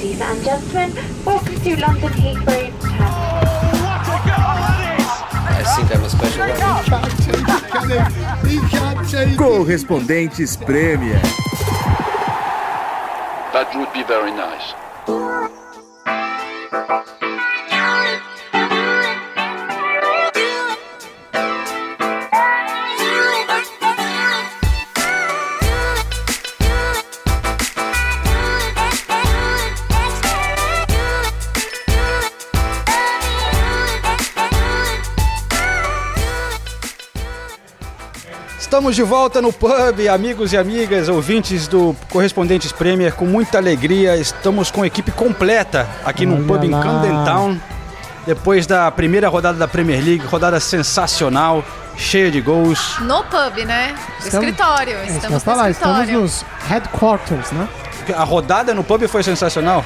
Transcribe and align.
Ladies 0.00 0.20
and 0.22 0.42
gentlemen, 0.42 0.94
welcome 1.26 1.60
to 1.60 1.76
London 1.78 2.08
Heathrow 2.08 2.72
I 5.52 5.62
think 5.76 5.94
I'm 5.94 6.02
a 6.02 6.08
special 6.08 6.40
one. 6.40 6.56
Correspondentes 9.36 10.56
Premier. 10.64 11.20
That 13.52 13.68
would 13.76 13.92
be 13.92 14.02
very 14.04 14.30
nice. 14.30 14.72
Estamos 38.80 38.96
de 38.96 39.02
volta 39.02 39.42
no 39.42 39.52
pub, 39.52 40.08
amigos 40.10 40.54
e 40.54 40.56
amigas, 40.56 41.06
ouvintes 41.10 41.68
do 41.68 41.94
Correspondentes 42.08 42.72
Premier, 42.72 43.12
com 43.12 43.26
muita 43.26 43.58
alegria. 43.58 44.16
Estamos 44.16 44.70
com 44.70 44.82
a 44.82 44.86
equipe 44.86 45.10
completa 45.10 45.86
aqui 46.02 46.24
no 46.24 46.36
Olha 46.36 46.44
pub 46.46 46.64
em 46.64 46.70
lá. 46.70 46.82
Camden 46.82 47.24
Town. 47.26 47.60
Depois 48.26 48.66
da 48.66 48.90
primeira 48.90 49.28
rodada 49.28 49.58
da 49.58 49.68
Premier 49.68 50.02
League, 50.02 50.24
rodada 50.24 50.58
sensacional, 50.58 51.62
cheia 51.94 52.30
de 52.30 52.40
gols. 52.40 52.96
No 53.00 53.22
pub, 53.24 53.66
né? 53.66 53.88
No 53.92 54.26
Estamos- 54.26 54.46
escritório. 54.48 54.96
É 54.96 55.06
Estamos 55.08 55.42
falar, 55.44 55.64
no 55.64 55.70
estamos 55.72 55.98
escritório. 55.98 56.22
nos 56.22 56.44
headquarters, 56.66 57.52
né? 57.52 57.68
A 58.16 58.24
rodada 58.24 58.72
no 58.72 58.82
pub 58.82 59.06
foi 59.08 59.22
sensacional? 59.22 59.84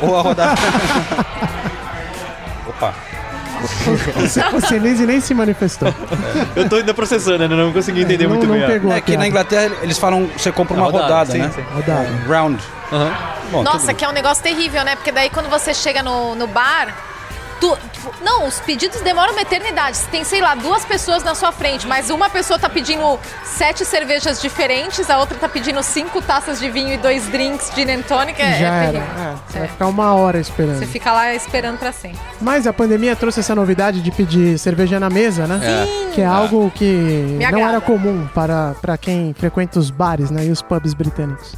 Ou 0.00 0.16
a 0.16 0.22
rodada. 0.22 0.54
Opa. 2.68 2.94
O 4.52 4.60
Senise 4.60 5.06
nem 5.06 5.20
se 5.20 5.34
manifestou. 5.34 5.92
Eu 6.56 6.68
tô 6.68 6.76
ainda 6.76 6.94
processando, 6.94 7.42
ainda 7.42 7.56
não 7.56 7.72
consegui 7.72 8.02
entender 8.02 8.24
não, 8.24 8.30
muito 8.36 8.46
não 8.46 8.54
bem. 8.54 8.66
pegou 8.66 8.92
É 8.92 9.00
que 9.00 9.16
na. 9.16 9.26
Inglaterra 9.28 9.74
eles 9.82 9.98
falam, 9.98 10.28
você 10.36 10.50
compra 10.52 10.76
A 10.76 10.80
uma 10.80 10.86
rodada, 10.86 11.04
rodada, 11.04 11.32
sim, 11.32 11.38
né? 11.38 11.50
sim. 11.54 11.64
Rodada. 11.74 12.08
Round. 12.26 12.62
Aham. 12.92 13.12
Bom, 13.50 13.62
Nossa, 13.62 13.92
que 13.94 14.04
é 14.04 14.08
um 14.08 14.12
negócio 14.12 14.42
terrível, 14.42 14.84
né? 14.84 14.96
Porque 14.96 15.12
daí 15.12 15.30
quando 15.30 15.48
você 15.48 15.74
chega 15.74 16.02
no, 16.02 16.34
no 16.34 16.46
bar. 16.46 16.94
Tu- 17.70 17.78
não, 18.22 18.46
os 18.46 18.60
pedidos 18.60 19.00
demoram 19.00 19.32
uma 19.32 19.42
eternidade. 19.42 19.96
Você 19.96 20.06
tem, 20.10 20.24
sei 20.24 20.40
lá, 20.40 20.54
duas 20.54 20.84
pessoas 20.84 21.22
na 21.24 21.34
sua 21.34 21.52
frente, 21.52 21.86
mas 21.86 22.10
uma 22.10 22.28
pessoa 22.28 22.58
tá 22.58 22.68
pedindo 22.68 23.18
sete 23.44 23.84
cervejas 23.84 24.40
diferentes, 24.40 25.08
a 25.08 25.18
outra 25.18 25.38
tá 25.38 25.48
pedindo 25.48 25.82
cinco 25.82 26.20
taças 26.20 26.58
de 26.58 26.70
vinho 26.70 26.92
e 26.92 26.96
dois 26.96 27.26
drinks 27.28 27.70
de 27.70 27.82
gin 27.84 27.90
and 27.92 28.02
tonic. 28.02 28.40
É, 28.40 28.58
Já 28.58 28.74
é 28.82 28.86
era. 28.88 28.98
É, 28.98 29.34
você 29.48 29.56
É. 29.56 29.60
vai 29.60 29.68
ficar 29.68 29.86
uma 29.86 30.14
hora 30.14 30.38
esperando. 30.38 30.78
Você 30.78 30.86
fica 30.86 31.12
lá 31.12 31.34
esperando 31.34 31.78
pra 31.78 31.92
sempre. 31.92 32.18
Mas 32.40 32.66
a 32.66 32.72
pandemia 32.72 33.14
trouxe 33.16 33.40
essa 33.40 33.54
novidade 33.54 34.00
de 34.00 34.10
pedir 34.10 34.58
cerveja 34.58 34.98
na 35.00 35.08
mesa, 35.10 35.46
né? 35.46 35.60
Sim. 35.86 36.10
Que 36.12 36.20
é 36.20 36.26
algo 36.26 36.70
que 36.74 36.84
Me 36.84 37.38
não 37.40 37.46
agrada. 37.58 37.68
era 37.72 37.80
comum 37.80 38.28
para, 38.34 38.74
para 38.80 38.96
quem 38.96 39.34
frequenta 39.38 39.78
os 39.78 39.90
bares 39.90 40.30
né? 40.30 40.44
e 40.44 40.50
os 40.50 40.62
pubs 40.62 40.94
britânicos. 40.94 41.54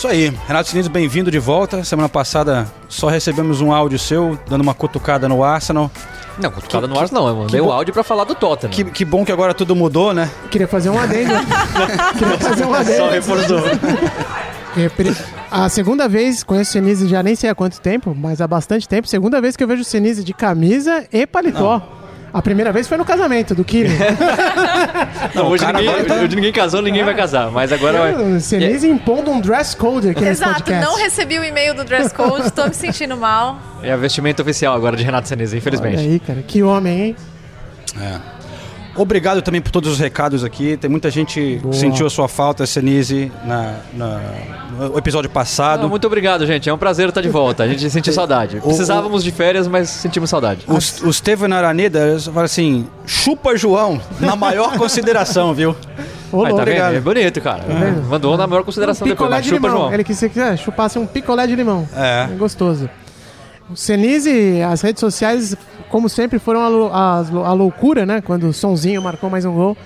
Isso 0.00 0.08
aí, 0.08 0.32
Renato 0.48 0.70
Sinise, 0.70 0.88
bem-vindo 0.88 1.30
de 1.30 1.38
volta. 1.38 1.84
Semana 1.84 2.08
passada 2.08 2.66
só 2.88 3.08
recebemos 3.08 3.60
um 3.60 3.70
áudio 3.70 3.98
seu, 3.98 4.38
dando 4.48 4.62
uma 4.62 4.72
cutucada 4.72 5.28
no 5.28 5.44
Arsenal. 5.44 5.90
Não, 6.38 6.50
cutucada 6.50 6.86
no 6.88 6.98
Ars 6.98 7.10
não, 7.10 7.28
eu 7.28 7.36
mandei 7.36 7.50
que 7.50 7.60
o 7.60 7.66
bom- 7.66 7.70
áudio 7.70 7.92
pra 7.92 8.02
falar 8.02 8.24
do 8.24 8.34
Tottenham. 8.34 8.72
Que, 8.72 8.82
que 8.82 9.04
bom 9.04 9.26
que 9.26 9.30
agora 9.30 9.52
tudo 9.52 9.76
mudou, 9.76 10.14
né? 10.14 10.30
Queria 10.50 10.66
fazer 10.66 10.88
um 10.88 10.98
adendo. 10.98 11.34
Queria 12.18 12.38
fazer 12.38 12.64
um 12.64 12.72
adendo. 12.72 12.96
Só 12.96 13.10
reforçou. 13.10 13.58
É, 14.78 14.90
A 15.50 15.68
segunda 15.68 16.08
vez, 16.08 16.42
conheço 16.42 16.70
o 16.70 16.72
Senise 16.72 17.06
já 17.06 17.22
nem 17.22 17.36
sei 17.36 17.50
há 17.50 17.54
quanto 17.54 17.78
tempo, 17.78 18.16
mas 18.18 18.40
há 18.40 18.48
bastante 18.48 18.88
tempo. 18.88 19.06
Segunda 19.06 19.38
vez 19.38 19.54
que 19.54 19.62
eu 19.62 19.68
vejo 19.68 19.82
o 19.82 19.84
Senise 19.84 20.24
de 20.24 20.32
camisa 20.32 21.06
e 21.12 21.26
paletó. 21.26 21.99
A 22.32 22.40
primeira 22.40 22.70
vez 22.72 22.86
foi 22.86 22.96
no 22.96 23.04
casamento 23.04 23.54
do 23.54 23.64
Killing. 23.64 23.98
Não, 25.34 25.48
hoje 25.48 25.64
cara 25.64 25.78
ninguém, 25.78 26.04
tá- 26.04 26.14
hoje 26.14 26.36
ninguém 26.36 26.52
casou, 26.52 26.80
ninguém 26.80 27.02
vai 27.02 27.14
casar. 27.14 27.50
Mas 27.50 27.72
agora 27.72 27.98
vai. 27.98 28.14
o 28.14 28.40
Senise 28.40 28.88
impondo 28.88 29.30
um 29.30 29.40
dress 29.40 29.76
code 29.76 30.10
aqui 30.10 30.20
nesse 30.20 30.42
Exato, 30.42 30.54
podcast. 30.62 30.84
não 30.86 30.96
recebi 30.96 31.38
o 31.38 31.44
e-mail 31.44 31.74
do 31.74 31.84
dress 31.84 32.14
code, 32.14 32.50
tô 32.52 32.66
me 32.66 32.74
sentindo 32.74 33.16
mal. 33.16 33.58
É 33.82 33.90
a 33.92 33.96
vestimenta 33.96 34.42
oficial 34.42 34.74
agora 34.74 34.96
de 34.96 35.02
Renato 35.02 35.28
Olha 35.32 35.44
infelizmente. 35.44 35.98
aí, 35.98 36.20
cara, 36.20 36.42
que 36.42 36.62
homem, 36.62 37.00
hein? 37.00 37.16
Obrigado 38.96 39.40
também 39.42 39.60
por 39.60 39.70
todos 39.70 39.90
os 39.92 39.98
recados 39.98 40.44
aqui. 40.44 40.76
Tem 40.76 40.90
muita 40.90 41.10
gente 41.10 41.40
que 41.40 41.56
Boa. 41.58 41.72
sentiu 41.74 42.06
a 42.06 42.10
sua 42.10 42.28
falta, 42.28 42.66
Senise, 42.66 43.30
na, 43.44 43.74
na- 43.94 44.20
no 44.78 44.98
episódio 44.98 45.30
passado. 45.30 45.82
Não, 45.82 45.88
muito 45.88 46.06
obrigado, 46.06 46.44
gente. 46.46 46.68
É 46.68 46.74
um 46.74 46.78
prazer 46.78 47.08
estar 47.08 47.20
de 47.20 47.28
volta. 47.28 47.62
A 47.62 47.68
gente 47.68 47.88
sentiu 47.88 48.12
saudade. 48.14 48.60
Precisávamos 48.60 49.22
de 49.22 49.30
férias, 49.30 49.66
mas 49.68 49.88
sentimos 49.88 50.28
saudade. 50.30 50.64
O, 50.66 50.74
o 51.08 51.12
Steven 51.12 51.52
Araneda 51.52 52.18
fala 52.20 52.44
assim: 52.46 52.86
chupa 53.06 53.56
João, 53.56 54.00
na 54.18 54.34
maior 54.36 54.76
consideração, 54.76 55.54
viu? 55.54 55.74
Ô, 56.32 56.44
Aí, 56.44 56.54
tá 56.54 56.62
obrigado. 56.62 56.94
É 56.94 57.00
bonito, 57.00 57.40
cara. 57.40 57.64
Mandou 58.08 58.36
na 58.36 58.46
maior 58.46 58.62
consideração 58.62 59.06
depois. 59.06 59.18
picolé 59.18 59.36
Mas 59.36 59.44
de 59.44 59.50
chupa, 59.50 59.66
limão. 59.68 59.80
João. 59.82 59.94
Ele 59.94 60.04
quis 60.04 60.18
que 60.18 60.38
é, 60.40 60.56
chupasse 60.56 60.98
um 60.98 61.06
picolé 61.06 61.46
de 61.46 61.56
limão. 61.56 61.88
É. 61.96 62.28
gostoso. 62.38 62.88
O 63.70 63.76
Senise, 63.76 64.60
as 64.62 64.80
redes 64.80 65.00
sociais, 65.00 65.56
como 65.90 66.08
sempre, 66.08 66.38
foram 66.38 66.60
a, 66.60 66.68
lou- 66.68 66.92
a 66.92 67.52
loucura, 67.52 68.04
né? 68.04 68.20
Quando 68.20 68.48
o 68.48 68.52
Sonzinho 68.52 69.00
marcou 69.00 69.30
mais 69.30 69.44
um 69.44 69.52
gol. 69.52 69.76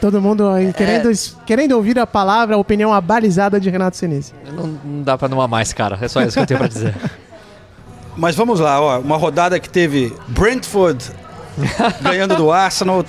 Todo 0.00 0.20
mundo 0.20 0.48
aí 0.48 0.72
querendo, 0.72 1.10
querendo 1.46 1.72
ouvir 1.72 1.96
a 1.98 2.06
palavra, 2.06 2.56
a 2.56 2.58
opinião 2.58 2.92
abalizada 2.92 3.60
de 3.60 3.70
Renato 3.70 3.96
Senise. 3.96 4.32
Não, 4.52 4.66
não 4.84 5.02
dá 5.02 5.16
pra 5.16 5.28
não 5.28 5.40
amar 5.40 5.62
esse 5.62 5.74
cara. 5.74 5.96
É 6.00 6.08
só 6.08 6.20
isso 6.22 6.32
que 6.34 6.40
eu 6.40 6.46
tenho 6.46 6.58
pra 6.58 6.66
dizer. 6.68 6.94
Mas 8.16 8.34
vamos 8.34 8.58
lá, 8.60 8.80
ó. 8.80 8.98
Uma 8.98 9.16
rodada 9.16 9.58
que 9.60 9.70
teve 9.70 10.12
Brentford 10.28 11.02
ganhando 12.02 12.34
do 12.36 12.50
Arsenal 12.50 13.02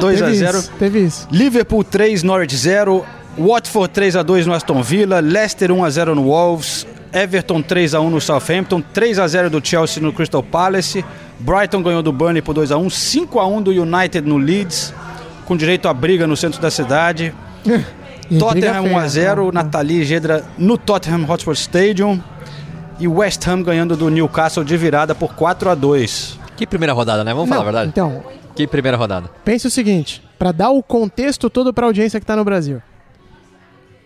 2 0.00 0.22
a 0.22 0.26
Teve 0.26 0.34
0 0.38 0.58
isso, 0.58 0.72
teve 0.78 0.98
isso. 1.06 1.28
Liverpool 1.30 1.84
3, 1.84 2.22
Norwich 2.22 2.56
0. 2.56 3.06
Watford 3.38 3.90
3 3.94 4.16
a 4.16 4.22
2 4.24 4.46
no 4.46 4.52
Aston 4.52 4.82
Villa. 4.82 5.20
Leicester 5.20 5.70
1 5.70 5.84
a 5.84 5.88
0 5.90 6.14
no 6.16 6.24
Wolves. 6.24 6.84
Everton 7.12 7.62
3 7.62 7.94
a 7.94 8.00
1 8.00 8.10
no 8.10 8.20
Southampton. 8.20 8.82
3 8.92 9.18
a 9.18 9.26
0 9.26 9.50
do 9.50 9.60
Chelsea 9.66 10.02
no 10.02 10.12
Crystal 10.12 10.42
Palace. 10.42 11.04
Brighton 11.38 11.82
ganhou 11.82 12.02
do 12.02 12.12
Burnley 12.12 12.42
por 12.42 12.54
2 12.54 12.70
a 12.72 12.76
1. 12.76 12.90
5 12.90 13.40
a 13.40 13.46
1 13.46 13.62
do 13.62 13.70
United 13.70 14.26
no 14.28 14.36
Leeds. 14.36 14.94
Com 15.44 15.56
direito 15.56 15.88
à 15.88 15.94
briga 15.94 16.26
no 16.26 16.36
centro 16.36 16.60
da 16.60 16.70
cidade. 16.70 17.34
E 18.30 18.38
Tottenham 18.38 18.82
briga 18.82 18.96
1 18.96 18.98
a 19.00 19.08
0 19.08 19.42
feia, 19.42 19.46
né? 19.46 19.50
Nathalie 19.60 20.04
Gedra 20.04 20.44
no 20.56 20.78
Tottenham 20.78 21.28
Hotspur 21.28 21.54
Stadium. 21.54 22.22
E 23.00 23.08
West 23.08 23.44
Ham 23.48 23.60
ganhando 23.60 23.96
do 23.96 24.08
Newcastle 24.08 24.62
de 24.62 24.76
virada 24.76 25.16
por 25.16 25.34
4 25.34 25.68
a 25.70 25.74
2 25.74 26.38
Que 26.56 26.64
primeira 26.64 26.92
rodada, 26.92 27.24
né? 27.24 27.34
Vamos 27.34 27.48
falar 27.48 27.62
a 27.62 27.64
Não, 27.64 27.72
verdade? 27.72 27.88
Então, 27.88 28.22
Que 28.54 28.68
primeira 28.68 28.96
rodada. 28.96 29.28
pense 29.44 29.66
o 29.66 29.70
seguinte, 29.70 30.22
para 30.38 30.52
dar 30.52 30.70
o 30.70 30.80
contexto 30.80 31.50
todo 31.50 31.74
para 31.74 31.86
a 31.86 31.88
audiência 31.88 32.20
que 32.20 32.24
está 32.24 32.36
no 32.36 32.44
Brasil. 32.44 32.80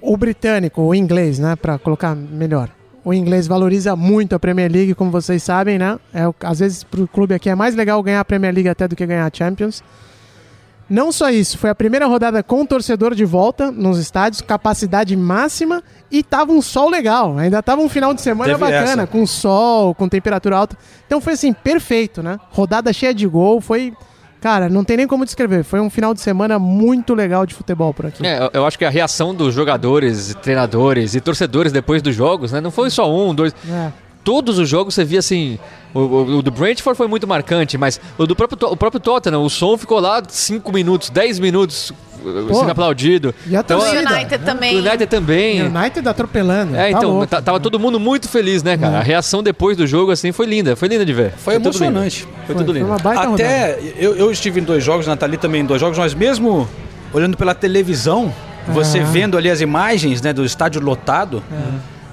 O 0.00 0.16
britânico, 0.16 0.81
o 0.81 0.94
inglês, 0.94 1.38
né, 1.38 1.54
para 1.54 1.78
colocar 1.78 2.15
melhor. 2.15 2.71
O 3.04 3.12
inglês 3.12 3.47
valoriza 3.47 3.94
muito 3.94 4.34
a 4.34 4.38
Premier 4.38 4.72
League, 4.72 4.94
como 4.94 5.10
vocês 5.10 5.42
sabem, 5.42 5.78
né? 5.78 5.98
É, 6.12 6.22
às 6.41 6.59
vezes 6.59 6.82
para 6.82 7.03
o 7.03 7.09
clube 7.09 7.34
aqui 7.34 7.50
é 7.50 7.54
mais 7.54 7.75
legal 7.75 8.03
ganhar 8.03 8.20
a 8.20 8.25
Premier 8.25 8.54
League 8.54 8.69
até 8.69 8.88
do 8.88 8.97
que 8.97 9.04
ganhar 9.04 9.26
a 9.26 9.31
Champions. 9.37 9.82
Não 10.88 11.10
só 11.10 11.31
isso, 11.31 11.56
foi 11.56 11.70
a 11.70 11.75
primeira 11.75 12.06
rodada 12.06 12.42
com 12.42 12.62
o 12.62 12.66
torcedor 12.66 13.15
de 13.15 13.25
volta 13.25 13.70
nos 13.70 13.98
estádios, 13.98 14.42
capacidade 14.42 15.16
máxima 15.16 15.82
e 16.10 16.22
tava 16.22 16.53
um 16.53 16.60
sol 16.60 16.91
legal. 16.91 17.38
Ainda 17.38 17.62
tava 17.62 17.81
um 17.81 17.88
final 17.88 18.12
de 18.12 18.20
semana 18.20 18.53
Teve 18.53 18.60
bacana, 18.60 19.03
essa. 19.03 19.06
com 19.06 19.26
sol, 19.26 19.94
com 19.94 20.09
temperatura 20.09 20.56
alta. 20.56 20.76
Então 21.06 21.21
foi 21.21 21.32
assim, 21.32 21.53
perfeito, 21.53 22.22
né? 22.22 22.38
Rodada 22.50 22.92
cheia 22.92 23.15
de 23.15 23.26
gol, 23.26 23.60
foi. 23.60 23.94
Cara, 24.44 24.69
não 24.69 24.84
tem 24.84 24.99
nem 24.99 25.06
como 25.06 25.25
descrever. 25.25 25.65
Foi 25.65 25.81
um 25.81 25.88
final 25.88 26.12
de 26.12 26.21
semana 26.21 26.59
muito 26.59 27.15
legal 27.15 27.47
de 27.47 27.55
futebol 27.55 27.94
por 27.94 28.05
aqui. 28.05 28.27
É, 28.27 28.50
eu- 28.53 28.66
acho 28.66 28.78
que 28.78 28.84
a 28.84 28.91
reação 28.91 29.34
dos 29.34 29.55
jogadores, 29.55 30.37
treinadores 30.43 31.15
e 31.15 31.21
torcedores 31.22 31.72
depois 31.72 32.03
dos 32.03 32.15
jogos, 32.15 32.53
né? 32.53 32.60
Não 32.60 32.71
foi 32.71 32.91
só 32.91 33.10
um, 33.10 33.34
dois. 33.34 33.54
É. 33.66 33.91
Todos 34.24 34.59
os 34.59 34.68
jogos 34.68 34.94
você 34.94 35.04
via 35.04 35.18
assim. 35.21 35.59
O, 35.92 36.00
o- 36.00 36.38
o 36.38 36.42
do 36.42 36.50
Brentford 36.50 36.97
foi 36.97 37.06
muito 37.06 37.26
marcante, 37.28 37.78
mas 37.78 38.00
o 38.18 38.26
do 38.26 38.34
próprio, 38.34 38.59
o 38.72 38.76
próprio 38.76 38.98
Tottenham, 39.00 39.42
o 39.44 39.50
som 39.50 39.76
ficou 39.78 40.00
lá 40.00 40.21
5 40.26 40.72
minutos, 40.72 41.09
10 41.10 41.38
minutos 41.38 41.91
uh, 41.91 42.47
Pô. 42.48 42.54
sendo 42.54 42.71
aplaudido. 42.72 43.32
E 43.47 43.54
a 43.54 43.60
Então, 43.60 43.78
O 43.78 43.80
torcida? 43.82 44.10
United 44.12 44.34
O 44.42 44.44
também. 44.47 44.76
United 44.78 45.06
também. 45.06 45.62
United 45.62 46.09
atropelando. 46.09 46.74
É, 46.74 46.91
tá 46.91 46.98
então, 46.98 47.10
louco. 47.10 47.26
ta- 47.28 47.41
tava 47.42 47.60
todo 47.60 47.78
mundo 47.78 48.00
muito 48.00 48.28
feliz, 48.28 48.62
né, 48.65 48.76
cara? 48.76 48.97
É. 48.97 48.98
A 48.98 49.03
reação 49.03 49.41
depois 49.42 49.76
do 49.76 49.86
jogo, 49.86 50.10
assim, 50.10 50.32
foi 50.32 50.47
linda. 50.47 50.74
Foi 50.74 50.88
linda 50.88 51.04
de 51.06 51.12
ver. 51.12 51.30
Foi 51.36 51.54
lindo. 51.54 51.68
emocionante. 51.68 52.22
Foi, 52.22 52.47
Foi- 52.47 52.54
tudo 52.56 52.72
foi 52.72 52.74
lindo. 52.80 52.86
uma 52.86 52.98
baita 52.98 53.26
rodada. 53.28 53.34
Até 53.44 53.78
eu, 53.98 54.16
eu 54.16 54.32
estive 54.32 54.60
em 54.60 54.65
dois 54.65 54.82
jogos, 54.82 55.06
Nathalie 55.06 55.36
também 55.38 55.60
em 55.60 55.65
dois 55.66 55.80
jogos, 55.80 55.97
mas 55.98 56.12
mesmo 56.15 56.66
olhando 57.12 57.36
pela 57.36 57.54
televisão, 57.54 58.34
você 58.66 58.98
Ah. 58.98 59.04
vendo 59.04 59.38
ali 59.38 59.48
as 59.48 59.60
imagens 59.60 60.21
né, 60.21 60.32
do 60.32 60.44
estádio 60.44 60.80
lotado, 60.82 61.41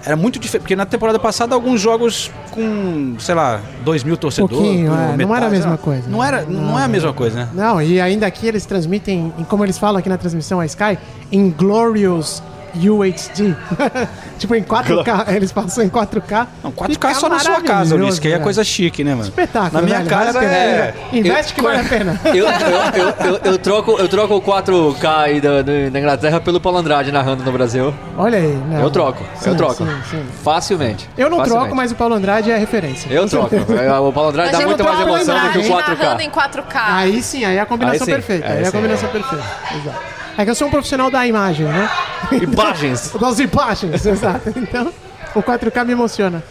era 0.05 0.15
muito 0.15 0.39
diferente. 0.39 0.61
Porque 0.63 0.75
na 0.75 0.85
temporada 0.85 1.19
passada, 1.19 1.53
alguns 1.55 1.79
jogos 1.81 2.31
com, 2.51 3.15
sei 3.19 3.35
lá, 3.35 3.61
2 3.83 4.03
mil 4.03 4.17
torcedores. 4.17 4.55
Pouquinho, 4.57 4.91
é, 4.93 5.17
não 5.17 5.35
era 5.35 5.47
a 5.47 5.49
mesma 5.49 5.77
coisa. 5.77 6.09
Não, 6.09 6.23
era, 6.23 6.41
não, 6.43 6.79
é 6.79 6.83
a 6.83 6.87
mesma 6.87 7.13
coisa, 7.13 7.35
né? 7.45 7.49
Não, 7.53 7.81
e 7.81 7.99
ainda 8.01 8.25
aqui 8.27 8.47
eles 8.47 8.65
transmitem, 8.65 9.33
em- 9.37 9.43
como 9.43 9.63
eles 9.65 9.77
falam 9.77 9.99
aqui 9.99 10.09
na 10.09 10.17
transmissão 10.17 10.59
a 10.59 10.65
Sky, 10.65 10.97
em 11.31 11.49
glorious 11.49 12.41
UHD. 12.75 13.55
tipo, 14.37 14.55
em 14.55 14.63
4K, 14.63 15.33
eles 15.33 15.51
passam 15.51 15.83
em 15.83 15.89
4K. 15.89 16.47
Não, 16.63 16.71
4K 16.71 16.89
Fica 16.91 17.13
só 17.15 17.29
na 17.29 17.39
sua 17.39 17.61
casa, 17.61 17.95
Ulisses, 17.95 18.19
que 18.19 18.27
aí 18.27 18.33
é 18.33 18.39
coisa 18.39 18.63
chique, 18.63 19.03
né, 19.03 19.11
mano? 19.11 19.23
Espetáculo, 19.27 19.73
Na 19.73 19.81
minha 19.81 19.97
velho, 19.99 20.09
casa 20.09 20.33
vale 20.33 20.45
é... 20.45 20.93
Investe 21.13 21.53
que 21.53 21.61
vale 21.61 21.79
a 21.79 21.83
pena. 21.83 22.19
Eu, 22.31 22.45
eu, 22.47 22.47
eu, 22.47 23.33
eu, 23.33 23.39
eu 23.51 23.57
troco, 23.57 23.91
eu 23.99 24.07
troco 24.07 24.35
o 24.35 24.41
4K 24.41 25.05
aí 25.17 25.41
da, 25.41 25.61
da 25.61 25.99
Inglaterra 25.99 26.39
pelo 26.39 26.59
Paulo 26.59 26.77
Andrade 26.79 27.11
narrando 27.11 27.43
no 27.43 27.51
Brasil. 27.51 27.93
Olha 28.17 28.37
aí. 28.37 28.57
não. 28.67 28.79
Eu 28.81 28.89
troco, 28.89 29.23
eu 29.45 29.51
Sim, 29.51 29.57
troco. 29.57 29.75
sim, 29.85 30.01
sim. 30.09 30.25
Facilmente. 30.43 31.09
Eu 31.17 31.29
não 31.29 31.37
Facilmente. 31.39 31.63
troco, 31.65 31.75
mas 31.75 31.91
o 31.91 31.95
Paulo 31.95 32.15
Andrade 32.15 32.51
é 32.51 32.57
referência. 32.57 33.09
Eu 33.11 33.27
troco. 33.27 33.55
É, 33.55 33.99
O 33.99 34.11
Paulo 34.13 34.29
Andrade 34.29 34.51
dá 34.51 34.61
Imagina 34.61 34.67
muito 34.67 34.83
mais 34.83 34.99
emoção 35.01 35.35
do 35.35 35.51
que 35.51 35.57
o 35.59 35.61
Andrade 35.77 36.01
narrando 36.01 36.21
4K. 36.21 36.25
em 36.25 36.29
4K. 36.29 36.63
Aí 36.73 37.23
sim, 37.23 37.45
aí 37.45 37.57
é 37.57 37.61
a 37.61 37.65
combinação 37.65 38.01
Aí 38.01 38.05
sim, 38.05 38.11
perfeita. 38.11 38.47
Aí, 38.47 38.57
aí 38.57 38.63
é 38.63 38.67
a 38.67 38.71
combinação 38.71 39.09
perfeita. 39.09 39.45
Exato. 39.75 40.20
É 40.37 40.43
que 40.43 40.49
eu 40.51 40.55
sou 40.55 40.67
um 40.67 40.71
profissional 40.71 41.09
da 41.11 41.25
imagem, 41.27 41.65
né? 41.67 41.89
Imagens. 42.31 43.11
Das 43.19 43.39
imagens, 43.39 44.05
exato. 44.05 44.53
Então, 44.55 44.91
o 45.35 45.41
4K 45.43 45.85
me 45.85 45.91
emociona. 45.93 46.43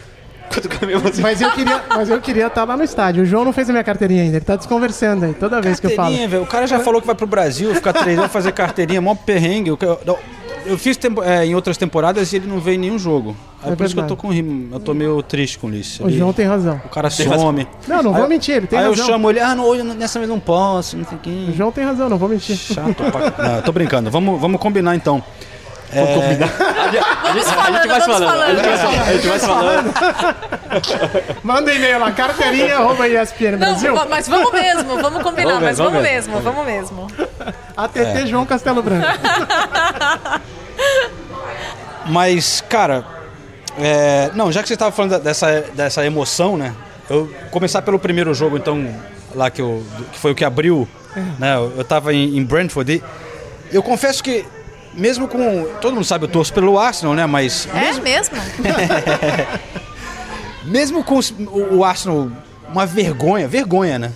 4K 0.50 0.86
me 0.86 0.92
emociona. 0.94 1.22
Mas 1.22 1.40
eu 1.40 1.50
queria 1.52 1.82
mas 1.88 2.10
eu 2.10 2.20
queria 2.20 2.46
estar 2.48 2.64
lá 2.64 2.76
no 2.76 2.82
estádio. 2.84 3.22
O 3.22 3.26
João 3.26 3.44
não 3.44 3.52
fez 3.52 3.68
a 3.68 3.72
minha 3.72 3.84
carteirinha 3.84 4.22
ainda. 4.22 4.36
Ele 4.36 4.44
tá 4.44 4.56
desconversando 4.56 5.24
aí 5.24 5.34
toda 5.34 5.60
vez 5.60 5.78
que 5.80 5.86
eu 5.86 5.90
falo. 5.90 6.08
Carteirinha, 6.08 6.28
velho. 6.28 6.42
O 6.42 6.46
cara 6.46 6.66
já 6.66 6.78
falou 6.80 7.00
que 7.00 7.06
vai 7.06 7.14
pro 7.16 7.26
Brasil, 7.26 7.74
ficar 7.74 7.92
treinando, 7.92 8.28
fazer 8.28 8.52
carteirinha, 8.52 9.00
mó 9.00 9.14
perrengue. 9.14 9.70
Eu, 9.70 9.78
eu, 10.06 10.18
eu 10.66 10.78
fiz 10.78 10.96
tempo- 10.96 11.22
é, 11.22 11.46
em 11.46 11.54
outras 11.54 11.76
temporadas 11.76 12.32
e 12.32 12.36
ele 12.36 12.46
não 12.48 12.58
veio 12.60 12.74
em 12.76 12.78
nenhum 12.78 12.98
jogo. 12.98 13.36
Aí 13.62 13.72
É 13.72 13.76
por 13.76 13.84
isso 13.84 13.94
que 13.94 14.00
eu 14.00 14.06
tô 14.06 14.16
com 14.16 14.28
rim- 14.28 14.70
eu 14.72 14.80
tô 14.80 14.94
meio 14.94 15.22
triste 15.22 15.58
com 15.58 15.70
isso. 15.70 16.02
O 16.04 16.10
João 16.10 16.32
tem 16.32 16.46
razão. 16.46 16.80
O 16.84 16.88
cara 16.88 17.10
some. 17.10 17.68
Não, 17.86 18.02
não 18.02 18.14
Aí 18.14 18.20
vou 18.20 18.28
mentir, 18.28 18.56
ele 18.56 18.66
tem 18.66 18.78
Aí 18.78 18.86
razão. 18.86 19.04
eu 19.04 19.10
chamo 19.10 19.28
ele, 19.30 19.38
ah, 19.40 19.54
não, 19.54 19.64
hoje 19.66 19.82
nessa 19.82 20.18
vez 20.18 20.30
não 20.30 20.40
posso, 20.40 20.96
não 20.96 21.04
sei 21.04 21.18
O 21.18 21.20
quem. 21.20 21.52
João 21.54 21.70
tem 21.70 21.84
razão, 21.84 22.08
não 22.08 22.16
vou 22.16 22.28
mentir. 22.28 22.56
Chato 22.56 22.94
pra... 22.94 23.48
Não, 23.56 23.62
tô 23.62 23.70
brincando. 23.72 24.10
Vamos, 24.10 24.40
vamos 24.40 24.60
combinar 24.60 24.94
então. 24.96 25.22
Vamos 25.92 26.08
A 26.08 27.42
falando, 27.42 27.42
gente 27.42 27.50
falando. 27.50 27.76
A 27.76 27.82
gente 27.82 27.88
vai 27.88 28.00
falando. 28.00 28.28
falando. 28.30 29.00
A 29.08 29.12
gente 29.12 29.26
vai 29.28 29.38
falando. 29.40 29.92
Manda 31.42 31.74
e-mail 31.74 31.98
lá, 31.98 32.12
carteirinha, 32.12 32.76
arroba 32.78 33.08
ESPN 33.08 33.56
Brasil. 33.58 33.92
Não, 33.94 34.08
mas 34.08 34.28
vamos 34.28 34.52
mesmo, 34.52 34.96
vamos 35.02 35.22
combinar, 35.22 35.54
Vamos 35.60 35.64
mas 35.64 35.78
mesmo, 35.80 36.32
vamos 36.32 36.44
vamos 36.44 36.64
mesmo, 36.66 36.96
vamos 36.96 37.12
mesmo. 37.16 37.30
ATT 37.76 38.26
João 38.28 38.46
Castelo 38.46 38.82
Branco. 38.82 39.06
Mas, 42.06 42.60
cara, 42.68 43.04
é, 43.80 44.30
não, 44.34 44.50
já 44.52 44.62
que 44.62 44.68
você 44.68 44.74
estava 44.74 44.92
falando 44.92 45.18
dessa, 45.20 45.62
dessa 45.74 46.04
emoção, 46.04 46.56
né? 46.56 46.74
Eu 47.08 47.28
começar 47.50 47.82
pelo 47.82 47.98
primeiro 47.98 48.32
jogo, 48.34 48.56
então, 48.56 48.88
lá 49.34 49.50
que, 49.50 49.60
eu, 49.60 49.82
que 50.12 50.18
foi 50.18 50.32
o 50.32 50.34
que 50.34 50.44
abriu, 50.44 50.86
né? 51.38 51.56
Eu, 51.56 51.72
eu 51.78 51.84
tava 51.84 52.12
em, 52.14 52.36
em 52.36 52.44
Brentford 52.44 53.02
e 53.72 53.74
eu 53.74 53.82
confesso 53.82 54.22
que, 54.22 54.44
mesmo 54.94 55.26
com. 55.26 55.64
Todo 55.80 55.94
mundo 55.94 56.04
sabe, 56.04 56.24
eu 56.24 56.28
torço 56.28 56.52
pelo 56.52 56.78
Arsenal, 56.78 57.14
né? 57.14 57.26
Mas 57.26 57.68
É 57.74 58.00
mesmo? 58.00 58.36
mesmo 60.64 61.02
com 61.04 61.16
os- 61.16 61.30
o, 61.30 61.76
o 61.78 61.84
Arsenal, 61.84 62.28
uma 62.72 62.86
vergonha, 62.86 63.48
vergonha, 63.48 63.98
né? 63.98 64.12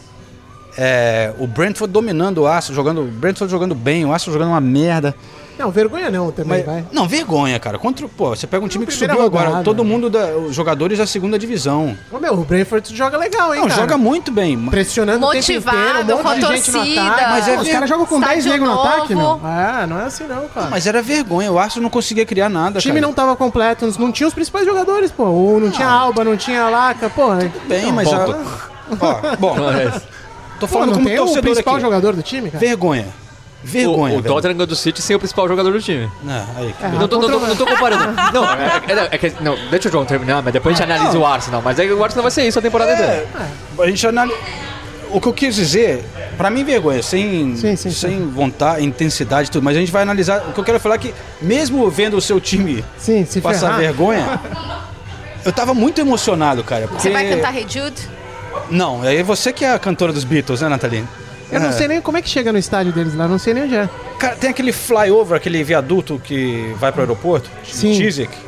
É, 0.77 1.33
o 1.39 1.47
Brentford 1.47 1.93
dominando 1.93 2.39
o 2.39 2.47
Arsenal, 2.47 2.75
jogando, 2.75 3.03
o 3.03 3.07
Brentford 3.07 3.51
jogando 3.51 3.75
bem, 3.75 4.05
o 4.05 4.13
Arsenal 4.13 4.33
jogando 4.35 4.49
uma 4.51 4.61
merda. 4.61 5.15
Não, 5.59 5.71
vergonha 5.71 6.11
não 6.11 6.31
também, 6.33 6.59
Mas- 6.59 6.67
vai. 6.67 6.85
não, 6.93 7.07
vergonha, 7.07 7.59
cara. 7.61 7.79
Contra, 7.79 8.09
pô, 8.09 8.31
você 8.31 8.47
pega 8.47 8.65
um 8.65 8.69
time 8.69 8.85
que 8.87 8.93
subiu 8.93 9.23
agora, 9.23 9.47
rodada. 9.47 9.65
todo 9.65 9.85
mundo, 9.85 10.11
da, 10.11 10.37
os 10.37 10.55
jogadores 10.55 10.99
da 10.99 11.07
segunda 11.07 11.39
divisão. 11.39 11.97
Ô, 12.11 12.19
meu, 12.19 12.35
o 12.35 12.45
Brentford 12.45 12.95
joga 12.95 13.17
legal, 13.17 13.55
hein, 13.55 13.61
Não, 13.61 13.69
cara? 13.69 13.81
joga 13.81 13.97
muito 13.97 14.33
bem. 14.33 14.59
Pressionando 14.67 15.21
Motivado, 15.21 15.77
o 15.79 15.79
tempo 15.79 16.01
inteiro, 16.03 16.19
um 16.19 16.23
com 16.23 16.29
monte 16.29 16.41
de 16.41 16.47
gente 16.57 16.71
no 16.73 16.79
torcida. 16.79 17.03
ataque. 17.07 17.31
Mas 17.31 17.49
é 17.49 17.55
Pô, 17.55 17.61
os 17.61 17.67
ver- 17.67 17.73
caras 17.73 17.89
jogam 17.89 18.07
com 18.07 18.21
10 18.21 18.31
estádio 18.39 18.51
negros 18.53 18.69
no 18.69 18.81
ataque, 18.83 19.15
meu. 19.15 19.25
novo. 19.25 19.47
É, 19.47 19.87
não 19.87 20.01
é 20.01 20.05
assim 20.05 20.25
não, 20.27 20.49
cara. 20.49 20.67
Mas 20.71 20.87
era 20.87 21.01
vergonha, 21.03 21.53
o 21.53 21.59
Arsenal 21.59 21.83
não 21.85 21.91
conseguia 21.91 22.27
criar 22.27 22.49
nada, 22.49 22.79
O 22.79 22.83
time 22.83 22.95
cara. 22.95 23.07
não 23.07 23.13
tava 23.15 23.37
completo, 23.37 23.93
não 23.99 24.11
tinha 24.13 24.27
os 24.27 24.35
principais 24.35 24.67
jogadores, 24.67 25.11
pô. 25.13 25.25
Ou 25.25 25.61
não 25.61 25.71
tinha 25.71 25.89
Alba, 25.89 26.25
não 26.25 26.37
tinha 26.37 26.69
Laca, 26.69 27.09
pô. 27.09 27.29
bem, 27.69 27.93
mas 27.93 28.13
a, 28.13 28.19
ponto. 28.25 28.39
ó, 29.01 29.37
bom, 29.37 29.57
Não 30.55 30.61
tô 30.61 30.69
Pô, 30.69 30.73
falando 30.75 30.89
não 30.91 30.95
como 30.95 31.07
tem 31.07 31.15
o 31.19 31.25
torcedor 31.25 31.43
principal 31.43 31.75
aqui. 31.75 31.83
jogador 31.83 32.15
do 32.15 32.23
time, 32.23 32.49
cara? 32.49 32.65
Vergonha. 32.65 33.07
Vergonha, 33.65 34.15
O, 34.17 34.19
o. 34.19 34.23
Tottenham 34.23 34.55
ganhou 34.55 34.67
do 34.67 34.77
City 34.77 35.01
sem 35.03 35.17
o 35.17 35.19
principal 35.19 35.49
jogador 35.49 35.73
do 35.73 35.81
time. 35.81 36.09
Não, 36.23 36.47
aí, 36.57 36.75
É, 36.83 36.89
Não 36.89 37.09
tô, 37.09 37.19
não, 37.21 37.29
tô, 37.31 37.47
não 37.47 37.57
tô 37.57 37.67
comparando. 37.67 38.13
Não, 38.33 38.45
é, 38.45 38.83
é- 38.89 39.09
é 39.13 39.19
que- 39.19 39.35
não, 39.43 39.57
deixa 39.71 39.89
o 39.89 39.93
João 39.93 40.05
terminar, 40.05 40.43
mas 40.43 40.53
depois 40.53 40.75
a 40.79 40.83
gente 40.85 40.93
analisa 40.93 41.19
o 41.19 41.25
Arsenal. 41.27 41.63
Mas 41.63 41.79
aí 41.81 41.91
o 41.93 42.03
Arsenal 42.05 42.23
vai 42.23 42.31
ser 42.31 42.47
isso 42.47 42.59
a 42.59 42.63
temporada 42.63 42.93
inteira. 42.93 43.27
É, 43.79 43.83
a 43.83 43.87
gente 43.87 44.07
analisa. 44.07 44.37
O 45.11 45.21
que 45.21 45.29
eu 45.29 45.33
quis 45.33 45.55
dizer, 45.55 46.05
pra 46.37 46.51
mim, 46.51 46.65
vergonha, 46.65 47.01
sem, 47.03 47.55
Sim, 47.57 47.77
sim, 47.77 47.91
sem 47.91 48.29
vontade, 48.31 48.85
intensidade 48.85 49.49
e 49.49 49.51
tudo, 49.53 49.63
mas 49.63 49.77
a 49.77 49.81
gente 49.81 49.93
vai 49.93 50.03
analisar. 50.03 50.45
O 50.49 50.53
que 50.53 50.59
eu 50.59 50.65
quero 50.65 50.81
falar 50.81 50.97
é 50.97 50.99
que, 50.99 51.15
mesmo 51.41 51.89
vendo 51.89 52.17
o 52.17 52.21
seu 52.21 52.41
time 52.41 52.85
Sim, 52.99 53.25
se 53.25 53.41
passar 53.41 53.67
ferrar. 53.69 53.79
vergonha, 53.81 54.41
eu 55.45 55.53
tava 55.53 55.73
muito 55.73 56.01
emocionado, 56.01 56.65
cara. 56.65 56.89
Porque... 56.89 57.03
Você 57.03 57.11
vai 57.11 57.29
cantar 57.29 57.55
Hey 57.57 57.67
Jude? 57.69 58.09
Não, 58.71 59.05
é 59.05 59.23
você 59.23 59.53
que 59.53 59.65
é 59.65 59.73
a 59.73 59.79
cantora 59.79 60.13
dos 60.13 60.25
Beatles, 60.25 60.61
né, 60.63 60.69
Nathalie? 60.69 61.05
Eu 61.53 61.61
não 61.61 61.69
É. 61.69 61.73
sei 61.73 61.87
nem 61.89 62.01
como 62.01 62.17
é 62.17 62.23
que 62.23 62.29
chega 62.29 62.51
no 62.53 62.59
estádio 62.59 62.93
deles 62.93 63.15
lá, 63.15 63.29
não 63.29 63.39
sei 63.39 63.55
nem 63.55 63.65
onde 63.65 63.77
é. 63.77 63.89
Cara, 64.19 64.35
tem 64.37 64.51
aquele 64.51 64.73
flyover, 64.73 65.37
aquele 65.37 65.63
viaduto 65.63 66.21
que 66.23 66.75
vai 66.79 66.91
pro 66.91 67.03
aeroporto, 67.03 67.49
Sim. 67.65 67.99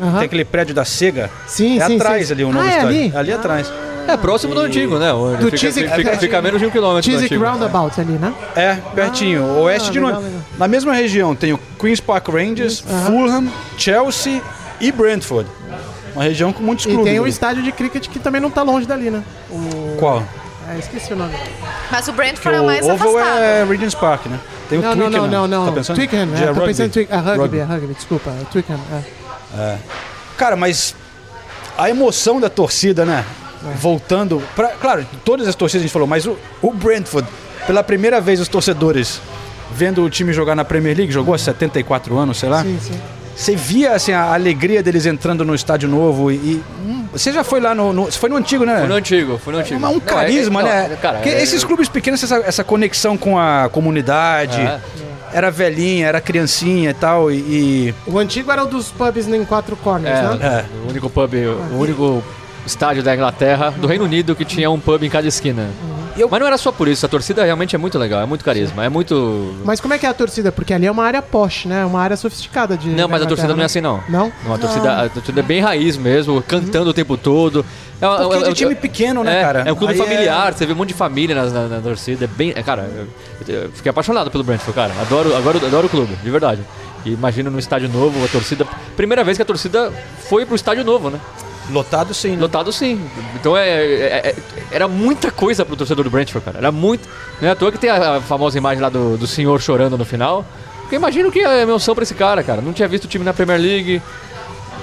Aham. 0.01 0.19
tem 0.19 0.27
aquele 0.27 0.45
prédio 0.45 0.75
da 0.75 0.85
Sega. 0.85 1.31
Sim, 1.47 1.79
é 1.81 1.87
sim, 1.87 1.97
atrás 1.97 2.27
sim. 2.29 2.33
ali 2.33 2.45
o 2.45 2.53
novo 2.53 2.65
Ah, 2.65 2.71
é 2.73 2.77
estádio. 2.77 3.19
ali? 3.19 3.33
atrás. 3.33 3.73
É 4.09 4.17
próximo 4.17 4.55
do 4.55 4.61
antigo, 4.61 4.99
né? 4.99 5.13
O- 5.13 5.37
Do 5.37 5.47
fica, 5.47 5.57
Chiswick- 5.57 5.93
fica, 5.97 6.17
fica, 6.17 6.41
menos 6.41 6.61
de 6.61 6.67
um 6.67 6.71
quilômetro 6.71 7.03
do 7.03 7.13
Chiswick 7.13 7.35
antigo. 7.35 7.51
Roundabout 7.51 8.01
ali, 8.01 8.13
né? 8.13 8.33
É, 8.55 8.77
pertinho, 8.95 9.43
Ah, 9.45 9.61
oeste 9.63 9.91
de 9.91 9.99
legal, 9.99 10.21
Londres. 10.21 10.37
Na 10.57 10.69
mesma 10.69 10.93
região 10.95 11.35
tem 11.35 11.53
o 11.53 11.59
Queen's 11.79 11.99
Park 12.01 12.29
Rangers, 12.29 12.85
Aham. 12.89 13.05
Fulham, 13.07 13.49
Chelsea 13.77 14.41
e 14.81 14.93
Brentford. 14.93 15.49
Uma 16.15 16.23
região 16.23 16.53
com 16.53 16.63
muitos 16.63 16.87
E 16.87 16.89
clubes. 16.89 17.05
tem 17.05 17.19
o 17.19 17.23
ali. 17.25 17.31
estádio 17.31 17.63
de 17.65 17.73
cricket 17.73 18.07
que 18.09 18.21
também 18.21 18.41
não 18.41 18.49
tá 18.49 18.63
longe 18.63 18.87
dali, 18.87 19.11
né? 19.11 19.23
O... 19.51 19.97
Qual? 19.99 20.23
É, 20.69 20.79
esqueci 20.79 21.13
o 21.13 21.17
nome. 21.17 21.35
Mas 21.91 22.09
o 22.09 22.13
Brentford 22.13 22.57
é 22.57 22.61
o 22.61 22.65
o 22.65 22.67
mais 22.67 22.85
Oval 22.85 23.17
afastado. 23.17 23.39
é 23.39 23.65
Regent's 23.65 23.95
Park, 23.95 24.27
né? 24.27 24.41
Tem 24.69 24.79
o 24.79 24.83
Não, 24.83 24.89
não, 24.97 24.97
Twickenham. 25.07 25.27
não, 25.29 25.47
não, 25.47 25.61
não. 25.61 25.67
Tá 25.67 25.73
pensando? 25.73 25.97
Twickenham, 25.97 26.35
é, 26.35 26.41
tô 26.41 26.53
rugby. 26.53 26.67
pensando 26.67 26.87
em 26.87 26.91
Twickenham. 26.91 27.21
É 27.21 27.25
rugby, 27.25 27.41
Rugby. 27.43 27.59
é 27.59 27.65
rugby, 27.65 27.95
desculpa. 27.95 28.31
É 28.31 28.45
Twickenham, 28.51 28.81
é. 29.57 29.77
Cara, 30.37 30.57
mas 30.57 30.95
a 31.79 31.89
emoção 31.89 32.41
da 32.41 32.51
torcida, 32.51 33.05
né? 33.05 33.25
Voltando. 33.77 34.43
Pra, 34.55 34.69
claro, 34.71 35.07
todas 35.25 35.47
as 35.49 35.55
torcidas 35.55 35.83
a 35.83 35.85
gente 35.87 35.93
falou, 35.93 36.07
mas 36.09 36.27
o, 36.27 36.37
o 36.63 36.73
Brentford, 36.73 37.27
pela 37.67 37.83
primeira 37.83 38.21
vez, 38.21 38.41
os 38.41 38.49
torcedores 38.49 39.21
vendo 39.73 40.03
o 40.03 40.11
time 40.11 40.33
jogar 40.33 40.55
na 40.55 40.65
Premier 40.65 40.97
League, 40.97 41.13
jogou 41.13 41.35
há 41.35 41.39
74 41.39 42.17
anos, 42.19 42.39
sei 42.39 42.49
lá. 42.49 42.63
Sim, 42.63 42.79
sim. 42.81 43.01
Você 43.37 43.55
via 43.55 43.93
assim, 43.93 44.13
a 44.13 44.33
alegria 44.33 44.83
deles 44.83 45.05
entrando 45.05 45.45
no 45.45 45.55
estádio 45.55 45.89
novo 45.89 46.31
e. 46.31 46.35
e- 46.37 46.63
hum, 46.85 47.05
você 47.13 47.31
já 47.33 47.45
foi 47.45 47.61
lá 47.61 47.75
no, 47.75 47.93
no- 47.93 48.05
Você 48.07 48.19
foi 48.19 48.31
no 48.31 48.37
antigo, 48.37 48.65
né? 48.65 48.79
Foi 48.79 48.89
no 48.89 48.95
antigo, 48.95 49.39
foi 49.39 49.53
no 49.53 49.59
antigo. 49.61 49.79
Mas 49.79 49.91
um 49.91 49.95
Não, 49.95 50.01
carisma, 50.01 50.63
é- 50.63 50.65
é- 50.65 50.69
né? 50.69 50.89
não, 50.91 50.97
Cara, 50.97 51.15
Porque 51.17 51.29
é- 51.29 51.43
esses 51.43 51.63
clubes 51.63 51.87
pequenos, 51.89 52.23
essa, 52.23 52.37
essa 52.39 52.65
conexão 52.65 53.17
com 53.17 53.39
a 53.39 53.69
comunidade. 53.71 54.61
É. 54.61 54.81
Era 55.33 55.51
velhinha, 55.51 56.07
era 56.07 56.21
criancinha 56.21 56.91
e 56.91 56.95
tal. 56.95 57.31
E. 57.31 57.35
e- 57.37 57.95
O 58.07 58.19
antigo 58.19 58.51
era 58.51 58.65
o 58.65 58.67
dos 58.67 58.89
pubs 58.91 59.29
em 59.29 59.45
quatro 59.45 59.77
corners, 59.77 60.19
É, 60.19 60.37
né? 60.37 60.65
o 60.87 60.89
único 60.91 61.11
pub, 61.11 61.35
o 61.73 61.77
único 61.79 62.25
estádio 62.65 63.03
da 63.03 63.15
Inglaterra, 63.15 63.71
do 63.71 63.87
Reino 63.87 64.05
Unido, 64.05 64.35
que 64.35 64.45
tinha 64.47 64.71
um 64.71 64.81
pub 64.81 65.03
em 65.03 65.11
cada 65.11 65.29
esquina. 65.29 65.69
Eu- 66.17 66.29
Mas 66.31 66.41
não 66.41 66.47
era 66.47 66.57
só 66.59 66.73
por 66.73 66.89
isso, 66.89 67.05
a 67.05 67.09
torcida 67.09 67.45
realmente 67.45 67.75
é 67.75 67.79
muito 67.79 67.99
legal, 67.99 68.21
é 68.23 68.27
muito 68.27 68.45
carisma, 68.45 68.85
é 68.85 68.89
muito... 68.89 69.55
Mas 69.65 69.81
como 69.81 69.95
é 69.95 69.99
que 69.99 70.07
é 70.07 70.09
a 70.09 70.15
torcida? 70.15 70.51
Porque 70.51 70.73
ali 70.73 70.87
é 70.87 70.91
uma 70.91 71.05
área 71.05 71.21
posh, 71.21 71.67
né? 71.67 71.85
Uma 71.85 72.01
área 72.01 72.17
sofisticada 72.17 72.77
de. 72.77 72.89
Não, 72.89 73.09
mas 73.09 73.21
a 73.21 73.25
da 73.25 73.29
torcida 73.29 73.49
não 73.55 73.63
é 73.63 73.67
Inglaterra, 73.67 73.67
assim 73.67 73.81
não. 73.81 74.03
Não? 74.09 74.33
Não, 74.45 74.55
a 74.55 74.59
torcida, 74.59 75.03
a 75.05 75.09
torcida 75.09 75.41
é 75.41 75.43
bem 75.43 75.61
raiz 75.61 75.97
mesmo, 75.97 76.43
cantando 76.43 76.91
o 76.91 76.95
tempo 76.95 77.17
todo. 77.17 77.65
É, 78.01 78.07
Porque 78.07 78.45
é- 78.45 78.49
é- 78.51 78.53
time 78.55 78.75
pequeno, 78.75 79.25
né, 79.25 79.39
é, 79.39 79.43
cara? 79.43 79.63
É 79.67 79.73
um 79.73 79.77
clube 79.77 79.95
Aí 79.95 80.01
é- 80.01 80.03
familiar, 80.03 80.53
você 80.53 80.67
vê 80.67 80.73
um 80.73 80.77
monte 80.77 80.89
de 80.89 80.95
família 80.95 81.35
na, 81.35 81.45
na, 81.51 81.69
na 81.69 81.81
torcida, 81.81 82.25
é 82.25 82.29
bem... 82.29 82.53
é, 82.55 82.63
cara, 82.63 82.89
eu, 83.49 83.55
eu 83.55 83.71
fiquei 83.73 83.89
apaixonado 83.91 84.31
pelo 84.31 84.45
Brentford, 84.45 84.75
cara, 84.75 84.93
adoro, 85.01 85.35
adoro, 85.35 85.65
adoro 85.65 85.87
o 85.87 85.91
clube, 85.91 86.15
de 86.23 86.31
verdade. 86.31 86.61
E 87.05 87.13
imagina 87.13 87.49
no 87.49 87.59
estádio 87.59 87.89
novo, 87.89 88.23
a 88.25 88.29
torcida... 88.29 88.67
Primeira 88.97 89.23
vez 89.25 89.39
que 89.39 89.43
a 89.43 89.47
torcida 89.47 89.93
foi 90.29 90.45
pro 90.45 90.57
estádio 90.57 90.85
novo, 90.85 91.09
né? 91.09 91.19
Lotado 91.71 92.15
sim, 92.15 92.33
né? 92.33 92.41
Lotado 92.41 92.73
sim. 92.73 93.01
Então 93.35 93.57
é, 93.57 93.69
é- 93.69 94.29
é- 94.29 94.35
era 94.71 94.87
muita 94.87 95.31
coisa 95.31 95.65
pro 95.65 95.77
torcedor 95.77 96.05
do 96.05 96.11
Brentford, 96.11 96.45
cara. 96.45 96.59
Era 96.59 96.71
muito. 96.73 97.09
Não 97.41 97.49
é 97.49 97.53
à 97.53 97.57
toa 97.57 97.73
que 97.73 97.79
tem 97.79 97.91
a, 97.91 98.17
a 98.17 98.21
famosa 98.21 98.57
imagem 98.57 98.81
lá 98.83 98.89
do, 98.89 99.17
do 99.17 99.27
senhor 99.27 99.61
chorando 99.61 99.99
no 99.99 100.05
final. 100.05 100.45
Porque 100.83 100.95
imagina 100.97 101.29
o 101.29 101.33
que 101.33 101.41
é 101.41 101.63
emoção 101.63 101.95
pra 101.95 102.05
esse 102.05 102.15
cara, 102.15 102.43
cara. 102.45 102.61
Não 102.63 102.73
tinha 102.73 102.87
visto 102.87 103.05
o 103.07 103.09
time 103.09 103.25
na 103.25 103.35
Premier 103.35 103.61
League, 103.61 104.01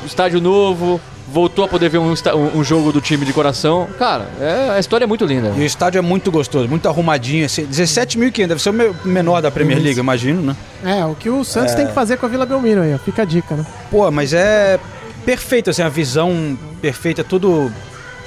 estádio 0.05 0.41
novo, 0.41 0.99
voltou 1.29 1.63
a 1.63 1.67
poder 1.69 1.87
ver 1.87 1.97
um, 1.99 2.11
um- 2.11 2.57
um 2.59 2.63
jogo 2.63 2.91
do 2.91 2.99
time 2.99 3.25
de 3.25 3.31
coração. 3.31 3.87
Cara, 3.97 4.27
é, 4.41 4.71
a 4.75 4.79
história 4.79 5.05
é 5.05 5.07
muito 5.07 5.25
linda. 5.25 5.53
E 5.55 5.61
o 5.61 5.63
estádio 5.63 5.99
é 5.99 6.01
muito 6.01 6.29
gostoso, 6.29 6.67
muito 6.67 6.87
arrumadinho. 6.89 7.45
assim, 7.45 7.65
17.500, 7.65 8.47
deve 8.47 8.61
ser 8.61 8.69
o 8.71 8.73
me- 8.73 8.93
menor 9.05 9.41
da 9.41 9.49
Premier 9.49 9.81
League, 9.81 9.97
imagino, 9.99 10.41
né? 10.41 10.55
É, 10.83 11.05
o 11.05 11.15
que 11.15 11.29
o 11.29 11.43
Santos 11.45 11.73
tem 11.73 11.87
que 11.87 11.93
fazer 11.93 12.17
com 12.17 12.25
a 12.25 12.29
Vila 12.29 12.45
Belmiro 12.45 12.81
aí, 12.81 12.93
ó. 12.93 12.97
Fica 12.97 13.21
a 13.21 13.25
dica, 13.25 13.55
né? 13.55 13.65
Pô, 13.89 14.11
mas 14.11 14.33
é 14.33 14.77
perfeito, 15.25 15.69
assim, 15.69 15.81
a 15.81 15.89
visão 15.89 16.57
perfeita, 16.81 17.23
tudo. 17.23 17.71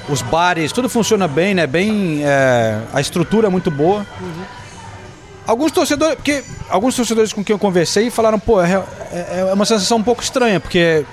Os 0.08 0.22
bares, 0.22 0.70
tudo 0.70 0.88
funciona 0.88 1.26
bem, 1.26 1.52
né? 1.54 1.66
Bem. 1.66 2.20
é, 2.24 2.80
a 2.92 3.00
estrutura 3.00 3.48
é 3.48 3.50
muito 3.50 3.70
boa. 3.72 4.06
Alguns 5.46 5.70
torcedores, 5.72 6.16
porque 6.16 6.42
alguns 6.68 6.94
torcedores 6.96 7.32
com 7.32 7.42
quem 7.44 7.54
eu 7.54 7.58
conversei 7.58 8.10
falaram, 8.10 8.38
pô, 8.38 8.60
é, 8.62 8.82
é- 9.12 9.46
é 9.48 9.52
uma 9.54 9.64
sensação 9.64 9.98
um 9.98 10.02
pouco 10.02 10.22
estranha, 10.22 10.58
porque 10.58 11.04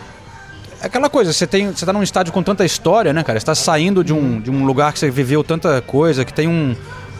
é 0.82 0.86
aquela 0.86 1.08
coisa, 1.10 1.32
você 1.32 1.46
tem, 1.46 1.72
você 1.72 1.86
tá 1.86 1.94
num 1.94 2.02
estádio 2.04 2.34
com 2.34 2.42
tanta 2.42 2.66
história, 2.66 3.13
né, 3.13 3.24
cara? 3.24 3.40
Você 3.40 3.46
tá 3.46 3.54
saindo 3.56 4.04
de 4.04 4.12
um, 4.13 4.40
de 4.40 4.50
um 4.52 4.66
lugar 4.66 4.92
que 4.94 5.00
você 5.00 5.10
viveu 5.12 5.44
tanta 5.44 5.82
coisa, 5.82 6.25
que 6.25 6.34
tem 6.34 6.48
um, 6.48 6.75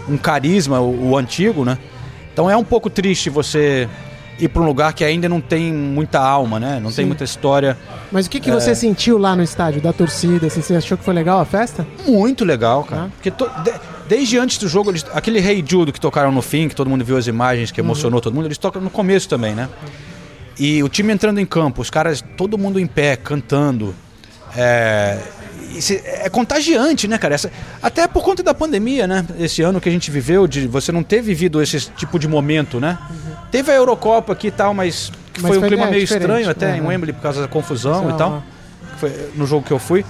um 0.10 0.18
carisma, 0.18 0.80
o, 0.80 1.10
o 1.12 1.18
antigo, 1.18 1.64
né? 1.64 1.78
Então 2.34 2.50
é 2.50 2.58
um 2.58 2.64
pouco 2.64 2.90
triste 2.90 3.30
você 3.30 3.88
ir 4.40 4.48
para 4.50 4.62
um 4.62 4.66
lugar 4.66 4.94
que 4.94 5.04
ainda 5.04 5.30
não 5.30 5.40
tem 5.40 5.72
muita 5.74 6.20
alma, 6.20 6.60
né? 6.60 6.76
Não 6.76 6.92
tem 6.92 7.04
Sim. 7.04 7.06
muita 7.06 7.24
história. 7.24 7.78
Mas 8.12 8.26
o 8.26 8.30
que, 8.30 8.40
que 8.40 8.50
É. 8.50 8.54
você 8.54 8.74
sentiu 8.76 9.18
lá 9.18 9.36
no 9.36 9.44
estádio, 9.44 9.82
da 9.82 9.94
torcida? 9.94 10.48
Assim, 10.48 10.62
você 10.62 10.76
achou 10.76 10.98
que 10.98 11.04
foi 11.04 11.14
legal 11.14 11.40
a 11.40 11.46
festa? 11.46 11.86
Muito 12.08 12.44
legal, 12.44 12.84
cara. 12.84 13.04
Ah. 13.04 13.10
Porque 13.16 13.32
to- 13.32 13.50
de- 13.64 13.74
desde 14.08 14.38
antes 14.38 14.58
do 14.58 14.68
jogo, 14.68 14.92
eles- 14.92 15.06
aquele 15.14 15.40
Rei 15.40 15.64
Judo 15.66 15.94
que 15.94 16.00
tocaram 16.00 16.32
no 16.32 16.42
fim, 16.42 16.68
que 16.68 16.76
todo 16.76 16.90
mundo 16.90 17.06
viu 17.06 17.18
as 17.18 17.28
imagens, 17.28 17.72
que 17.72 17.80
emocionou 17.80 18.20
todo 18.20 18.34
mundo, 18.34 18.46
eles 18.48 18.58
tocam 18.58 18.82
no 18.82 18.90
começo 18.90 19.30
também, 19.30 19.54
né? 19.56 19.70
E 20.60 20.84
o 20.84 20.90
time 20.90 21.12
entrando 21.14 21.40
em 21.40 21.46
campo, 21.46 21.82
os 21.82 21.90
caras, 21.90 22.24
todo 22.38 22.58
mundo 22.58 22.80
em 22.80 22.86
pé, 22.88 23.16
cantando. 23.16 23.96
É, 24.56 25.20
é 26.06 26.30
contagiante, 26.30 27.08
né, 27.08 27.18
cara? 27.18 27.36
Essa- 27.36 27.52
até 27.82 28.08
por 28.08 28.24
conta 28.24 28.42
da 28.44 28.54
pandemia, 28.54 29.08
né? 29.08 29.26
Esse 29.40 29.62
ano 29.62 29.80
que 29.82 29.90
a 29.90 29.92
gente 29.92 30.10
viveu, 30.12 30.48
de 30.48 30.68
você 30.68 30.92
não 30.92 31.04
ter 31.04 31.22
vivido 31.22 31.62
esse 31.62 31.80
tipo 31.92 32.18
de 32.20 32.28
momento, 32.28 32.80
né? 32.80 32.98
Teve 33.52 33.72
a 33.72 33.76
Eurocopa 33.76 34.34
aqui 34.34 34.48
e 34.48 34.52
tal, 34.52 34.74
mas, 34.74 35.12
que 35.34 35.42
Mas 35.42 35.50
foi 35.56 35.58
um 35.64 35.68
clima 35.68 35.86
é, 35.86 35.90
meio 35.92 36.04
estranho 36.04 36.50
até 36.50 36.72
né? 36.72 36.78
em 36.78 36.82
Wembley 36.82 37.14
por 37.14 37.22
causa 37.22 37.42
da 37.42 37.48
confusão 37.48 38.10
e 38.10 38.14
tal 38.18 38.44
foi 39.04 39.32
no 39.36 39.46
jogo 39.46 39.66
que 39.66 39.74
eu 39.74 39.80
fui. 39.80 40.06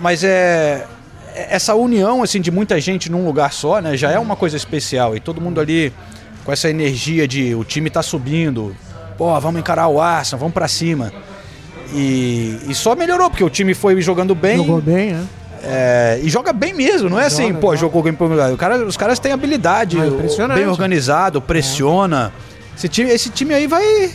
Mas 0.00 0.22
é 0.22 0.86
essa 1.34 1.74
união 1.74 2.22
assim 2.22 2.40
de 2.40 2.50
muita 2.50 2.80
gente 2.80 3.10
num 3.10 3.24
lugar 3.24 3.52
só, 3.52 3.80
né, 3.80 3.96
já 3.96 4.10
é 4.10 4.18
uma 4.18 4.36
coisa 4.36 4.54
especial 4.56 5.16
e 5.16 5.20
todo 5.20 5.40
mundo 5.40 5.60
ali 5.60 5.90
com 6.44 6.52
essa 6.52 6.68
energia 6.68 7.26
de 7.26 7.54
o 7.54 7.64
time 7.64 7.88
tá 7.90 8.02
subindo. 8.02 8.76
Pô, 9.16 9.38
vamos 9.40 9.60
encarar 9.60 9.88
o 9.88 10.00
Arsenal, 10.00 10.40
vamos 10.40 10.54
pra 10.54 10.68
cima. 10.68 11.12
E, 11.94 12.58
e 12.68 12.74
só 12.74 12.94
melhorou 12.96 13.28
porque 13.30 13.44
o 13.44 13.50
time 13.50 13.74
foi 13.74 14.00
jogando 14.00 14.34
bem. 14.34 14.56
Jogou 14.58 14.80
bem, 14.80 15.12
né? 15.12 15.24
É, 15.64 16.18
e 16.22 16.28
joga 16.28 16.52
bem 16.52 16.74
mesmo, 16.74 17.08
não 17.08 17.20
é 17.20 17.26
assim, 17.26 17.48
Joga, 17.48 17.58
pô, 17.60 17.66
joga. 17.68 17.76
jogou 17.78 18.02
bem 18.02 18.12
pro 18.12 18.26
o 18.52 18.56
cara, 18.56 18.84
Os 18.84 18.96
caras 18.96 19.20
têm 19.20 19.30
habilidade, 19.30 19.96
impressionante. 19.96 20.58
bem 20.58 20.66
organizado, 20.66 21.40
pressiona. 21.40 22.32
Esse, 22.76 22.88
time, 22.88 23.10
esse 23.10 23.30
time 23.30 23.54
aí 23.54 23.68
vai, 23.68 24.10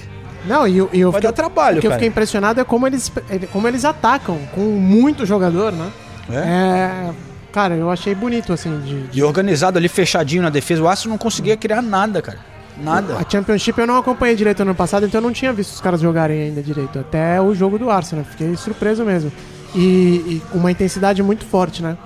Não, 0.46 0.67
e 0.67 0.77
eu, 0.77 0.89
e 0.91 1.00
eu 1.00 1.10
vai 1.12 1.22
fiquei, 1.22 1.31
dar 1.31 1.36
trabalho, 1.36 1.77
o 1.77 1.79
que 1.79 1.88
eu 1.88 1.91
cara. 1.91 2.00
fiquei 2.00 2.10
impressionado 2.10 2.60
é 2.60 2.65
como 2.65 2.86
eles, 2.86 3.10
como 3.53 3.65
eles 3.65 3.86
atacam 3.86 4.38
com 4.53 4.60
muito 4.62 5.25
jogador, 5.25 5.72
né? 5.72 5.89
É. 6.29 6.36
É, 6.36 7.10
cara, 7.53 7.75
eu 7.75 7.89
achei 7.89 8.13
bonito, 8.13 8.51
assim, 8.51 8.77
de, 8.81 9.03
de- 9.03 9.17
E 9.19 9.24
organizado 9.24 9.77
ali, 9.77 9.88
fechadinho 9.88 10.41
na 10.43 10.50
defesa. 10.50 10.81
O 10.84 10.88
Arsenal 10.89 11.12
não 11.12 11.17
conseguia 11.17 11.55
criar 11.55 11.81
nada, 11.81 12.22
cara. 12.22 12.39
Nada. 12.81 13.17
A 13.17 13.29
Championship 13.29 13.79
eu 13.79 13.88
não 13.88 13.98
acompanhei 13.98 14.36
direito 14.36 14.62
ano 14.62 14.75
passado, 14.75 15.05
então 15.05 15.19
eu 15.19 15.24
não 15.24 15.34
tinha 15.34 15.51
visto 15.51 15.74
os 15.74 15.81
caras 15.81 16.00
jogarem 16.00 16.43
ainda 16.43 16.62
direito. 16.62 17.00
Até 17.00 17.41
o 17.41 17.53
jogo 17.53 17.79
do 17.79 17.89
Arsenal, 17.89 18.24
fiquei 18.25 18.55
surpreso 18.55 19.03
mesmo. 19.03 19.31
E, 19.75 20.41
com 20.51 20.60
uma 20.60 20.72
intensidade 20.72 21.22
muito 21.22 21.46
forte, 21.46 21.84
né? 21.84 21.98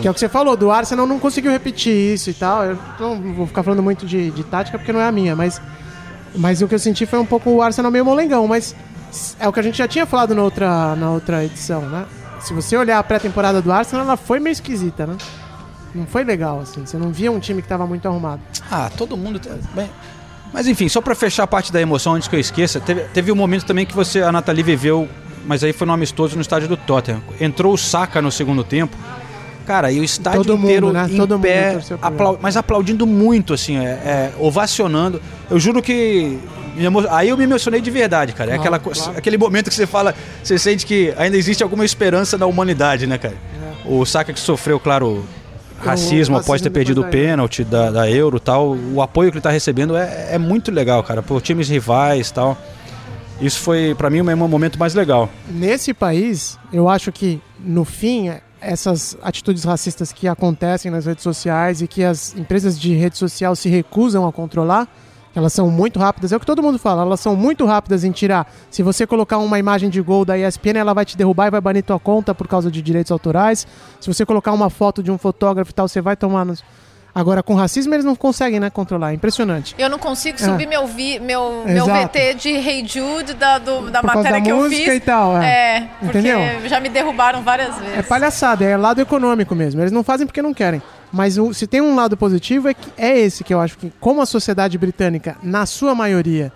Que 0.00 0.08
é 0.08 0.10
o 0.10 0.14
que 0.14 0.20
você 0.20 0.28
falou, 0.28 0.56
do 0.56 0.70
Arsenal 0.70 1.06
não 1.06 1.18
conseguiu 1.18 1.50
repetir 1.50 1.92
isso 1.92 2.30
e 2.30 2.34
tal. 2.34 2.64
Eu 2.64 2.78
não 2.98 3.34
vou 3.34 3.46
ficar 3.46 3.62
falando 3.62 3.82
muito 3.82 4.06
de, 4.06 4.30
de 4.30 4.44
tática 4.44 4.78
porque 4.78 4.92
não 4.92 5.00
é 5.00 5.06
a 5.06 5.12
minha, 5.12 5.34
mas, 5.34 5.60
mas 6.34 6.62
o 6.62 6.68
que 6.68 6.74
eu 6.74 6.78
senti 6.78 7.06
foi 7.06 7.18
um 7.18 7.26
pouco 7.26 7.50
o 7.50 7.62
Arsenal 7.62 7.90
meio 7.90 8.04
molengão. 8.04 8.46
Mas 8.46 8.74
é 9.38 9.48
o 9.48 9.52
que 9.52 9.60
a 9.60 9.62
gente 9.62 9.78
já 9.78 9.88
tinha 9.88 10.06
falado 10.06 10.34
na 10.34 10.42
outra, 10.42 10.96
na 10.96 11.10
outra 11.10 11.44
edição, 11.44 11.82
né? 11.82 12.04
Se 12.40 12.52
você 12.52 12.76
olhar 12.76 12.98
a 12.98 13.02
pré-temporada 13.02 13.60
do 13.60 13.72
Arsenal, 13.72 14.04
ela 14.04 14.16
foi 14.16 14.38
meio 14.38 14.52
esquisita, 14.52 15.06
né? 15.06 15.16
Não 15.96 16.06
foi 16.06 16.24
legal, 16.24 16.60
assim. 16.60 16.84
Você 16.84 16.96
não 16.96 17.10
via 17.10 17.30
um 17.32 17.38
time 17.40 17.62
que 17.62 17.68
tava 17.68 17.86
muito 17.86 18.06
arrumado. 18.06 18.40
Ah, 18.70 18.90
todo 18.96 19.16
mundo. 19.16 19.38
tá- 19.38 19.54
Bem, 19.74 19.88
mas 20.52 20.66
enfim, 20.66 20.88
só 20.88 21.00
pra 21.00 21.14
fechar 21.14 21.42
a 21.44 21.46
parte 21.46 21.72
da 21.72 21.80
emoção 21.80 22.14
antes 22.14 22.28
que 22.28 22.36
eu 22.36 22.40
esqueça, 22.40 22.78
teve, 22.80 23.00
teve 23.12 23.32
um 23.32 23.36
momento 23.36 23.64
também 23.64 23.84
que 23.86 23.94
você, 23.94 24.20
a 24.22 24.30
Nathalie 24.30 24.62
viveu, 24.62 25.08
mas 25.44 25.62
aí 25.64 25.72
foi 25.72 25.86
no 25.86 25.92
amistoso 25.92 26.34
no 26.36 26.42
estádio 26.42 26.68
do 26.68 26.76
Tottenham. 26.76 27.22
Entrou 27.40 27.74
o 27.74 27.78
Saka 27.78 28.20
no 28.22 28.30
segundo 28.30 28.62
tempo. 28.62 28.96
Cara, 29.66 29.90
e 29.90 29.98
o 29.98 30.04
estádio 30.04 30.44
Todo 30.44 30.56
mundo, 30.56 30.64
inteiro 30.66 30.92
né? 30.92 31.06
em 31.10 31.16
Todo 31.16 31.32
mundo 31.34 31.42
pé, 31.42 31.76
aplau- 32.00 32.38
mas 32.40 32.56
aplaudindo 32.56 33.04
muito, 33.04 33.52
assim, 33.52 33.76
é, 33.76 33.82
é, 33.82 34.32
ovacionando. 34.38 35.20
Eu 35.50 35.58
juro 35.58 35.82
que. 35.82 36.38
Aí 37.10 37.30
eu 37.30 37.36
me 37.36 37.42
emocionei 37.44 37.80
de 37.80 37.90
verdade, 37.90 38.32
cara. 38.32 38.50
É 38.52 38.54
Claro, 38.58 38.60
aquela, 38.74 38.78
co- 38.78 38.90
claro. 38.90 39.18
aquele 39.18 39.36
momento 39.38 39.68
que 39.68 39.74
você 39.74 39.86
fala, 39.86 40.14
você 40.40 40.56
sente 40.58 40.86
que 40.86 41.12
ainda 41.16 41.36
existe 41.36 41.64
alguma 41.64 41.84
esperança 41.84 42.38
na 42.38 42.46
humanidade, 42.46 43.06
né, 43.08 43.18
cara? 43.18 43.34
O 43.84 44.04
Saka 44.06 44.32
que 44.32 44.38
sofreu, 44.38 44.78
claro, 44.78 45.24
racismo 45.78 46.36
após 46.36 46.60
ter 46.60 46.70
perdido 46.70 47.02
o 47.02 47.04
pênalti 47.04 47.64
da, 47.64 47.90
da 47.90 48.10
Euro 48.10 48.40
tal. 48.40 48.76
O 48.94 49.02
apoio 49.02 49.30
que 49.30 49.38
ele 49.38 49.42
tá 49.42 49.50
recebendo 49.50 49.96
é, 49.96 50.34
é 50.34 50.38
muito 50.38 50.70
legal, 50.70 51.02
cara, 51.02 51.22
por 51.22 51.40
times 51.40 51.68
rivais 51.68 52.30
tal. 52.30 52.56
Isso 53.40 53.60
foi, 53.60 53.94
pra 53.94 54.08
mim, 54.08 54.20
o 54.20 54.24
meu 54.24 54.36
momento 54.36 54.78
mais 54.78 54.94
legal. 54.94 55.28
Nesse 55.48 55.92
país, 55.92 56.58
eu 56.72 56.88
acho 56.88 57.12
que, 57.12 57.40
no 57.60 57.84
fim, 57.84 58.30
essas 58.60 59.16
atitudes 59.22 59.64
racistas 59.64 60.12
que 60.12 60.26
acontecem 60.26 60.90
nas 60.90 61.04
redes 61.04 61.22
sociais 61.22 61.82
e 61.82 61.86
que 61.86 62.02
as 62.02 62.34
empresas 62.34 62.78
de 62.80 62.94
rede 62.94 63.18
social 63.18 63.54
se 63.54 63.68
recusam 63.68 64.26
a 64.26 64.32
controlar, 64.32 64.88
elas 65.36 65.52
são 65.52 65.70
muito 65.70 65.98
rápidas. 66.00 66.32
É 66.32 66.36
o 66.36 66.40
que 66.40 66.46
todo 66.46 66.62
mundo 66.62 66.78
fala, 66.78 67.02
elas 67.02 67.20
são 67.20 67.36
muito 67.36 67.64
rápidas 67.66 68.02
em 68.02 68.10
tirar. 68.10 68.50
Se 68.70 68.82
você 68.82 69.06
colocar 69.06 69.36
uma 69.38 69.58
imagem 69.58 69.90
de 69.90 70.00
gol 70.00 70.24
da 70.24 70.36
ESPN, 70.38 70.78
ela 70.78 70.94
vai 70.94 71.04
te 71.04 71.16
derrubar 71.16 71.46
e 71.46 71.50
vai 71.50 71.60
banir 71.60 71.84
tua 71.84 72.00
conta 72.00 72.34
por 72.34 72.48
causa 72.48 72.70
de 72.70 72.80
direitos 72.80 73.12
autorais. 73.12 73.66
Se 74.00 74.12
você 74.12 74.24
colocar 74.24 74.52
uma 74.52 74.70
foto 74.70 75.02
de 75.02 75.10
um 75.12 75.18
fotógrafo 75.18 75.70
e 75.70 75.74
tal, 75.74 75.86
você 75.86 76.00
vai 76.00 76.16
tomar 76.16 76.44
nos... 76.46 76.64
Agora, 77.14 77.42
com 77.42 77.54
racismo, 77.54 77.94
eles 77.94 78.04
não 78.04 78.14
conseguem, 78.14 78.60
né, 78.60 78.68
controlar. 78.68 79.10
É 79.12 79.14
impressionante. 79.14 79.74
Eu 79.78 79.88
não 79.88 79.98
consigo 79.98 80.38
subir 80.38 80.66
meu, 80.68 80.86
vi, 80.86 81.18
meu, 81.18 81.62
meu. 81.64 81.86
VT 81.86 82.34
de 82.34 82.50
Hey 82.50 82.86
Jude 82.86 83.32
da, 83.32 83.58
do- 83.58 83.90
da 83.90 84.00
Por 84.02 84.08
matéria 84.14 84.32
da 84.32 84.40
que 84.42 84.50
eu 84.52 84.68
fiz. 84.68 84.86
e 84.86 85.00
tal, 85.00 85.40
é. 85.40 85.46
É, 85.46 85.88
porque 85.98 86.18
Entendeu? 86.18 86.68
já 86.68 86.78
me 86.78 86.90
derrubaram 86.90 87.42
várias 87.42 87.74
vezes. 87.78 87.98
É 88.00 88.02
palhaçada, 88.02 88.66
é 88.66 88.76
lado 88.76 89.00
econômico 89.00 89.54
mesmo. 89.54 89.80
Eles 89.80 89.92
não 89.92 90.04
fazem 90.04 90.26
porque 90.26 90.42
não 90.42 90.52
querem. 90.52 90.82
Mas 91.12 91.38
o- 91.38 91.54
se 91.54 91.66
tem 91.66 91.80
um 91.80 91.94
lado 91.94 92.16
positivo, 92.16 92.68
é, 92.68 92.74
que, 92.74 92.90
é 92.96 93.18
esse 93.18 93.42
que 93.44 93.54
eu 93.54 93.60
acho 93.60 93.78
que, 93.78 93.92
como 94.00 94.20
a 94.20 94.26
sociedade 94.26 94.76
britânica, 94.76 95.36
na 95.42 95.64
sua 95.66 95.94
maioria, 95.94 96.52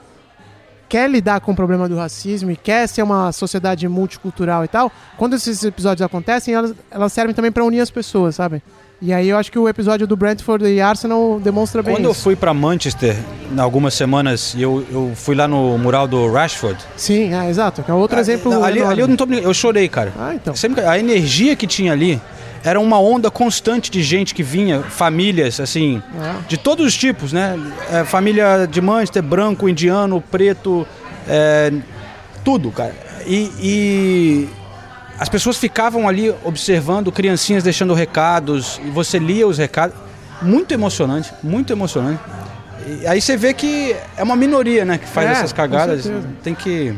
quer 0.89 1.09
lidar 1.09 1.41
com 1.41 1.53
o 1.53 1.55
problema 1.57 1.89
do 1.89 1.97
racismo 1.97 2.51
e 2.51 2.57
quer 2.57 2.89
ser 2.89 3.03
uma 3.03 3.31
sociedade 3.33 3.87
multicultural 3.89 4.65
e 4.65 4.69
tal, 4.69 4.91
quando 5.17 5.35
esses 5.37 5.63
episódios 5.63 6.05
acontecem, 6.05 6.53
elas, 6.53 6.75
elas 6.91 7.13
servem 7.13 7.35
também 7.35 7.53
pra 7.53 7.65
unir 7.65 7.81
as 7.81 7.91
pessoas, 7.91 8.35
sabe? 8.35 8.61
E 9.03 9.15
aí 9.15 9.29
eu 9.31 9.39
acho 9.39 9.51
que 9.51 9.59
o 9.59 9.67
episódio 9.67 10.07
do 10.07 10.15
Brentford 10.15 10.67
e 10.67 10.79
Arsenal 10.79 11.41
demonstra 11.43 11.83
bem 11.83 11.95
Quando 11.95 12.05
eu 12.05 12.11
isso. 12.11 12.21
fui 12.23 12.37
pra 12.37 12.53
Manchester, 12.53 13.17
em 13.51 13.59
algumas 13.59 13.95
semanas, 13.95 14.53
e 14.55 14.61
eu, 14.61 14.85
eu 14.91 15.13
fui 15.15 15.35
lá 15.35 15.49
no 15.49 15.79
mural 15.79 16.07
do 16.07 16.31
Rashford. 16.31 16.77
Sim, 16.99 17.33
é, 17.33 17.49
exato. 17.49 17.83
Que 17.83 17.91
é 17.91 17.95
outro 17.95 18.19
exemplo. 18.19 18.63
ali, 18.63 18.83
ali 18.83 19.01
eu 19.01 19.09
não 19.09 19.17
tô 19.17 19.25
brincando, 19.25 19.49
eu 19.49 19.55
chorei, 19.55 19.89
cara. 19.89 20.13
Ah, 20.19 20.35
então. 20.35 20.55
Sempre- 20.55 20.85
a 20.85 20.99
energia 20.99 21.57
que 21.57 21.67
tinha 21.67 21.93
ali 21.93 22.21
era 22.63 22.79
uma 22.79 23.01
onda 23.01 23.31
constante 23.31 23.91
de 23.91 24.03
gente 24.03 24.35
que 24.35 24.43
vinha, 24.43 24.83
famílias, 24.83 25.59
assim, 25.61 26.03
É. 26.21 26.35
de 26.49 26.57
todos 26.59 26.87
os 26.87 26.97
tipos, 26.97 27.33
né? 27.33 27.59
É, 27.91 28.05
família 28.05 28.67
de 28.71 28.81
Manchester, 28.81 29.23
branco, 29.23 29.69
indiano, 29.69 30.21
preto, 30.31 30.87
é, 31.29 31.73
tudo, 32.45 32.71
cara. 32.71 32.95
E, 33.27 33.51
e 33.61 34.49
as 35.19 35.29
pessoas 35.29 35.57
ficavam 35.57 36.09
ali 36.09 36.35
observando, 36.45 37.11
criancinhas 37.13 37.63
deixando 37.63 37.95
recados, 37.95 38.81
e 38.85 38.91
você 38.91 39.19
lia 39.19 39.47
os 39.47 39.59
recados. 39.59 39.97
Muito 40.43 40.73
emocionante, 40.73 41.31
muito 41.43 41.71
emocionante. 41.73 42.21
E 43.03 43.07
aí 43.07 43.21
você 43.21 43.37
vê 43.37 43.53
que 43.53 43.95
é 44.17 44.23
uma 44.23 44.35
minoria, 44.37 44.87
né, 44.87 44.97
que 44.97 45.07
faz 45.07 45.29
É, 45.29 45.33
essas 45.33 45.53
cagadas. 45.53 46.11
Tem 46.43 46.55
que. 46.55 46.95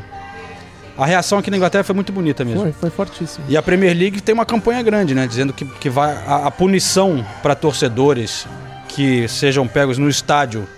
A 0.96 1.06
reação 1.06 1.38
aqui 1.38 1.50
na 1.50 1.56
Inglaterra 1.56 1.84
foi 1.84 1.94
muito 1.94 2.12
bonita 2.12 2.44
mesmo. 2.44 2.62
Foi, 2.62 2.72
foi 2.72 2.90
fortíssimo. 2.90 3.44
E 3.49 3.56
a 3.56 3.62
Premier 3.62 3.96
League 3.96 4.20
tem 4.20 4.34
uma 4.34 4.44
campanha 4.44 4.82
grande, 4.82 5.14
né? 5.14 5.26
Dizendo 5.26 5.52
que, 5.52 5.64
que 5.64 5.88
vai 5.88 6.12
a, 6.26 6.46
a 6.46 6.50
punição 6.50 7.25
para 7.42 7.54
torcedores 7.54 8.46
que 8.88 9.26
sejam 9.26 9.66
pegos 9.66 9.96
no 9.96 10.08
estádio 10.08 10.68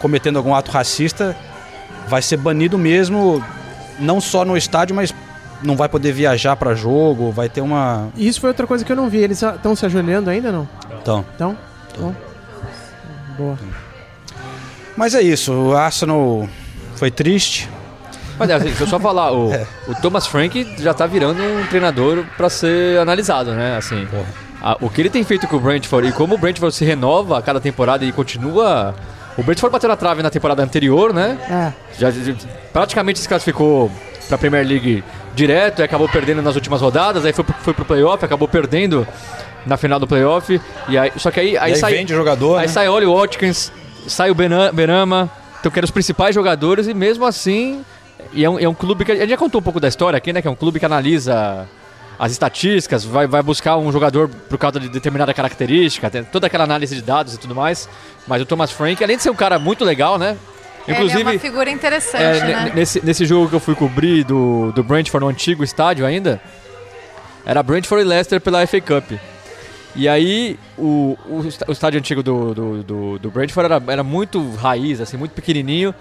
cometendo 0.00 0.36
algum 0.36 0.52
ato 0.52 0.72
racista 0.72 1.36
vai 2.08 2.20
ser 2.20 2.36
banido 2.36 2.76
mesmo, 2.76 3.42
não 4.00 4.20
só 4.20 4.44
no 4.44 4.56
estádio, 4.56 4.96
mas 4.96 5.14
não 5.62 5.76
vai 5.76 5.88
poder 5.88 6.12
viajar 6.12 6.56
para 6.56 6.74
jogo, 6.74 7.30
vai 7.30 7.48
ter 7.48 7.60
uma. 7.60 8.08
E 8.16 8.26
isso 8.26 8.40
foi 8.40 8.48
outra 8.50 8.66
coisa 8.66 8.84
que 8.84 8.90
eu 8.90 8.96
não 8.96 9.08
vi. 9.08 9.18
Eles 9.18 9.40
estão 9.40 9.76
se 9.76 9.86
ajoelhando 9.86 10.28
ainda, 10.28 10.50
não? 10.50 10.68
Então. 11.00 11.24
Então? 11.34 11.56
Então. 11.92 12.16
Boa. 13.38 13.58
Mas 14.96 15.14
é 15.14 15.22
isso, 15.22 15.52
o 15.52 15.76
Arsenal 15.76 16.48
foi 16.96 17.10
triste. 17.10 17.68
Mas 18.46 18.50
assim, 18.56 18.64
deixa 18.66 18.82
eu 18.84 18.86
só 18.88 18.98
falar, 19.00 19.32
o, 19.32 19.50
o 19.88 19.94
Thomas 20.00 20.26
Frank 20.26 20.74
já 20.78 20.92
tá 20.94 21.06
virando 21.06 21.42
um 21.42 21.66
treinador 21.66 22.24
pra 22.36 22.48
ser 22.50 22.98
analisado, 22.98 23.52
né? 23.52 23.76
Assim, 23.76 24.06
a- 24.60 24.76
o 24.80 24.88
que 24.90 25.00
ele 25.02 25.10
tem 25.10 25.24
feito 25.24 25.46
com 25.46 25.56
o 25.56 25.60
Brentford 25.60 26.08
e 26.08 26.12
como 26.12 26.34
o 26.34 26.38
Brentford 26.38 26.74
se 26.74 26.84
renova 26.84 27.38
a 27.38 27.42
cada 27.42 27.60
temporada 27.60 28.04
e 28.04 28.12
continua. 28.12 28.94
O 29.36 29.42
Brentford 29.42 29.72
bateu 29.72 29.88
na 29.88 29.96
trave 29.96 30.22
na 30.22 30.30
temporada 30.30 30.62
anterior, 30.62 31.12
né? 31.14 31.38
É. 31.48 31.72
Já, 31.98 32.10
já- 32.10 32.34
praticamente 32.72 33.18
se 33.18 33.28
classificou 33.28 33.90
pra 34.28 34.36
Premier 34.36 34.66
League 34.66 35.02
direto 35.34 35.80
e 35.80 35.82
acabou 35.82 36.08
perdendo 36.08 36.42
nas 36.42 36.54
últimas 36.54 36.80
rodadas, 36.82 37.24
aí 37.24 37.32
foi, 37.32 37.42
pro- 37.44 37.54
foi 37.60 37.72
pro 37.74 37.84
playoff, 37.84 38.22
acabou 38.24 38.46
perdendo 38.46 39.06
na 39.66 39.76
final 39.78 39.98
do 39.98 40.06
playoff. 40.06 40.60
E 40.88 40.98
aí, 40.98 41.10
só 41.16 41.30
que 41.30 41.40
aí, 41.40 41.56
aí, 41.56 41.72
aí 41.72 41.76
sai. 41.76 41.94
vende 41.94 42.12
o 42.12 42.16
jogador, 42.16 42.56
Aí 42.58 42.66
né? 42.66 42.68
sai 42.72 42.88
Oli 42.88 43.06
Watkins, 43.06 43.72
sai 44.06 44.30
o 44.30 44.34
Bena- 44.34 44.70
Benama, 44.72 45.30
então 45.60 45.72
que 45.72 45.78
eram 45.78 45.84
os 45.86 45.90
principais 45.90 46.34
jogadores 46.34 46.86
e 46.86 46.92
mesmo 46.92 47.24
assim, 47.24 47.82
e 48.32 48.44
é 48.44 48.50
um, 48.50 48.58
é 48.58 48.68
um 48.68 48.74
clube 48.74 49.04
que 49.04 49.12
a 49.12 49.16
gente 49.16 49.30
já 49.30 49.36
contou 49.36 49.60
um 49.60 49.64
pouco 49.64 49.80
da 49.80 49.88
história 49.88 50.16
aqui, 50.16 50.32
né? 50.32 50.40
Que 50.42 50.48
é 50.48 50.50
um 50.50 50.54
clube 50.54 50.78
que 50.78 50.86
analisa 50.86 51.68
as 52.18 52.30
estatísticas, 52.30 53.04
vai, 53.04 53.26
vai 53.26 53.42
buscar 53.42 53.76
um 53.76 53.90
jogador 53.90 54.28
por 54.28 54.56
causa 54.56 54.78
de 54.78 54.88
determinada 54.88 55.34
característica, 55.34 56.08
tem 56.08 56.22
toda 56.22 56.46
aquela 56.46 56.62
análise 56.64 56.94
de 56.94 57.02
dados 57.02 57.34
e 57.34 57.38
tudo 57.38 57.54
mais. 57.54 57.88
Mas 58.28 58.40
o 58.40 58.46
Thomas 58.46 58.70
Frank, 58.70 59.02
além 59.02 59.16
de 59.16 59.22
ser 59.22 59.30
um 59.30 59.34
cara 59.34 59.58
muito 59.58 59.84
legal, 59.84 60.18
né? 60.18 60.36
Ele 60.86 61.10
é 61.10 61.18
uma 61.18 61.38
figura 61.38 61.70
interessante, 61.70 62.22
é, 62.22 62.40
né? 62.40 62.64
ne- 62.64 62.70
nesse, 62.74 63.04
nesse 63.04 63.24
jogo 63.24 63.48
que 63.48 63.54
eu 63.54 63.60
fui 63.60 63.74
cobrir 63.74 64.24
do, 64.24 64.72
do 64.72 64.82
Brentford, 64.82 65.24
no 65.24 65.30
antigo 65.30 65.62
estádio 65.62 66.04
ainda, 66.04 66.40
era 67.46 67.62
Brentford 67.62 68.04
e 68.04 68.08
Leicester 68.08 68.40
pela 68.40 68.66
FA 68.66 68.80
Cup. 68.80 69.12
E 69.94 70.08
aí, 70.08 70.58
o, 70.78 71.16
o 71.28 71.72
estádio 71.72 71.98
antigo 71.98 72.22
do, 72.22 72.54
do, 72.54 72.82
do, 72.82 73.18
do 73.18 73.30
Brentford 73.30 73.72
era, 73.72 73.82
era 73.92 74.02
muito 74.02 74.54
raiz, 74.56 75.00
assim, 75.00 75.16
muito 75.16 75.32
pequenininho. 75.32 75.94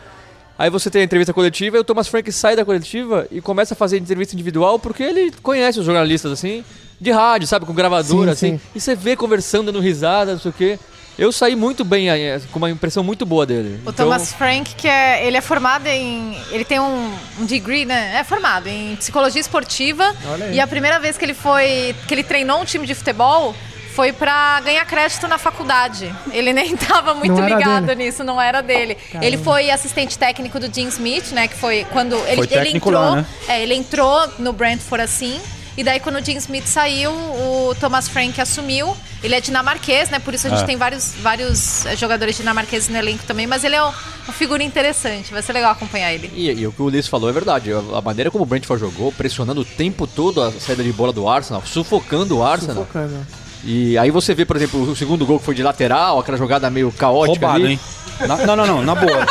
Aí 0.61 0.69
você 0.69 0.91
tem 0.91 1.01
a 1.01 1.05
entrevista 1.05 1.33
coletiva 1.33 1.75
e 1.77 1.79
o 1.79 1.83
Thomas 1.83 2.07
Frank 2.07 2.31
sai 2.31 2.55
da 2.55 2.63
coletiva 2.63 3.25
e 3.31 3.41
começa 3.41 3.73
a 3.73 3.77
fazer 3.77 3.97
entrevista 3.97 4.35
individual 4.35 4.77
porque 4.77 5.01
ele 5.01 5.33
conhece 5.41 5.79
os 5.79 5.85
jornalistas, 5.87 6.31
assim, 6.31 6.63
de 6.99 7.09
rádio, 7.09 7.47
sabe, 7.47 7.65
com 7.65 7.73
gravadora, 7.73 8.35
Sim, 8.35 8.47
assim. 8.53 8.57
sim. 8.59 8.63
E 8.75 8.79
você 8.79 8.93
vê 8.95 9.15
conversando, 9.15 9.71
dando 9.71 9.79
risada, 9.79 10.33
não 10.33 10.39
sei 10.39 10.51
o 10.51 10.53
quê. 10.53 10.77
Eu 11.17 11.31
saí 11.31 11.55
muito 11.55 11.83
bem, 11.83 12.09
eh, 12.11 12.39
com 12.51 12.59
uma 12.59 12.69
impressão 12.69 13.03
muito 13.03 13.25
boa 13.25 13.43
dele. 13.43 13.79
O 13.83 13.89
Então- 13.89 14.05
Thomas 14.05 14.33
Frank, 14.33 14.75
que 14.75 14.87
é, 14.87 15.25
ele 15.25 15.35
é 15.35 15.41
formado 15.41 15.87
em. 15.87 16.37
Ele 16.51 16.63
tem 16.63 16.79
um, 16.79 17.11
um 17.39 17.45
degree, 17.45 17.83
né? 17.83 18.17
É 18.19 18.23
formado 18.23 18.67
em 18.67 18.95
psicologia 18.97 19.41
esportiva. 19.41 20.15
Olha 20.27 20.45
aí. 20.45 20.55
E 20.55 20.59
a 20.59 20.67
primeira 20.67 20.99
vez 20.99 21.17
que 21.17 21.25
ele 21.25 21.33
foi. 21.33 21.95
que 22.07 22.13
ele 22.13 22.23
treinou 22.23 22.61
um 22.61 22.65
time 22.65 22.85
de 22.85 22.93
futebol 22.93 23.55
foi 23.95 24.11
pra 24.13 24.59
ganhar 24.61 24.85
crédito 24.85 25.27
na 25.27 25.37
faculdade. 25.37 26.13
Ele 26.31 26.53
nem 26.53 26.75
tava 26.77 27.13
muito 27.13 27.39
ligado 27.41 27.85
dele. 27.87 28.05
nisso, 28.05 28.23
não 28.23 28.41
era 28.41 28.61
dele. 28.61 28.97
Ele 29.21 29.37
foi 29.37 29.69
assistente 29.69 30.17
técnico 30.17 30.59
do 30.59 30.73
Jim 30.73 30.87
Smith, 30.87 31.31
né? 31.31 31.47
Que 31.47 31.55
foi 31.55 31.85
quando 31.91 32.15
ele, 32.27 32.47
Foi 32.47 32.57
ele 32.57 32.77
entrou. 32.77 32.93
lá, 32.93 33.15
né? 33.17 33.25
É, 33.47 33.61
ele 33.61 33.73
entrou 33.75 34.27
no 34.39 34.53
Brentford 34.53 35.03
assim. 35.03 35.39
E 35.77 35.85
daí, 35.85 36.01
quando 36.01 36.17
o 36.17 36.23
Jim 36.25 36.35
Smith 36.35 36.67
saiu, 36.67 37.11
o 37.11 37.73
Thomas 37.79 38.07
Frank 38.09 38.39
assumiu. 38.41 38.95
Ele 39.23 39.35
é 39.35 39.39
dinamarquês, 39.39 40.09
né? 40.09 40.19
Por 40.19 40.33
isso 40.33 40.47
a 40.47 40.49
gente 40.49 40.63
Ah. 40.63 40.65
tem 40.65 40.75
vários, 40.75 41.13
vários 41.21 41.85
eh, 41.85 41.95
jogadores 41.95 42.35
dinamarqueses 42.35 42.89
no 42.89 42.97
elenco 42.97 43.23
também. 43.23 43.47
Mas 43.47 43.63
ele 43.63 43.75
é 43.75 43.83
um- 43.83 43.87
uma 44.25 44.33
figura 44.33 44.61
interessante. 44.63 45.31
Vai 45.31 45.41
ser 45.41 45.53
legal 45.53 45.71
acompanhar 45.71 46.11
ele. 46.11 46.29
E, 46.35 46.51
e 46.51 46.67
o 46.67 46.73
que 46.73 46.81
o 46.81 46.85
Ulisses 46.85 47.07
falou 47.07 47.29
é 47.29 47.31
verdade. 47.33 47.71
A, 47.71 48.01
maneira 48.01 48.29
como 48.29 48.43
o 48.43 48.47
Brentford 48.47 48.81
jogou, 48.83 49.11
pressionando 49.13 49.61
o 49.61 49.65
tempo 49.65 50.05
todo 50.05 50.41
a 50.41 50.51
saída 50.51 50.83
de 50.83 50.91
bola 50.91 51.13
do 51.13 51.27
Arsenal, 51.29 51.63
sufocando 51.65 52.37
o 52.39 52.43
Arsenal. 52.43 52.85
Focando. 52.85 53.25
E 53.63 53.97
aí 53.97 54.09
você 54.09 54.33
vê, 54.33 54.43
por 54.45 54.55
exemplo, 54.55 54.81
o 54.81 54.95
segundo 54.95 55.25
gol 55.25 55.39
que 55.39 55.45
foi 55.45 55.53
de 55.55 55.61
lateral, 55.61 56.19
aquela 56.19 56.37
jogada 56.37 56.69
meio 56.69 56.91
caótica 56.91 57.45
Roubado, 57.45 57.63
ali. 57.65 57.73
hein? 57.73 57.79
Na- 58.27 58.37
não, 58.45 58.55
não, 58.55 58.65
não, 58.67 58.83
na 58.83 58.95
boa. 58.95 59.25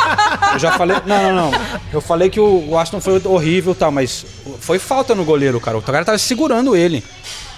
Eu 0.53 0.59
já 0.59 0.71
falei. 0.73 0.97
Não, 1.05 1.23
não, 1.23 1.51
não. 1.51 1.59
Eu 1.91 2.01
falei 2.01 2.29
que 2.29 2.39
o, 2.39 2.77
Aston 2.77 2.99
foi 3.01 3.21
horrível 3.25 3.73
e 3.73 3.75
tal, 3.75 3.91
mas 3.91 4.25
foi 4.59 4.79
falta 4.79 5.13
no 5.15 5.23
goleiro, 5.25 5.59
cara. 5.59 5.77
O 5.77 5.81
cara 5.81 6.03
tava 6.05 6.17
segurando 6.17 6.75
ele. 6.75 7.03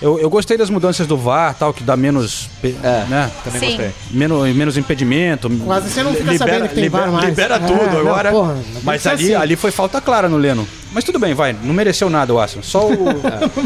Eu, 0.03 0.19
eu 0.19 0.29
gostei 0.29 0.57
das 0.57 0.69
mudanças 0.69 1.07
do 1.07 1.15
VAR, 1.15 1.55
tal, 1.57 1.73
que 1.73 1.81
dá 1.81 1.95
menos. 1.95 2.49
É, 2.61 3.05
né? 3.07 3.31
também 3.41 3.59
Sim. 3.61 3.67
gostei. 3.67 3.91
Menos, 4.11 4.53
menos 4.53 4.77
impedimento. 4.77 5.49
Quase 5.65 5.89
você 5.89 6.03
não 6.03 6.11
fica 6.13 6.29
libera, 6.29 6.37
sabendo 6.51 6.67
que 6.67 6.75
tem 6.75 6.83
libera, 6.83 7.03
VAR 7.05 7.13
mais. 7.13 7.25
Libera 7.29 7.55
É, 7.55 7.59
tudo 7.59 7.85
não, 7.89 7.99
agora. 8.01 8.29
porra, 8.31 8.53
não 8.53 8.81
mas 8.83 9.07
ali, 9.07 9.23
assim. 9.33 9.35
ali 9.41 9.55
foi 9.55 9.71
falta 9.71 10.01
clara 10.01 10.27
no 10.27 10.35
Leno. 10.35 10.67
Mas 10.91 11.05
tudo 11.05 11.17
bem, 11.19 11.33
vai. 11.33 11.53
Não 11.63 11.73
mereceu 11.73 12.09
nada 12.09 12.33
o 12.33 12.39
Aston. 12.39 12.61
Só 12.61 12.85
o. 12.85 12.93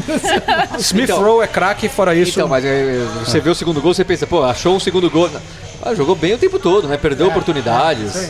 Smith 0.78 1.06
Então- 1.06 1.24
Rowe 1.24 1.44
é 1.44 1.48
craque, 1.48 1.90
fora 1.90 2.14
isso. 2.14 2.34
Então, 2.40 2.48
mas 2.48 2.64
é, 2.64 3.04
você 3.26 3.40
vê 3.40 3.50
o 3.50 3.56
segundo 3.56 3.82
gol, 3.82 3.96
você 3.96 4.06
pensa, 4.06 4.28
pô, 4.28 4.44
achou 4.44 4.76
um 4.76 4.80
segundo 4.80 5.10
gol. 5.10 5.28
Ah, 5.82 5.96
jogou 5.96 6.16
bem 6.16 6.36
o 6.36 6.38
tempo 6.38 6.60
todo, 6.60 6.88
né? 6.88 6.98
Perdeu 6.98 7.28
oportunidades. 7.30 8.10
isso 8.16 8.20
aí. 8.20 8.30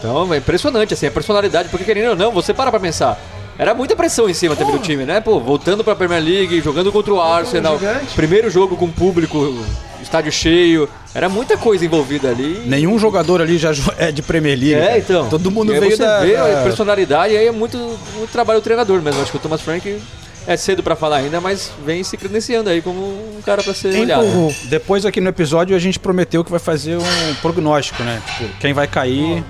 então, 0.00 0.34
é 0.34 0.38
impressionante, 0.38 0.92
assim, 0.92 1.06
a 1.06 1.10
personalidade, 1.12 1.68
porque 1.68 1.84
querendo 1.84 2.10
ou 2.10 2.16
não, 2.16 2.32
você 2.32 2.52
para 2.52 2.70
pra 2.72 2.80
pensar. 2.80 3.16
Era 3.58 3.72
muita 3.74 3.94
pressão 3.94 4.28
em 4.28 4.34
cima 4.34 4.56
também 4.56 4.74
do 4.76 4.80
time, 4.82 5.04
né? 5.04 5.20
Pô, 5.20 5.38
voltando 5.38 5.84
pra 5.84 5.94
Premier 5.94 6.22
League, 6.22 6.60
jogando 6.60 6.90
contra 6.90 7.12
o 7.14 7.20
Arsenal. 7.20 7.78
gigante. 7.78 8.14
Primeiro 8.14 8.50
jogo 8.50 8.76
com 8.76 8.90
público, 8.90 9.64
estádio 10.02 10.32
cheio. 10.32 10.88
Era 11.14 11.28
muita 11.28 11.56
coisa 11.56 11.84
envolvida 11.84 12.28
ali. 12.30 12.62
Nenhum 12.66 12.98
jogador 12.98 13.40
ali 13.40 13.56
já 13.56 13.70
é 13.98 14.10
de 14.10 14.20
Premier 14.22 14.58
League. 14.58 14.74
É, 14.74 14.86
cara. 14.86 14.98
então. 14.98 15.28
Todo 15.28 15.50
mundo 15.50 15.70
E 15.72 15.74
aí 15.76 15.80
veio 15.80 15.96
você 15.96 16.02
da. 16.02 16.20
vê 16.20 16.34
a 16.36 16.46
da- 16.48 16.62
personalidade 16.64 17.34
e 17.34 17.36
aí 17.36 17.46
é 17.46 17.52
muito, 17.52 17.78
muito 18.16 18.30
trabalho 18.32 18.60
do 18.60 18.64
treinador 18.64 19.00
mesmo. 19.00 19.22
Acho 19.22 19.30
que 19.30 19.36
o 19.36 19.40
Thomas 19.40 19.60
Frank 19.60 20.02
é 20.46 20.56
cedo 20.56 20.82
pra 20.82 20.96
falar 20.96 21.18
ainda, 21.18 21.40
mas 21.40 21.70
vem 21.86 22.02
se 22.02 22.16
credenciando 22.16 22.68
aí 22.68 22.82
como 22.82 23.00
um 23.00 23.40
cara 23.46 23.62
pra 23.62 23.72
ser 23.72 23.96
olhado. 23.98 24.24
Empurrou. 24.26 24.52
Depois 24.64 25.06
aqui 25.06 25.20
no 25.20 25.28
episódio 25.28 25.76
a 25.76 25.78
gente 25.78 25.98
prometeu 26.00 26.42
que 26.44 26.50
vai 26.50 26.60
fazer 26.60 26.98
um 26.98 27.34
prognóstico, 27.40 28.02
né? 28.02 28.20
Tipo, 28.36 28.50
quem 28.58 28.72
vai 28.72 28.88
cair, 28.88 29.44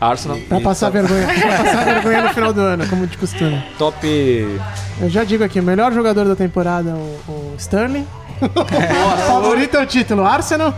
Arsenal. 0.00 0.38
Pra 0.48 0.60
passar 0.60 0.90
vergonha. 0.90 1.26
Pra 1.26 1.58
passar 1.58 1.84
vergonha 1.94 2.22
no 2.22 2.28
final 2.30 2.52
do 2.52 2.60
ano, 2.60 2.86
como 2.88 3.06
de 3.06 3.16
costume. 3.18 3.62
top. 3.78 4.60
Eu 5.00 5.10
já 5.10 5.24
digo 5.24 5.42
aqui, 5.44 5.58
o 5.60 5.62
melhor 5.62 5.92
jogador 5.92 6.24
da 6.24 6.36
temporada, 6.36 6.90
o, 6.90 7.18
o 7.28 7.54
Sterling. 7.58 8.06
Favorito 9.26 9.76
é 9.76 9.82
o 9.82 9.86
título, 9.86 10.24
Arsenal. 10.24 10.72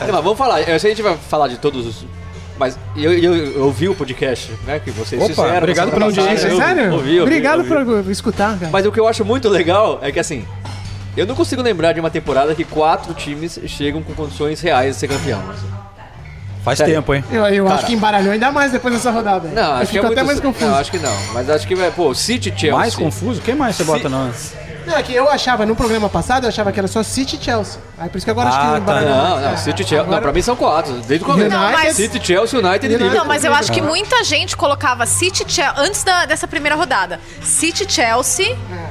É, 0.00 0.12
mas 0.12 0.22
vamos 0.22 0.38
falar, 0.38 0.60
eu 0.60 0.78
sei 0.78 0.78
que 0.78 0.86
a 0.86 0.90
gente 0.90 1.02
vai 1.02 1.16
falar 1.16 1.48
de 1.48 1.58
todos 1.58 1.86
os. 1.86 2.06
Mas 2.58 2.78
eu, 2.96 3.12
eu, 3.12 3.34
eu 3.34 3.64
ouvi 3.64 3.88
o 3.88 3.94
podcast, 3.94 4.50
né? 4.64 4.78
Que 4.78 4.90
vocês 4.90 5.20
Opa, 5.20 5.34
fizeram. 5.34 5.58
obrigado 5.58 5.90
pela 5.90 6.06
audiência. 6.06 6.56
Sério? 6.56 6.84
Eu 6.84 6.92
ouvi, 6.94 7.08
ouvi, 7.10 7.20
Obrigado 7.20 7.58
ouvi. 7.70 8.02
por 8.04 8.10
escutar, 8.10 8.58
cara. 8.58 8.70
Mas 8.72 8.86
o 8.86 8.92
que 8.92 8.98
eu 8.98 9.06
acho 9.06 9.24
muito 9.24 9.48
legal 9.48 9.98
é 10.00 10.10
que 10.10 10.18
assim. 10.18 10.44
Eu 11.16 11.26
não 11.26 11.34
consigo 11.34 11.60
lembrar 11.62 11.92
de 11.92 12.00
uma 12.00 12.10
temporada 12.10 12.54
que 12.54 12.62
quatro 12.64 13.12
times 13.14 13.58
chegam 13.66 14.02
com 14.02 14.12
condições 14.14 14.60
reais 14.60 14.94
de 14.94 15.00
ser 15.00 15.08
campeão. 15.08 15.42
assim. 15.50 15.66
Faz 16.66 16.78
Sério. 16.78 16.94
tempo, 16.96 17.14
hein? 17.14 17.24
Eu, 17.30 17.46
eu 17.46 17.64
Cara. 17.64 17.76
acho 17.76 17.86
que 17.86 17.92
embaralhou 17.94 18.32
ainda 18.32 18.50
mais 18.50 18.72
depois 18.72 18.92
dessa 18.92 19.12
rodada. 19.12 19.48
Não, 19.54 19.72
acho 19.76 19.92
que 19.92 19.98
é 19.98 20.02
muito. 20.02 20.12
até 20.14 20.22
mais 20.24 20.40
confuso. 20.40 20.66
Não, 20.66 20.74
acho 20.76 20.90
que 20.90 20.98
não. 20.98 21.16
Mas 21.32 21.48
acho 21.48 21.64
que 21.66 21.76
vai. 21.76 21.90
Pô, 21.92 22.12
City 22.12 22.50
Chelsea. 22.50 22.76
Mais 22.76 22.94
confuso? 22.96 23.40
Quem 23.40 23.54
mais 23.54 23.76
você 23.76 23.84
bota 23.84 24.08
não? 24.08 24.32
Não, 24.84 24.96
é 24.96 25.02
que 25.02 25.12
eu 25.14 25.28
achava, 25.28 25.64
no 25.66 25.74
programa 25.74 26.08
passado, 26.08 26.44
eu 26.44 26.48
achava 26.48 26.70
que 26.72 26.78
era 26.78 26.86
só 26.88 27.02
City 27.02 27.36
e 27.40 27.44
Chelsea. 27.44 27.80
Aí 27.98 28.08
por 28.08 28.18
isso 28.18 28.24
que 28.24 28.30
agora 28.30 28.48
acho 28.48 28.58
Ah, 28.58 28.60
que 28.62 28.66
tá. 28.72 28.78
embaralhou 28.78 29.10
Não, 29.16 29.40
não, 29.40 29.48
É. 29.50 29.56
City 29.56 29.78
Chelsea. 29.82 30.00
Agora- 30.00 30.16
Não, 30.16 30.22
pra 30.22 30.32
mim 30.32 30.42
são 30.42 30.54
quatro, 30.56 30.92
desde 31.06 31.24
o 31.24 31.26
começo. 31.26 31.50
Não, 31.50 31.72
mas- 31.72 31.96
City, 31.96 32.20
Chelsea, 32.24 32.58
United 32.60 32.64
e 32.64 32.88
United. 32.88 32.92
Liverpool. 32.92 33.18
Não, 33.18 33.24
mas 33.26 33.44
eu 33.44 33.52
acho 33.54 33.70
que 33.72 33.80
muita 33.82 34.22
gente 34.24 34.56
colocava 34.56 35.04
City 35.06 35.44
Chelsea 35.48 35.74
antes 35.76 36.02
da- 36.04 36.24
dessa 36.26 36.46
primeira 36.48 36.76
rodada. 36.76 37.18
City 37.42 37.84
Chelsea 37.88 38.46
E 38.46 38.48
resto? 38.50 38.85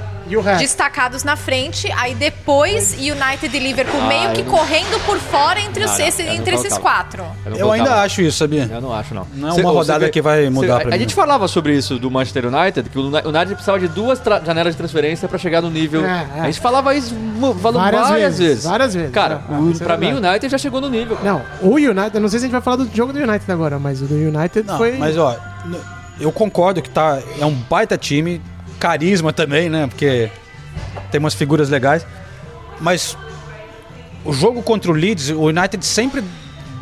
Destacados 0.58 1.24
na 1.24 1.36
frente, 1.36 1.92
aí 1.94 2.16
depois 2.16 2.94
United 2.94 3.56
e 3.56 3.60
Liverpool 3.60 4.02
Ah, 4.02 4.08
meio 4.08 4.32
que 4.32 4.42
eu 4.42 4.46
não- 4.46 4.52
correndo 4.52 5.00
por 5.06 5.18
fora 5.20 5.60
entre, 5.62 5.84
os, 5.84 5.92
Não, 5.98 6.08
esse- 6.08 6.22
eu 6.22 6.28
não 6.28 6.34
entre 6.36 6.56
esses 6.56 6.78
quatro. 6.78 7.24
não 7.46 7.56
Eu 7.58 7.72
ainda 7.72 8.02
acho 8.02 8.22
isso, 8.22 8.38
sabia? 8.38 8.70
Eu 8.72 8.82
não 8.82 8.94
acho, 8.94 9.14
não. 9.14 9.28
Não 9.34 9.50
é 9.50 9.54
uma 9.54 9.72
rodada 9.72 10.10
que 10.10 10.22
vai 10.22 10.50
mudar 10.50 10.78
a, 10.78 10.80
pra 10.82 10.90
a 10.90 10.92
mim, 10.94 11.00
gente 11.00 11.16
não. 11.16 11.24
falava 11.24 11.48
sobre 11.48 11.76
isso 11.76 11.98
do 12.00 12.10
Manchester 12.10 12.46
United, 12.48 12.90
que 12.90 12.98
o 12.98 13.08
Uni- 13.08 13.22
United 13.26 13.54
precisava 13.56 13.80
de 13.80 13.88
duas 13.88 14.22
janelas 14.46 14.74
de 14.74 14.78
transferência 14.78 15.28
pra 15.28 15.38
chegar 15.38 15.62
no 15.62 15.70
nível. 15.70 16.06
É, 16.06 16.28
é. 16.38 16.42
A 16.42 16.46
gente 16.46 16.60
falava 16.60 16.94
isso 16.96 17.16
falou 17.62 17.80
Várias 17.82 18.02
várias, 18.02 18.20
vezes, 18.38 18.40
vezes. 18.40 18.64
várias 18.64 18.94
vezes. 18.94 19.12
Cara, 19.12 19.42
É, 19.50 19.54
o, 19.54 19.72
é 19.72 19.78
pra 19.78 19.98
mim 19.98 20.14
o. 20.14 20.18
United 20.18 20.50
já 20.50 20.58
chegou 20.58 20.82
no 20.82 20.90
nível. 20.90 21.16
cara. 21.18 21.30
Não, 21.30 21.42
o 21.70 21.76
United, 21.76 22.12
eu 22.16 22.22
não 22.22 22.30
sei 22.30 22.40
se 22.40 22.46
a 22.46 22.48
gente 22.48 22.52
vai 22.54 22.62
falar 22.62 22.78
do 22.78 22.90
jogo 22.96 23.14
do 23.14 23.20
United 23.20 23.52
agora, 23.52 23.78
mas 23.80 24.02
o 24.02 24.06
do 24.06 24.16
United 24.16 24.64
Não, 24.66 24.78
foi. 24.78 24.94
mas 24.98 25.18
ó, 25.18 25.36
eu 26.20 26.32
concordo 26.32 26.82
que 26.82 26.90
tá, 26.90 27.20
é 27.40 27.46
um 27.46 27.54
baita 27.54 27.98
time, 27.98 28.42
carisma 28.80 29.32
também, 29.34 29.70
né? 29.70 29.88
Porque 29.88 30.30
tem 31.12 31.20
umas 31.20 31.34
figuras 31.34 31.70
legais. 31.70 32.06
Mas 32.80 33.18
o 34.24 34.34
jogo 34.34 34.62
contra 34.62 34.92
o 34.92 34.94
Leeds, 34.94 35.30
o 35.30 35.44
United 35.46 35.86
sempre 35.86 36.24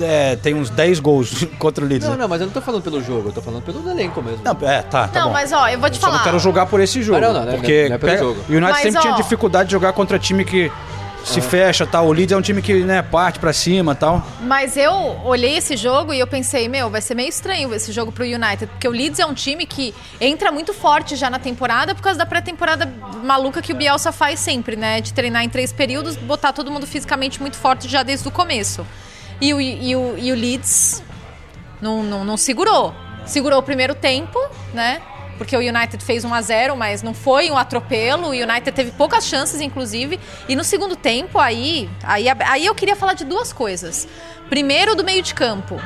é, 0.01 0.35
tem 0.37 0.53
uns 0.55 0.69
10 0.69 0.99
gols 0.99 1.45
contra 1.59 1.83
o 1.85 1.87
Leeds. 1.87 2.07
Não, 2.07 2.15
né? 2.15 2.21
não, 2.23 2.27
mas 2.27 2.41
eu 2.41 2.47
não 2.47 2.53
tô 2.53 2.61
falando 2.61 2.81
pelo 2.81 3.01
jogo, 3.03 3.29
eu 3.29 3.33
tô 3.33 3.41
falando 3.41 3.61
pelo 3.63 3.87
elenco 3.89 4.21
mesmo. 4.23 4.39
Não, 4.43 4.51
é, 4.67 4.81
tá, 4.81 5.07
tá 5.07 5.19
não, 5.19 5.27
bom. 5.27 5.33
mas 5.33 5.51
ó, 5.51 5.67
eu 5.67 5.79
vou 5.79 5.89
te 5.89 5.95
Eu 5.95 6.01
só 6.01 6.07
falar. 6.07 6.17
não 6.17 6.23
quero 6.23 6.39
jogar 6.39 6.65
por 6.65 6.79
esse 6.81 7.01
jogo. 7.03 7.17
Ah, 7.19 7.21
não, 7.21 7.33
não, 7.33 7.45
não 7.45 7.51
é- 7.53 7.55
porque 7.55 7.89
não 7.89 7.95
é 7.95 7.99
pelo 7.99 8.11
pega- 8.11 8.23
jogo. 8.23 8.39
o 8.49 8.51
United 8.51 8.71
Mas, 8.71 8.81
sempre 8.81 9.01
tinha 9.01 9.13
ó- 9.13 9.17
dificuldade 9.17 9.67
de 9.67 9.73
jogar 9.73 9.93
contra 9.93 10.17
time 10.17 10.43
que 10.43 10.71
se 11.23 11.41
fecha, 11.41 11.85
tal. 11.85 12.07
O 12.07 12.11
Leeds 12.11 12.31
é 12.31 12.37
um 12.37 12.41
time 12.41 12.61
que, 12.61 12.83
né, 12.83 13.01
parte 13.01 13.39
pra 13.39 13.53
cima, 13.53 13.95
tal. 13.95 14.25
Mas 14.41 14.75
eu 14.77 14.93
olhei 15.23 15.57
esse 15.57 15.77
jogo 15.77 16.13
e 16.13 16.19
eu 16.19 16.27
pensei, 16.27 16.67
meu, 16.67 16.89
vai 16.89 17.01
ser 17.01 17.15
meio 17.15 17.29
estranho 17.29 17.73
esse 17.73 17.91
jogo 17.91 18.11
pro 18.11 18.23
United, 18.23 18.67
porque 18.67 18.87
o 18.87 18.91
Leeds 18.91 19.19
é 19.19 19.25
um 19.25 19.33
time 19.33 19.65
que 19.65 19.93
entra 20.19 20.51
muito 20.51 20.73
forte 20.73 21.15
já 21.15 21.29
na 21.29 21.39
temporada 21.39 21.95
por 21.95 22.01
causa 22.01 22.19
da 22.19 22.25
pré-temporada 22.25 22.91
maluca 23.23 23.61
que 23.61 23.71
o 23.71 23.75
Bielsa 23.75 24.11
faz 24.11 24.39
sempre, 24.39 24.75
né? 24.75 25.01
De 25.01 25.13
treinar 25.13 25.43
em 25.43 25.49
três 25.49 25.71
períodos, 25.71 26.15
botar 26.15 26.53
todo 26.53 26.69
mundo 26.69 26.85
fisicamente 26.85 27.41
muito 27.41 27.57
forte 27.57 27.87
já 27.87 28.03
desde 28.03 28.27
o 28.27 28.31
começo. 28.31 28.85
E 29.39 29.53
o, 29.53 29.59
e 29.59 29.95
o, 29.95 30.17
e 30.17 30.31
o 30.31 30.35
Leeds 30.35 31.03
não, 31.81 32.03
não, 32.03 32.23
não 32.23 32.37
segurou. 32.37 32.93
Segurou 33.25 33.59
o 33.59 33.63
primeiro 33.63 33.95
tempo, 33.95 34.39
né? 34.73 35.01
Porque 35.37 35.55
o 35.55 35.59
United 35.59 36.03
fez 36.03 36.23
1 36.23 36.33
a 36.33 36.41
0 36.41 36.75
mas 36.75 37.01
não 37.01 37.13
foi 37.13 37.49
um 37.49 37.57
atropelo. 37.57 38.27
O 38.27 38.31
United 38.31 38.71
teve 38.71 38.91
poucas 38.91 39.25
chances, 39.25 39.61
inclusive. 39.61 40.19
E 40.47 40.55
no 40.55 40.63
segundo 40.63 40.95
tempo, 40.95 41.39
aí, 41.39 41.89
aí, 42.03 42.25
aí 42.29 42.65
eu 42.65 42.75
queria 42.75 42.95
falar 42.95 43.13
de 43.13 43.25
duas 43.25 43.51
coisas. 43.51 44.07
Primeiro, 44.49 44.95
do 44.95 45.03
meio 45.03 45.21
de 45.21 45.33
campo. 45.33 45.79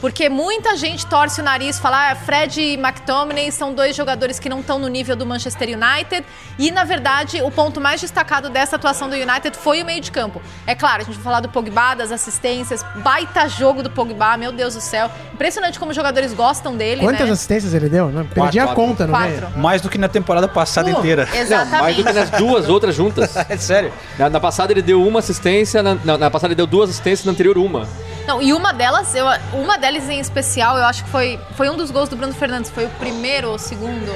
Porque 0.00 0.28
muita 0.28 0.76
gente 0.76 1.04
torce 1.06 1.40
o 1.40 1.44
nariz, 1.44 1.78
fala, 1.78 2.12
ah, 2.12 2.14
Fred 2.14 2.60
e 2.60 2.74
McTominay 2.74 3.50
são 3.50 3.74
dois 3.74 3.96
jogadores 3.96 4.38
que 4.38 4.48
não 4.48 4.60
estão 4.60 4.78
no 4.78 4.86
nível 4.86 5.16
do 5.16 5.26
Manchester 5.26 5.70
United. 5.70 6.24
E, 6.56 6.70
na 6.70 6.84
verdade, 6.84 7.42
o 7.42 7.50
ponto 7.50 7.80
mais 7.80 8.00
destacado 8.00 8.48
dessa 8.48 8.76
atuação 8.76 9.08
do 9.08 9.16
United 9.16 9.56
foi 9.56 9.82
o 9.82 9.84
meio 9.84 10.00
de 10.00 10.12
campo. 10.12 10.40
É 10.66 10.74
claro, 10.74 11.02
a 11.02 11.04
gente 11.04 11.16
vai 11.16 11.24
falar 11.24 11.40
do 11.40 11.48
Pogba, 11.48 11.94
das 11.96 12.12
assistências, 12.12 12.84
baita 13.02 13.48
jogo 13.48 13.82
do 13.82 13.90
Pogba, 13.90 14.36
meu 14.36 14.52
Deus 14.52 14.74
do 14.74 14.80
céu. 14.80 15.10
Impressionante 15.34 15.78
como 15.80 15.90
os 15.90 15.96
jogadores 15.96 16.32
gostam 16.32 16.76
dele, 16.76 17.02
Quantas 17.02 17.26
né? 17.26 17.32
assistências 17.32 17.74
ele 17.74 17.88
deu? 17.88 18.08
Né? 18.08 18.24
Perdi 18.32 18.60
a 18.60 18.66
Quatro. 18.66 18.76
conta 18.82 19.06
no 19.06 19.18
meio. 19.18 19.40
Quatro. 19.40 19.58
Mais 19.58 19.82
do 19.82 19.88
que 19.88 19.98
na 19.98 20.08
temporada 20.08 20.46
passada 20.46 20.88
Uh, 20.88 20.98
inteira. 20.98 21.24
Não, 21.26 21.32
mais 21.32 21.40
Exatamente. 21.42 21.96
do 21.96 22.04
que 22.04 22.12
nas 22.12 22.30
duas 22.30 22.68
outras 22.68 22.94
juntas. 22.94 23.34
É 23.48 23.56
sério. 23.56 23.92
Na, 24.18 24.28
na 24.28 24.38
passada 24.40 24.72
ele 24.72 24.82
deu 24.82 25.02
uma 25.06 25.18
assistência, 25.20 25.82
na, 25.82 25.94
na, 25.96 26.18
na 26.18 26.30
passada 26.30 26.48
ele 26.52 26.56
deu 26.56 26.66
duas 26.66 26.90
assistências, 26.90 27.24
na 27.24 27.32
anterior 27.32 27.56
uma. 27.56 27.88
Não, 28.28 28.42
e 28.42 28.52
uma 28.52 28.74
delas, 28.74 29.14
eu, 29.14 29.24
uma 29.54 29.78
delas 29.78 30.06
em 30.10 30.20
especial, 30.20 30.76
eu 30.76 30.84
acho 30.84 31.02
que 31.02 31.08
foi, 31.08 31.40
foi 31.52 31.70
um 31.70 31.78
dos 31.78 31.90
gols 31.90 32.10
do 32.10 32.16
Bruno 32.16 32.34
Fernandes. 32.34 32.70
Foi 32.70 32.84
o 32.84 32.90
primeiro 32.90 33.48
ou 33.48 33.54
o 33.54 33.58
segundo? 33.58 34.12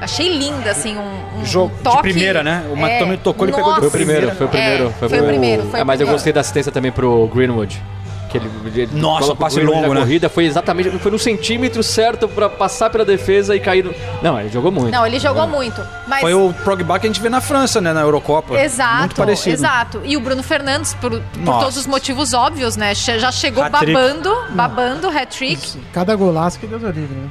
Achei 0.00 0.36
linda, 0.36 0.72
assim, 0.72 0.96
um, 0.98 1.38
um 1.40 1.44
Jogo 1.44 1.72
um 1.72 1.76
de 1.76 1.82
toque. 1.84 2.02
primeira, 2.02 2.42
né? 2.42 2.64
O 2.68 2.76
McTominay 2.76 3.18
tocou, 3.18 3.46
ele 3.46 3.54
pegou 3.54 3.72
de. 3.74 3.78
Foi 3.78 3.88
o 3.88 3.92
primeiro, 3.92 4.34
foi 4.34 4.46
o 4.46 4.48
primeiro. 4.48 4.86
É, 4.88 5.08
foi 5.08 5.20
o 5.20 5.24
primeiro, 5.24 5.62
foi 5.70 5.78
é, 5.78 5.82
o 5.84 5.86
mas 5.86 6.00
eu 6.00 6.06
primeiro. 6.06 6.12
gostei 6.12 6.32
da 6.32 6.40
assistência 6.40 6.72
também 6.72 6.90
pro 6.90 7.28
Greenwood. 7.32 7.80
Que 8.28 8.38
ele, 8.38 8.50
ele 8.74 8.88
Nossa, 8.92 9.34
passe 9.36 9.60
longo, 9.60 9.82
na 9.88 9.94
né? 9.94 10.00
corrida 10.00 10.28
foi 10.28 10.44
exatamente, 10.46 10.90
foi 10.98 11.10
no 11.12 11.18
centímetro 11.18 11.82
certo 11.82 12.26
pra 12.28 12.48
passar 12.48 12.90
pela 12.90 13.04
defesa 13.04 13.54
e 13.54 13.60
cair 13.60 13.84
no... 13.84 13.94
Não, 14.20 14.38
ele 14.40 14.48
jogou 14.48 14.72
muito. 14.72 14.90
Não, 14.90 15.06
ele 15.06 15.18
jogou 15.20 15.46
muito. 15.46 15.80
Mas 16.08 16.20
Foi 16.20 16.34
o 16.34 16.52
Pogba 16.64 16.98
que 16.98 17.06
a 17.06 17.08
gente 17.08 17.20
vê 17.20 17.28
na 17.28 17.40
França, 17.40 17.80
né? 17.80 17.92
Na 17.92 18.00
Eurocopa. 18.00 18.58
Exato, 18.60 18.98
Muito 19.00 19.14
parecido. 19.16 19.54
exato. 19.54 20.00
E 20.04 20.16
o 20.16 20.20
Bruno 20.20 20.42
Fernandes, 20.42 20.94
por, 20.94 21.10
por 21.10 21.60
todos 21.60 21.76
os 21.76 21.86
motivos 21.86 22.34
óbvios, 22.34 22.76
né? 22.76 22.94
Já 22.94 23.30
chegou 23.30 23.62
Hat-trick. 23.62 23.92
babando, 23.92 24.34
babando, 24.50 25.08
hat-trick. 25.08 25.78
Cada 25.92 26.14
golaço 26.16 26.58
que 26.58 26.66
Deus 26.66 26.82
o 26.82 26.86
livre, 26.86 27.14
né? 27.14 27.28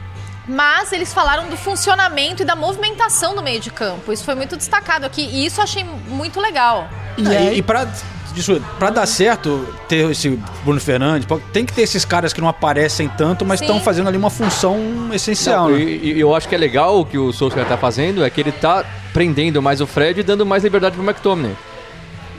Mas 0.48 0.92
eles 0.94 1.12
falaram 1.14 1.48
do 1.50 1.58
funcionamento 1.58 2.44
e 2.44 2.46
da 2.46 2.56
movimentação 2.56 3.36
do 3.36 3.42
meio 3.42 3.60
de 3.60 3.72
campo. 3.72 4.14
Isso 4.14 4.24
foi 4.24 4.36
muito 4.36 4.56
destacado 4.56 5.04
aqui. 5.06 5.22
E 5.24 5.46
isso 5.46 5.60
eu 5.60 5.64
achei 5.64 5.84
muito 6.08 6.40
legal. 6.40 6.88
E 7.18 7.28
É, 7.28 7.54
E, 7.54 7.58
e 7.58 7.62
pra, 7.64 7.88
disso- 8.36 8.62
pra 8.78 8.90
dar 8.90 9.06
certo, 9.06 9.66
ter 9.88 10.10
esse 10.12 10.40
Bruno 10.64 10.80
Fernandes, 10.80 11.28
tem 11.52 11.66
que 11.66 11.74
ter 11.74 11.82
esses 11.84 12.06
caras 12.06 12.34
que 12.34 12.42
não 12.42 12.48
aparecem 12.48 13.08
tanto, 13.08 13.44
mas 13.46 13.62
estão 13.62 13.80
fazendo 13.80 14.08
ali 14.08 14.18
uma 14.18 14.30
função 14.30 15.10
essencial, 15.14 15.70
Não, 15.70 15.78
né? 15.78 15.84
e, 15.84 16.14
e 16.14 16.20
eu 16.20 16.36
acho 16.36 16.48
que 16.48 16.54
é 16.56 16.58
legal 16.58 17.00
o 17.00 17.06
que 17.06 17.18
o 17.18 17.32
Solskjaer 17.34 17.68
tá 17.68 17.78
fazendo 17.78 18.24
é 18.24 18.30
que 18.30 18.42
ele 18.42 18.52
tá 18.52 18.84
prendendo 19.14 19.62
mais 19.62 19.82
o 19.82 19.88
Fred 19.88 20.20
e 20.20 20.24
dando 20.24 20.46
mais 20.46 20.64
liberdade 20.64 20.96
pro 20.96 21.04
McTominay. 21.04 21.56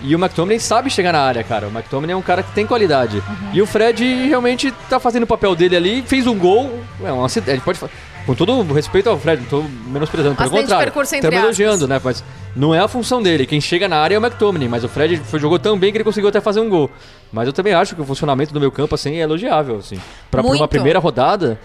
E 0.03 0.15
o 0.15 0.19
McTominay 0.19 0.61
sabe 0.61 0.91
chegar 0.91 1.11
na 1.13 1.21
área, 1.21 1.43
cara. 1.43 1.67
O 1.67 1.71
McTominay 1.71 2.13
é 2.13 2.17
um 2.17 2.23
cara 2.23 2.43
que 2.43 2.53
tem 2.53 2.67
qualidade. 2.67 3.17
Uhum. 3.17 3.51
E 3.55 3.63
o 3.63 3.67
Fred 3.67 4.05
realmente 4.29 4.71
tá 4.91 5.01
fazendo 5.01 5.23
o 5.23 5.27
papel 5.27 5.57
dele 5.57 5.75
ali, 5.75 6.05
fez 6.07 6.27
um 6.27 6.39
gol. 6.39 6.81
É 7.03 7.11
um 7.11 7.25
acidente. 7.25 7.63
Pode 7.63 7.79
Com 8.27 8.35
todo 8.35 8.61
respeito 8.73 9.09
ao 9.09 9.17
Fred, 9.19 9.43
não 9.43 9.49
tô 9.49 9.63
menosprezando, 9.87 10.35
pelo 10.35 10.51
contrário. 10.63 10.93
Estamos 11.19 11.39
elogiando, 11.45 11.87
né? 11.89 12.01
Mas 12.03 12.25
não 12.57 12.75
é 12.75 12.81
a 12.81 12.89
função 12.89 13.23
dele. 13.23 13.47
Quem 13.47 13.61
chega 13.61 13.87
na 13.89 13.99
área 13.99 14.17
é 14.17 14.19
o 14.19 14.23
McTominay, 14.23 14.69
mas 14.69 14.83
o 14.83 14.89
Fred 14.89 15.19
foi, 15.19 15.39
jogou 15.39 15.59
tão 15.61 15.79
bem 15.79 15.93
que 15.93 15.99
ele 15.99 16.05
conseguiu 16.05 16.29
até 16.29 16.41
fazer 16.41 16.59
um 16.59 16.69
gol. 16.69 16.91
Mas 17.33 17.47
eu 17.47 17.53
também 17.53 17.73
acho 17.73 17.95
que 17.95 18.01
o 18.03 18.05
funcionamento 18.05 18.53
do 18.53 18.59
meu 18.59 18.73
campo 18.73 18.97
assim 18.97 19.15
é 19.15 19.21
elogiável, 19.21 19.77
assim. 19.77 20.01
Pra, 20.29 20.43
pra 20.43 20.53
uma 20.53 20.67
primeira 20.67 20.99
rodada, 20.99 21.59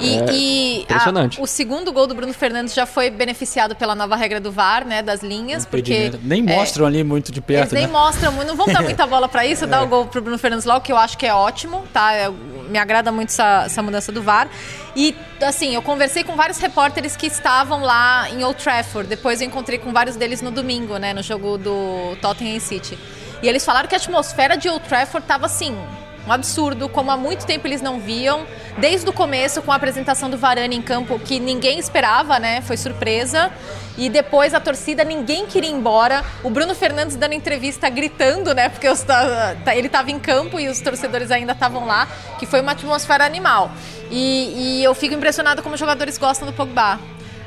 E, 0.00 0.18
É, 0.18 0.24
e 0.32 0.86
a- 0.88 1.40
o 1.40 1.46
segundo 1.46 1.92
gol 1.92 2.06
do 2.08 2.14
Bruno 2.16 2.32
Fernandes 2.34 2.74
já 2.74 2.84
foi 2.84 3.10
beneficiado 3.10 3.76
pela 3.76 3.94
nova 3.94 4.16
regra 4.16 4.40
do 4.40 4.50
VAR, 4.50 4.84
né? 4.84 5.02
Das 5.02 5.22
linhas, 5.22 5.64
porque. 5.64 6.12
Nem 6.22 6.40
é, 6.40 6.56
mostram 6.56 6.84
ali 6.84 7.04
muito 7.04 7.30
de 7.30 7.38
Eles 7.38 7.46
perto, 7.46 7.74
nem 7.74 7.86
né? 7.86 7.92
mostram, 7.92 8.32
muito, 8.32 8.48
não 8.48 8.56
vão 8.56 8.66
dar 8.66 8.82
muita 8.82 9.06
bola 9.06 9.28
pra 9.28 9.46
isso, 9.46 9.62
É. 9.64 9.66
dar 9.68 9.82
o 9.82 9.86
gol 9.86 10.06
pro 10.06 10.20
Bruno 10.20 10.36
Fernandes 10.38 10.64
logo, 10.66 10.80
que 10.80 10.90
eu 10.90 10.96
acho 10.96 11.16
que 11.16 11.24
é 11.26 11.32
ótimo, 11.32 11.84
tá? 11.92 12.16
Eu- 12.16 12.32
me 12.68 12.78
agrada 12.78 13.12
muito 13.12 13.28
essa, 13.28 13.64
essa 13.66 13.82
mudança 13.82 14.10
do 14.10 14.20
VAR. 14.22 14.48
E, 14.96 15.14
assim, 15.42 15.74
eu 15.74 15.82
conversei 15.82 16.24
com 16.24 16.34
vários 16.34 16.58
repórteres 16.58 17.14
que 17.14 17.26
estavam 17.26 17.80
lá 17.82 18.28
em 18.30 18.42
Old 18.42 18.60
Trafford. 18.60 19.08
Depois 19.08 19.40
eu 19.40 19.46
encontrei 19.46 19.78
com 19.78 19.92
vários 19.92 20.16
deles 20.16 20.40
no 20.42 20.50
domingo, 20.50 20.96
né? 20.96 21.12
No 21.12 21.22
jogo 21.22 21.56
do 21.58 22.16
Tottenham 22.22 22.58
City. 22.58 22.98
E 23.42 23.48
eles 23.48 23.64
falaram 23.64 23.86
que 23.86 23.94
a 23.94 23.98
atmosfera 23.98 24.56
de 24.56 24.68
Old 24.68 24.84
Trafford 24.88 25.26
tava 25.26 25.44
assim. 25.46 25.76
Um 26.26 26.32
absurdo, 26.32 26.88
como 26.88 27.10
há 27.10 27.16
muito 27.16 27.44
tempo 27.44 27.66
eles 27.66 27.82
não 27.82 28.00
viam. 28.00 28.46
Desde 28.78 29.08
o 29.08 29.12
começo, 29.12 29.60
com 29.62 29.70
a 29.70 29.76
apresentação 29.76 30.30
do 30.30 30.38
Varane 30.38 30.74
em 30.74 30.82
campo, 30.82 31.18
que 31.18 31.38
ninguém 31.38 31.78
esperava, 31.78 32.38
né? 32.38 32.62
Foi 32.62 32.76
surpresa. 32.76 33.52
E 33.96 34.08
depois 34.08 34.54
a 34.54 34.60
torcida, 34.60 35.04
ninguém 35.04 35.46
queria 35.46 35.70
ir 35.70 35.74
embora. 35.74 36.24
O 36.42 36.50
Bruno 36.50 36.74
Fernandes 36.74 37.14
dando 37.14 37.34
entrevista, 37.34 37.88
gritando, 37.88 38.54
né? 38.54 38.68
Porque 38.68 38.88
os 38.88 39.04
ele 39.74 39.86
estava 39.86 40.10
em 40.10 40.18
campo 40.18 40.58
e 40.58 40.68
os 40.68 40.80
torcedores 40.80 41.30
ainda 41.30 41.52
estavam 41.52 41.86
lá. 41.86 42.08
Que 42.38 42.46
foi 42.46 42.60
uma 42.60 42.72
atmosfera 42.72 43.24
animal. 43.24 43.70
E, 44.10 44.78
e 44.80 44.84
eu 44.84 44.94
fico 44.94 45.14
impressionada 45.14 45.60
como 45.62 45.74
os 45.74 45.80
jogadores 45.80 46.16
gostam 46.16 46.46
do 46.46 46.52
Pogba. 46.52 46.98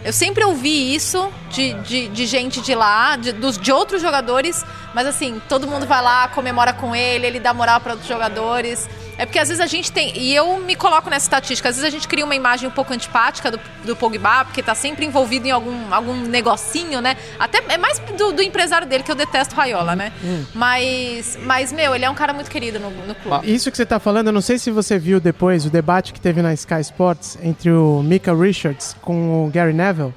Eu 0.03 0.13
sempre 0.13 0.43
ouvi 0.43 0.93
isso 0.95 1.29
de, 1.49 1.73
de, 1.81 2.07
de 2.09 2.25
gente 2.25 2.61
de 2.61 2.73
lá, 2.75 3.15
de, 3.15 3.31
dos, 3.31 3.57
de 3.57 3.71
outros 3.71 4.01
jogadores, 4.01 4.63
mas 4.93 5.07
assim, 5.07 5.41
todo 5.49 5.67
mundo 5.67 5.85
vai 5.85 6.01
lá, 6.01 6.27
comemora 6.29 6.71
com 6.71 6.95
ele, 6.95 7.27
ele 7.27 7.39
dá 7.39 7.53
moral 7.53 7.79
para 7.81 7.93
outros 7.93 8.07
jogadores. 8.07 8.87
É 9.17 9.25
porque 9.25 9.39
às 9.39 9.47
vezes 9.47 9.61
a 9.61 9.65
gente 9.65 9.91
tem. 9.91 10.17
E 10.17 10.33
eu 10.35 10.59
me 10.59 10.75
coloco 10.75 11.09
nessa 11.09 11.25
estatística, 11.25 11.69
às 11.69 11.75
vezes 11.75 11.87
a 11.87 11.91
gente 11.91 12.07
cria 12.07 12.23
uma 12.23 12.35
imagem 12.35 12.67
um 12.67 12.71
pouco 12.71 12.93
antipática 12.93 13.49
do, 13.49 13.59
do 13.83 13.95
Pogba, 13.95 14.45
porque 14.45 14.61
tá 14.61 14.75
sempre 14.75 15.05
envolvido 15.05 15.47
em 15.47 15.51
algum, 15.51 15.93
algum 15.93 16.15
negocinho, 16.15 17.01
né? 17.01 17.17
Até 17.39 17.63
é 17.69 17.77
mais 17.77 17.99
do, 18.17 18.31
do 18.31 18.41
empresário 18.41 18.87
dele, 18.87 19.03
que 19.03 19.11
eu 19.11 19.15
detesto 19.15 19.55
o 19.55 19.57
Raiola, 19.57 19.95
né? 19.95 20.11
Mas, 20.53 21.37
mas, 21.43 21.71
meu, 21.71 21.95
ele 21.95 22.05
é 22.05 22.09
um 22.09 22.15
cara 22.15 22.33
muito 22.33 22.49
querido 22.49 22.79
no, 22.79 22.91
no 22.91 23.15
clube. 23.15 23.51
Isso 23.51 23.71
que 23.71 23.77
você 23.77 23.85
tá 23.85 23.99
falando, 23.99 24.27
eu 24.27 24.33
não 24.33 24.41
sei 24.41 24.59
se 24.59 24.69
você 24.69 24.99
viu 24.99 25.19
depois 25.19 25.65
o 25.65 25.69
debate 25.69 26.13
que 26.13 26.21
teve 26.21 26.41
na 26.41 26.53
Sky 26.53 26.81
Sports 26.81 27.37
entre 27.41 27.71
o 27.71 28.03
Mika 28.03 28.35
Richards 28.35 28.95
com 29.01 29.45
o 29.45 29.49
Gary 29.49 29.73
Neville 29.73 30.13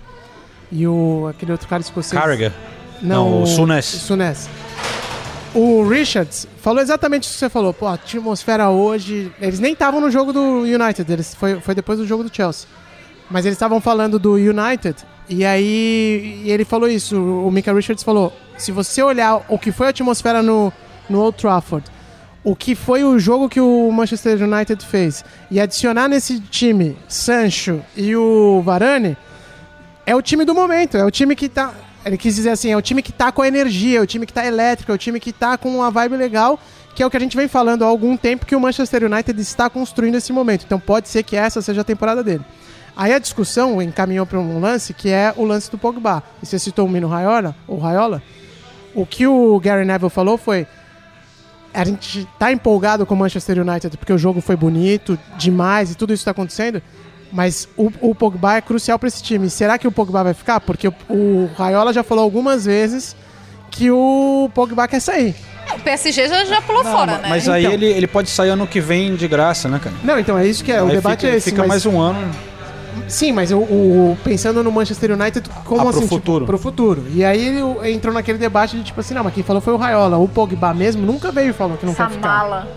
e 0.70 0.86
o 0.86 1.26
aquele 1.28 1.52
outro 1.52 1.66
cara 1.68 1.80
escocês. 1.80 2.20
Carragher. 2.20 2.52
Não, 3.02 3.30
Não, 3.30 3.42
o 3.42 3.46
Souness. 3.46 3.86
Souness. 3.86 4.48
O 5.52 5.82
Richards 5.88 6.46
falou 6.58 6.80
exatamente 6.80 7.24
isso 7.24 7.32
que 7.32 7.38
você 7.40 7.48
falou. 7.48 7.74
Pô, 7.74 7.86
a 7.86 7.94
atmosfera 7.94 8.70
hoje. 8.70 9.32
Eles 9.40 9.58
nem 9.58 9.72
estavam 9.72 10.00
no 10.00 10.10
jogo 10.10 10.32
do 10.32 10.60
United, 10.60 11.10
eles, 11.12 11.34
foi, 11.34 11.60
foi 11.60 11.74
depois 11.74 11.98
do 11.98 12.06
jogo 12.06 12.22
do 12.22 12.34
Chelsea. 12.34 12.68
Mas 13.28 13.44
eles 13.44 13.56
estavam 13.56 13.80
falando 13.80 14.18
do 14.18 14.34
United. 14.34 14.96
E 15.28 15.44
aí 15.44 16.42
e 16.44 16.50
ele 16.50 16.64
falou 16.64 16.88
isso. 16.88 17.20
O 17.20 17.50
Mika 17.50 17.72
Richards 17.72 18.04
falou: 18.04 18.32
se 18.56 18.70
você 18.70 19.02
olhar 19.02 19.44
o 19.48 19.58
que 19.58 19.72
foi 19.72 19.88
a 19.88 19.90
atmosfera 19.90 20.42
no, 20.42 20.72
no 21.08 21.20
Old 21.20 21.36
Trafford, 21.36 21.84
o 22.42 22.56
que 22.56 22.74
foi 22.74 23.04
o 23.04 23.18
jogo 23.18 23.48
que 23.48 23.60
o 23.60 23.90
Manchester 23.92 24.42
United 24.42 24.84
fez, 24.84 25.24
e 25.50 25.60
adicionar 25.60 26.08
nesse 26.08 26.40
time 26.40 26.96
Sancho 27.08 27.82
e 27.96 28.16
o 28.16 28.62
Varane, 28.62 29.16
é 30.06 30.14
o 30.14 30.22
time 30.22 30.44
do 30.44 30.54
momento, 30.54 30.96
é 30.96 31.04
o 31.04 31.10
time 31.10 31.36
que 31.36 31.48
tá. 31.48 31.72
Ele 32.04 32.16
quis 32.16 32.34
dizer 32.34 32.50
assim, 32.50 32.70
é 32.70 32.76
o 32.76 32.82
time 32.82 33.02
que 33.02 33.12
tá 33.12 33.30
com 33.30 33.42
a 33.42 33.48
energia, 33.48 33.98
é 33.98 34.02
o 34.02 34.06
time 34.06 34.26
que 34.26 34.32
tá 34.32 34.46
elétrico, 34.46 34.90
é 34.90 34.94
o 34.94 34.98
time 34.98 35.20
que 35.20 35.32
tá 35.32 35.58
com 35.58 35.68
uma 35.68 35.90
vibe 35.90 36.16
legal, 36.16 36.58
que 36.94 37.02
é 37.02 37.06
o 37.06 37.10
que 37.10 37.16
a 37.16 37.20
gente 37.20 37.36
vem 37.36 37.46
falando 37.46 37.84
há 37.84 37.86
algum 37.86 38.16
tempo 38.16 38.46
que 38.46 38.56
o 38.56 38.60
Manchester 38.60 39.04
United 39.04 39.38
está 39.40 39.68
construindo 39.68 40.14
esse 40.14 40.32
momento. 40.32 40.64
Então 40.64 40.80
pode 40.80 41.08
ser 41.08 41.22
que 41.22 41.36
essa 41.36 41.60
seja 41.60 41.82
a 41.82 41.84
temporada 41.84 42.24
dele. 42.24 42.44
Aí 42.96 43.12
a 43.12 43.18
discussão 43.18 43.80
encaminhou 43.80 44.26
para 44.26 44.38
um 44.38 44.60
lance 44.60 44.92
que 44.92 45.10
é 45.10 45.32
o 45.36 45.44
lance 45.44 45.70
do 45.70 45.78
Pogba. 45.78 46.22
E 46.42 46.46
você 46.46 46.58
citou 46.58 46.86
o 46.86 46.88
Mino 46.88 47.08
Raiola, 47.08 47.54
o 47.66 47.76
Raiola. 47.76 48.22
O 48.94 49.06
que 49.06 49.26
o 49.26 49.58
Gary 49.60 49.84
Neville 49.84 50.10
falou 50.10 50.36
foi: 50.36 50.66
a 51.72 51.84
gente 51.84 52.28
tá 52.38 52.52
empolgado 52.52 53.06
com 53.06 53.14
o 53.14 53.16
Manchester 53.16 53.60
United 53.60 53.96
porque 53.96 54.12
o 54.12 54.18
jogo 54.18 54.40
foi 54.40 54.56
bonito 54.56 55.18
demais 55.36 55.92
e 55.92 55.94
tudo 55.94 56.12
isso 56.12 56.24
tá 56.24 56.32
acontecendo, 56.32 56.82
mas 57.32 57.68
o, 57.76 57.90
o 58.00 58.14
Pogba 58.14 58.56
é 58.56 58.60
crucial 58.60 58.98
para 58.98 59.08
esse 59.08 59.22
time. 59.22 59.48
Será 59.50 59.78
que 59.78 59.86
o 59.86 59.92
Pogba 59.92 60.22
vai 60.24 60.34
ficar? 60.34 60.60
Porque 60.60 60.88
o, 60.88 60.94
o 61.08 61.50
Raiola 61.56 61.92
já 61.92 62.02
falou 62.02 62.24
algumas 62.24 62.64
vezes 62.64 63.14
que 63.70 63.90
o 63.90 64.50
Pogba 64.54 64.86
quer 64.88 65.00
sair. 65.00 65.34
O 65.74 65.78
PSG 65.78 66.28
já, 66.28 66.44
já 66.44 66.60
pulou 66.62 66.82
fora, 66.82 67.18
né? 67.18 67.28
Mas 67.28 67.48
aí 67.48 67.62
Então. 67.62 67.72
ele, 67.74 67.86
ele 67.86 68.06
pode 68.08 68.28
sair 68.28 68.48
ano 68.50 68.66
que 68.66 68.80
vem 68.80 69.14
de 69.14 69.28
graça, 69.28 69.68
né, 69.68 69.78
cara? 69.82 69.94
Não, 70.02 70.18
então 70.18 70.36
é 70.36 70.44
isso 70.46 70.64
que 70.64 70.72
é. 70.72 70.82
o 70.82 70.86
Aí 70.86 70.96
debate 70.96 71.20
fica, 71.20 71.32
é 71.32 71.36
esse. 71.36 71.50
Fica 71.50 71.62
mas- 71.62 71.68
mais 71.68 71.86
um 71.86 72.00
ano. 72.00 72.30
Sim, 73.06 73.30
mas 73.32 73.52
o, 73.52 73.58
o- 73.58 74.18
pensando 74.24 74.62
no 74.64 74.72
Manchester 74.72 75.12
United 75.12 75.48
como 75.64 75.80
Ah, 75.80 75.84
pro 75.84 75.90
assim, 75.90 76.00
tipo, 76.00 76.14
futuro. 76.16 76.46
pro 76.46 76.58
futuro. 76.58 77.06
E 77.12 77.24
aí 77.24 77.44
ele 77.46 77.92
entrou 77.92 78.12
naquele 78.12 78.38
debate 78.38 78.76
de 78.76 78.82
tipo 78.82 78.98
assim, 79.00 79.14
não, 79.14 79.22
mas 79.22 79.32
quem 79.34 79.42
falou 79.44 79.62
foi 79.62 79.72
o 79.72 79.76
Raiola. 79.76 80.16
O 80.18 80.26
Pogba 80.28 80.74
mesmo 80.74 81.06
nunca 81.06 81.30
veio 81.30 81.50
e 81.50 81.52
falou 81.52 81.76
que 81.76 81.86
não 81.86 81.92
Essa 81.92 82.06
quer 82.06 82.12
ficar. 82.14 82.28
mala. 82.28 82.68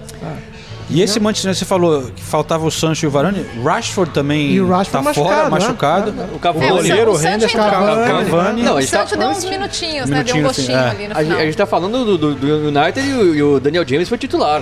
E 0.90 1.02
esse 1.02 1.20
Manchester, 1.20 1.56
você 1.56 1.66
falou 1.66 2.04
que 2.16 2.22
faltava 2.22 2.66
o 2.66 2.72
Sancho 2.72 3.06
e 3.06 3.08
o 3.08 3.12
Varane. 3.12 3.46
Rashford 3.64 4.12
também 4.12 4.52
E 4.52 4.62
o 4.62 4.68
Rashford 4.68 4.92
tá 4.92 5.02
machucado, 5.02 5.30
fora, 5.36 5.44
né? 5.44 5.50
machucado. 5.50 6.12
o 6.32 6.36
O 6.36 6.40
Cavani... 6.40 6.66
É, 6.68 6.74
o 6.74 7.10
o 7.12 7.16
Sancho 7.16 7.28
Henderson, 7.28 7.58
entrou. 7.58 7.72
Cavani. 7.72 8.08
Cavani. 8.30 8.64
Não, 8.64 8.74
o 8.74 8.78
a 8.78 8.82
gente 8.82 8.92
tá- 8.92 9.00
Sancho 9.08 9.18
deu 9.18 9.30
uns 9.30 9.46
minutinhos, 9.46 10.10
né? 10.10 10.24
Deu 10.24 10.36
um 10.36 10.40
assim, 10.40 10.44
gostinho 10.64 10.78
é. 10.78 10.90
ali 10.90 11.08
no 11.08 11.14
A, 11.14 11.20
final. 11.20 11.38
a 11.40 11.46
gente 11.46 11.58
tá 11.58 11.66
falando 11.66 12.06
do, 12.06 12.18
do- 12.18 12.36
do 12.36 12.68
United 12.68 13.00
e 13.08 13.14
o, 13.14 13.36
e 13.36 13.44
o 13.44 13.60
Daniel 13.60 13.88
James 13.88 14.08
foi 14.10 14.18
titular. 14.18 14.62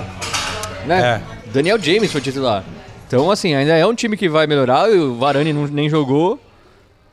Né? 0.86 1.20
Daniel 1.52 1.78
James 1.80 2.10
foi 2.10 2.20
titular. 2.20 2.64
Então, 3.06 3.30
assim, 3.30 3.54
ainda 3.54 3.76
é 3.76 3.86
um 3.86 3.94
time 3.94 4.16
que 4.16 4.28
vai 4.28 4.46
melhorar. 4.46 4.90
e 4.90 4.98
O 4.98 5.16
Varane 5.16 5.52
não- 5.52 5.66
nem 5.66 5.88
jogou. 5.90 6.38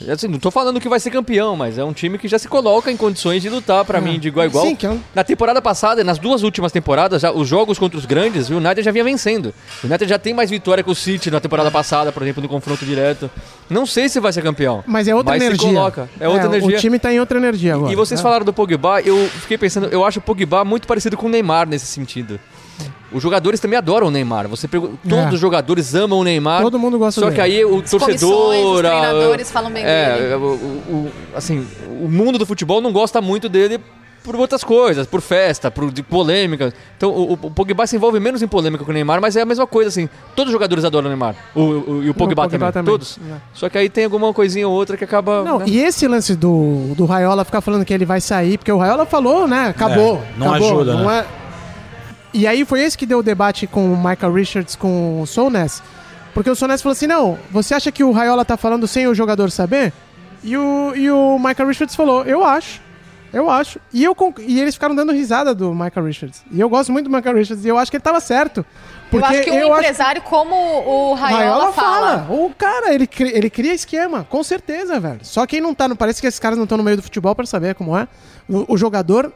Assim, 0.07 0.29
não 0.29 0.39
tô 0.39 0.49
falando 0.49 0.79
que 0.79 0.87
vai 0.87 0.97
ser 0.97 1.11
campeão, 1.11 1.57
mas 1.57 1.77
é 1.77 1.83
um 1.83 1.91
time 1.91 2.17
que 2.17 2.25
já 2.27 2.39
se 2.39 2.47
coloca 2.47 2.89
em 2.89 2.95
condições 2.95 3.41
de 3.41 3.49
lutar, 3.49 3.83
pra 3.83 3.99
mim, 3.99 4.17
de 4.17 4.29
igual 4.29 4.43
a 4.43 4.47
igual. 4.47 4.65
Sim, 4.65 4.73
que 4.75 4.87
é 4.87 4.97
Na 5.13 5.25
temporada 5.25 5.61
passada, 5.61 6.01
nas 6.05 6.17
duas 6.17 6.41
últimas 6.41 6.71
temporadas, 6.71 7.21
já, 7.21 7.31
os 7.33 7.47
jogos 7.47 7.77
contra 7.77 7.97
os 7.99 8.05
grandes, 8.05 8.49
o 8.49 8.55
United 8.57 8.81
já 8.81 8.91
vinha 8.91 9.03
vencendo. 9.03 9.53
O 9.83 9.87
United 9.87 10.09
já 10.09 10.17
tem 10.17 10.33
mais 10.33 10.49
vitória 10.49 10.81
que 10.83 10.89
o 10.89 10.95
City 10.95 11.29
na 11.29 11.41
temporada 11.41 11.69
passada, 11.69 12.13
por 12.13 12.23
exemplo, 12.23 12.41
no 12.41 12.47
confronto 12.47 12.85
direto. 12.85 13.29
Não 13.69 13.85
sei 13.85 14.07
se 14.07 14.21
vai 14.21 14.31
ser 14.31 14.41
campeão. 14.41 14.83
Mas 14.87 15.07
é 15.09 15.13
outra 15.13 15.33
mas 15.33 15.43
energia. 15.43 15.67
Se 15.67 15.73
coloca. 15.75 16.09
É 16.17 16.29
outra 16.29 16.45
energia. 16.45 16.77
O 16.77 16.79
time 16.79 16.97
tá 16.97 17.11
em 17.11 17.19
outra 17.19 17.37
energia 17.37 17.75
agora. 17.75 17.91
E 17.91 17.95
vocês 17.95 18.21
É. 18.21 18.23
falaram 18.23 18.45
do 18.45 18.53
Pogba, 18.53 19.01
eu 19.01 19.27
fiquei 19.41 19.57
pensando, 19.57 19.87
eu 19.87 20.05
acho 20.05 20.19
o 20.19 20.21
Pogba 20.21 20.63
muito 20.63 20.87
parecido 20.87 21.17
com 21.17 21.25
o 21.25 21.29
Neymar 21.29 21.67
nesse 21.67 21.85
sentido. 21.87 22.39
Os 23.11 23.23
jogadores 23.23 23.59
também 23.59 23.77
adoram 23.77 24.07
o 24.07 24.11
Neymar. 24.11 24.47
Você 24.47 24.67
pergu- 24.67 24.97
Todos 25.07 25.25
É. 25.25 25.29
os 25.33 25.39
jogadores 25.39 25.95
amam 25.95 26.19
o 26.19 26.23
Neymar. 26.23 26.61
Todo 26.61 26.77
mundo 26.77 26.97
gosta 26.99 27.19
Só 27.19 27.27
dele. 27.27 27.35
que 27.37 27.41
aí 27.41 27.65
o 27.65 27.69
comissões, 27.77 27.89
torcedor. 28.21 28.55
os 28.73 28.79
a- 28.79 28.89
treinadores 28.89 29.51
falam 29.51 29.71
bem 29.71 29.83
é, 29.83 30.13
dele. 30.13 30.33
o, 30.35 30.37
o- 30.39 30.83
o- 30.93 31.11
assim, 31.35 31.65
o 32.01 32.07
mundo 32.07 32.37
do 32.37 32.45
futebol 32.45 32.79
não 32.81 32.91
gosta 32.91 33.19
muito 33.19 33.49
dele 33.49 33.79
por 34.23 34.35
outras 34.35 34.63
coisas, 34.63 35.07
por 35.07 35.21
festa, 35.21 35.71
por 35.71 35.89
de 35.91 36.03
polêmica. 36.03 36.71
Então 36.97 37.09
o, 37.09 37.33
o 37.33 37.37
Pogba 37.49 37.87
se 37.87 37.95
envolve 37.95 38.19
menos 38.19 38.43
em 38.43 38.47
polêmica 38.47 38.83
com 38.83 38.91
o 38.91 38.93
Neymar, 38.93 39.19
mas 39.21 39.35
é 39.35 39.41
a 39.41 39.45
mesma 39.45 39.65
coisa, 39.65 39.87
assim. 39.87 40.07
Todos 40.35 40.49
os 40.49 40.53
jogadores 40.53 40.85
adoram 40.85 41.05
o 41.07 41.09
Neymar. 41.09 41.35
O, 41.55 41.61
o- 41.61 42.03
e 42.03 42.09
o 42.09 42.13
Pogba, 42.13 42.43
Pogba 42.43 42.49
também. 42.59 42.71
também. 42.71 42.91
Todos. 42.93 43.17
É. 43.27 43.35
Só 43.53 43.69
que 43.69 43.77
aí 43.77 43.89
tem 43.89 44.03
alguma 44.03 44.31
coisinha 44.33 44.67
ou 44.67 44.73
outra 44.75 44.95
que 44.97 45.03
acaba. 45.03 45.43
Não, 45.43 45.59
né? 45.59 45.65
e 45.67 45.79
esse 45.79 46.07
lance 46.07 46.35
do, 46.35 46.93
do 46.95 47.05
Raiola 47.05 47.43
ficar 47.43 47.61
falando 47.61 47.83
que 47.85 47.93
ele 47.93 48.05
vai 48.05 48.21
sair, 48.21 48.57
porque 48.59 48.71
o 48.71 48.77
Raiola 48.77 49.05
falou, 49.05 49.47
né? 49.47 49.69
Acabou. 49.69 50.17
É, 50.17 50.37
não 50.39 50.49
acabou, 50.51 50.67
ajuda, 50.75 50.93
não 50.95 51.07
né? 51.07 51.19
é- 51.35 51.48
E 52.33 52.45
aí 52.47 52.63
foi 52.65 52.81
esse 52.81 52.97
que 52.97 53.05
deu 53.05 53.19
o 53.19 53.23
debate 53.23 53.65
com 53.67 53.91
o 53.91 53.97
Michael 53.97 54.33
Richards 54.33 54.75
com 54.75 55.21
o 55.21 55.25
Souness. 55.27 55.81
Porque 56.33 56.49
o 56.49 56.55
Souness 56.55 56.81
falou 56.81 56.93
assim: 56.93 57.07
não, 57.07 57.37
você 57.51 57.73
acha 57.73 57.91
que 57.91 58.03
o 58.03 58.11
Raiola 58.11 58.45
tá 58.45 58.55
falando 58.57 58.87
sem 58.87 59.07
o 59.07 59.15
jogador 59.15 59.49
saber? 59.51 59.91
E 60.43 60.55
o, 60.55 60.93
e 60.95 61.09
o 61.11 61.37
Michael 61.39 61.67
Richards 61.67 61.95
falou: 61.95 62.23
eu 62.23 62.43
acho. 62.45 62.81
Eu 63.31 63.47
acho. 63.47 63.79
E, 63.93 64.03
eu, 64.03 64.15
e 64.39 64.59
eles 64.59 64.73
ficaram 64.73 64.95
dando 64.95 65.11
risada 65.13 65.53
do 65.53 65.71
Michael 65.71 66.03
Richards. 66.07 66.43
E 66.51 66.59
eu 66.59 66.67
gosto 66.67 66.91
muito 66.91 67.07
do 67.07 67.15
Michael 67.15 67.35
Richards. 67.35 67.63
E 67.63 67.67
eu 67.67 67.77
acho 67.77 67.91
que 67.91 67.97
ele 67.97 68.01
tava 68.03 68.19
certo. 68.19 68.65
Porque 69.11 69.23
eu 69.23 69.29
acho 69.29 69.43
que 69.43 69.51
um 69.51 69.75
empresário 69.75 70.21
como 70.23 70.55
o 70.55 71.13
Raiola, 71.13 71.39
Raiola 71.43 71.73
fala. 71.73 72.17
fala. 72.25 72.31
O 72.31 72.51
cara, 72.57 72.91
ele, 72.91 73.05
cri- 73.05 73.31
ele 73.31 73.47
cria 73.49 73.71
esquema, 73.73 74.25
com 74.27 74.43
certeza, 74.43 74.99
velho. 74.99 75.19
Só 75.21 75.45
quem 75.45 75.61
não 75.61 75.75
tá 75.75 75.87
no. 75.87 75.95
Parece 75.95 76.19
que 76.21 76.25
esses 76.25 76.39
caras 76.39 76.57
não 76.57 76.63
estão 76.63 76.75
no 76.77 76.83
meio 76.83 76.97
do 76.97 77.03
futebol 77.03 77.35
pra 77.35 77.45
saber 77.45 77.75
como 77.75 77.95
é. 77.95 78.07
O, 78.47 78.73
o 78.73 78.77
jogador. 78.77 79.31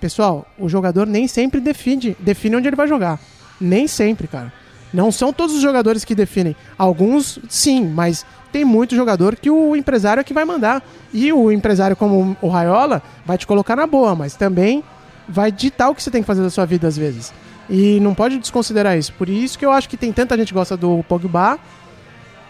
Pessoal, 0.00 0.46
o 0.58 0.68
jogador 0.68 1.06
nem 1.06 1.28
sempre 1.28 1.60
define, 1.60 2.16
define 2.18 2.56
onde 2.56 2.68
ele 2.68 2.76
vai 2.76 2.88
jogar. 2.88 3.20
Nem 3.60 3.86
sempre, 3.86 4.26
cara. 4.26 4.52
Não 4.92 5.12
são 5.12 5.32
todos 5.32 5.54
os 5.54 5.62
jogadores 5.62 6.04
que 6.04 6.14
definem. 6.14 6.56
Alguns, 6.76 7.38
sim, 7.48 7.86
mas 7.86 8.24
tem 8.50 8.64
muito 8.64 8.96
jogador 8.96 9.36
que 9.36 9.50
o 9.50 9.76
empresário 9.76 10.20
é 10.20 10.24
que 10.24 10.34
vai 10.34 10.44
mandar. 10.44 10.82
E 11.12 11.32
o 11.32 11.52
empresário, 11.52 11.94
como 11.94 12.36
o 12.40 12.48
Raiola, 12.48 13.02
vai 13.24 13.38
te 13.38 13.46
colocar 13.46 13.76
na 13.76 13.86
boa, 13.86 14.14
mas 14.14 14.34
também 14.34 14.82
vai 15.28 15.52
ditar 15.52 15.90
o 15.90 15.94
que 15.94 16.02
você 16.02 16.10
tem 16.10 16.22
que 16.22 16.26
fazer 16.26 16.42
da 16.42 16.50
sua 16.50 16.64
vida 16.64 16.88
às 16.88 16.96
vezes. 16.96 17.32
E 17.68 18.00
não 18.00 18.14
pode 18.14 18.38
desconsiderar 18.38 18.98
isso. 18.98 19.12
Por 19.12 19.28
isso 19.28 19.58
que 19.58 19.64
eu 19.64 19.70
acho 19.70 19.88
que 19.88 19.96
tem 19.96 20.12
tanta 20.12 20.36
gente 20.36 20.48
que 20.48 20.54
gosta 20.54 20.76
do 20.76 21.04
Pogba 21.04 21.58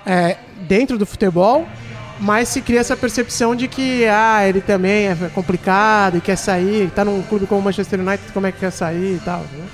é, 0.06 0.38
dentro 0.66 0.96
do 0.96 1.04
futebol, 1.04 1.68
mas 2.20 2.48
se 2.48 2.60
cria 2.60 2.80
essa 2.80 2.96
percepção 2.96 3.56
de 3.56 3.66
que 3.66 4.04
ah, 4.06 4.46
ele 4.46 4.60
também 4.60 5.08
é 5.08 5.16
complicado 5.34 6.18
e 6.18 6.20
quer 6.20 6.36
sair, 6.36 6.90
tá 6.90 7.04
num 7.04 7.22
clube 7.22 7.46
como 7.46 7.60
o 7.60 7.64
Manchester 7.64 7.98
United, 7.98 8.32
como 8.32 8.46
é 8.46 8.52
que 8.52 8.58
quer 8.60 8.70
sair 8.70 9.16
e 9.16 9.20
tal. 9.24 9.40
né? 9.40 9.66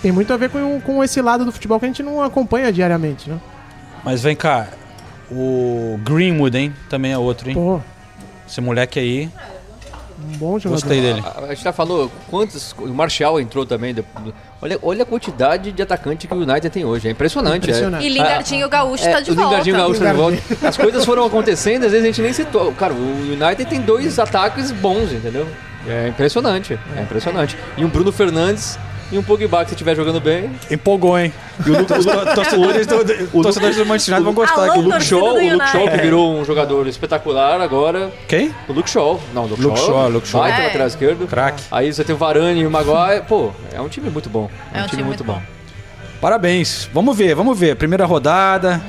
Tem 0.00 0.12
muito 0.12 0.32
a 0.32 0.36
ver 0.36 0.48
com, 0.48 0.80
com 0.80 1.02
esse 1.02 1.20
lado 1.20 1.44
do 1.44 1.50
futebol 1.50 1.78
que 1.80 1.86
a 1.86 1.88
gente 1.88 2.02
não 2.02 2.22
acompanha 2.22 2.72
diariamente, 2.72 3.28
né? 3.28 3.38
Mas 4.04 4.22
vem 4.22 4.36
cá, 4.36 4.68
o 5.30 5.98
Greenwood, 6.04 6.56
hein? 6.56 6.74
Também 6.88 7.12
é 7.12 7.18
outro, 7.18 7.48
hein? 7.48 7.54
Pô, 7.54 7.80
Esse 8.48 8.60
moleque 8.60 8.98
aí, 9.00 9.28
um 10.28 10.36
bom 10.36 10.58
jogador. 10.58 10.80
gostei 10.82 11.00
dele. 11.00 11.22
A, 11.24 11.44
a 11.44 11.48
gente 11.54 11.64
já 11.64 11.72
falou 11.72 12.10
quantos. 12.30 12.74
O 12.78 12.88
Martial 12.88 13.40
entrou 13.40 13.64
também. 13.66 13.94
de- 13.94 14.04
olha, 14.60 14.78
olha 14.82 15.02
a 15.02 15.06
quantidade 15.06 15.72
de 15.72 15.82
atacante 15.82 16.26
que 16.26 16.34
o 16.34 16.36
United 16.36 16.70
tem 16.70 16.84
hoje. 16.84 17.08
É 17.08 17.10
impressionante. 17.10 17.58
Impressionante. 17.64 18.04
E 18.04 18.08
Lingardinho 18.08 18.68
Gaúcho 18.68 19.04
É, 19.06 19.12
tá 19.12 19.20
de 19.20 19.30
o 19.30 19.34
Lingardinho 19.34 19.76
volta. 19.76 19.98
Gaúcho 19.98 20.00
tá 20.04 20.10
de 20.12 20.16
volta. 20.50 20.68
As 20.68 20.76
coisas 20.76 21.04
foram 21.04 21.24
acontecendo, 21.24 21.84
às 21.84 21.92
vezes 21.92 22.04
a 22.04 22.06
gente 22.06 22.22
nem 22.22 22.32
citou. 22.32 22.72
Cara, 22.72 22.92
o 22.92 23.32
United 23.32 23.64
tem 23.66 23.80
dois 23.80 24.18
ataques 24.18 24.70
bons, 24.70 25.12
entendeu? 25.12 25.46
É 25.86 26.08
impressionante. 26.08 26.78
É 26.96 27.02
impressionante. 27.02 27.56
E 27.76 27.84
um 27.84 27.88
Bruno 27.88 28.12
Fernandes 28.12 28.78
e 29.10 29.18
um 29.18 29.22
Pogba 29.22 29.62
que 29.64 29.70
se 29.70 29.74
estiver 29.74 29.96
jogando 29.96 30.20
bem. 30.20 30.50
Empolgou, 30.70 31.18
hein? 31.18 31.32
E 31.66 31.70
o 31.70 31.84
torcedores 32.34 32.86
do, 32.86 33.04
do, 33.04 33.42
torcedores 33.42 33.76
do 33.76 33.86
Manchester 33.86 34.14
United 34.16 34.24
vão 34.24 34.34
gostar. 34.34 34.70
Alô, 34.70 34.80
O 34.80 34.82
Luke 34.82 35.02
Shaw, 35.02 35.18
o 35.34 35.52
Luke. 35.52 35.66
Shaw 35.68 35.88
que 35.88 35.96
virou 35.98 36.34
um 36.38 36.44
jogador 36.44 36.86
espetacular 36.86 37.60
agora. 37.60 38.10
Quem? 38.28 38.54
O 38.68 38.72
Luke 38.72 38.90
Shaw. 38.90 39.18
Não, 39.34 39.44
o 39.44 39.46
Luke, 39.48 39.62
Luke 39.62 39.78
Shaw. 39.78 39.86
Shaw, 39.86 40.08
Luke 40.10 40.28
Shaw. 40.28 40.40
Baita 40.42 40.60
É. 40.60 40.64
lateral 40.66 40.86
esquerdo. 40.86 41.26
Craque. 41.26 41.62
Aí 41.70 41.92
você 41.92 42.04
tem 42.04 42.14
o 42.14 42.18
Varane 42.18 42.60
e 42.60 42.66
o 42.66 42.70
Maguire. 42.70 43.22
Pô, 43.26 43.50
é 43.72 43.80
um 43.80 43.88
time 43.88 44.10
muito 44.10 44.28
bom. 44.28 44.50
É 44.74 44.82
um 44.82 44.86
time 44.86 45.02
muito 45.02 45.24
bom. 45.24 45.40
Parabéns. 46.20 46.88
Vamos 46.92 47.16
ver, 47.16 47.34
vamos 47.34 47.58
ver. 47.58 47.76
Primeira 47.76 48.04
rodada. 48.04 48.80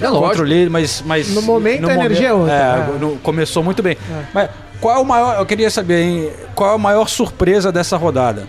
É 0.00 0.08
lógico. 0.08 0.44
líder, 0.44 0.70
mas, 0.70 1.02
mas. 1.04 1.28
No 1.34 1.42
momento, 1.42 1.88
a 1.88 1.94
energia 1.94 2.28
é 2.28 2.32
outra. 2.32 2.54
É, 2.54 2.94
É. 2.96 2.98
no- 2.98 3.16
começou 3.18 3.62
muito 3.64 3.82
bem. 3.82 3.96
Mas 4.32 4.48
qual 4.80 4.96
é 4.96 4.98
o 5.00 5.04
maior. 5.04 5.38
Eu 5.38 5.44
queria 5.46 5.70
saber, 5.70 6.00
hein? 6.02 6.30
Qual 6.54 6.70
é 6.70 6.74
a 6.74 6.78
maior 6.78 7.08
surpresa 7.08 7.72
dessa 7.72 7.96
rodada? 7.96 8.46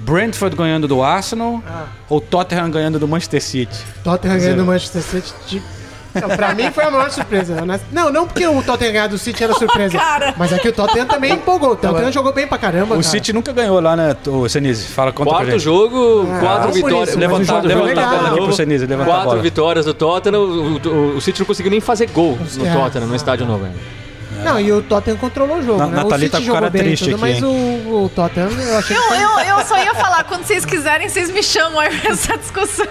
Brentford 0.00 0.56
ganhando 0.56 0.86
do 0.88 1.02
Arsenal 1.02 1.62
Ah. 1.66 1.86
ou 2.08 2.20
Tottenham 2.20 2.70
ganhando 2.70 2.98
do 2.98 3.06
Manchester 3.08 3.42
City? 3.42 3.76
Tottenham 4.04 4.38
ganhando 4.38 4.62
o 4.62 4.66
Manchester 4.66 5.02
City. 5.02 5.32
de- 5.48 5.62
Não, 6.14 6.28
pra 6.36 6.54
mim 6.54 6.70
foi 6.72 6.82
a 6.84 6.90
maior 6.90 7.10
surpresa. 7.10 7.64
né? 7.66 7.78
Não, 7.92 8.10
não 8.10 8.26
porque 8.26 8.44
o 8.46 8.62
Tottenham 8.62 8.92
ganhar 8.92 9.06
do 9.08 9.18
City 9.18 9.44
era 9.44 9.52
surpresa. 9.54 9.98
Mas 10.36 10.52
é 10.52 10.58
que 10.58 10.68
o 10.68 10.72
Tottenham 10.72 11.06
também 11.06 11.34
empolgou. 11.34 11.72
O 11.72 11.76
Tottenham 11.76 12.10
jogou 12.10 12.32
bem 12.32 12.46
pra 12.46 12.56
caramba. 12.58 12.86
O 12.86 12.88
cara. 12.98 13.02
City 13.02 13.32
nunca 13.32 13.52
ganhou 13.52 13.78
lá, 13.78 13.94
né, 13.94 14.16
ô, 14.26 14.48
Senise? 14.48 14.86
Fala 14.88 15.12
conta 15.12 15.30
Quarto 15.30 15.50
gente. 15.50 15.60
jogo, 15.60 16.26
Ah, 16.32 16.38
quatro 16.40 16.72
vitórias. 16.72 17.08
isso, 17.10 17.18
o 17.18 17.20
a 18.00 18.06
bola 18.06 18.28
aqui 18.28 18.40
pro 18.42 18.52
Senise, 18.52 18.86
Quatro 19.04 19.40
vitórias 19.42 19.84
do 19.84 19.94
Tottenham. 19.94 20.40
O, 20.40 20.78
o- 20.88 21.16
o 21.16 21.20
City 21.20 21.40
não 21.40 21.46
conseguiu 21.46 21.70
nem 21.70 21.80
fazer 21.80 22.08
gol 22.10 22.38
no 22.56 22.66
É. 22.66 22.72
Tottenham, 22.72 23.06
no 23.06 23.14
estádio 23.14 23.46
novo 23.46 23.66
ainda. 23.66 23.78
Não, 24.44 24.60
e 24.60 24.72
o 24.72 24.82
Tottenham 24.82 25.16
controlou 25.16 25.58
o 25.58 25.62
jogo, 25.62 25.78
Na- 25.78 25.86
né? 25.86 25.96
Nathalie 26.02 26.26
o 26.26 26.30
tá 26.30 26.36
City 26.38 26.48
com 26.48 26.54
cara 26.54 26.66
jogou 26.66 26.70
bem, 26.70 26.82
triste 26.82 27.04
tudo, 27.10 27.24
aqui, 27.24 27.32
mas 27.34 27.42
o, 27.42 27.48
o 28.04 28.10
Tottenham 28.14 28.50
eu 28.50 28.78
achei 28.78 28.96
que 28.96 29.02
Eu, 29.02 29.08
foi... 29.08 29.18
eu, 29.22 29.56
eu 29.58 29.64
só 29.66 29.78
ia 29.82 29.94
falar, 29.94 30.24
quando 30.24 30.44
vocês 30.44 30.64
quiserem, 30.64 31.08
vocês 31.08 31.30
me 31.30 31.42
chamam 31.42 31.80
aí 31.80 31.98
pra 31.98 32.10
essa 32.10 32.36
discussão. 32.38 32.86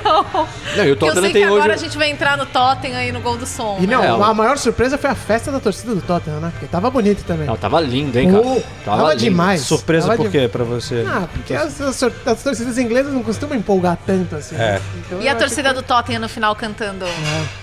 Não, 0.76 0.86
e 0.86 0.92
o 0.92 0.96
Porque 0.98 1.06
eu 1.06 1.14
Tottenham 1.14 1.22
sei 1.24 1.32
que 1.34 1.44
agora 1.44 1.64
hoje. 1.64 1.72
a 1.74 1.78
gente 1.78 1.98
vai 1.98 2.10
entrar 2.10 2.38
no 2.38 2.46
Tottenham 2.46 2.98
aí 2.98 3.12
no 3.12 3.20
gol 3.22 3.38
do 3.38 3.46
som. 3.46 3.78
E 3.80 3.88
não, 3.88 4.04
É, 4.04 4.08
a 4.10 4.34
maior 4.34 4.58
surpresa 4.58 4.98
foi 4.98 5.10
a 5.10 5.16
festa 5.16 5.52
da 5.52 5.60
torcida 5.60 5.94
do 5.96 6.02
Tottenham, 6.02 6.40
né? 6.40 6.50
Porque 6.52 6.66
tava 6.68 6.90
bonito 6.90 7.24
também. 7.24 7.48
Não, 7.48 7.56
tava 7.58 7.80
lindo, 7.80 8.18
hein, 8.20 8.32
cara? 8.32 8.44
Oh, 8.46 8.62
Tava, 8.86 8.98
tava 8.98 9.10
lindo. 9.12 9.22
demais. 9.24 9.62
Surpresa 9.62 10.08
Tava 10.08 10.18
por 10.18 10.30
de- 10.30 10.38
quê 10.40 10.48
pra 10.48 10.64
você? 10.64 11.06
Ah, 11.08 11.28
porque 11.32 11.54
as, 11.54 11.80
as, 11.82 12.04
as 12.26 12.44
torcidas 12.44 12.78
inglesas 12.78 13.14
não 13.14 13.24
costumam 13.24 13.56
empolgar 13.58 13.98
tanto 14.06 14.36
assim. 14.36 14.56
É. 14.56 14.58
né? 14.74 14.82
Então, 15.06 15.22
E 15.22 15.28
a 15.28 15.36
torcida 15.36 15.74
do 15.74 15.82
Tottenham 15.82 16.20
no 16.22 16.30
final 16.30 16.56
cantando 16.56 17.06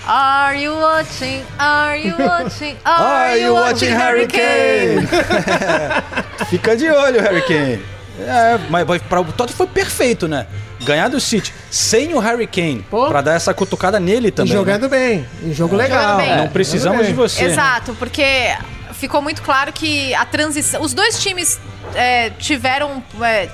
Are 0.07 0.57
you 0.63 0.75
watching? 0.75 1.43
Are 1.59 1.99
you 2.07 2.15
watching? 2.19 2.77
Are 2.85 3.39
you 3.41 3.55
watching 3.55 3.74
Harry 3.87 4.27
Kane? 4.27 5.07
Fica 6.51 6.77
de 6.77 6.89
olho, 6.89 7.21
Harry 7.21 7.43
Kane. 7.43 7.83
É, 8.21 8.59
mas 8.71 8.85
pra 9.03 9.21
o 9.21 9.25
Tottenham 9.25 9.57
foi 9.57 9.67
perfeito, 9.67 10.29
né? 10.29 10.47
Ganhar 10.85 11.09
do 11.09 11.19
City 11.19 11.53
sem 11.71 12.15
o 12.15 12.19
Harry 12.19 12.47
Kane, 12.47 12.85
Pô. 12.91 13.09
pra 13.09 13.21
dar 13.21 13.35
essa 13.35 13.53
cutucada 13.55 13.99
nele 13.99 14.29
E 14.29 14.31
também. 14.31 14.53
jogando 14.53 14.89
bem. 14.89 15.27
E 15.43 15.53
jogo 15.53 15.75
legal. 15.75 16.19
bem. 16.19 16.29
né? 16.31 16.37
Não 16.37 16.45
É, 16.45 16.49
precisamos 16.49 17.07
de 17.07 17.13
você. 17.13 17.45
né? 17.45 17.51
Exato, 17.53 17.95
porque 17.99 18.55
ficou 18.93 19.21
muito 19.23 19.43
claro 19.43 19.73
que 19.73 20.15
a 20.15 20.25
transição. 20.25 20.81
Os 20.83 20.93
dois 20.95 21.21
times 21.21 21.59
é, 21.95 22.31
tiveram. 22.31 23.03
é, 23.23 23.49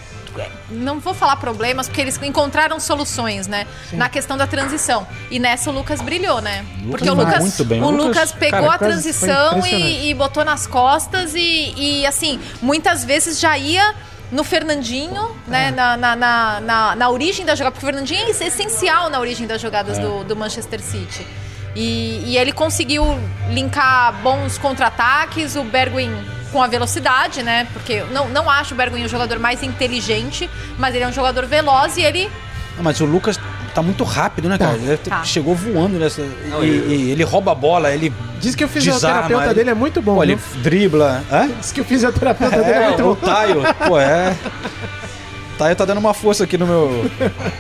não 0.71 1.01
vou 1.01 1.15
falar 1.15 1.37
problemas, 1.37 1.89
porque 1.89 2.01
eles 2.01 2.21
encontraram 2.23 2.79
soluções, 2.79 3.47
né? 3.47 3.67
Na 3.93 4.09
questão 4.09 4.37
da 4.37 4.47
transição. 4.47 5.07
E 5.31 5.39
nessa 5.39 5.71
o 5.71 5.73
Lucas 5.73 6.01
brilhou, 6.01 6.41
né? 6.41 6.65
porque 6.91 7.09
o 7.09 7.15
Lucas, 7.15 7.41
muito 7.41 7.65
bem. 7.65 7.83
o 7.83 7.91
Lucas, 7.91 8.07
Lucas, 8.07 8.33
pegou 8.33 8.61
cara, 8.61 8.75
a 8.75 8.79
transição 8.79 9.67
e, 9.67 10.11
e 10.11 10.15
botou 10.15 10.45
nas 10.45 10.67
costas 10.67 11.35
e, 11.35 11.75
e, 11.77 12.07
assim, 12.07 12.41
muitas 12.63 13.05
vezes 13.05 13.39
já 13.39 13.57
ia 13.57 13.95
no 14.31 14.45
Fernandinho, 14.45 15.37
né? 15.47 15.71
Na, 15.71 15.97
na, 15.97 16.17
na, 16.17 16.61
na, 16.61 16.97
na 16.97 17.11
origem 17.11 17.45
da 17.45 17.55
jogada, 17.55 17.73
porque 17.73 17.87
o 17.87 17.91
Fernandinho 17.91 18.27
é 18.27 18.31
essencial 18.31 19.11
na 19.11 19.19
origem 19.19 19.47
das 19.47 19.61
jogadas 19.61 19.99
do, 19.99 20.25
do 20.25 20.37
Manchester 20.37 20.81
City. 20.81 21.27
E, 21.75 22.23
e 22.27 22.37
ele 22.37 22.53
conseguiu 22.53 23.05
linkar 23.49 24.13
bons 24.23 24.59
contra-ataques, 24.59 25.57
o 25.57 25.63
Bergwijn 25.63 26.13
com 26.53 26.63
a 26.63 26.67
velocidade, 26.67 27.43
né? 27.43 27.67
Porque 27.73 27.93
eu 27.95 28.07
não, 28.09 28.29
não 28.29 28.49
acho 28.51 28.75
o 28.75 28.77
Bergwijn 28.77 29.05
o 29.05 29.09
jogador 29.09 29.39
mais 29.39 29.63
inteligente, 29.63 30.49
mas 30.79 30.95
ele 30.95 31.05
é 31.05 31.09
um 31.09 31.13
jogador 31.13 31.47
veloz 31.47 31.97
e 31.97 32.03
ele 32.03 32.31
Ah, 32.79 32.83
Mas 32.83 33.01
o 33.01 33.05
Lucas 33.05 33.39
tá 33.75 33.83
muito 33.83 34.03
rápido, 34.05 34.49
né, 34.49 34.57
cara? 34.59 34.75
Ele 34.77 34.97
Tá. 34.97 35.23
chegou 35.23 35.55
voando 35.55 35.99
nessa. 35.99 36.23
Não, 36.49 36.65
e, 36.65 36.69
e- 36.69 36.95
e 37.07 37.11
ele 37.13 37.23
rouba 37.25 37.53
a 37.53 37.55
bola, 37.55 37.93
ele. 37.93 38.13
Diz 38.41 38.55
que 38.55 38.65
o 38.65 38.69
fisioterapeuta 38.69 39.27
desarma, 39.29 39.45
ele- 39.47 39.55
dele 39.55 39.71
é 39.71 39.75
muito 39.75 40.01
bom. 40.03 40.15
Pô, 40.17 40.23
ele 40.23 40.39
dribla. 40.63 41.23
Hã? 41.31 41.49
Diz 41.61 41.71
que 41.73 41.81
o 41.81 41.85
fisioterapeuta 41.85 42.57
dele 42.57 42.71
é 42.71 42.83
É, 42.83 42.87
muito 42.89 43.03
o 43.03 43.15
bom. 43.15 43.27
Taio. 43.27 43.63
Pô, 43.87 43.99
é. 44.01 44.35
Taio 45.59 45.77
tá 45.77 45.85
dando 45.85 45.99
uma 45.99 46.15
força 46.15 46.45
aqui 46.45 46.57
no 46.57 46.67
meu. 46.67 47.11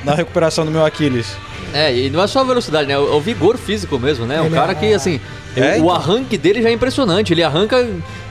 na 0.05 0.14
recuperação 0.14 0.64
do 0.64 0.70
meu 0.70 0.85
Aquiles. 0.87 1.37
É, 1.74 1.94
e 1.94 2.11
não 2.11 2.22
é 2.22 2.26
só 2.26 2.40
a 2.40 2.44
velocidade, 2.44 2.88
né? 2.88 2.94
É 2.94 2.98
o 2.98 3.20
vigor 3.20 3.57
físico 3.59 3.98
mesmo, 3.98 4.26
né? 4.26 4.40
Um 4.40 4.46
Ele 4.46 4.55
cara 4.55 4.72
é- 4.72 4.74
que, 4.74 4.92
assim, 4.94 5.20
É, 5.57 5.73
o 5.73 5.77
então. 5.77 5.91
arranque 5.91 6.39
dele 6.39 6.63
já 6.63 6.69
é 6.69 6.73
impressionante. 6.73 7.33
Ele 7.33 7.43
arranca, 7.43 7.79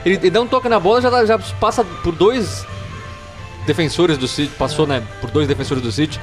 ele, 0.04 0.16
ele 0.16 0.30
dá 0.30 0.40
um 0.40 0.46
toque 0.46 0.68
na 0.68 0.80
bola, 0.80 1.00
já, 1.00 1.24
já 1.24 1.38
passa 1.38 1.84
por 1.84 2.14
dois 2.14 2.66
defensores 3.66 4.16
do 4.16 4.26
City, 4.26 4.52
passou 4.58 4.86
né, 4.86 5.02
por 5.20 5.30
dois 5.30 5.46
defensores 5.46 5.82
do 5.82 5.92
City. 5.92 6.20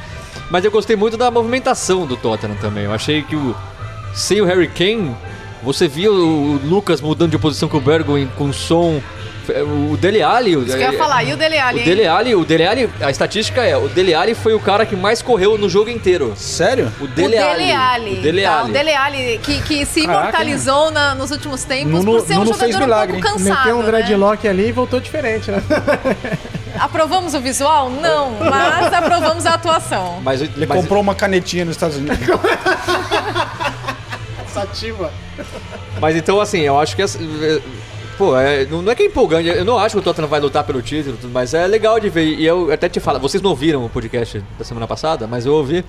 Mas 0.49 0.63
eu 0.65 0.71
gostei 0.71 0.95
muito 0.95 1.17
da 1.17 1.29
movimentação 1.29 2.05
do 2.05 2.15
Tottenham 2.17 2.55
também. 2.57 2.85
Eu 2.85 2.93
achei 2.93 3.21
que 3.21 3.35
o 3.35 3.55
sem 4.17 4.41
o 4.41 4.45
Harry 4.45 4.67
Kane, 4.67 5.15
você 5.61 5.87
via 5.87 6.11
o, 6.11 6.53
o 6.53 6.59
Lucas 6.67 6.99
mudando 6.99 7.31
de 7.31 7.37
posição 7.37 7.69
com 7.69 7.77
o 7.77 7.81
Bergwijn, 7.81 8.27
com 8.35 8.45
o 8.45 8.53
som, 8.53 9.01
o 9.91 9.97
Dele 9.97 10.21
Alli, 10.21 10.55
o- 10.57 10.63
Isso 10.63 10.77
que 10.77 10.83
eu 10.83 10.91
ia 10.91 10.97
falar. 10.97 11.23
E 11.23 11.33
o 11.33 11.37
Dele 11.37 11.57
Alli, 11.57 11.81
o? 11.81 11.85
Dele 11.85 12.07
Alli, 12.07 12.35
o 12.35 12.45
Dele 12.45 12.65
Alli, 12.67 12.89
a 13.01 13.09
estatística 13.09 13.63
é, 13.63 13.75
o 13.77 13.87
Dele 13.87 14.13
Alli 14.13 14.33
foi 14.35 14.53
o 14.53 14.59
cara 14.59 14.85
que 14.85 14.95
mais 14.95 15.21
correu 15.21 15.57
no 15.57 15.69
jogo 15.69 15.89
inteiro. 15.89 16.33
Sério? 16.35 16.91
O 16.99 17.03
O 17.03 17.07
Dele, 17.07 17.29
Dele 17.37 17.37
Alli. 17.43 17.71
Alli. 17.71 18.19
O 18.19 18.21
Dele 18.21 18.41
tá? 18.43 18.59
Alli. 18.59 18.69
O 18.69 18.73
Dele 18.73 18.93
Alli, 18.93 19.37
que, 19.43 19.61
que 19.61 19.85
se 19.85 20.01
Caraca, 20.05 20.21
imortalizou 20.27 20.91
na- 20.91 21.15
nos 21.15 21.31
últimos 21.31 21.63
tempos 21.63 21.91
Nuno- 22.03 22.19
por 22.19 22.27
ser 22.27 22.33
um 22.33 22.39
Nuno 22.43 22.53
fez 22.53 22.71
jogador 22.73 22.85
milagre, 22.85 23.17
um 23.17 23.21
pouco 23.21 23.37
cansado. 23.37 23.57
Meteu 23.59 23.77
um 23.77 23.81
né? 23.81 23.85
dreadlock 23.87 24.47
ali 24.47 24.67
e 24.67 24.71
voltou 24.71 24.99
diferente, 24.99 25.49
né? 25.51 25.61
Aprovamos 26.79 27.33
o 27.33 27.39
visual? 27.39 27.89
Não, 27.89 28.31
mas 28.39 28.93
aprovamos 28.93 29.45
a 29.47 29.55
atuação. 29.55 30.19
Mas, 30.23 30.41
Ele 30.41 30.65
mas- 30.67 30.77
comprou 30.79 31.01
uma 31.01 31.15
canetinha 31.15 31.65
nos 31.65 31.75
Estados 31.75 31.97
Unidos. 31.97 32.17
Sativa. 34.53 35.11
Mas 35.99 36.15
então, 36.15 36.39
assim, 36.41 36.59
eu 36.61 36.79
acho 36.79 36.95
que. 36.95 37.01
essa- 37.01 37.19
é, 37.19 37.59
Pô, 38.17 38.35
é, 38.35 38.65
não 38.65 38.81
não 38.81 38.91
é 38.91 38.95
que 38.95 39.03
é 39.03 39.05
empolgante, 39.05 39.47
eu 39.47 39.63
não 39.63 39.77
acho 39.77 39.95
que 39.95 39.99
o 39.99 40.01
Tottenham 40.01 40.27
vai 40.27 40.39
lutar 40.39 40.63
pelo 40.63 40.81
título, 40.81 41.15
mas 41.31 41.53
é 41.53 41.67
legal 41.67 41.99
de 41.99 42.09
ver. 42.09 42.25
E 42.25 42.45
eu 42.45 42.71
até 42.71 42.89
te 42.89 42.99
falo, 42.99 43.19
vocês 43.19 43.43
não 43.43 43.51
ouviram 43.51 43.85
o 43.85 43.89
podcast 43.89 44.43
da 44.57 44.65
semana 44.65 44.87
passada, 44.87 45.27
mas 45.27 45.45
eu 45.45 45.53
ouvi. 45.53 45.85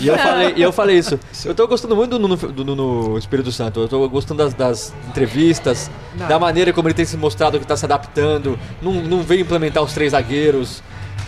E 0.00 0.08
eu 0.08 0.16
falei, 0.16 0.54
e 0.56 0.62
eu 0.62 0.72
falei 0.72 0.96
isso. 0.98 1.20
Eu 1.44 1.54
tô 1.54 1.66
gostando 1.66 1.94
muito 1.94 2.12
do 2.12 2.18
Nuno, 2.18 2.36
do 2.36 2.64
Nuno 2.64 3.18
Espírito 3.18 3.52
Santo. 3.52 3.80
Eu 3.80 3.88
tô 3.88 4.08
gostando 4.08 4.42
das, 4.42 4.54
das 4.54 4.94
entrevistas, 5.08 5.90
da 6.28 6.38
maneira 6.38 6.72
como 6.72 6.88
ele 6.88 6.94
tem 6.94 7.04
se 7.04 7.16
mostrado 7.16 7.58
que 7.60 7.66
tá 7.66 7.76
se 7.76 7.84
adaptando. 7.84 8.58
Não, 8.80 8.92
não 8.94 9.22
veio 9.22 9.42
implementar 9.42 9.82
os 9.82 9.92
três 9.92 10.12
zagueiros. 10.12 10.82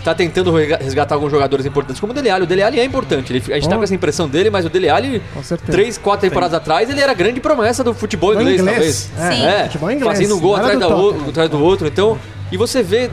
Tá 0.05 0.15
tentando 0.15 0.53
resgatar 0.55 1.17
alguns 1.17 1.31
jogadores 1.31 1.67
importantes, 1.67 2.01
como 2.01 2.13
o 2.13 2.15
Dele 2.15 2.31
Alli. 2.31 2.45
O 2.45 2.47
Dele 2.47 2.63
Alli 2.63 2.81
é 2.81 2.85
importante. 2.85 3.33
Ele, 3.33 3.43
a 3.53 3.55
gente 3.57 3.69
tá 3.69 3.75
Oh. 3.75 3.79
com 3.79 3.85
essa 3.85 3.95
impressão 3.95 4.29
dele, 4.29 4.49
mas 4.49 4.65
o 4.65 4.69
Dele 4.71 4.89
Alli, 4.89 5.23
três, 5.67 5.99
quatro 5.99 6.29
temporadas 6.29 6.55
atrás, 6.55 6.89
ele 6.89 7.01
era 7.01 7.13
grande 7.13 7.41
promessa 7.41 7.83
do 7.83 7.93
futebol 7.93 8.33
inglês, 8.35 8.61
inglês. 8.61 9.11
talvez. 9.15 9.37
Sim. 9.39 9.47
É, 9.47 9.65
Futebol 9.65 9.91
inglês. 9.91 10.17
fazendo 10.19 10.37
um 10.37 10.41
gol 10.41 10.55
atrás, 10.57 10.79
do 10.79 10.89
da 10.89 10.97
o- 10.97 11.29
atrás 11.29 11.51
do 11.51 11.63
outro. 11.63 11.87
Então, 11.89 12.19
e 12.51 12.57
você 12.57 12.83
vê 12.83 13.11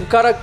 um 0.00 0.04
cara 0.04 0.36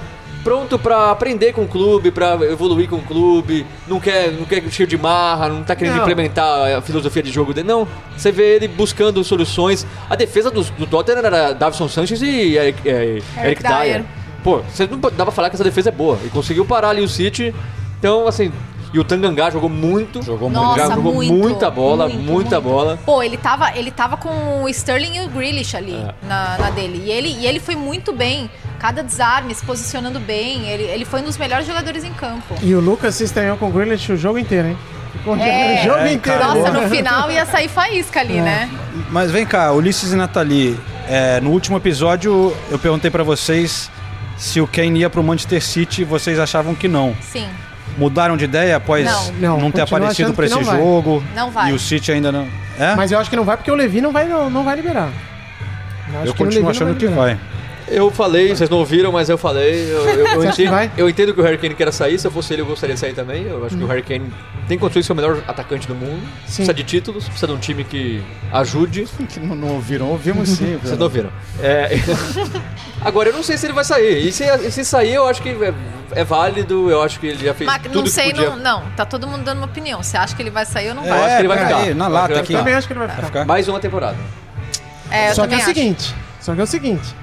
pronto 0.44 0.80
pra 0.80 1.12
aprender 1.12 1.54
com 1.54 1.62
o 1.64 1.68
clube, 1.68 2.10
pra 2.10 2.34
evoluir 2.50 2.90
com 2.90 2.96
o 2.96 3.02
clube, 3.02 3.64
não 3.88 4.00
quer, 4.00 4.32
não 4.32 4.46
quer 4.46 4.64
cheio 4.72 4.88
de 4.88 4.98
marra, 4.98 5.50
não 5.50 5.62
tá 5.62 5.76
querendo 5.76 5.98
Não. 5.98 6.02
implementar 6.02 6.78
a 6.78 6.82
filosofia 6.82 7.22
de 7.22 7.32
jogo 7.32 7.54
dele. 7.54 7.68
Não, 7.68 7.88
você 8.18 8.32
vê 8.32 8.56
ele 8.56 8.68
buscando 8.68 9.24
soluções. 9.24 9.86
A 10.10 10.16
defesa 10.16 10.50
do, 10.50 10.64
do 10.64 10.88
Tottenham 10.88 11.20
era 11.24 11.52
Davison 11.54 11.88
Sanchez 11.88 12.22
e 12.24 12.56
Eric, 12.58 12.90
é, 12.90 13.20
Eric 13.44 13.62
Dyer. 13.62 13.78
Dyer. 13.82 14.06
Pô, 14.44 14.62
você 14.70 14.88
não 14.88 14.98
dá 15.00 15.24
pra 15.24 15.32
falar 15.32 15.50
que 15.50 15.56
essa 15.56 15.64
defesa 15.64 15.90
é 15.90 15.92
boa. 15.92 16.18
E 16.26 16.30
conseguiu 16.30 16.66
parar 16.66 16.90
ali 16.90 17.02
o 17.02 17.08
City. 17.08 17.54
Então, 18.00 18.28
assim, 18.28 18.52
e 18.94 19.00
o 19.00 19.04
Tangangá 19.04 19.50
jogou 19.50 19.70
muito. 19.70 20.22
Jogou 20.24 20.50
Nossa, 20.50 20.80
já 20.88 20.96
jogou 20.96 21.14
muito, 21.14 21.34
muita 21.34 21.70
bola, 21.70 22.08
muito, 22.10 22.22
muita 22.24 22.60
muito. 22.60 22.74
bola. 22.76 23.00
Pô, 23.06 23.22
ele 23.22 23.38
tava, 23.38 23.72
ele 23.78 23.92
tava 23.92 24.18
com 24.18 24.64
o 24.64 24.70
Sterling 24.70 25.18
e 25.18 25.22
o 25.22 25.30
Grealish 25.30 25.76
ali 25.78 25.94
É. 25.94 26.14
na, 26.28 26.58
na 26.58 26.70
dele. 26.72 27.02
E 27.06 27.12
ele, 27.12 27.30
e 27.30 27.46
ele 27.46 27.60
foi 27.60 27.76
muito 27.76 28.12
bem. 28.12 28.50
Cada 28.80 29.04
desarme, 29.04 29.54
se 29.54 29.64
posicionando 29.64 30.20
bem. 30.20 30.68
Ele, 30.68 30.84
ele 30.84 31.06
foi 31.06 31.22
um 31.22 31.26
dos 31.26 31.38
melhores 31.38 31.68
jogadores 31.68 32.04
em 32.04 32.12
campo. 32.14 32.56
E 32.64 32.74
o 32.74 32.80
Lucas 32.80 33.14
se 33.16 33.24
estranhou 33.24 33.56
com 33.58 33.68
o 33.68 33.72
Grealish 33.72 34.12
o 34.12 34.18
jogo 34.18 34.40
inteiro, 34.40 34.70
hein? 34.70 34.78
É. 35.24 35.82
o 35.82 35.84
jogo 35.86 36.00
É, 36.00 36.14
inteiro. 36.14 36.44
Nossa, 36.44 36.72
no 36.72 36.90
final 36.90 37.30
ia 37.30 37.46
sair 37.46 37.68
faísca 37.68 38.20
ali, 38.22 38.42
né? 38.42 38.70
Mas 39.12 39.30
vem 39.30 39.46
cá, 39.46 39.72
Ulisses 39.72 40.12
e 40.14 40.16
Nathalie, 40.16 40.80
é, 41.08 41.40
no 41.42 41.52
último 41.52 41.78
episódio 41.78 42.56
eu 42.72 42.80
perguntei 42.80 43.12
pra 43.12 43.22
vocês 43.24 43.92
se 44.42 44.60
o 44.60 44.66
Kane 44.66 45.02
ia 45.02 45.10
pro 45.10 45.22
Manchester 45.22 45.62
City, 45.62 46.04
vocês 46.04 46.40
achavam 46.40 46.74
que 46.74 46.88
não. 46.88 47.16
Sim. 47.22 47.48
Mudaram 47.96 48.36
de 48.36 48.46
ideia 48.46 48.76
após 48.76 49.06
Não. 49.06 49.34
Não, 49.34 49.60
não, 49.60 49.72
ter 49.72 49.82
aparecido 49.82 50.34
que 50.34 50.42
esse 50.42 50.56
não 50.56 50.64
vai. 50.64 50.78
jogo? 50.80 51.24
Não 51.36 51.52
vai. 51.52 51.70
E 51.70 51.74
o 51.74 51.80
City 51.80 52.12
ainda 52.12 52.32
não. 52.32 52.48
É? 52.80 52.96
Mas 52.96 53.12
eu 53.12 53.20
acho 53.20 53.30
que 53.30 53.36
não 53.36 53.44
vai 53.44 53.56
porque 53.56 53.70
o 53.70 53.76
Levi 53.76 54.02
não 54.02 54.12
vai, 54.12 54.26
não, 54.26 54.50
não 54.50 54.64
vai 54.64 54.76
liberar. 54.76 55.10
acho 56.08 56.26
eu 56.26 56.34
que 56.34 56.42
o 56.42 56.46
continuo 56.46 56.70
achando 56.72 56.96
que 56.96 57.06
vai. 57.06 57.38
Eu 57.92 58.10
falei, 58.10 58.56
vocês 58.56 58.70
não 58.70 58.78
ouviram, 58.78 59.12
mas 59.12 59.30
eu 59.30 59.38
falei. 59.38 59.92
Eu, 59.92 60.08
eu- 60.10 60.28
eu 60.28 60.44
entendo, 60.46 60.70
vai? 60.72 60.92
eu 60.98 61.10
entendo 61.10 61.34
que 61.34 61.42
o 61.42 61.44
Harry 61.44 61.58
Kane 61.58 61.76
quer 61.76 61.92
sair. 61.92 62.18
Se 62.18 62.26
eu 62.26 62.32
fosse 62.32 62.54
ele, 62.54 62.62
eu 62.62 62.66
gostaria 62.66 62.94
de 62.94 63.00
sair 63.00 63.14
também. 63.14 63.44
Eu 63.44 63.66
acho 63.66 63.76
que 63.78 63.84
o 63.84 63.88
Harry 63.88 64.02
Kane 64.02 64.32
tem 64.68 64.78
condições 64.80 65.04
de 65.04 65.08
ser 65.08 65.14
o 65.14 65.16
melhor 65.16 65.44
atacante 65.48 65.88
do 65.88 65.94
mundo. 65.96 66.22
Sim. 66.46 66.56
Precisa 66.58 66.74
de 66.74 66.84
títulos, 66.84 67.26
precisa 67.26 67.48
de 67.48 67.54
um 67.54 67.58
time 67.58 67.84
que 67.84 68.24
ajude. 68.52 69.08
Que 69.30 69.40
não, 69.40 69.56
não 69.56 69.68
ouviram, 69.76 70.08
ouvimos 70.08 70.50
sim. 70.50 70.78
Vocês 70.84 70.98
não 70.98 71.06
ouviram. 71.06 71.30
É, 71.62 71.90
Agora, 73.02 73.30
eu 73.30 73.34
não 73.34 73.44
sei 73.44 73.58
se 73.58 73.66
ele 73.66 73.74
vai 73.74 73.84
sair. 73.84 74.28
E 74.28 74.32
se, 74.32 74.46
se 74.72 74.86
sair, 74.86 75.14
eu 75.16 75.28
acho 75.28 75.42
que 75.42 75.50
é, 75.50 75.74
é 76.12 76.24
válido. 76.24 76.90
Eu 76.90 77.02
acho 77.02 77.20
que 77.20 77.28
ele 77.28 77.46
já 77.46 77.54
fez 77.54 77.70
Mas 77.70 77.82
tudo 77.82 78.00
não 78.00 78.06
sei, 78.06 78.26
que 78.32 78.34
podia. 78.36 78.50
não, 78.52 78.58
não. 78.82 78.84
Tá 78.96 79.06
todo 79.06 79.28
mundo 79.28 79.44
dando 79.44 79.58
uma 79.58 79.66
opinião. 79.66 80.02
Você 80.04 80.18
acha 80.18 80.36
que 80.36 80.42
ele 80.42 80.50
vai 80.52 80.66
sair 80.66 80.90
ou 80.90 80.96
não 80.96 81.04
É, 81.06 81.10
vai? 81.10 81.20
acho 81.20 81.36
que 81.36 81.42
ele 81.42 81.48
vai 81.48 81.58
peraí, 81.58 81.84
ficar. 81.84 81.96
na 81.96 82.06
Eu 82.06 82.08
acho 82.08 82.14
lata 82.14 82.40
aqui. 82.40 82.54
Eu 82.54 82.60
também 82.60 82.74
acho 82.76 82.88
que 82.88 82.94
ele 82.94 83.00
vai 83.00 83.10
ficar. 83.26 83.46
Mais 83.46 83.68
uma 83.68 83.80
temporada. 83.80 84.18
É, 85.10 85.32
eu 85.32 85.36
Só 85.36 85.46
que 85.48 85.56
é 85.56 85.58
o 85.58 85.62
seguinte, 85.62 86.16
só 86.40 86.54
que 86.56 86.62
é 86.62 86.64
o 86.64 86.68
seguinte, 86.68 87.16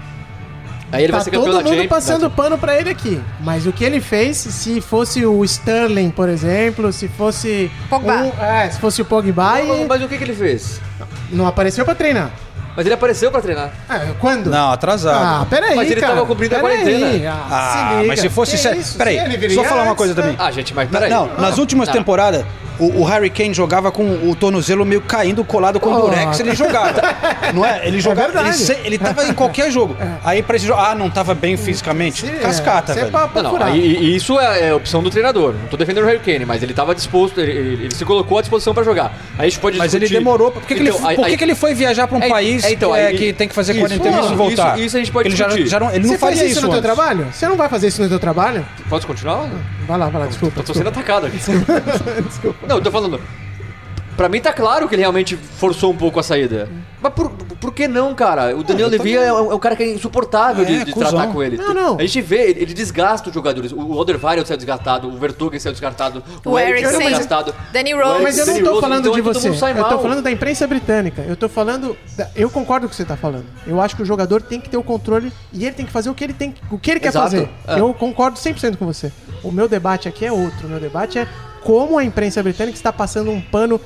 Aí 0.91 1.05
ele 1.05 1.13
tá 1.13 1.19
vai 1.19 1.25
ser 1.25 1.31
campeão 1.31 1.53
todo 1.53 1.57
mundo 1.65 1.69
Champions. 1.69 1.89
passando 1.89 2.31
pano 2.31 2.57
pra 2.59 2.77
ele 2.79 2.89
aqui. 2.91 3.21
Mas 3.41 3.67
o 3.67 3.73
que 3.73 3.85
ele 3.85 4.01
fez, 4.01 4.37
se 4.39 4.81
fosse 4.81 5.25
o 5.27 5.45
Sterling, 5.45 6.11
por 6.11 6.29
exemplo, 6.29 6.93
se 6.93 7.09
fosse 7.09 7.71
Pogba. 7.91 8.15
um- 8.15 8.43
é, 8.43 8.71
se 8.71 8.79
fosse 8.81 9.03
o 9.03 9.05
Pogba, 9.05 9.59
Não, 9.59 9.67
não, 9.67 9.85
e 9.85 9.87
mas 9.89 10.03
o 10.03 10.09
que, 10.09 10.17
que 10.17 10.25
ele 10.25 10.35
fez? 10.35 10.81
não 11.31 11.47
apareceu 11.47 11.85
pra 11.85 11.95
treinar. 11.95 12.31
Mas 12.75 12.87
ele 12.87 12.95
apareceu 12.95 13.29
pra 13.33 13.41
treinar. 13.41 13.71
Ah, 13.89 14.01
quando? 14.21 14.49
Não, 14.51 14.71
Ah, 14.71 14.73
atrasado. 14.73 15.47
peraí, 15.47 15.75
Mas 15.75 15.91
ele 15.91 16.01
cara. 16.01 16.15
tava 16.15 16.27
cumprindo 16.27 16.55
a 16.57 16.61
Peraí, 16.61 16.79
quarentena. 16.79 17.33
Ah, 17.33 17.47
Ah, 17.51 17.73
se 17.91 17.95
liga. 17.97 18.09
mas 18.09 18.21
se 18.21 18.29
fosse 18.29 18.53
Que 18.53 18.59
sério. 18.59 18.81
isso, 18.81 18.97
Peraí, 18.97 19.19
se 19.19 19.25
ele 19.35 19.55
só 19.55 19.65
falar 19.65 19.83
uma 19.83 19.97
coisa 19.97 20.15
né? 20.15 20.23
também. 20.23 20.37
Ah, 20.39 20.51
gente, 20.53 20.73
mas 20.73 20.89
peraí. 20.89 21.11
Não, 21.11 21.27
nas 21.37 21.59
últimas 21.59 21.89
Ah. 21.89 21.93
temporadas, 21.93 22.45
o, 22.79 23.01
o 23.01 23.05
Harry 23.05 23.31
Kane 23.31 23.53
jogava 23.55 23.91
com 23.91 24.05
o 24.29 24.35
tornozelo 24.37 24.85
meio 24.85 25.01
caindo, 25.01 25.45
colado 25.45 25.81
com 25.81 25.91
o 25.91 25.99
Oh. 25.99 26.01
durex, 26.09 26.39
ele 26.41 26.55
jogava. 26.55 27.01
Não 27.55 27.65
é? 27.65 27.87
Ele 27.87 28.01
jogava. 28.01 28.29
ele, 28.29 28.33
verdade. 28.35 28.57
se- 28.59 28.79
ele 28.85 28.99
tava 28.99 29.25
em 29.27 29.33
qualquer 29.35 29.71
jogo. 29.71 29.97
Aí 30.25 30.43
pra 30.43 30.57
esse 30.57 30.67
jogo. 30.67 30.81
Ah, 30.81 30.95
não 30.95 31.11
tava 31.11 31.35
bem 31.35 31.57
fisicamente. 31.57 32.21
Se- 32.27 32.33
Cascata, 32.33 32.93
é 32.93 33.05
pra- 33.07 33.29
pra 33.29 33.43
Não, 33.43 33.59
não, 33.59 33.75
e, 33.75 33.81
e 33.81 34.17
isso 34.17 34.39
é, 34.39 34.69
é 34.69 34.75
opção 34.75 35.03
do 35.03 35.11
treinador. 35.11 35.55
Não 35.55 35.69
tô 35.69 35.77
defendendo 35.77 36.05
o 36.05 36.07
Harry 36.07 36.21
Kane, 36.21 36.45
mas 36.45 36.63
ele 36.63 36.73
tava 36.75 36.95
disposto, 36.95 37.41
ele, 37.41 37.53
ele- 37.53 37.85
ele 37.85 37.95
se 37.95 38.05
colocou 38.05 38.39
à 38.39 38.41
disposição 38.41 38.73
pra 38.75 38.83
jogar. 38.83 39.13
Aí 39.39 39.47
a 39.47 39.49
gente 39.51 39.59
pode 39.61 39.77
Mas 39.79 39.95
ele 39.95 40.09
demorou. 40.09 40.51
Por 40.53 40.63
que, 40.63 40.75
que, 40.75 40.83
Então, 40.83 40.97
ele, 40.97 41.07
aí- 41.07 41.17
por 41.17 41.25
que, 41.25 41.31
aí- 41.33 41.37
que 41.37 41.45
ele 41.45 41.55
foi 41.55 41.75
viajar 41.75 42.07
pra 42.07 42.19
um 42.19 42.23
É, 42.23 42.29
país 42.29 42.65
é, 42.65 42.73
então, 42.73 42.93
que, 42.93 42.99
é, 42.99 43.07
aí- 43.07 43.17
que 43.19 43.33
tem 43.33 43.49
que 43.49 43.55
fazer 43.55 43.73
isso, 43.73 43.81
quarentena 43.81 44.21
isso, 44.21 44.33
e 44.33 44.37
voltar? 44.37 44.77
isso- 44.77 44.87
isso 44.87 44.97
a 44.97 45.01
gente 45.01 45.13
pode 45.13 45.29
ele 45.29 45.37
já, 45.37 45.47
discutir. 45.47 45.69
já 45.69 45.81
não, 45.81 45.91
ele 45.91 46.05
Você 46.05 46.13
não 46.13 46.19
faria 46.19 46.37
faz 46.37 46.51
isso, 46.51 46.59
isso 46.59 46.67
no 46.67 46.73
teu 46.73 46.79
antes. 46.79 46.95
trabalho? 46.95 47.27
Você 47.33 47.49
não 47.49 47.57
vai 47.57 47.69
fazer 47.69 47.89
isso 47.89 48.03
no 48.03 48.09
teu 48.09 48.19
trabalho? 48.19 48.65
Posso 48.89 49.07
continuar? 49.07 49.49
Vai 49.89 49.97
lá, 49.99 50.11
vai 50.11 50.21
lá, 50.21 50.27
desculpa. 50.27 50.61
Eu 50.61 50.65
tô 50.65 50.75
sendo 50.75 50.91
desculpa. 50.91 51.01
atacado 51.01 51.27
aqui. 51.27 51.39
Não, 52.69 52.77
eu 52.77 52.83
tô 52.83 52.91
falando. 52.93 53.19
Pra 54.19 54.29
mim 54.29 54.41
tá 54.41 54.53
claro 54.53 54.89
que 54.89 54.97
ele 54.97 55.03
realmente 55.03 55.37
forçou 55.37 55.93
um 55.93 55.97
pouco 55.97 56.19
a 56.19 56.23
saída. 56.25 56.69
Mas 57.01 57.13
por, 57.13 57.31
por 57.31 57.73
que 57.73 57.87
não, 57.87 58.13
cara? 58.17 58.57
O 58.57 58.65
Daniel 58.65 58.89
Levy 58.89 59.13
também. 59.15 59.15
é, 59.29 59.33
um 59.33 59.53
é 59.53 59.55
um 59.55 59.59
cara 59.61 59.77
que 59.77 59.85
é 59.85 59.95
insuportável 59.95 60.65
É, 60.65 60.67
de, 60.67 60.85
de 60.87 60.93
tratar 60.93 61.29
com 61.29 61.41
ele. 61.41 61.57
Não, 61.57 61.73
não. 61.73 61.97
A 61.97 62.01
gente 62.03 62.21
vê, 62.21 62.51
ele, 62.51 62.63
ele 62.63 62.75
desgasta 62.75 63.29
os 63.29 63.35
jogadores. 63.35 63.71
O 63.71 63.93
Alderweireld 63.93 64.49
saiu 64.49 64.57
desgastado, 64.57 65.07
o 65.09 65.17
Vertonghen 65.17 65.61
saiu 65.61 65.73
descartado, 65.73 66.21
o, 66.45 66.51
O 66.51 66.59
Eric 66.59 66.85
saiu 66.85 66.99
desgastado. 66.99 67.55
Danny 67.73 67.95
O 67.95 68.03
Rose. 68.03 68.23
Mas 68.25 68.39
eu 68.39 68.47
não 68.47 68.61
tô 68.65 68.81
falando 68.81 69.01
então 69.03 69.13
de 69.13 69.21
você. 69.21 69.49
Eu 69.51 69.85
tô 69.89 69.99
falando 70.01 70.21
da 70.21 70.33
imprensa 70.33 70.67
britânica. 70.67 71.23
Eu 71.23 71.37
tô 71.37 71.49
falando. 71.49 71.97
da- 72.17 72.29
Eu 72.35 72.51
concordo 72.51 72.87
com 72.87 72.89
o 72.89 72.91
que 72.91 72.97
você 72.97 73.05
tá 73.05 73.17
falando. 73.17 73.47
Eu 73.65 73.81
acho 73.81 73.95
que 73.95 74.03
o 74.03 74.05
jogador 74.05 74.43
tem 74.43 74.61
que 74.61 74.69
ter 74.69 74.77
o 74.77 74.83
controle 74.83 75.33
e 75.53 75.65
ele 75.65 75.77
tem 75.77 75.87
que 75.87 75.93
fazer 75.93 76.11
o 76.11 76.15
que 76.15 76.25
ele 76.25 76.33
tem, 76.33 76.57
o 76.73 76.77
que 76.77 76.91
ele 76.91 76.99
quer 76.99 77.09
Exato. 77.11 77.31
fazer. 77.31 77.49
É. 77.69 77.79
Eu 77.79 77.95
concordo 77.95 78.37
100% 78.37 78.77
com 78.77 78.85
você. 78.85 79.13
O 79.45 79.53
meu 79.53 79.69
debate 79.69 80.09
aqui 80.09 80.27
é 80.27 80.33
outro. 80.33 80.67
O 80.67 80.71
meu 80.71 80.81
debate 80.81 81.21
é 81.21 81.29
como 81.63 81.99
a 81.99 82.05
imprensa 82.05 82.43
britânica 82.43 82.77
está 82.77 82.93
passando 82.93 83.31
um 83.31 83.41
pano 83.41 83.81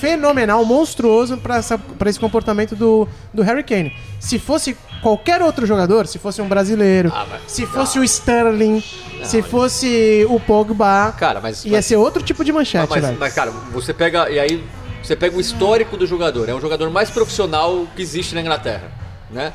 fenomenal, 0.00 0.64
monstruoso 0.64 1.36
para 1.36 2.08
esse 2.10 2.18
comportamento 2.18 2.74
do, 2.74 3.06
do 3.32 3.42
Harry 3.42 3.62
Kane. 3.62 3.92
Se 4.18 4.38
fosse 4.38 4.76
qualquer 5.02 5.42
outro 5.42 5.66
jogador, 5.66 6.06
se 6.06 6.18
fosse 6.18 6.40
um 6.42 6.48
brasileiro, 6.48 7.12
Ah, 7.14 7.26
mas- 7.30 7.42
se 7.46 7.66
fosse 7.66 7.98
o 7.98 8.04
Sterling, 8.04 8.82
se 9.24 9.42
fosse 9.42 10.26
o 10.28 10.40
Pogba, 10.40 11.14
Cara, 11.18 11.40
mas. 11.40 11.64
ia 11.64 11.72
mas- 11.72 11.86
ser 11.86 11.96
outro 11.96 12.22
tipo 12.22 12.44
de 12.44 12.52
manchete, 12.52 12.88
mas, 12.90 13.02
velho. 13.04 13.16
mas, 13.20 13.32
cara, 13.34 13.50
você 13.72 13.92
pega. 13.92 14.30
E 14.30 14.38
aí. 14.38 14.64
Você 15.02 15.16
pega 15.16 15.34
o 15.34 15.40
histórico 15.40 15.96
do 15.96 16.06
jogador. 16.06 16.46
É 16.46 16.54
um 16.54 16.60
jogador 16.60 16.90
mais 16.90 17.08
profissional 17.08 17.86
que 17.96 18.02
existe 18.02 18.34
na 18.34 18.42
Inglaterra. 18.42 18.92
Né? 19.30 19.50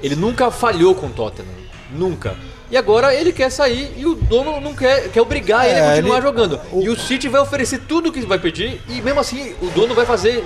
Ele 0.00 0.14
nunca 0.14 0.48
falhou 0.48 0.94
com 0.94 1.06
o 1.08 1.10
Tottenham. 1.10 1.48
Nunca. 1.90 2.36
E 2.70 2.76
agora 2.76 3.14
ele 3.14 3.32
quer 3.32 3.50
sair 3.50 3.94
e 3.96 4.04
o 4.04 4.14
dono 4.14 4.60
não 4.60 4.74
quer, 4.74 5.08
quer 5.10 5.20
obrigar 5.22 5.66
ele 5.66 5.78
a 5.78 5.84
É, 5.84 5.94
continuar 5.96 6.16
ele- 6.18 6.26
jogando. 6.26 6.60
E 6.74 6.88
o 6.88 6.96
City 6.98 7.28
vai 7.28 7.40
oferecer 7.40 7.78
tudo 7.88 8.10
o 8.10 8.12
que 8.12 8.20
vai 8.20 8.38
pedir 8.38 8.80
e 8.88 9.00
mesmo 9.00 9.20
assim 9.20 9.54
o 9.62 9.66
dono 9.70 9.94
vai 9.94 10.04
fazer. 10.04 10.44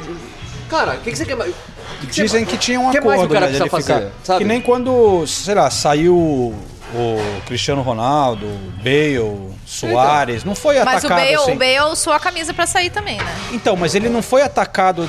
Cara, 0.70 0.94
o 0.94 0.98
que, 1.00 1.10
que 1.10 1.16
você 1.18 1.24
quer 1.26 1.34
mais? 1.36 1.52
que 2.00 2.06
que 2.06 2.12
Dizem 2.22 2.44
que 2.44 2.56
tinha 2.56 2.80
um 2.80 2.90
que 2.90 3.00
mais 3.00 3.12
acordo, 3.20 3.30
o 3.30 3.34
cara 3.34 3.46
né, 3.46 3.52
dele 3.58 3.68
fazer, 3.70 3.94
ficar. 3.94 4.10
sabe? 4.24 4.38
Que 4.38 4.44
nem 4.44 4.60
quando, 4.60 5.24
sei 5.26 5.54
lá, 5.54 5.70
saiu 5.70 6.16
o 6.16 7.16
Cristiano 7.46 7.80
Ronaldo, 7.82 8.46
Bale, 8.82 9.50
Soares, 9.66 10.44
não 10.44 10.54
foi 10.54 10.76
Mas 10.84 11.04
o 11.04 11.06
atacado 11.06 11.20
Bale, 11.20 11.34
assim. 11.34 11.52
o 11.52 11.56
Bale 11.56 12.20
camisa 12.20 12.52
pra 12.54 12.66
sair 12.66 12.90
também, 12.90 13.18
né? 13.18 13.36
Então, 13.52 13.76
mas 13.76 13.94
ele 13.94 14.08
não 14.08 14.20
foi 14.22 14.42
atacado 14.42 15.08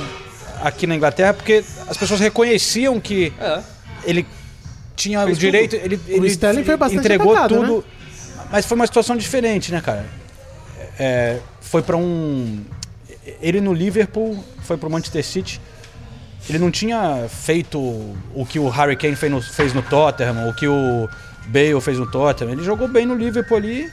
aqui 0.62 0.86
na 0.86 0.94
Inglaterra 0.94 1.34
porque 1.34 1.64
as 1.88 1.96
pessoas 1.96 2.20
reconheciam 2.20 2.98
que 3.00 3.32
É. 3.40 3.60
ele 4.04 4.26
tinha 4.96 5.24
Fez 5.24 5.36
o 5.36 5.40
direito, 5.40 5.76
ele, 5.76 6.00
ele 6.06 6.26
Sterling 6.28 6.64
foi 6.64 6.76
bastante 6.76 7.00
entregou 7.00 7.32
atacado, 7.32 7.60
né? 7.60 7.66
tudo. 7.66 7.84
Mas 8.50 8.66
foi 8.66 8.76
uma 8.76 8.86
situação 8.86 9.16
diferente, 9.16 9.72
né, 9.72 9.80
cara? 9.80 10.06
É, 10.98 11.38
foi 11.60 11.82
pra 11.82 11.96
um 11.96 12.64
ele 13.40 13.60
no 13.60 13.72
Liverpool, 13.72 14.42
foi 14.62 14.76
pro 14.76 14.90
Manchester 14.90 15.24
City. 15.24 15.60
Ele 16.48 16.58
não 16.58 16.70
tinha 16.70 17.26
feito 17.28 17.78
o 17.78 18.46
que 18.46 18.58
o 18.58 18.68
Harry 18.68 18.96
Kane 18.96 19.16
fez 19.16 19.32
no, 19.32 19.40
fez 19.40 19.72
no 19.72 19.82
Tottenham, 19.82 20.48
o 20.48 20.54
que 20.54 20.68
o 20.68 21.08
Bale 21.46 21.80
fez 21.80 21.98
no 21.98 22.10
Tottenham. 22.10 22.52
Ele 22.52 22.62
jogou 22.62 22.86
bem 22.86 23.06
no 23.06 23.14
Liverpool 23.14 23.56
ali 23.56 23.90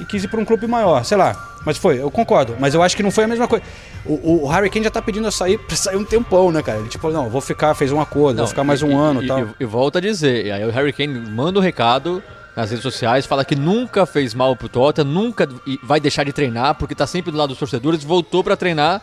e 0.00 0.04
quis 0.06 0.24
ir 0.24 0.28
pra 0.28 0.40
um 0.40 0.44
clube 0.44 0.66
maior, 0.66 1.04
sei 1.04 1.18
lá. 1.18 1.53
Mas 1.64 1.78
foi, 1.78 2.00
eu 2.00 2.10
concordo. 2.10 2.56
Mas 2.58 2.74
eu 2.74 2.82
acho 2.82 2.96
que 2.96 3.02
não 3.02 3.10
foi 3.10 3.24
a 3.24 3.28
mesma 3.28 3.48
coisa. 3.48 3.64
O, 4.04 4.44
o 4.44 4.48
Harry 4.48 4.68
Kane 4.68 4.84
já 4.84 4.90
tá 4.90 5.00
pedindo 5.00 5.26
a 5.26 5.30
sair 5.30 5.58
pra 5.58 5.76
sair 5.76 5.96
um 5.96 6.04
tempão, 6.04 6.52
né, 6.52 6.62
cara? 6.62 6.78
Ele 6.78 6.88
tipo, 6.88 7.10
não, 7.10 7.30
vou 7.30 7.40
ficar, 7.40 7.74
fez 7.74 7.90
um 7.92 8.00
acordo, 8.00 8.38
vou 8.38 8.46
ficar 8.46 8.64
mais 8.64 8.82
um 8.82 8.90
e, 8.90 8.94
ano 8.94 9.22
e, 9.22 9.24
e 9.24 9.28
tal. 9.28 9.40
E, 9.40 9.46
e 9.60 9.64
volta 9.64 9.98
a 9.98 10.02
dizer, 10.02 10.46
e 10.46 10.52
aí 10.52 10.64
o 10.64 10.70
Harry 10.70 10.92
Kane 10.92 11.18
manda 11.18 11.58
um 11.58 11.62
recado 11.62 12.22
nas 12.54 12.70
redes 12.70 12.82
sociais, 12.82 13.26
fala 13.26 13.44
que 13.44 13.56
nunca 13.56 14.06
fez 14.06 14.32
mal 14.34 14.54
pro 14.54 14.68
Tottenham, 14.68 15.08
nunca 15.10 15.48
e 15.66 15.78
vai 15.82 15.98
deixar 15.98 16.24
de 16.24 16.32
treinar, 16.32 16.74
porque 16.76 16.94
tá 16.94 17.06
sempre 17.06 17.32
do 17.32 17.38
lado 17.38 17.48
dos 17.48 17.58
torcedores, 17.58 18.04
voltou 18.04 18.44
pra 18.44 18.56
treinar. 18.56 19.02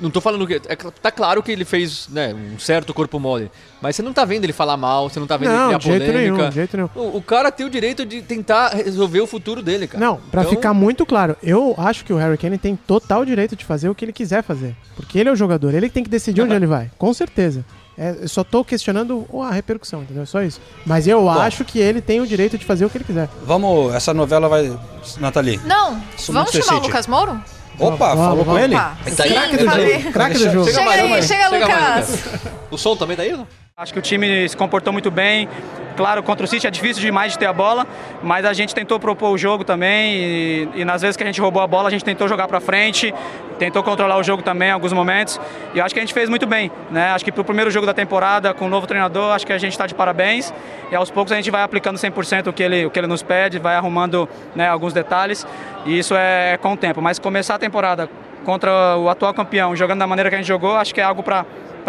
Não 0.00 0.10
tô 0.10 0.20
falando 0.20 0.46
que. 0.46 0.54
É, 0.54 0.76
tá 0.76 1.10
claro 1.10 1.42
que 1.42 1.52
ele 1.52 1.64
fez 1.64 2.08
né, 2.08 2.34
um 2.34 2.58
certo 2.58 2.94
corpo 2.94 3.18
mole. 3.18 3.50
Mas 3.80 3.96
você 3.96 4.02
não 4.02 4.12
tá 4.12 4.24
vendo 4.24 4.44
ele 4.44 4.52
falar 4.52 4.76
mal, 4.76 5.08
você 5.08 5.20
não 5.20 5.26
tá 5.26 5.36
vendo 5.36 5.50
Não, 5.50 5.70
ele 5.70 5.78
de 5.78 5.84
criar 5.84 5.98
jeito 5.98 6.12
polêmica. 6.12 6.36
nenhum, 6.36 6.48
de 6.48 6.54
jeito 6.54 6.76
nenhum. 6.76 6.88
O, 6.94 7.16
o 7.18 7.22
cara 7.22 7.50
tem 7.52 7.66
o 7.66 7.70
direito 7.70 8.04
de 8.04 8.22
tentar 8.22 8.68
resolver 8.70 9.20
o 9.20 9.26
futuro 9.26 9.62
dele, 9.62 9.86
cara. 9.86 10.04
Não, 10.04 10.16
pra 10.30 10.42
Então, 10.42 10.52
ficar 10.54 10.74
muito 10.74 11.04
claro, 11.06 11.36
eu 11.42 11.74
acho 11.78 12.04
que 12.04 12.12
o 12.12 12.16
Harry 12.16 12.36
Kane 12.38 12.58
tem 12.58 12.76
total 12.76 13.24
direito 13.24 13.56
de 13.56 13.64
fazer 13.64 13.88
o 13.88 13.94
que 13.94 14.04
ele 14.04 14.12
quiser 14.12 14.42
fazer. 14.42 14.74
Porque 14.96 15.18
ele 15.18 15.28
é 15.28 15.32
o 15.32 15.36
jogador, 15.36 15.74
ele 15.74 15.90
tem 15.90 16.02
que 16.02 16.10
decidir 16.10 16.42
onde 16.42 16.54
ele 16.54 16.66
vai, 16.66 16.90
com 16.98 17.12
certeza. 17.14 17.64
É, 17.98 18.16
eu 18.22 18.28
só 18.28 18.42
tô 18.42 18.64
questionando 18.64 19.26
oh, 19.28 19.42
a 19.42 19.50
repercussão, 19.50 20.02
entendeu? 20.02 20.24
Só 20.24 20.42
isso. 20.42 20.58
Mas 20.86 21.06
eu 21.06 21.28
acho 21.28 21.66
que 21.66 21.78
ele 21.78 22.00
tem 22.00 22.18
o 22.20 22.26
direito 22.26 22.56
de 22.56 22.64
fazer 22.64 22.86
o 22.86 22.88
que 22.88 22.96
ele 22.96 23.04
quiser. 23.04 23.28
Vamos, 23.44 23.92
essa 23.94 24.14
novela 24.14 24.48
vai. 24.48 24.74
Nathalie. 25.18 25.60
Não, 25.66 26.00
vamos 26.28 26.50
chamar 26.50 26.78
o. 26.80 26.86
Lucas 26.86 27.06
Moro? 27.06 27.38
Opa, 27.80 28.14
Vamos, 28.14 28.26
falou 28.26 28.44
com 28.44 28.58
ele? 28.58 28.74
Opa. 28.74 28.96
Tá? 29.16 29.24
Craque 29.24 29.56
do 29.56 29.64
jogo. 29.64 30.12
Craque 30.12 30.38
do 30.38 30.52
jogo. 30.52 30.64
Chega 30.66 30.82
mais, 30.82 31.00
aí, 31.00 31.22
chega, 31.22 31.48
Chega 31.48 31.68
mais, 31.68 32.10
Lucas. 32.10 32.42
O 32.70 32.76
som 32.78 32.96
também 32.96 33.16
tá 33.16 33.22
aí? 33.22 33.32
não? 33.32 33.46
Acho 33.76 33.94
que 33.94 33.98
o 33.98 34.02
time 34.02 34.46
se 34.46 34.54
comportou 34.54 34.92
muito 34.92 35.10
bem. 35.10 35.48
Claro, 35.96 36.22
contra 36.22 36.44
o 36.44 36.48
City 36.48 36.66
é 36.66 36.70
difícil 36.70 37.02
demais 37.02 37.32
de 37.32 37.38
ter 37.38 37.46
a 37.46 37.52
bola, 37.52 37.86
mas 38.22 38.44
a 38.44 38.52
gente 38.52 38.74
tentou 38.74 39.00
propor 39.00 39.30
o 39.30 39.38
jogo 39.38 39.64
também 39.64 40.14
e, 40.16 40.68
e 40.76 40.84
nas 40.84 41.00
vezes 41.00 41.16
que 41.16 41.22
a 41.22 41.26
gente 41.26 41.40
roubou 41.40 41.62
a 41.62 41.66
bola, 41.66 41.88
a 41.88 41.90
gente 41.90 42.04
tentou 42.04 42.28
jogar 42.28 42.46
para 42.46 42.60
frente, 42.60 43.14
tentou 43.58 43.82
controlar 43.82 44.18
o 44.18 44.22
jogo 44.22 44.42
também 44.42 44.68
em 44.68 44.72
alguns 44.72 44.92
momentos. 44.92 45.40
E 45.74 45.80
acho 45.80 45.94
que 45.94 45.98
a 45.98 46.02
gente 46.02 46.12
fez 46.12 46.28
muito 46.28 46.46
bem, 46.46 46.70
né? 46.90 47.10
Acho 47.12 47.24
que 47.24 47.32
pro 47.32 47.44
primeiro 47.44 47.70
jogo 47.70 47.86
da 47.86 47.94
temporada 47.94 48.52
com 48.52 48.66
o 48.66 48.68
novo 48.68 48.86
treinador, 48.86 49.32
acho 49.32 49.46
que 49.46 49.52
a 49.52 49.58
gente 49.58 49.72
está 49.72 49.86
de 49.86 49.94
parabéns. 49.94 50.52
E 50.90 50.94
aos 50.94 51.10
poucos 51.10 51.32
a 51.32 51.36
gente 51.36 51.50
vai 51.50 51.62
aplicando 51.62 51.96
100% 51.96 52.48
o 52.48 52.52
que 52.52 52.62
ele 52.62 52.86
o 52.86 52.90
que 52.90 52.98
ele 52.98 53.06
nos 53.06 53.22
pede, 53.22 53.58
vai 53.58 53.76
arrumando, 53.76 54.28
né, 54.54 54.68
alguns 54.68 54.92
detalhes. 54.92 55.46
E 55.86 55.98
isso 55.98 56.14
é 56.14 56.58
com 56.60 56.74
o 56.74 56.76
tempo, 56.76 57.00
mas 57.00 57.18
começar 57.18 57.54
a 57.54 57.58
temporada 57.58 58.10
contra 58.44 58.96
o 58.96 59.08
atual 59.08 59.32
campeão, 59.34 59.74
jogando 59.76 59.98
da 60.00 60.06
maneira 60.06 60.28
que 60.28 60.34
a 60.34 60.38
gente 60.38 60.48
jogou, 60.48 60.76
acho 60.76 60.94
que 60.94 61.00
é 61.00 61.04
algo 61.04 61.22
para 61.22 61.44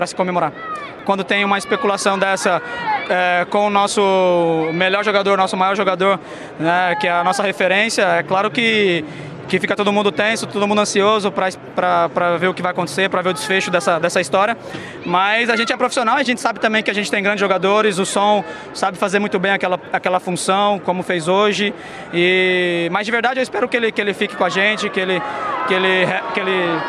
se 0.07 0.15
comemorar. 0.15 0.51
Quando 1.05 1.23
tem 1.23 1.43
uma 1.43 1.57
especulação 1.57 2.17
dessa 2.17 2.61
é, 3.09 3.45
com 3.49 3.67
o 3.67 3.69
nosso 3.69 4.01
melhor 4.73 5.03
jogador, 5.03 5.37
nosso 5.37 5.57
maior 5.57 5.75
jogador, 5.75 6.19
né, 6.59 6.95
que 6.99 7.07
é 7.07 7.11
a 7.11 7.23
nossa 7.23 7.41
referência, 7.43 8.03
é 8.03 8.23
claro 8.23 8.51
que, 8.51 9.03
que 9.47 9.59
fica 9.59 9.75
todo 9.75 9.91
mundo 9.91 10.11
tenso, 10.11 10.45
todo 10.45 10.67
mundo 10.67 10.79
ansioso 10.79 11.31
para 11.31 12.37
ver 12.39 12.47
o 12.47 12.53
que 12.53 12.61
vai 12.61 12.71
acontecer, 12.71 13.09
para 13.09 13.21
ver 13.21 13.29
o 13.29 13.33
desfecho 13.33 13.71
dessa, 13.71 13.99
dessa 13.99 14.21
história. 14.21 14.55
Mas 15.05 15.49
a 15.49 15.55
gente 15.55 15.73
é 15.73 15.77
profissional, 15.77 16.15
a 16.15 16.23
gente 16.23 16.39
sabe 16.39 16.59
também 16.59 16.83
que 16.83 16.91
a 16.91 16.93
gente 16.93 17.09
tem 17.09 17.21
grandes 17.21 17.41
jogadores, 17.41 17.97
o 17.97 18.05
som 18.05 18.43
sabe 18.73 18.97
fazer 18.97 19.19
muito 19.19 19.39
bem 19.39 19.51
aquela, 19.51 19.79
aquela 19.91 20.19
função, 20.19 20.79
como 20.79 21.03
fez 21.03 21.27
hoje. 21.27 21.73
E, 22.13 22.87
mas 22.91 23.05
de 23.05 23.11
verdade 23.11 23.39
eu 23.39 23.43
espero 23.43 23.67
que 23.67 23.75
ele, 23.75 23.91
que 23.91 23.99
ele 23.99 24.13
fique 24.13 24.35
com 24.35 24.45
a 24.45 24.49
gente, 24.49 24.89
que 24.89 24.99
ele, 24.99 25.21
que 25.67 25.73
ele, 25.73 26.07
que 26.33 26.39
ele 26.39 26.81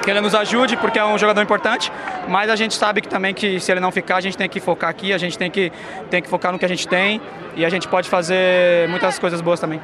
que 0.00 0.10
ele 0.10 0.20
nos 0.20 0.34
ajude, 0.34 0.76
porque 0.76 0.98
é 0.98 1.04
um 1.04 1.18
jogador 1.18 1.42
importante, 1.42 1.92
mas 2.28 2.50
a 2.50 2.56
gente 2.56 2.74
sabe 2.74 3.00
que 3.00 3.08
também 3.08 3.34
que 3.34 3.60
se 3.60 3.70
ele 3.70 3.80
não 3.80 3.90
ficar, 3.90 4.16
a 4.16 4.20
gente 4.20 4.36
tem 4.36 4.48
que 4.48 4.60
focar 4.60 4.90
aqui, 4.90 5.12
a 5.12 5.18
gente 5.18 5.36
tem 5.36 5.50
que, 5.50 5.72
tem 6.10 6.22
que 6.22 6.28
focar 6.28 6.52
no 6.52 6.58
que 6.58 6.64
a 6.64 6.68
gente 6.68 6.86
tem 6.86 7.20
e 7.54 7.64
a 7.64 7.68
gente 7.70 7.88
pode 7.88 8.08
fazer 8.08 8.88
muitas 8.88 9.18
coisas 9.18 9.40
boas 9.40 9.60
também. 9.60 9.80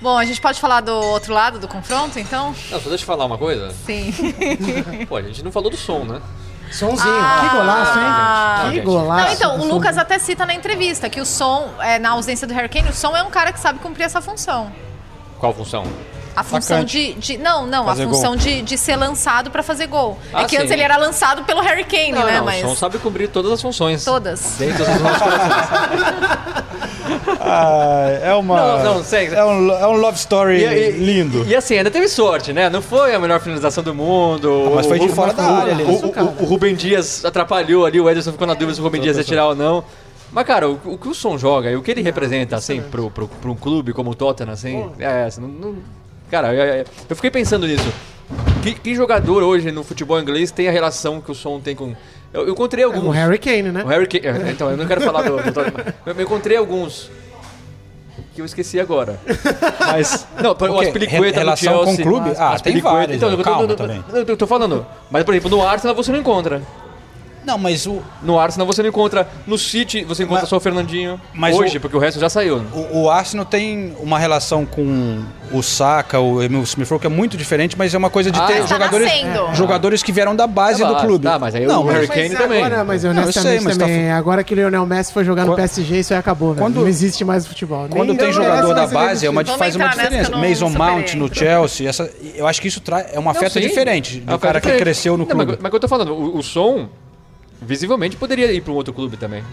Bom, 0.00 0.18
a 0.18 0.24
gente 0.24 0.40
pode 0.40 0.60
falar 0.60 0.82
do 0.82 0.92
outro 0.92 1.32
lado 1.32 1.58
do 1.58 1.66
confronto, 1.66 2.18
então? 2.18 2.54
Não, 2.70 2.80
só 2.80 2.88
deixa 2.88 3.02
eu 3.02 3.06
falar 3.06 3.24
uma 3.24 3.38
coisa. 3.38 3.70
Sim. 3.70 4.12
Pô, 5.08 5.16
a 5.16 5.22
gente 5.22 5.42
não 5.42 5.50
falou 5.50 5.70
do 5.70 5.76
som, 5.76 6.00
né? 6.00 6.20
Somzinho. 6.70 7.14
Ah. 7.14 7.40
que 7.40 7.56
golaço, 7.56 7.98
hein? 7.98 8.72
Que 8.72 8.80
golaço. 8.80 9.24
Não, 9.24 9.32
então, 9.32 9.60
o 9.60 9.72
Lucas 9.72 9.94
Som. 9.94 10.00
até 10.00 10.18
cita 10.18 10.44
na 10.44 10.54
entrevista 10.54 11.08
que 11.08 11.20
o 11.20 11.24
som, 11.24 11.70
é, 11.80 11.98
na 11.98 12.10
ausência 12.10 12.46
do 12.46 12.52
Harry 12.52 12.68
Kane, 12.68 12.88
o 12.88 12.92
som 12.92 13.16
é 13.16 13.22
um 13.22 13.30
cara 13.30 13.52
que 13.52 13.60
sabe 13.60 13.78
cumprir 13.78 14.04
essa 14.04 14.20
função. 14.20 14.70
Qual 15.38 15.54
função? 15.54 15.84
A 16.36 16.42
função 16.44 16.84
de, 16.84 17.14
de- 17.14 17.38
Não, 17.38 17.66
não, 17.66 17.86
Fazer 17.86 18.04
a 18.04 18.08
função 18.08 18.36
de, 18.36 18.60
de 18.62 18.76
ser 18.76 18.94
lançado 18.96 19.50
pra 19.50 19.62
fazer 19.62 19.86
gol. 19.86 20.18
Ah, 20.32 20.42
é 20.42 20.44
que 20.44 20.56
antes 20.56 20.68
sim. 20.68 20.74
ele 20.74 20.82
era 20.82 20.96
lançado 20.98 21.42
pelo 21.44 21.60
Harry 21.62 21.84
Kane, 21.84 22.12
Não, 22.12 22.26
né? 22.26 22.38
não, 22.38 22.44
Mas 22.44 22.62
o 22.62 22.68
som 22.68 22.74
sabe 22.76 22.98
cumprir 22.98 23.28
todas 23.28 23.50
as 23.50 23.62
funções. 23.62 24.04
todas. 24.04 24.56
Dentro 24.58 24.84
das. 24.84 24.96
Ah, 27.40 28.08
é 28.22 28.34
uma. 28.34 28.56
Não, 28.82 28.94
não, 28.96 29.04
sério. 29.04 29.34
É 29.34 29.44
um, 29.44 29.70
é 29.70 29.86
um 29.86 29.92
love 29.96 30.16
story 30.18 30.56
E- 30.64 30.88
e- 30.88 30.90
lindo. 30.92 31.44
E, 31.46 31.54
assim, 31.54 31.76
ainda 31.78 31.90
teve 31.90 32.08
sorte, 32.08 32.52
né? 32.52 32.68
Não 32.68 32.82
foi 32.82 33.14
a 33.14 33.18
melhor 33.18 33.40
finalização 33.40 33.82
do 33.84 33.94
mundo. 33.94 34.72
mas 34.74 34.86
foi 34.86 34.98
de 34.98 35.08
fora 35.08 35.32
da 35.32 35.44
área 35.44 35.72
ali, 35.72 35.84
O, 35.84 35.86
né? 35.86 35.92
o, 36.02 36.24
o, 36.24 36.42
o 36.42 36.46
Rubem 36.46 36.74
Dias 36.74 37.24
atrapalhou 37.24 37.86
ali, 37.86 38.00
o 38.00 38.08
Ederson 38.10 38.32
ficou 38.32 38.46
na 38.46 38.54
dúvida 38.54 38.74
se 38.74 38.80
o 38.80 38.82
Rubem 38.84 39.00
Dias 39.00 39.16
ia 39.16 39.24
tirar 39.24 39.46
ou 39.46 39.54
não. 39.54 39.84
Mas, 40.32 40.44
cara, 40.44 40.68
o, 40.68 40.78
o 40.84 40.98
que 40.98 41.08
o 41.08 41.14
Som 41.14 41.38
joga 41.38 41.70
e 41.70 41.76
o 41.76 41.82
que 41.82 41.90
ele 41.90 42.02
representa, 42.02 42.56
assim, 42.56 42.82
pro, 42.82 43.10
pro, 43.10 43.28
pro 43.28 43.52
um 43.52 43.56
clube 43.56 43.92
como 43.92 44.10
o 44.10 44.14
Tottenham, 44.14 44.52
assim, 44.52 44.90
é, 44.98 45.24
assim, 45.24 45.40
não, 45.40 45.48
não- 45.48 45.76
cara, 46.30 46.54
eu, 46.54 46.64
eu- 46.78 46.84
eu 47.10 47.16
fiquei 47.16 47.30
pensando 47.30 47.66
nisso. 47.66 47.90
Que, 48.62 48.74
que 48.74 48.94
jogador 48.94 49.42
hoje 49.42 49.70
no 49.70 49.84
futebol 49.84 50.20
inglês 50.20 50.50
tem 50.50 50.68
a 50.68 50.72
relação 50.72 51.20
que 51.20 51.30
o 51.30 51.34
Som 51.34 51.60
tem 51.60 51.76
com... 51.76 51.94
Eu, 52.32 52.42
eu 52.46 52.52
encontrei 52.52 52.84
alguns... 52.84 53.04
O 53.04 53.10
Harry 53.10 53.38
Kane, 53.38 53.62
né? 53.70 53.84
O 53.84 53.88
Harry 53.88 54.06
Kane. 54.06 54.26
é, 54.26 54.50
Então, 54.50 54.70
eu 54.70 54.76
não 54.76 54.86
quero 54.86 55.00
falar 55.00 55.22
do. 55.22 55.36
do 55.36 55.60
eu, 55.60 56.14
eu 56.14 56.20
encontrei 56.22 56.56
alguns. 56.56 57.08
Que 58.34 58.40
eu 58.42 58.44
esqueci 58.44 58.78
agora. 58.80 59.18
Mas. 59.80 60.26
Não, 60.42 60.54
o? 60.54 60.80
Aspilicueta 60.80 61.38
no 61.38 61.38
Relação 61.38 61.84
com 61.84 61.92
o 61.92 61.96
clube? 62.02 62.30
Ah, 62.30 62.34
tem 62.34 62.54
Aspilicueta. 62.54 62.96
vários, 62.96 63.16
Então, 63.16 63.28
né? 63.30 63.34
eu 63.34 63.38
tô- 63.38 63.44
Calma 63.44 63.62
eu 63.62 63.68
não, 63.68 63.76
Eu 64.28 64.36
tô 64.36 64.46
falando. 64.46 64.86
Mas, 65.10 65.24
por 65.24 65.32
exemplo, 65.34 65.50
no 65.56 65.66
Arsenal 65.66 65.94
você 65.94 66.12
não 66.12 66.18
encontra. 66.18 66.60
Não, 67.46 67.56
mas 67.56 67.86
o, 67.86 68.02
No 68.22 68.38
Arsenal 68.38 68.66
você 68.66 68.82
não 68.82 68.88
encontra. 68.88 69.26
No 69.46 69.56
City 69.56 70.02
você 70.04 70.24
encontra 70.24 70.42
Mas- 70.42 70.50
só 70.50 70.56
o 70.56 70.60
Fernandinho. 70.60 71.20
mas 71.32 71.56
Hoje, 71.56 71.78
o- 71.78 71.80
porque 71.80 71.96
o 71.96 72.00
resto 72.00 72.18
já 72.18 72.28
saiu. 72.28 72.58
né? 72.58 72.66
o, 72.92 73.02
o 73.02 73.10
Arsenal 73.10 73.44
tem 73.46 73.94
uma 74.00 74.18
relação 74.18 74.66
com 74.66 75.22
o 75.52 75.62
Saka, 75.62 76.18
o 76.18 76.42
Emil 76.42 76.62
Smith 76.62 76.88
Rowe, 76.88 77.00
que 77.00 77.06
é 77.06 77.10
muito 77.10 77.36
diferente, 77.36 77.78
mas 77.78 77.94
é 77.94 77.98
uma 77.98 78.10
coisa 78.10 78.30
de 78.32 78.38
Ah, 78.40 78.46
ter 78.46 78.60
tá 78.62 78.66
jogadores, 78.66 79.06
nascendo. 79.06 79.54
jogadores 79.54 80.02
que 80.02 80.10
vieram 80.10 80.34
da 80.34 80.46
base 80.46 80.82
Tá, 80.82 80.92
do 80.92 80.96
clube. 81.06 81.22
tá, 81.22 81.38
mas 81.38 81.54
aí 81.54 81.66
não, 81.66 81.84
o 81.84 81.86
Harry 81.86 82.08
Kane 82.08 82.30
Mas 82.30 82.38
também. 82.38 82.58
Agora, 82.64 82.84
mas 82.84 83.04
Não, 83.04 83.12
eu 83.12 83.22
honestamente 83.22 83.56
sei, 83.58 83.60
mas 83.60 83.76
tá 83.78 83.84
também, 83.84 84.10
agora 84.10 84.42
que 84.42 84.52
o 84.52 84.56
Lionel 84.56 84.84
Messi 84.84 85.12
foi 85.12 85.24
jogar 85.24 85.42
no 85.44 85.52
Quando- 85.52 85.56
PSG, 85.58 86.00
isso 86.00 86.12
aí 86.12 86.18
acabou, 86.18 86.52
velho. 86.52 86.66
Quando- 86.66 86.80
Não 86.80 86.88
existe 86.88 87.24
mais 87.24 87.46
futebol. 87.46 87.86
Quando 87.88 88.08
Nem- 88.08 88.16
tem 88.16 88.32
jogador 88.32 88.74
da 88.74 88.86
base, 88.88 89.24
é 89.24 89.30
uma, 89.30 89.44
faz 89.44 89.76
uma 89.76 89.84
entrar 89.86 89.96
nessa 89.96 90.08
diferença. 90.10 90.30
não 90.32 90.40
Mason 90.48 90.68
Mount 90.70 91.14
no. 91.14 91.32
Chelsea, 91.32 91.88
essa, 91.88 92.10
eu 92.34 92.46
acho 92.46 92.60
que 92.60 92.66
isso 92.66 92.80
traz, 92.80 93.06
é 93.12 93.20
um 93.20 93.30
afeto 93.30 93.54
Não, 93.54 93.62
sim. 93.62 93.68
diferente 93.68 94.24
É 94.26 94.30
do 94.32 94.38
cara 94.40 94.60
que 94.60 94.72
cresceu 94.72 95.12
no 95.12 95.18
Não, 95.18 95.26
clube. 95.26 95.58
mas, 95.60 95.66
o 95.68 95.70
que 95.70 95.76
eu 95.76 95.80
tô 95.80 95.86
falando, 95.88 96.12
o 96.36 96.42
som 96.42 96.88
visivelmente 97.60 98.16
poderia 98.16 98.52
ir 98.52 98.60
para 98.60 98.72
um 98.72 98.76
outro 98.76 98.92
clube 98.92 99.16
também. 99.16 99.44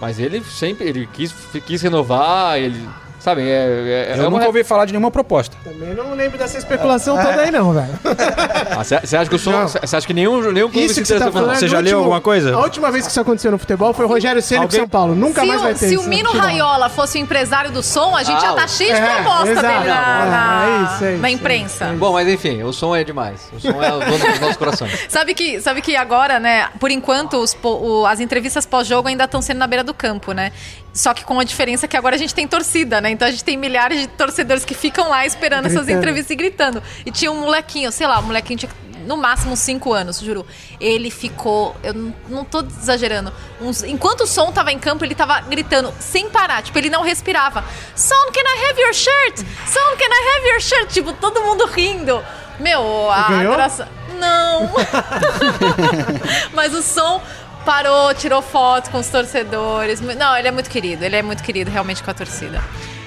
Mas 0.00 0.18
ele 0.18 0.42
sempre 0.44 0.88
ele 0.88 1.06
quis, 1.06 1.32
quis 1.66 1.82
renovar, 1.82 2.58
ele. 2.58 2.88
Sabe, 3.20 3.42
é, 3.42 4.08
é, 4.12 4.14
eu 4.18 4.24
é 4.26 4.28
nunca 4.30 4.46
ouvi 4.46 4.64
falar 4.64 4.86
de 4.86 4.92
nenhuma 4.92 5.10
proposta. 5.10 5.54
Também 5.62 5.94
não 5.94 6.14
lembro 6.14 6.38
dessa 6.38 6.56
especulação 6.58 7.16
toda 7.16 7.40
aí, 7.42 7.50
não, 7.50 7.72
velho. 7.72 7.88
Você 9.04 9.16
acha 9.16 9.28
que 9.28 9.36
o 9.36 9.38
som. 9.38 9.66
Você 9.68 9.96
acha 9.96 10.06
que 10.06 10.14
nenhum, 10.14 10.40
nenhum 10.52 10.70
clube 10.70 10.86
Isso 10.86 10.94
se 10.94 11.02
que 11.02 11.06
você 11.08 11.18
tá 11.18 11.26
por 11.26 11.34
falando. 11.34 11.54
Você 11.56 11.66
é 11.66 11.68
já 11.68 11.78
do 11.78 11.84
leu 11.84 11.98
último- 11.98 11.98
alguma 12.14 12.20
coisa? 12.20 12.54
A 12.54 12.60
última 12.60 12.90
vez 12.90 13.04
que 13.04 13.10
isso 13.10 13.20
aconteceu 13.20 13.50
no 13.50 13.58
futebol 13.58 13.92
foi 13.92 14.04
o 14.04 14.08
Rogério 14.08 14.40
Ceni 14.40 14.60
com 14.60 14.64
Alguém- 14.64 14.80
São 14.80 14.88
Paulo. 14.88 15.14
Nunca 15.14 15.42
se 15.42 15.46
mais 15.46 15.60
o, 15.60 15.64
vai 15.64 15.72
ter 15.74 15.78
se 15.88 15.94
isso 15.94 16.00
o 16.00 16.04
no 16.04 16.08
Mino. 16.08 16.30
Raiola 16.32 16.88
fosse 16.88 17.18
o 17.18 17.20
empresário 17.20 17.70
do 17.70 17.82
som, 17.82 18.16
a 18.16 18.22
gente 18.22 18.38
Ah, 18.38 18.48
já 18.48 18.52
tá 18.54 18.66
cheio 18.66 18.94
de 18.94 19.00
é, 19.00 19.14
proposta 19.16 19.50
exato. 19.50 19.66
dele 19.68 19.84
na, 19.88 20.26
na, 20.26 20.64
É, 20.64 20.82
isso, 20.94 21.04
é 21.04 21.12
isso, 21.12 21.22
na 21.22 21.28
é 21.28 21.30
imprensa. 21.32 21.86
Bom, 21.98 22.12
mas 22.14 22.26
enfim, 22.28 22.62
o 22.62 22.72
som 22.72 22.96
é 22.96 23.04
demais. 23.04 23.50
O 23.52 23.60
som 23.60 23.82
é 23.82 23.92
o 23.92 23.98
dono 24.00 24.18
dos 24.30 24.40
nossos 24.40 24.56
corações. 24.56 24.98
Sabe 25.10 25.34
que, 25.34 25.60
sabe 25.60 25.82
que 25.82 25.94
agora, 25.96 26.40
né, 26.40 26.68
por 26.78 26.90
enquanto, 26.90 27.34
os 27.36 27.54
o- 27.62 28.06
as 28.06 28.20
entrevistas 28.20 28.64
pós-jogo 28.64 29.08
ainda 29.08 29.24
estão 29.24 29.42
sendo 29.42 29.58
na 29.58 29.66
beira 29.66 29.84
do 29.84 29.92
campo, 29.92 30.32
né? 30.32 30.52
Só 30.92 31.14
que 31.14 31.24
com 31.24 31.38
a 31.38 31.44
diferença 31.44 31.86
que 31.86 31.96
agora 31.96 32.16
a 32.16 32.18
gente 32.18 32.34
tem 32.34 32.48
torcida, 32.48 33.00
né? 33.00 33.10
Então 33.10 33.26
a 33.28 33.30
gente 33.30 33.44
tem 33.44 33.56
milhares 33.56 34.00
de 34.00 34.06
torcedores 34.08 34.64
que 34.64 34.74
ficam 34.74 35.08
lá 35.08 35.24
esperando 35.24 35.66
essas 35.66 35.84
Gritando. 35.84 35.98
entrevistas 35.98 36.30
e 36.30 36.36
gritando. 36.36 36.82
E 37.06 37.10
tinha 37.12 37.30
um 37.30 37.40
molequinho, 37.42 37.92
sei 37.92 38.06
lá, 38.06 38.18
um 38.18 38.22
molequinho 38.22 38.58
tinha 38.58 38.72
no 39.06 39.16
máximo 39.16 39.56
5 39.56 39.92
anos, 39.92 40.20
juro. 40.20 40.44
Ele 40.80 41.10
ficou, 41.10 41.74
eu 41.82 41.94
não, 41.94 42.14
não 42.28 42.44
tô 42.44 42.60
exagerando, 42.60 43.32
uns- 43.60 43.82
enquanto 43.82 44.20
o 44.22 44.26
som 44.26 44.52
tava 44.52 44.72
em 44.72 44.78
campo, 44.78 45.04
ele 45.04 45.14
tava 45.14 45.40
gritando 45.40 45.92
sem 45.98 46.28
parar, 46.28 46.62
tipo, 46.62 46.76
ele 46.78 46.90
não 46.90 47.02
respirava. 47.02 47.64
Son, 47.96 48.14
can 48.32 48.42
I 48.42 48.68
have 48.70 48.80
your 48.80 48.92
shirt? 48.92 49.38
Son, 49.38 49.96
can 49.96 50.06
I 50.10 50.36
have 50.36 50.48
your 50.48 50.60
shirt? 50.60 50.92
Tipo, 50.92 51.12
todo 51.14 51.40
mundo 51.42 51.64
rindo. 51.66 52.22
Meu, 52.58 53.10
a 53.10 53.28
Ganhou? 53.28 53.52
adoração... 53.54 53.88
não. 54.18 54.70
Mas 56.52 56.74
o 56.74 56.82
som 56.82 57.22
parou, 57.64 58.14
tirou 58.14 58.42
foto 58.42 58.90
com 58.90 58.98
os 58.98 59.08
torcedores. 59.08 60.00
Não, 60.00 60.36
ele 60.36 60.48
é 60.48 60.50
muito 60.50 60.70
querido, 60.70 61.04
ele 61.04 61.16
é 61.16 61.22
muito 61.22 61.42
querido 61.42 61.70
realmente 61.70 62.02
com 62.02 62.10
a 62.10 62.14
torcida. 62.14 62.62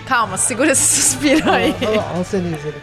Calma, 0.06 0.38
segura 0.38 0.72
esse 0.72 0.84
suspiro 1.02 1.50
aí. 1.52 1.76
Olha 1.82 2.22
o 2.22 2.24
Senise. 2.24 2.74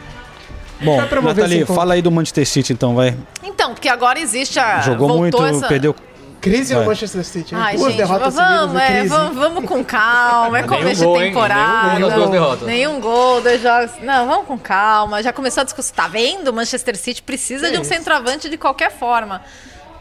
Bom, 0.83 0.99
Nathalie, 1.23 1.67
fala 1.67 1.95
aí 1.95 2.03
do 2.03 2.11
Manchester 2.11 2.47
City 2.47 2.73
então, 2.73 2.95
vai. 2.95 3.15
Então, 3.43 3.75
porque 3.75 3.89
agora 3.89 4.19
existe 4.19 4.59
a. 4.59 4.81
Jogou 4.81 5.09
voltou 5.09 5.43
muito, 5.43 5.57
essa... 5.57 5.69
perdeu. 5.69 5.95
Crise 6.41 6.75
no 6.75 6.87
Manchester 6.87 7.23
City. 7.23 7.55
Ai, 7.55 7.77
Duas 7.77 7.93
gente, 7.93 7.99
derrotas 7.99 8.35
vamos, 8.35 8.81
seguidas, 8.81 8.91
é, 8.91 9.05
vamos, 9.05 9.37
vamos 9.37 9.65
com 9.67 9.85
calma. 9.85 10.59
É 10.59 10.63
começo 10.63 11.05
gol, 11.05 11.19
de 11.19 11.23
hein? 11.23 11.29
temporada. 11.29 11.95
Nenhum 11.95 12.11
gol 12.11 12.29
derrotas. 12.29 12.67
Nenhum 12.67 13.01
gol, 13.01 13.41
dois 13.43 13.61
jogos. 13.61 13.91
Não, 14.01 14.27
vamos 14.27 14.47
com 14.47 14.59
calma. 14.59 15.23
Já 15.23 15.35
começou 15.35 15.61
a 15.61 15.65
discussão. 15.65 15.95
Tá 15.95 16.09
vendo? 16.09 16.51
Manchester 16.51 16.97
City 16.97 17.21
precisa 17.21 17.71
de 17.71 17.79
um 17.79 17.85
centroavante 17.85 18.49
de 18.49 18.57
qualquer 18.57 18.91
forma. 18.91 19.43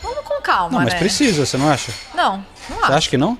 Vamos 0.01 0.19
com 0.25 0.41
calma, 0.41 0.69
Não, 0.77 0.85
mas 0.85 0.93
né? 0.93 0.99
precisa, 0.99 1.45
você 1.45 1.57
não 1.57 1.69
acha? 1.69 1.91
Não, 2.13 2.37
não 2.69 2.77
Você 2.77 2.83
acho. 2.83 2.93
acha 2.93 3.09
que 3.09 3.17
não? 3.17 3.37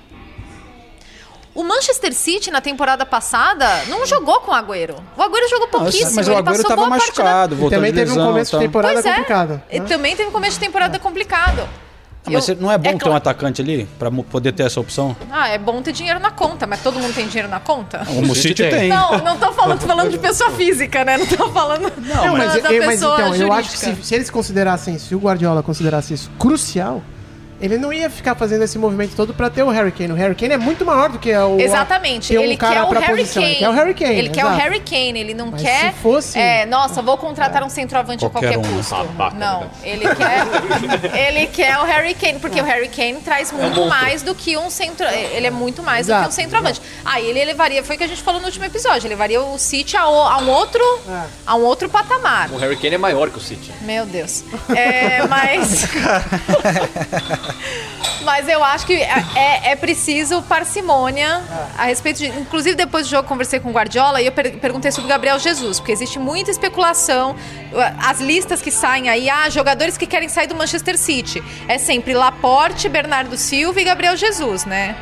O 1.52 1.64
Manchester 1.64 2.14
City, 2.14 2.50
na 2.50 2.60
temporada 2.60 3.04
passada, 3.04 3.66
não 3.88 4.06
jogou 4.06 4.40
com 4.40 4.52
o 4.52 4.54
Agüero. 4.54 4.96
O 5.16 5.22
Agüero 5.22 5.48
jogou 5.48 5.66
pouquíssimo. 5.68 6.12
mas 6.14 6.28
o 6.28 6.30
ele 6.30 6.38
Agüero 6.38 6.44
passou 6.44 6.64
tava 6.68 6.76
boa 6.76 6.88
parte 6.90 7.12
da- 7.16 7.24
machucado, 7.24 7.54
E 7.54 7.58
voltou 7.58 7.76
também 7.78 7.92
de 7.92 7.98
teve 7.98 8.10
lesão. 8.10 8.24
um 8.24 8.32
começo 8.32 8.56
de 8.58 8.64
temporada 8.64 8.94
Pois 8.94 9.06
é. 9.06 9.10
complicado. 9.10 9.62
Né? 9.72 9.80
também 9.88 10.16
teve 10.16 10.28
um 10.28 10.32
começo 10.32 10.52
de 10.54 10.60
temporada 10.64 10.98
complicado. 10.98 11.68
Ah, 12.26 12.30
mas 12.30 12.48
Eu- 12.48 12.56
não 12.56 12.70
é 12.70 12.76
bom 12.76 12.98
ter 12.98 13.08
um 13.08 13.14
atacante 13.16 13.62
ali 13.62 13.88
pra 13.98 14.10
mo- 14.10 14.22
poder 14.22 14.52
ter 14.52 14.64
essa 14.64 14.78
opção? 14.78 15.16
Ah, 15.30 15.48
é 15.48 15.56
bom 15.56 15.80
ter 15.80 15.92
dinheiro 15.92 16.20
na 16.20 16.30
conta, 16.30 16.66
mas 16.66 16.82
todo 16.82 16.98
mundo 16.98 17.14
tem 17.14 17.26
dinheiro 17.26 17.48
na 17.48 17.60
conta? 17.60 18.04
Como 18.04 18.32
o 18.32 18.34
City 18.34 18.62
tem. 18.62 18.70
tem. 18.70 18.88
Não, 18.90 19.18
não 19.18 19.38
tô 19.38 19.50
falando, 19.52 19.80
tô 19.80 19.86
falando 19.86 20.10
de 20.10 20.18
pessoa 20.20 20.50
física, 20.50 21.02
né? 21.04 21.16
Não 21.16 21.26
tô 21.26 21.48
falando 21.48 21.90
Não, 21.96 22.36
mas, 22.36 22.62
da 22.62 22.72
eu- 22.72 22.84
mas 22.84 22.94
pessoa 23.00 23.14
então, 23.14 23.34
eu 23.34 23.52
acho 23.52 23.68
jurídica. 23.70 23.90
que 23.96 24.02
se, 24.02 24.08
se 24.08 24.14
eles 24.14 24.28
considerassem, 24.28 24.98
se 24.98 25.14
o 25.14 25.18
Guardiola 25.18 25.62
considerasse 25.62 26.12
isso 26.12 26.30
crucial, 26.38 27.02
ele 27.60 27.76
não 27.78 27.92
ia 27.92 28.08
ficar 28.08 28.34
fazendo 28.34 28.62
esse 28.64 28.78
movimento 28.78 29.14
todo 29.14 29.34
pra 29.34 29.50
ter 29.50 29.62
o 29.62 29.68
Harry 29.68 29.92
Kane. 29.92 30.12
O 30.12 30.16
Harry 30.16 30.34
Kane 30.34 30.54
é 30.54 30.58
muito 30.58 30.84
maior 30.84 31.08
do 31.10 31.18
que 31.18 31.34
o. 31.34 31.60
Exatamente, 31.60 32.36
um 32.36 32.42
ele 32.42 32.56
quer 32.56 32.82
o 32.82 32.88
Harry 32.90 33.06
posição. 33.18 33.42
Kane. 33.42 33.54
Ele 33.54 33.58
quer 33.60 33.68
o 33.68 33.72
Harry 33.72 33.94
Kane. 33.94 34.14
Ele 34.18 34.28
quer 34.30 34.44
o 34.44 34.48
exato. 34.48 34.60
Harry 34.62 34.80
Kane, 34.80 35.20
ele 35.20 35.34
não 35.34 35.46
Mas 35.50 35.62
quer. 35.62 35.92
se 35.92 35.98
fosse- 36.00 36.38
É, 36.38 36.66
nossa, 36.66 37.02
vou 37.02 37.16
contratar 37.18 37.62
um 37.62 37.68
centroavante 37.68 38.24
a 38.24 38.30
Qualquer 38.30 38.54
qualquer 38.54 38.70
um. 38.70 38.76
custo. 38.76 38.94
Babaca, 38.94 39.36
não, 39.36 39.60
né? 39.60 39.70
ele 39.82 40.04
quer. 40.14 41.16
ele 41.28 41.46
quer 41.48 41.78
o 41.78 41.84
Harry 41.84 42.14
Kane, 42.14 42.38
porque 42.38 42.60
o 42.60 42.64
Harry 42.64 42.88
Kane 42.88 43.20
traz 43.20 43.52
muito 43.52 43.86
mais 43.86 44.22
do 44.22 44.34
que 44.34 44.56
um 44.56 44.70
centro. 44.70 45.06
Ele 45.06 45.46
é 45.46 45.50
muito 45.50 45.82
mais 45.82 46.06
do 46.06 46.10
que 46.12 46.16
um 46.18 46.20
Exato, 46.20 46.34
centroavante. 46.34 46.80
Aí 47.04 47.26
ele 47.28 47.40
elevaria, 47.40 47.82
foi 47.84 47.96
o 47.96 47.98
que 47.98 48.04
a 48.04 48.08
gente 48.08 48.22
falou 48.22 48.40
no 48.40 48.46
último 48.46 48.64
episódio, 48.64 49.06
ele 49.06 49.14
levaria 49.14 49.40
o 49.40 49.58
City 49.58 49.96
a, 49.96 50.02
a 50.02 50.38
um 50.38 50.48
outro. 50.48 50.82
É. 51.08 51.22
a 51.46 51.54
um 51.56 51.62
outro 51.62 51.88
patamar. 51.88 52.50
O 52.50 52.56
Harry 52.56 52.76
Kane 52.76 52.94
é 52.94 52.98
maior 52.98 53.30
que 53.30 53.38
o 53.38 53.40
City. 53.40 53.72
Meu 53.82 54.06
Deus. 54.06 54.44
É, 54.74 55.26
mas. 55.26 55.86
mas 58.22 58.48
eu 58.48 58.62
acho 58.62 58.86
que 58.86 58.94
é, 58.94 59.24
é- 59.34 59.70
é 59.72 59.76
preciso 59.76 60.42
parcimônia 60.42 61.42
a 61.78 61.84
respeito 61.84 62.18
de. 62.18 62.26
Inclusive, 62.28 62.74
depois 62.76 63.06
do 63.06 63.10
jogo, 63.10 63.26
conversei 63.28 63.60
com 63.60 63.70
o 63.70 63.72
Guardiola 63.72 64.20
e 64.20 64.26
eu 64.26 64.32
per- 64.32 64.58
perguntei 64.58 64.90
sobre 64.92 65.06
o 65.06 65.08
Gabriel 65.08 65.38
Jesus, 65.38 65.78
porque 65.80 65.92
existe 65.92 66.18
muita 66.18 66.50
especulação. 66.50 67.34
As 67.98 68.20
listas 68.20 68.60
que 68.60 68.70
saem 68.70 69.08
aí, 69.08 69.28
ah, 69.30 69.48
jogadores 69.48 69.96
que 69.96 70.06
querem 70.06 70.28
sair 70.28 70.46
do 70.46 70.54
Manchester 70.54 70.96
City. 70.98 71.42
É 71.68 71.78
sempre 71.78 72.14
Laporte, 72.14 72.88
Bernardo 72.88 73.36
Silva 73.36 73.80
e 73.80 73.84
Gabriel 73.84 74.16
Jesus, 74.16 74.64
né? 74.64 74.96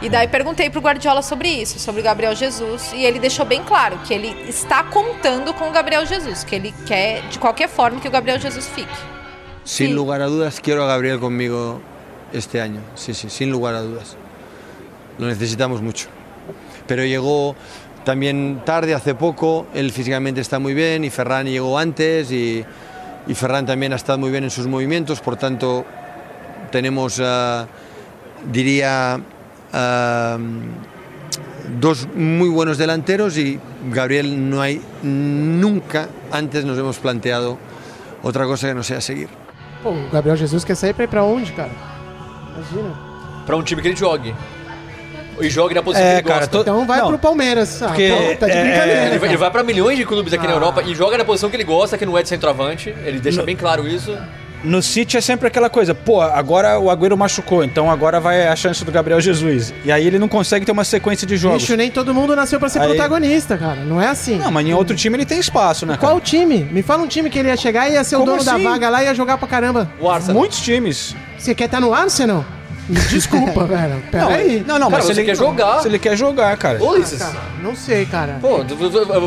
E 0.00 0.08
daí 0.08 0.28
perguntei 0.28 0.70
pro 0.70 0.80
Guardiola 0.80 1.22
sobre 1.22 1.48
isso, 1.48 1.78
sobre 1.80 2.00
o 2.00 2.04
Gabriel 2.04 2.32
Jesus, 2.34 2.92
e 2.92 3.04
ele 3.04 3.18
deixou 3.18 3.44
bem 3.44 3.64
claro 3.64 3.98
que 4.04 4.14
ele 4.14 4.28
está 4.48 4.84
contando 4.84 5.52
com 5.54 5.68
o 5.68 5.72
Gabriel 5.72 6.06
Jesus, 6.06 6.44
que 6.44 6.54
ele 6.54 6.72
quer 6.86 7.22
de 7.22 7.38
qualquer 7.38 7.68
forma 7.68 7.98
que 8.00 8.06
o 8.06 8.10
Gabriel 8.10 8.38
Jesus 8.38 8.68
fique. 8.68 9.17
Sin 9.68 9.88
Sí. 9.88 9.92
lugar 9.92 10.22
a 10.22 10.26
dudas, 10.28 10.60
quiero 10.62 10.82
a 10.82 10.86
Gabriel 10.86 11.20
conmigo 11.20 11.82
este 12.32 12.62
año. 12.62 12.80
Sí, 12.94 13.12
sí, 13.12 13.28
sin 13.28 13.50
lugar 13.50 13.74
a 13.74 13.82
dudas. 13.82 14.16
Lo 15.18 15.26
necesitamos 15.26 15.82
mucho. 15.82 16.06
Pero 16.86 17.04
llegó 17.04 17.54
también 18.02 18.62
tarde, 18.64 18.94
hace 18.94 19.14
poco. 19.14 19.66
Él 19.74 19.92
físicamente 19.92 20.40
está 20.40 20.58
muy 20.58 20.72
bien 20.72 21.04
y 21.04 21.10
Ferran 21.10 21.46
llegó 21.46 21.78
antes 21.78 22.32
y, 22.32 22.64
y 23.26 23.34
Ferran 23.34 23.66
también 23.66 23.92
ha 23.92 23.96
estado 23.96 24.16
muy 24.16 24.30
bien 24.30 24.44
en 24.44 24.50
sus 24.50 24.66
movimientos. 24.66 25.20
Por 25.20 25.36
tanto, 25.36 25.84
tenemos, 26.72 27.20
ah, 27.22 27.66
diría, 28.50 29.20
ah, 29.74 30.38
dos 31.78 32.08
muy 32.14 32.48
buenos 32.48 32.78
delanteros 32.78 33.36
y 33.36 33.60
Gabriel 33.92 34.48
no 34.48 34.62
hay 34.62 34.80
nunca 35.02 36.08
antes 36.32 36.64
nos 36.64 36.78
hemos 36.78 36.96
planteado 36.98 37.58
otra 38.22 38.46
cosa 38.46 38.68
que 38.68 38.74
no 38.74 38.82
sea 38.82 39.02
seguir. 39.02 39.28
Pô, 39.82 39.90
o 39.90 40.08
Gabriel 40.12 40.36
Jesus 40.36 40.64
quer 40.64 40.74
sair 40.74 40.92
pra 40.92 41.04
ir 41.04 41.08
pra 41.08 41.22
onde, 41.24 41.52
cara? 41.52 41.70
Imagina. 42.54 42.94
Pra 43.46 43.56
um 43.56 43.62
time 43.62 43.80
que 43.80 43.88
ele 43.88 43.96
jogue. 43.96 44.34
E 45.40 45.48
jogue 45.48 45.72
na 45.72 45.82
posição 45.82 46.04
É, 46.04 46.14
que 46.14 46.18
ele 46.18 46.26
cara, 46.28 46.38
gosta. 46.40 46.50
tô- 46.52 46.60
Então 46.62 46.84
vai 46.84 46.98
Não. 46.98 47.08
pro 47.08 47.18
Palmeiras. 47.18 47.80
Ah, 47.80 47.86
Porque, 47.88 48.08
pô, 48.10 48.36
tá 48.40 48.46
de 48.46 48.52
é, 48.52 48.62
brincadeira. 48.62 49.00
Ele 49.02 49.08
vai, 49.10 49.18
cara. 49.18 49.26
ele 49.26 49.36
vai 49.36 49.50
pra 49.52 49.62
milhões 49.62 49.96
de 49.96 50.04
clubes 50.04 50.32
aqui 50.32 50.46
na 50.48 50.52
Ah. 50.52 50.56
Europa 50.56 50.82
e 50.82 50.94
joga 50.96 51.16
na 51.16 51.24
posição 51.24 51.48
que 51.48 51.54
ele 51.54 51.62
gosta, 51.64 51.96
que 51.96 52.04
não 52.04 52.18
é 52.18 52.22
de 52.24 52.28
centroavante. 52.28 52.90
Ele 53.04 53.20
deixa 53.20 53.42
bem 53.44 53.54
claro 53.54 53.86
isso. 53.86 54.16
No 54.64 54.82
City 54.82 55.16
é 55.16 55.20
sempre 55.20 55.46
aquela 55.46 55.70
coisa, 55.70 55.94
pô, 55.94 56.20
agora 56.20 56.78
o 56.80 56.90
Agüero 56.90 57.16
machucou, 57.16 57.62
então 57.62 57.88
agora 57.90 58.18
vai 58.18 58.46
a 58.48 58.56
chance 58.56 58.84
do 58.84 58.90
Gabriel 58.90 59.20
Jesus. 59.20 59.72
E 59.84 59.92
aí 59.92 60.06
ele 60.06 60.18
não 60.18 60.26
consegue 60.28 60.66
ter 60.66 60.72
uma 60.72 60.84
sequência 60.84 61.26
de 61.26 61.36
jogos. 61.36 61.62
Bicho, 61.62 61.76
nem 61.76 61.90
todo 61.90 62.12
mundo 62.12 62.34
nasceu 62.34 62.58
pra 62.58 62.68
ser 62.68 62.80
Aí- 62.80 62.88
protagonista, 62.88 63.56
cara. 63.56 63.76
Não 63.84 64.00
é 64.02 64.08
assim. 64.08 64.36
Não, 64.36 64.50
mas 64.50 64.66
em 64.66 64.74
outro 64.74 64.96
time 64.96 65.16
ele 65.16 65.24
tem 65.24 65.38
espaço, 65.38 65.86
né, 65.86 65.96
Qual 65.98 66.12
cara? 66.14 66.24
time? 66.24 66.64
Me 66.72 66.82
fala 66.82 67.02
um 67.02 67.06
time 67.06 67.30
que 67.30 67.38
ele 67.38 67.48
ia 67.48 67.56
chegar 67.56 67.88
e 67.88 67.92
ia 67.92 68.02
ser 68.02 68.16
o 68.16 68.20
Como 68.20 68.32
dono 68.32 68.44
da 68.44 68.54
assim? 68.54 68.64
vaga 68.64 68.88
lá 68.88 69.02
e 69.02 69.06
ia 69.06 69.14
jogar 69.14 69.38
pra 69.38 69.46
caramba. 69.46 69.88
O 70.00 70.08
Arsenal. 70.10 70.36
Muitos 70.36 70.60
times. 70.60 71.14
Você 71.38 71.54
quer 71.54 71.66
estar 71.66 71.80
no 71.80 71.94
Arsenal? 71.94 72.44
Me 72.88 72.98
Desculpa, 73.00 73.64
velho. 73.66 74.02
Pera 74.10 74.24
Não, 74.24 74.30
aí. 74.32 74.64
não, 74.66 74.78
não, 74.78 74.90
Cara, 74.90 75.02
mas 75.02 75.04
se 75.04 75.14
você 75.14 75.20
ele 75.20 75.26
quer 75.30 75.36
jogar. 75.36 75.80
Se 75.82 75.88
ele 75.88 75.98
quer 75.98 76.16
jogar, 76.16 76.56
cara. 76.56 76.82
Ô, 76.82 76.90
Ulisses. 76.92 77.18
Cara, 77.18 77.34
não 77.62 77.76
sei, 77.76 78.06
cara. 78.06 78.38
Pô, 78.40 78.58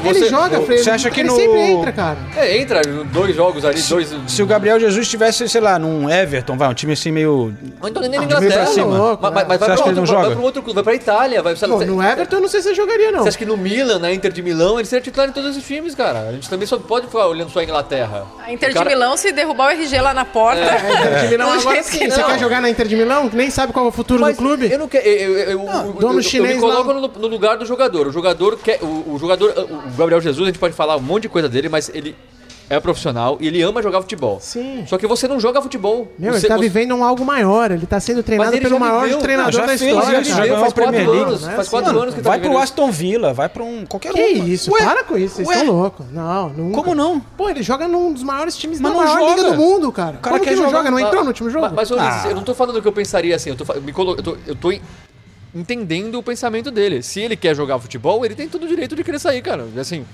você. 0.01 0.09
ele 0.20 0.30
joga, 0.30 0.62
Freire. 0.62 0.84
você 0.84 0.89
acha 0.89 1.09
que 1.12 1.20
ele 1.20 1.30
no- 1.30 1.36
sempre 1.36 1.59
entra, 1.62 1.91
cara. 1.91 2.18
É, 2.36 2.57
entra 2.57 2.82
dois 3.05 3.36
jogos 3.36 3.64
ali, 3.66 3.82
dois. 3.82 4.16
Se 4.28 4.41
o 4.41 4.45
Gabriel 4.45 4.80
Jesus 4.80 5.01
estivesse, 5.05 5.47
sei 5.47 5.62
lá, 5.62 5.78
num 5.78 6.09
Everton, 6.09 6.57
vai, 6.57 6.68
um 6.70 6.74
time 6.74 6.93
assim 6.93 7.12
meio. 7.12 7.53
Ou 7.82 7.88
então 7.89 8.01
nem 8.01 8.12
na 8.12 8.22
Ah, 8.22 8.24
Inglaterra. 8.26 8.53
pra 8.64 8.66
cima. 8.68 8.97
Louco, 8.97 9.22
Mas, 9.24 9.34
mas 9.34 9.47
vai, 9.47 9.57
Você 9.57 9.66
pra 9.66 9.74
ele 9.74 9.82
outro, 9.82 9.95
não 9.95 10.05
vai, 10.05 10.07
joga? 10.16 10.28
vai 10.28 10.36
pra 10.36 10.45
outro 10.45 10.62
clube, 10.64 10.76
vai 10.76 10.84
pra 10.84 10.95
Itália. 10.95 11.41
Vai, 11.43 11.55
Pô, 11.55 11.68
no 11.86 12.01
Everton 12.03 12.36
eu 12.38 12.41
não 12.41 12.49
sei 12.49 12.62
se 12.62 12.70
eu 12.70 12.76
jogaria, 12.76 13.12
não. 13.12 13.24
Você 13.24 13.30
acha 13.30 13.38
que 13.38 13.45
no 13.45 13.57
Milan, 13.57 13.99
na 13.99 14.12
Inter 14.12 14.32
de 14.32 14.41
Milão, 14.41 14.80
ele 14.80 14.88
seria 14.88 15.03
titular 15.03 15.30
em 15.30 15.32
todos 15.32 15.51
esses 15.51 15.64
times, 15.68 15.93
cara? 15.93 16.30
A 16.30 16.32
gente 16.32 16.49
também 16.49 16.66
só 16.68 16.78
pode 16.78 17.07
ficar 17.07 17.28
olhando 17.28 17.51
só 17.51 17.59
a 17.59 17.64
Inglaterra. 17.64 18.24
A 18.45 18.51
Inter 18.51 18.74
cara- 18.74 18.89
de 18.89 18.95
Milão, 18.95 19.16
se 19.18 19.32
derrubar 19.32 19.68
o 19.68 19.70
RG 19.72 19.99
lá 20.01 20.14
na 20.14 20.26
porta. 20.26 20.62
Inter 20.62 21.22
de 21.22 21.28
Milão 21.28 21.51
agora 21.59 21.84
sim. 21.84 22.09
Você 22.09 22.24
quer 22.24 22.39
jogar 22.39 22.62
na 22.62 22.70
Inter 22.70 22.88
de 22.88 22.95
Milão? 22.95 23.30
Que 23.30 23.36
nem 23.52 23.56
sabe 23.56 23.74
qual 23.74 23.86
é 23.86 23.89
o 23.89 23.91
futuro 23.91 24.22
Mas 24.22 24.36
do 24.38 24.43
clube? 24.43 24.72
Eu 24.72 24.80
não 24.80 24.88
quero. 24.88 25.06
Eu, 25.08 25.38
eu, 25.38 25.38
eu, 25.38 25.49
eu- 25.62 25.93
dono 25.93 26.14
eu- 26.14 26.18
eu 26.18 26.22
chinês 26.24 26.56
me 26.56 26.62
coloco 26.62 26.91
lá. 26.91 27.02
no, 27.02 27.08
no 27.08 27.28
lugar 27.28 27.58
do 27.58 27.66
jogador. 27.66 28.08
O 28.08 28.12
jogador 28.12 28.58
quer. 28.58 28.80
O, 28.82 29.14
o 29.14 29.18
jogador. 29.20 29.49
O 29.70 29.97
Gabriel 29.97 30.22
Jesus, 30.22 30.43
a 30.43 30.52
gente 30.52 30.60
pode 30.60 30.74
falar 30.74 30.95
um 30.97 31.02
monte 31.02 31.24
de 31.24 31.30
coisa 31.30 31.47
dele, 31.49 31.70
mas 31.70 31.89
ele 31.93 32.16
é 32.76 32.80
profissional 32.80 33.38
e 33.39 33.47
ele 33.47 33.61
ama 33.61 33.82
jogar 33.82 34.01
futebol. 34.01 34.39
Sim. 34.41 34.84
Só 34.88 34.97
que 34.97 35.05
você 35.05 35.28
não 35.28 35.39
joga 35.39 35.61
futebol. 35.61 36.07
Meu, 36.17 36.32
você, 36.34 36.39
ele 36.39 36.47
tá 36.47 36.55
você- 36.55 36.61
vivendo 36.63 36.95
um 36.95 37.03
algo 37.03 37.26
maior. 37.26 37.69
Ele 37.72 37.86
tá 37.86 37.99
sendo 37.99 38.24
treinado 38.24 38.57
pelo 38.57 38.80
maior 38.80 39.03
viveu. 39.03 39.19
treinador 39.19 39.51
Não, 39.51 39.59
já 39.59 39.65
da 39.65 39.78
fez, 39.78 39.82
história, 39.82 40.17
ele 40.17 40.24
já 40.26 40.59
faz 40.59 40.74
quatro 40.74 41.11
anos. 41.11 41.41
né? 41.43 41.55
Faz 41.55 41.69
quatro 41.69 41.88
Mano, 41.89 42.01
anos 42.03 42.15
que 42.15 42.22
tá 42.22 42.30
Vai 42.30 42.39
vivendo 42.39 42.53
pro. 42.53 42.61
Aston 42.63 42.91
Villa, 42.91 43.34
vai 43.34 43.49
pra 43.49 43.63
um. 43.63 43.86
qualquer 43.86 44.13
Que 44.13 44.22
um. 44.41 44.47
isso? 44.47 44.72
Ué, 44.72 44.84
Para 44.84 45.03
com 45.03 45.17
isso, 45.17 45.36
vocês 45.36 45.49
estão 45.49 45.65
loucos. 45.74 46.05
Não, 46.11 46.49
nunca. 46.49 46.76
Como 46.82 46.95
não? 46.95 47.19
Pô, 47.19 47.49
ele 47.49 47.61
joga 47.61 47.88
num 47.88 48.13
dos 48.13 48.24
maiores 48.24 48.55
times 48.55 48.80
Mas 48.80 48.91
da 48.91 48.97
maior 48.97 49.19
joga. 49.19 49.36
liga 49.36 49.51
do 49.51 49.57
mundo, 49.57 49.91
cara. 49.91 50.17
cara 50.22 50.38
Como 50.39 50.43
que 50.49 50.55
não 50.55 50.69
joga? 50.72 50.89
Não 50.91 50.99
entrou 50.99 51.22
no 51.24 51.28
último 51.30 51.49
jogo? 51.49 51.69
Mas, 51.76 51.91
Ah. 51.91 52.24
eu 52.30 52.36
não 52.36 52.43
tô 52.43 52.53
falando 52.55 52.82
que 52.82 52.88
eu 52.88 52.91
pensaria 52.93 53.36
assim, 53.36 53.49
eu 53.49 53.55
tô, 53.55 53.65
eu 53.74 54.24
tô, 54.24 54.38
eu 54.47 54.55
tô 54.55 54.72
en- 54.72 54.82
entendendo 55.54 56.16
o 56.18 56.24
pensamento 56.24 56.72
dele. 56.72 57.02
Se 57.02 57.20
ele 57.20 57.36
quer 57.36 57.56
jogar 57.56 57.78
futebol, 57.80 58.24
ele 58.26 58.36
tem 58.36 58.47
todo 58.47 58.64
o 58.64 58.68
direito 58.68 58.95
de 58.95 59.04
querer 59.04 59.20
sair, 59.20 59.41
cara. 59.41 59.68
Assim, 59.78 60.06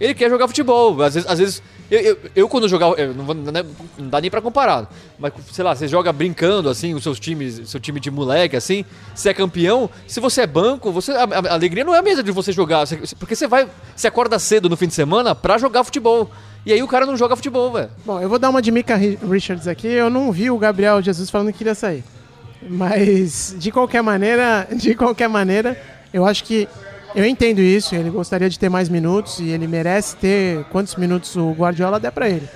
ele 0.00 0.14
quer 0.14 0.28
jogar 0.28 0.48
futebol. 0.48 1.00
Às 1.02 1.14
vezes, 1.14 1.30
às 1.30 1.38
vezes 1.38 1.62
eu, 1.90 2.00
eu, 2.00 2.18
eu 2.36 2.48
quando 2.48 2.68
jogava, 2.68 2.94
eu 2.96 3.14
não, 3.14 3.24
vou- 3.24 3.34
não 3.34 3.60
é- 3.60 3.64
não 3.98 4.08
dá 4.08 4.20
nem 4.20 4.30
pra 4.30 4.40
comparar, 4.40 4.90
mas 5.18 5.32
sei 5.52 5.64
lá, 5.64 5.74
você 5.74 5.86
joga 5.88 6.12
brincando 6.12 6.68
assim, 6.68 6.94
os 6.94 7.02
seus 7.02 7.18
times, 7.20 7.68
seu 7.68 7.78
time 7.80 8.00
de 8.00 8.10
moleque 8.10 8.56
assim, 8.56 8.84
você 9.14 9.28
é 9.30 9.34
campeão, 9.34 9.88
se 10.06 10.18
você 10.20 10.42
é 10.42 10.46
banco, 10.46 10.90
você 10.92 11.12
a, 11.12 11.24
a- 11.24 11.54
alegria 11.54 11.84
não 11.84 11.94
é 11.94 11.98
a 11.98 12.02
mesma 12.02 12.22
de 12.22 12.32
você 12.32 12.50
jogar, 12.52 12.84
porque 13.18 13.34
você 13.36 13.46
vai, 13.46 13.68
você 13.94 14.08
acorda 14.08 14.38
cedo 14.38 14.68
no 14.68 14.76
fim 14.76 14.86
de 14.88 14.94
semana 14.94 15.34
pra 15.34 15.58
jogar 15.58 15.84
futebol. 15.84 16.30
E 16.66 16.72
aí 16.72 16.82
o 16.82 16.88
cara 16.88 17.06
não 17.06 17.16
joga 17.16 17.34
futebol, 17.36 17.72
velho. 17.72 17.90
Bom, 18.04 18.20
eu 18.20 18.28
vou 18.28 18.38
dar 18.38 18.50
uma 18.50 18.60
de 18.60 18.70
Mika 18.70 18.94
Ri- 18.94 19.18
Richards 19.30 19.66
aqui. 19.66 19.86
Eu 19.88 20.10
não 20.10 20.30
vi 20.30 20.50
o 20.50 20.58
Gabriel 20.58 21.00
Jesus 21.00 21.30
falando 21.30 21.50
que 21.52 21.58
queria 21.58 21.74
sair. 21.74 22.04
Mas, 22.62 23.54
de 23.58 23.70
qualquer 23.70 24.02
maneira, 24.02 24.68
de 24.74 24.94
qualquer 24.94 25.28
maneira, 25.28 25.80
eu 26.12 26.26
acho 26.26 26.44
que 26.44 26.68
eu 27.14 27.24
entendo 27.24 27.60
isso. 27.60 27.94
Ele 27.94 28.10
gostaria 28.10 28.48
de 28.48 28.58
ter 28.58 28.68
mais 28.68 28.88
minutos 28.88 29.38
e 29.40 29.48
ele 29.48 29.66
merece 29.66 30.16
ter 30.16 30.64
quantos 30.64 30.96
minutos 30.96 31.36
o 31.36 31.52
Guardiola 31.52 31.98
der 31.98 32.12
pra 32.12 32.28
ele. 32.28 32.48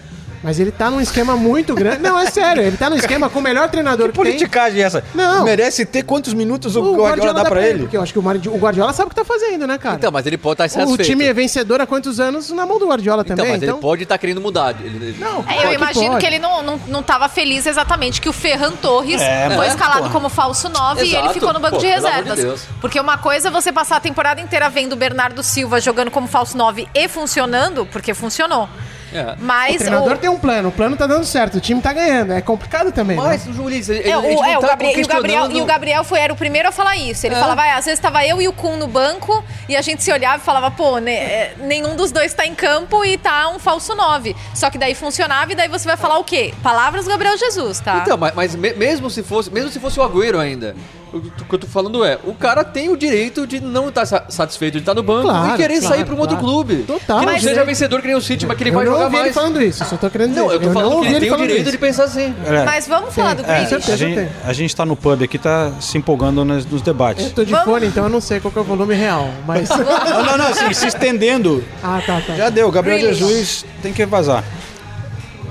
Mas 0.45 0.61
ele 0.61 0.71
tá 0.71 0.91
num 0.91 1.01
esquema 1.01 1.35
muito 1.37 1.75
grande. 1.75 2.03
Não, 2.03 2.19
é 2.19 2.27
sério, 2.31 2.63
ele 2.63 2.77
tá 2.77 2.91
num 2.91 2.97
esquema 2.97 3.31
com 3.31 3.39
o 3.39 3.43
melhor 3.43 3.71
treinador 3.71 4.09
que, 4.11 4.13
tem. 4.13 4.25
Politicagem 4.25 4.83
essa. 4.83 5.03
Não. 5.15 5.43
Merece 5.43 5.87
ter 5.87 6.03
quantos 6.03 6.35
minutos 6.35 6.77
o, 6.77 6.95
Guardiola 6.95 7.33
dá 7.33 7.45
pra 7.47 7.67
ele? 7.67 7.79
Porque 7.81 7.97
eu 7.97 8.03
acho 8.03 8.13
que 8.13 8.19
o 8.19 8.23
o 8.23 8.59
Guardiola 8.59 8.93
sabe 8.93 9.07
o 9.07 9.09
que 9.09 9.17
tá 9.17 9.25
fazendo, 9.25 9.67
né, 9.67 9.79
cara? 9.79 9.97
Então, 9.97 10.13
mas 10.13 10.27
ele 10.27 10.37
pode 10.37 10.63
estar 10.63 10.65
o 10.65 10.67
insatisfeito. 10.67 11.11
time 11.11 11.25
é 11.25 11.33
vencedor 11.33 11.81
há 11.81 11.87
quantos 11.87 12.21
anos 12.21 12.51
na 12.51 12.67
mão 12.67 12.79
do 12.79 12.87
Guardiola 12.87 13.23
Então, 13.25 13.37
também. 13.37 13.53
mas 13.53 13.63
ele 13.63 13.73
pode 13.73 14.03
estar 14.03 14.19
querendo 14.19 14.41
mudar. 14.41 14.75
Ele- 14.79 14.97
ele- 15.07 15.17
Não, 15.19 15.43
É, 15.49 15.65
eu 15.67 15.73
imagino 15.73 16.09
pode. 16.09 16.21
que 16.21 16.27
ele 16.27 16.39
não, 16.39 16.63
não, 16.63 16.79
não 16.89 17.03
tava 17.03 17.27
feliz 17.29 17.65
exatamente 17.67 18.21
que 18.21 18.29
o 18.29 18.33
Ferran 18.33 18.73
Torres 18.73 19.23
É, 19.23 19.49
foi 19.57 19.67
escalado 19.67 20.01
porra. 20.01 20.11
como 20.13 20.29
falso 20.29 20.69
9 20.69 21.05
e 21.05 21.09
ele 21.09 21.17
Exato. 21.17 21.33
ficou 21.35 21.53
no 21.55 21.61
banco 21.61 21.77
Pô, 21.77 21.81
de 21.81 21.87
de 21.87 21.93
reservas. 21.93 22.37
Deus. 22.39 22.63
Porque 22.83 23.01
uma 23.01 23.17
coisa 23.17 23.49
é 23.49 23.51
você 23.51 23.73
passar 23.73 23.97
a 23.97 24.01
temporada 24.01 24.43
inteira 24.43 24.69
vendo 24.69 24.93
o 24.93 24.97
Bernardo 24.97 25.43
Silva 25.43 25.81
jogando 25.81 26.11
como 26.11 26.27
falso 26.29 26.55
9 26.59 26.87
e 26.95 27.09
funcionando, 27.09 27.87
porque 27.87 28.13
funcionou. 28.13 28.69
É. 29.15 29.35
Mas 29.39 29.77
O 29.77 29.79
treinador 29.79 30.13
o- 30.15 30.19
tem 30.19 30.29
um 30.29 30.39
plano, 30.39 30.69
o 30.69 30.73
plano 30.73 30.97
tá 30.97 31.07
dando 31.07 31.25
certo, 31.25 31.57
o 31.57 31.61
time 31.61 31.81
tá 31.81 31.93
ganhando. 31.93 32.33
É 32.33 32.41
complicado 32.41 32.91
também. 32.93 33.17
Mas, 33.17 33.45
né? 33.47 33.53
o 33.53 33.55
Juiz, 33.55 33.89
ele, 33.89 34.09
É, 34.09 34.17
o, 34.19 34.25
é, 34.45 34.59
o 34.59 34.61
tá 34.61 34.67
Gabriel, 34.69 34.99
e, 34.99 35.03
o 35.03 35.07
Gabriel, 35.07 35.51
e 35.53 35.63
o 35.63 35.65
Gabriel 35.65 36.05
foi, 36.05 36.19
era 36.19 36.33
o 36.33 36.37
primeiro 36.37 36.69
a 36.69 36.73
falar 36.73 36.97
isso. 36.97 37.25
Ele 37.27 37.35
É. 37.35 37.39
falava, 37.39 37.63
ah, 37.63 37.77
às 37.77 37.85
vezes 37.85 38.01
tava 38.01 38.27
eu 38.27 38.43
e 38.43 38.49
o 38.49 38.53
Kun 38.53 38.77
no 38.77 38.87
banco 38.89 39.43
e 39.69 39.77
a 39.77 39.83
gente 39.83 40.03
se 40.03 40.13
olhava 40.13 40.39
e 40.43 40.45
falava, 40.45 40.71
pô, 40.71 40.99
né, 40.99 41.13
é, 41.15 41.55
nenhum 41.61 41.95
dos 41.97 42.11
dois 42.11 42.35
tá 42.35 42.45
em 42.45 42.55
campo 42.55 43.05
e 43.05 43.17
tá 43.17 43.49
um 43.51 43.59
falso 43.59 43.95
9. 43.95 44.35
Só 44.55 44.69
que 44.71 44.77
daí 44.79 44.95
funcionava 44.95 45.53
e 45.53 45.55
daí 45.55 45.69
você 45.69 45.87
vai 45.87 45.97
falar 45.97 46.19
o 46.19 46.25
quê? 46.25 46.53
Palavras 46.63 47.05
do 47.05 47.11
Gabriel 47.11 47.37
Jesus, 47.39 47.79
tá? 47.81 47.99
Então, 48.03 48.17
mas, 48.17 48.35
mas 48.35 48.55
me- 48.57 48.73
mesmo 48.75 49.09
se 49.11 49.23
fosse, 49.23 49.51
mesmo 49.51 49.71
se 49.71 49.79
fosse 49.79 50.01
o 50.01 50.03
Agüero 50.03 50.39
ainda, 50.41 50.75
o 51.17 51.45
que 51.45 51.55
eu 51.55 51.59
tô 51.59 51.67
falando 51.67 52.05
é, 52.05 52.19
o 52.25 52.35
cara 52.35 52.65
tem 52.65 52.89
o 52.89 52.97
direito 52.97 53.47
de 53.47 53.61
não 53.61 53.89
estar 53.89 54.05
sa- 54.07 54.25
satisfeito 54.29 54.75
de 54.75 54.79
estar 54.81 54.95
no 54.95 55.03
banco 55.03 55.23
Claro, 55.29 55.55
e 55.55 55.57
querer 55.57 55.79
claro, 55.81 55.95
sair 55.95 56.05
para 56.05 56.15
um 56.15 56.19
outro 56.19 56.37
claro. 56.37 56.53
clube. 56.53 56.77
Total, 56.87 57.21
Que 57.21 57.27
não 57.27 57.39
seja 57.41 57.61
é- 57.61 57.65
vencedor 57.65 58.01
que 58.01 58.07
nem 58.07 58.17
o 58.17 58.21
City, 58.21 58.47
mas 58.47 58.57
que 58.57 58.63
ele 58.65 58.71
eu 58.71 58.75
vai 58.75 58.85
não 58.85 58.93
jogar 58.93 59.05
ouvi 59.05 59.17
ele 59.17 59.23
mais. 59.25 59.35
falando 59.35 59.63
isso, 59.63 59.85
só 59.85 59.97
tô 59.97 60.11
querendo 60.11 60.31
dizer. 60.31 60.41
Não, 60.41 60.53
eu 60.53 60.61
tô 60.61 60.71
falando 60.71 60.91
não 60.95 61.01
que 61.03 61.07
ele 61.09 61.21
tem 61.21 61.29
o 61.29 61.33
falando 61.33 61.47
direito 61.49 61.63
isso. 61.67 61.73
de 61.73 61.79
pensar 61.79 62.05
assim. 62.05 62.35
É. 62.47 62.65
Mas 62.65 62.87
vamos 62.89 63.15
falar 63.15 63.35
do 63.35 63.43
É, 63.43 63.45
Grealish. 63.47 63.69
certeza. 63.69 63.93
A 63.93 63.97
gente, 63.97 64.29
a 64.45 64.53
gente 64.53 64.77
tá 64.77 64.85
no 64.87 64.97
pub 64.97 65.23
aqui, 65.23 65.39
tá 65.39 65.73
se 65.81 65.97
empolgando 65.99 66.45
nas- 66.45 66.67
nos 66.67 66.83
debates. 66.83 67.25
Eu 67.27 67.33
tô 67.33 67.45
de 67.45 67.51
Vamos- 67.53 67.65
fone, 67.67 67.87
então 67.87 68.05
eu 68.05 68.11
não 68.11 68.21
sei 68.21 68.41
qual 68.41 68.51
que 68.51 68.59
é 68.59 68.63
o 68.63 68.65
volume 68.65 68.95
real, 68.95 69.29
mas... 69.47 69.69
Não, 69.69 70.25
não, 70.25 70.37
não, 70.39 70.47
assim, 70.49 70.73
se 70.73 70.87
estendendo. 70.87 71.63
ah, 71.83 72.01
tá, 72.05 72.21
tá. 72.27 72.35
Já 72.35 72.51
deu, 72.51 72.71
Gabriel 72.71 72.99
Grealish. 72.99 73.19
Jesus 73.21 73.65
tem 73.83 73.93
que 73.93 74.05
vazar. 74.07 74.43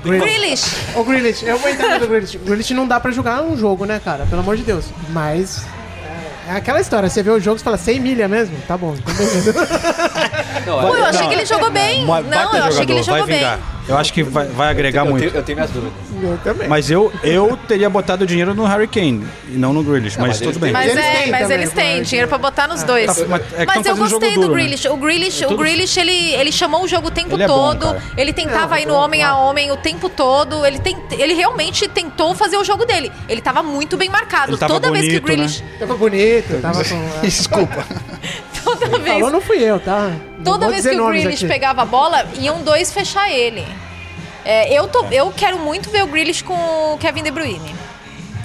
Grealish. 0.04 0.64
Ô, 0.94 1.02
Grealish, 1.04 1.44
eu 1.44 1.58
vou 1.58 1.70
entender 1.70 1.98
do 1.98 2.06
Grealish. 2.06 2.38
Grealish 2.38 2.74
não 2.74 2.86
dá 2.86 3.00
pra 3.00 3.10
jogar 3.10 3.42
um 3.42 3.56
jogo, 3.56 3.84
né, 3.84 4.00
cara? 4.04 4.26
Pelo 4.26 4.40
amor 4.40 4.56
de 4.56 4.62
Deus. 4.62 4.86
Mas... 5.10 5.64
É 6.46 6.52
aquela 6.52 6.78
história, 6.78 7.08
você 7.08 7.22
vê 7.22 7.30
o 7.30 7.40
jogo 7.40 7.58
e 7.58 7.62
fala, 7.62 7.78
100 7.78 8.00
milha 8.00 8.28
mesmo? 8.28 8.54
Tá 8.68 8.76
bom, 8.76 8.94
então 8.94 9.14
beleza. 9.14 9.54
Não, 10.66 10.80
Pô, 10.80 10.94
eu 10.94 11.04
é- 11.06 11.08
achei 11.08 11.26
que 11.26 11.34
ele 11.34 11.46
jogou 11.46 11.70
bem. 11.70 12.04
Não, 12.04 12.54
eu 12.54 12.64
achei 12.64 12.84
que 12.84 12.92
ele 12.92 13.02
jogou 13.02 13.26
bem. 13.26 13.42
Eu 13.86 13.98
acho 13.98 14.12
que 14.14 14.22
vai, 14.22 14.46
vai 14.46 14.68
agregar 14.70 15.02
eu, 15.04 15.10
muito. 15.10 15.24
tenho, 15.24 15.34
eu 15.36 15.42
tenho 15.42 15.56
minhas 15.56 15.70
dúvidas. 15.70 15.92
eu 16.22 16.38
também. 16.42 16.68
Mas 16.68 16.90
eu, 16.90 17.12
eu 17.22 17.54
teria 17.68 17.90
botado 17.90 18.26
dinheiro 18.26 18.54
no 18.54 18.64
Harry 18.64 18.86
Kane 18.88 19.26
e 19.48 19.52
não 19.58 19.74
no 19.74 19.82
Grealish, 19.82 20.16
mas, 20.18 20.28
mas 20.28 20.40
eles 20.40 20.54
tudo 20.54 20.62
bem. 20.62 20.72
Mas 20.72 20.90
Eles 20.90 21.04
é, 21.04 21.12
têm 21.22 21.30
mas 21.30 21.50
eles 21.50 21.72
têm 21.72 21.98
mas- 21.98 22.08
dinheiro 22.08 22.28
pra 22.28 22.38
botar 22.38 22.66
nos 22.66 22.82
dois. 22.82 23.06
Tá, 23.14 23.26
mas 23.28 23.42
é 23.52 23.66
mas 23.66 23.84
eu 23.86 23.96
gostei 23.96 24.30
do 24.36 24.40
duro, 24.40 24.54
né? 24.54 24.62
Grealish. 24.62 24.88
O 24.88 24.96
Grealish, 24.96 25.44
o 25.44 25.56
Grealish 25.56 26.00
ele, 26.00 26.32
ele 26.34 26.50
chamou 26.50 26.82
o 26.84 26.88
jogo 26.88 27.08
o 27.08 27.10
tempo 27.10 27.34
Ele 27.34 27.42
é 27.42 27.46
bom, 27.46 27.72
todo. 27.74 27.86
cara. 27.86 28.02
ele 28.16 28.32
tentava 28.32 28.74
Não, 28.76 28.78
ir 28.82 28.86
no 28.86 28.94
bom, 28.94 29.00
homem 29.00 29.22
a 29.22 29.36
homem 29.36 29.70
o 29.70 29.76
tempo 29.76 30.08
todo. 30.08 30.64
Ele, 30.64 30.78
tem, 30.78 30.96
ele 31.12 31.34
realmente 31.34 31.86
tentou 31.86 32.34
fazer 32.34 32.56
o 32.56 32.64
jogo 32.64 32.86
dele. 32.86 33.12
Ele 33.28 33.42
tava 33.42 33.62
muito 33.62 33.98
bem 33.98 34.08
marcado. 34.08 34.56
Toda 34.56 34.90
vez 34.90 35.08
que 35.08 35.16
o 35.16 35.20
bonito, 35.20 35.28
né? 35.28 35.34
Grealish. 35.34 35.64
Tava 35.78 35.94
bonito, 35.96 36.60
tava 36.62 36.82
com... 36.88 37.20
Desculpa. 37.20 37.84
Toda 38.64 38.86
vez, 38.98 39.14
Falou 39.14 39.30
não 39.30 39.40
fui 39.42 39.58
eu, 39.62 39.78
tá? 39.78 40.10
Toda 40.44 40.68
vez 40.68 40.86
que 40.86 40.94
o 40.94 41.06
Grealish 41.08 41.44
aqui. 41.44 41.52
pegava 41.52 41.82
a 41.82 41.84
bola, 41.84 42.24
iam 42.38 42.62
dois 42.62 42.92
fechar 42.92 43.30
ele. 43.30 43.64
É, 44.44 44.72
eu, 44.78 44.86
tô, 44.88 45.04
eu 45.10 45.32
quero 45.36 45.58
muito 45.58 45.88
ver 45.90 46.02
o 46.04 46.06
Grealish 46.06 46.42
com 46.42 46.54
o 46.54 46.98
Kevin 46.98 47.22
De 47.22 47.30
Bruyne. 47.30 47.74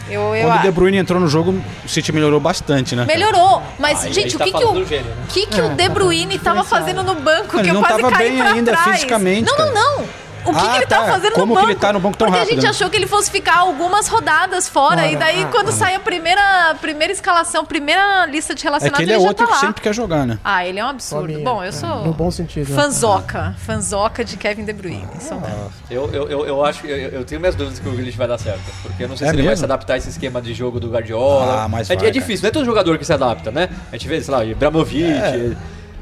Eu, 0.09 0.35
eu, 0.35 0.47
Quando 0.47 0.59
o 0.59 0.61
De 0.63 0.71
Bruyne 0.71 0.97
entrou 0.97 1.19
no 1.19 1.27
jogo, 1.27 1.53
o 1.85 1.87
City 1.89 2.11
melhorou 2.11 2.39
bastante, 2.39 2.95
né? 2.95 3.05
Melhorou, 3.05 3.61
mas, 3.77 4.03
Aí- 4.05 4.13
gente, 4.13 4.35
o 4.35 4.39
tá 4.39 4.45
que, 4.45 4.51
que, 4.51 4.59
falando 4.59 4.81
o, 4.81 4.85
gênio, 4.85 5.05
né? 5.05 5.23
que, 5.29 5.45
que 5.45 5.61
o 5.61 5.69
De 5.69 5.87
Bruyne 5.89 6.39
tava 6.39 6.63
fazendo 6.63 7.03
no 7.03 7.13
banco? 7.15 7.55
Ele 7.57 7.63
que 7.65 7.69
eu 7.69 7.73
não 7.75 7.81
quase 7.83 8.01
tava 8.01 8.11
caí 8.15 8.29
bem 8.29 8.37
pra 8.39 8.51
ainda 8.53 8.71
trás. 8.71 8.91
fisicamente, 8.95 9.45
Não, 9.45 9.55
cara. 9.55 9.71
não, 9.71 9.97
não. 9.99 10.05
O 10.45 10.51
que, 10.53 10.57
Ah, 10.59 10.69
que 10.71 10.77
ele 10.77 10.85
tá. 10.85 10.97
tava 10.97 11.11
fazendo 11.13 11.33
Como 11.33 11.47
no 11.47 11.53
que 11.55 11.61
banco? 11.61 11.71
ele 11.71 11.79
tá 11.79 11.93
no 11.93 11.99
banco 11.99 12.17
tão 12.17 12.27
Porque 12.27 12.37
a 12.37 12.41
rápido, 12.41 12.55
gente 12.55 12.63
né? 12.63 12.69
achou 12.69 12.89
que 12.89 12.95
ele 12.97 13.07
fosse 13.07 13.29
ficar 13.31 13.57
algumas 13.59 14.07
rodadas 14.07 14.67
fora. 14.69 15.07
E 15.07 15.15
daí, 15.15 15.43
ah, 15.43 15.47
quando 15.51 15.71
sai 15.71 15.95
a 15.95 15.99
primeira, 15.99 16.75
primeira 16.81 17.11
escalação, 17.13 17.65
primeira 17.65 18.25
lista 18.25 18.53
de 18.55 18.61
É 18.61 18.63
relacionados, 18.69 18.97
que 18.97 19.03
ele 19.03 19.13
é 19.13 19.19
já 19.19 19.27
outro 19.27 19.45
tá 19.45 19.45
que 19.45 19.51
lá. 19.51 19.59
sempre 19.67 19.81
quer 19.81 19.93
jogar, 19.93 20.25
né? 20.25 20.39
Ah, 20.43 20.65
ele 20.65 20.79
é 20.79 20.85
um 20.85 20.89
absurdo. 20.89 21.21
Fominha, 21.27 21.43
Bom, 21.43 21.63
eu 21.63 21.69
é, 21.69 21.71
sou 21.71 22.05
no 22.05 22.13
bom 22.13 22.31
sentido, 22.31 22.69
né? 22.69 22.75
fanzoca. 22.75 23.55
Fanzoca 23.65 24.23
de 24.23 24.37
Kevin 24.37 24.65
De 24.65 24.73
Bruyne. 24.73 25.07
Ah. 25.09 25.15
Mesmo. 25.15 25.71
Eu, 25.89 26.09
eu, 26.13 26.29
eu, 26.29 26.45
eu 26.47 26.65
acho 26.65 26.81
que 26.81 26.87
eu, 26.87 26.97
eu 26.97 27.25
tenho 27.25 27.39
minhas 27.41 27.55
dúvidas 27.55 27.79
que 27.79 27.87
o 27.87 27.91
Grealish 27.91 28.17
vai 28.17 28.27
dar 28.27 28.37
certo. 28.37 28.61
Porque 28.81 29.03
eu 29.03 29.07
não 29.09 29.17
sei 29.17 29.27
É 29.27 29.29
se 29.29 29.35
ele 29.35 29.43
vai 29.43 29.51
mesmo? 29.51 29.59
se 29.59 29.65
adaptar 29.65 29.93
a 29.93 29.97
esse 29.97 30.09
esquema 30.09 30.41
de 30.41 30.53
jogo 30.53 30.79
do 30.79 30.89
Guardiola. 30.89 31.63
Ah, 31.63 31.67
mas 31.67 31.89
é, 31.89 31.95
vai, 31.95 32.07
é 32.07 32.11
difícil, 32.11 32.43
não 32.43 32.49
é 32.49 32.51
todo 32.51 32.65
jogador 32.65 32.97
que 32.97 33.05
se 33.05 33.13
adapta, 33.13 33.51
né? 33.51 33.69
A 33.91 33.95
gente 33.97 34.07
vê, 34.07 34.21
sei 34.21 34.33
lá, 34.33 34.43
Ibrahimovic. 34.45 35.57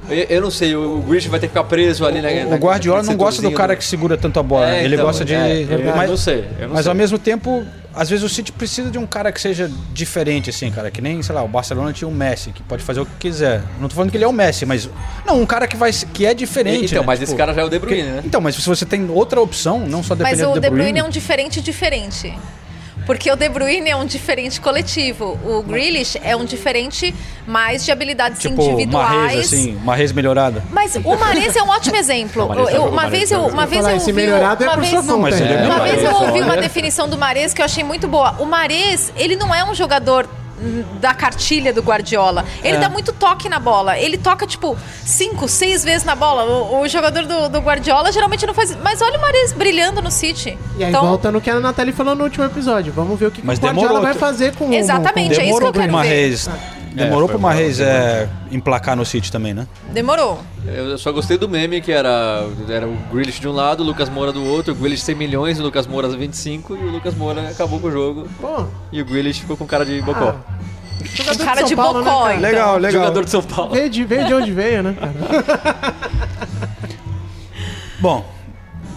Eu, 0.09 0.15
eu 0.15 0.41
não 0.41 0.51
sei, 0.51 0.75
o 0.75 0.99
Grealish 0.99 1.27
vai 1.27 1.39
ter 1.39 1.47
que 1.47 1.53
ficar 1.53 1.63
preso 1.65 2.05
ali 2.05 2.21
na. 2.21 2.55
O 2.55 2.59
Guardiola 2.59 3.03
não 3.03 3.15
gosta 3.15 3.41
do 3.41 3.51
cara 3.51 3.75
que 3.75 3.83
segura 3.83 4.17
tanto 4.17 4.39
a 4.39 4.43
bola. 4.43 4.67
É, 4.67 4.71
né? 4.71 4.85
ele 4.85 4.95
então, 4.95 5.05
gosta 5.05 5.25
de. 5.25 5.33
é, 5.33 5.67
eu 5.69 5.95
mas 5.95 6.09
não 6.09 6.17
sei, 6.17 6.45
eu 6.59 6.67
não 6.67 6.75
mas 6.75 6.83
sei. 6.83 6.89
ao 6.89 6.95
mesmo 6.95 7.19
tempo, 7.19 7.65
às 7.93 8.09
vezes 8.09 8.23
o 8.23 8.29
City 8.29 8.51
precisa 8.51 8.89
de 8.89 8.97
um 8.97 9.05
cara 9.05 9.31
que 9.31 9.41
seja 9.41 9.69
diferente, 9.91 10.49
assim, 10.49 10.71
cara. 10.71 10.91
Que 10.91 11.01
nem, 11.01 11.21
sei 11.21 11.33
lá, 11.33 11.43
o 11.43 11.47
Barcelona 11.47 11.91
tinha 11.91 12.07
um 12.07 12.13
Messi, 12.13 12.51
que 12.51 12.63
pode 12.63 12.83
fazer 12.83 13.01
o 13.01 13.05
que 13.05 13.11
quiser. 13.19 13.61
Não 13.79 13.89
tô 13.89 13.95
falando 13.95 14.11
que 14.11 14.17
ele 14.17 14.23
é 14.23 14.27
o 14.27 14.33
Messi, 14.33 14.65
mas. 14.65 14.89
Não, 15.25 15.41
um 15.41 15.45
cara 15.45 15.67
que, 15.67 15.75
vai, 15.75 15.91
que 15.91 16.25
é 16.25 16.33
diferente. 16.33 16.85
Então, 16.85 17.01
né? 17.01 17.07
mas 17.07 17.19
Tipo, 17.19 17.31
esse 17.31 17.37
cara 17.37 17.53
já 17.53 17.61
é 17.61 17.65
o 17.65 17.69
De 17.69 17.79
Bruyne, 17.79 18.03
porque- 18.03 18.15
né? 18.17 18.21
Então, 18.25 18.39
mas 18.39 18.55
se 18.55 18.67
você 18.67 18.85
tem 18.85 19.09
outra 19.09 19.41
opção, 19.41 19.79
não 19.79 20.03
só 20.03 20.15
Mas 20.15 20.29
dependendo 20.29 20.51
o 20.51 20.53
do 20.55 20.61
De 20.61 20.69
Bruyne 20.69 20.99
é 20.99 21.03
um 21.03 21.09
diferente 21.09 21.59
diferente. 21.59 22.33
Porque 23.07 23.31
o 23.31 23.35
De 23.35 23.49
Bruyne 23.49 23.89
é 23.89 23.95
um 23.95 24.05
diferente 24.05 24.61
coletivo. 24.61 25.39
O 25.43 25.63
Grealish 25.63 26.19
é 26.21 26.35
um 26.35 26.45
diferente 26.45 27.15
mais 27.47 27.83
de 27.85 27.91
habilidades 27.91 28.39
Tipo, 28.41 28.61
individuais. 28.61 29.09
Marrez, 29.09 29.45
assim, 29.45 29.71
Marrez 29.83 30.11
melhorada. 30.11 30.61
Mas 30.71 30.95
o 30.97 31.15
Mares 31.17 31.55
é 31.55 31.63
um 31.63 31.69
ótimo 31.69 31.95
exemplo. 31.95 32.51
Eu- 32.69 32.83
o 32.83 32.89
uma 32.89 33.09
vez 33.09 33.31
eu, 33.31 33.45
uma 33.47 33.65
vez 33.65 33.85
eu 33.87 33.93
ouvi, 33.93 34.11
melhorado 34.13 34.63
é 34.63 34.67
uma 34.67 34.73
por 34.75 34.81
vez, 34.81 34.93
mas 34.93 35.39
ele 35.39 35.53
é 35.53 35.65
uma 35.65 35.79
vez 35.79 36.03
eu 36.03 36.11
ouvi 36.13 36.41
uma 36.41 36.55
É. 36.55 36.61
definição 36.61 37.07
do 37.07 37.17
Mares 37.17 37.53
que 37.53 37.61
eu 37.61 37.65
achei 37.65 37.83
muito 37.83 38.07
boa. 38.07 38.35
O 38.39 38.45
Mares, 38.45 39.11
ele 39.15 39.35
não 39.37 39.55
é 39.55 39.63
um 39.63 39.73
jogador 39.73 40.27
da 40.99 41.13
cartilha 41.13 41.71
do 41.71 41.81
Guardiola. 41.81 42.45
Ele 42.63 42.77
É. 42.77 42.79
dá 42.79 42.89
muito 42.89 43.13
toque 43.13 43.47
na 43.47 43.59
bola. 43.59 43.97
Ele 43.97 44.17
toca, 44.17 44.45
tipo, 44.47 44.77
cinco, 45.05 45.47
seis 45.47 45.83
vezes 45.83 46.03
na 46.03 46.15
bola. 46.15 46.43
O, 46.45 46.81
o 46.81 46.87
jogador 46.87 47.25
do, 47.25 47.49
do 47.49 47.59
Guardiola 47.59 48.11
geralmente 48.11 48.45
não 48.45 48.53
faz. 48.53 48.75
Mas 48.81 49.01
olha 49.01 49.17
o 49.17 49.21
Mares 49.21 49.53
brilhando 49.53 50.01
no 50.01 50.11
City. 50.11 50.57
E 50.77 50.83
aí 50.83 50.89
então, 50.89 51.01
volta 51.05 51.31
no 51.31 51.39
que 51.39 51.49
a 51.49 51.59
Nathalie 51.59 51.93
falou 51.93 52.15
no 52.15 52.23
último 52.23 52.45
episódio. 52.45 52.91
Vamos 52.93 53.19
ver 53.19 53.27
o 53.27 53.31
que, 53.31 53.41
que 53.41 53.47
Mas 53.47 53.59
o 53.59 53.61
Guardiola 53.61 53.87
demorou, 53.87 54.07
vai 54.07 54.13
fazer 54.13 54.55
com 54.55 54.69
o... 54.69 54.73
Exatamente, 54.73 55.39
é 55.39 55.49
isso 55.49 55.59
que 55.59 55.65
eu 55.65 55.73
quero 55.73 55.97
ver. 55.99 56.76
Demorou 56.97 57.27
É, 57.27 57.31
pro 57.31 57.39
mal, 57.39 57.51
é, 57.53 58.27
emplacar 58.51 58.95
no 58.95 59.05
City 59.05 59.31
também, 59.31 59.53
né? 59.53 59.67
demorou. 59.91 60.39
Eu 60.65 60.97
só 60.97 61.11
gostei 61.11 61.37
do 61.37 61.47
meme 61.47 61.81
que 61.81 61.91
era, 61.91 62.45
era 62.69 62.87
o 62.87 62.95
Grealish 63.11 63.39
de 63.39 63.47
um 63.47 63.51
lado, 63.53 63.81
o 63.81 63.85
Lucas 63.85 64.09
Moura 64.09 64.31
do 64.31 64.43
outro, 64.43 64.73
o 64.73 64.75
Grealish 64.75 65.03
100 65.03 65.15
milhões, 65.15 65.59
o 65.59 65.63
Lucas 65.63 65.87
Moura 65.87 66.09
25 66.09 66.75
e 66.75 66.79
o 66.79 66.91
Lucas 66.91 67.15
Moura 67.15 67.49
acabou 67.49 67.79
com 67.79 67.87
o 67.87 67.91
jogo. 67.91 68.27
Pô, 68.41 68.65
E 68.91 69.01
o 69.01 69.05
Grealish 69.05 69.41
ficou 69.41 69.55
com 69.55 69.65
cara 69.65 69.85
de 69.85 70.01
bocó. 70.01 70.35
jogador 71.03 71.41
Um 71.41 71.45
cara 71.45 71.59
São 71.59 71.67
de 71.69 71.75
Paulo, 71.75 71.99
né, 71.99 72.05
bocó, 72.05 72.21
cara? 72.23 72.33
então. 72.35 72.49
Legal, 72.49 72.77
legal. 72.77 73.01
Jogador 73.01 73.23
de 73.25 73.29
São 73.29 73.41
Paulo. 73.43 73.71
Veio 73.73 73.89
de, 73.89 74.03
veio 74.03 74.25
de 74.25 74.33
onde 74.33 74.51
veio, 74.51 74.83
né? 74.83 74.95
Bom, 77.99 78.25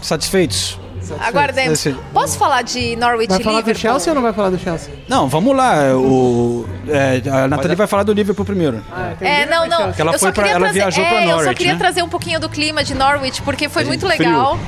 satisfeitos? 0.03 0.79
Aguardemos. 1.19 1.85
Posso 2.13 2.39
falar 2.39 2.63
de 2.63 2.97
Norwich 2.97 3.29
Vai 3.29 3.41
falar 3.41 3.61
do? 3.63 3.75
Chelsea 3.75 4.11
ou 4.11 4.15
não 4.15 4.23
vai 4.23 4.33
falar 4.33 4.51
do 4.51 4.59
Chelsea? 4.59 4.93
Não, 5.09 5.29
vamos 5.29 5.57
lá. 5.57 5.95
O, 5.97 6.67
é, 6.89 7.23
a 7.31 7.49
Nathalie 7.49 7.77
vai 7.77 7.87
falar 7.87 8.03
do 8.03 8.13
Liverpool 8.13 8.45
primeiro. 8.45 8.83
É, 9.21 9.47
não, 9.47 9.67
não. 9.67 9.87
Porque 9.87 10.03
ela 10.03 10.13
eu 10.13 10.19
só 10.19 10.27
foi 10.27 10.33
pra- 10.33 10.43
queria 10.45 10.57
ela 10.57 10.65
trazer, 10.67 10.79
viajou 10.81 11.05
pra 11.05 11.15
é, 11.15 11.25
Eu 11.25 11.29
só 11.29 11.37
Norwich, 11.37 11.55
queria 11.57 11.73
né? 11.73 11.79
trazer 11.79 12.03
um 12.03 12.09
pouquinho 12.09 12.41
do 12.41 12.49
clima 12.49 12.85
de 12.85 12.95
Norwich, 12.95 13.43
porque 13.43 13.69
foi 13.69 13.85
muito 13.85 14.07
frio. 14.07 14.59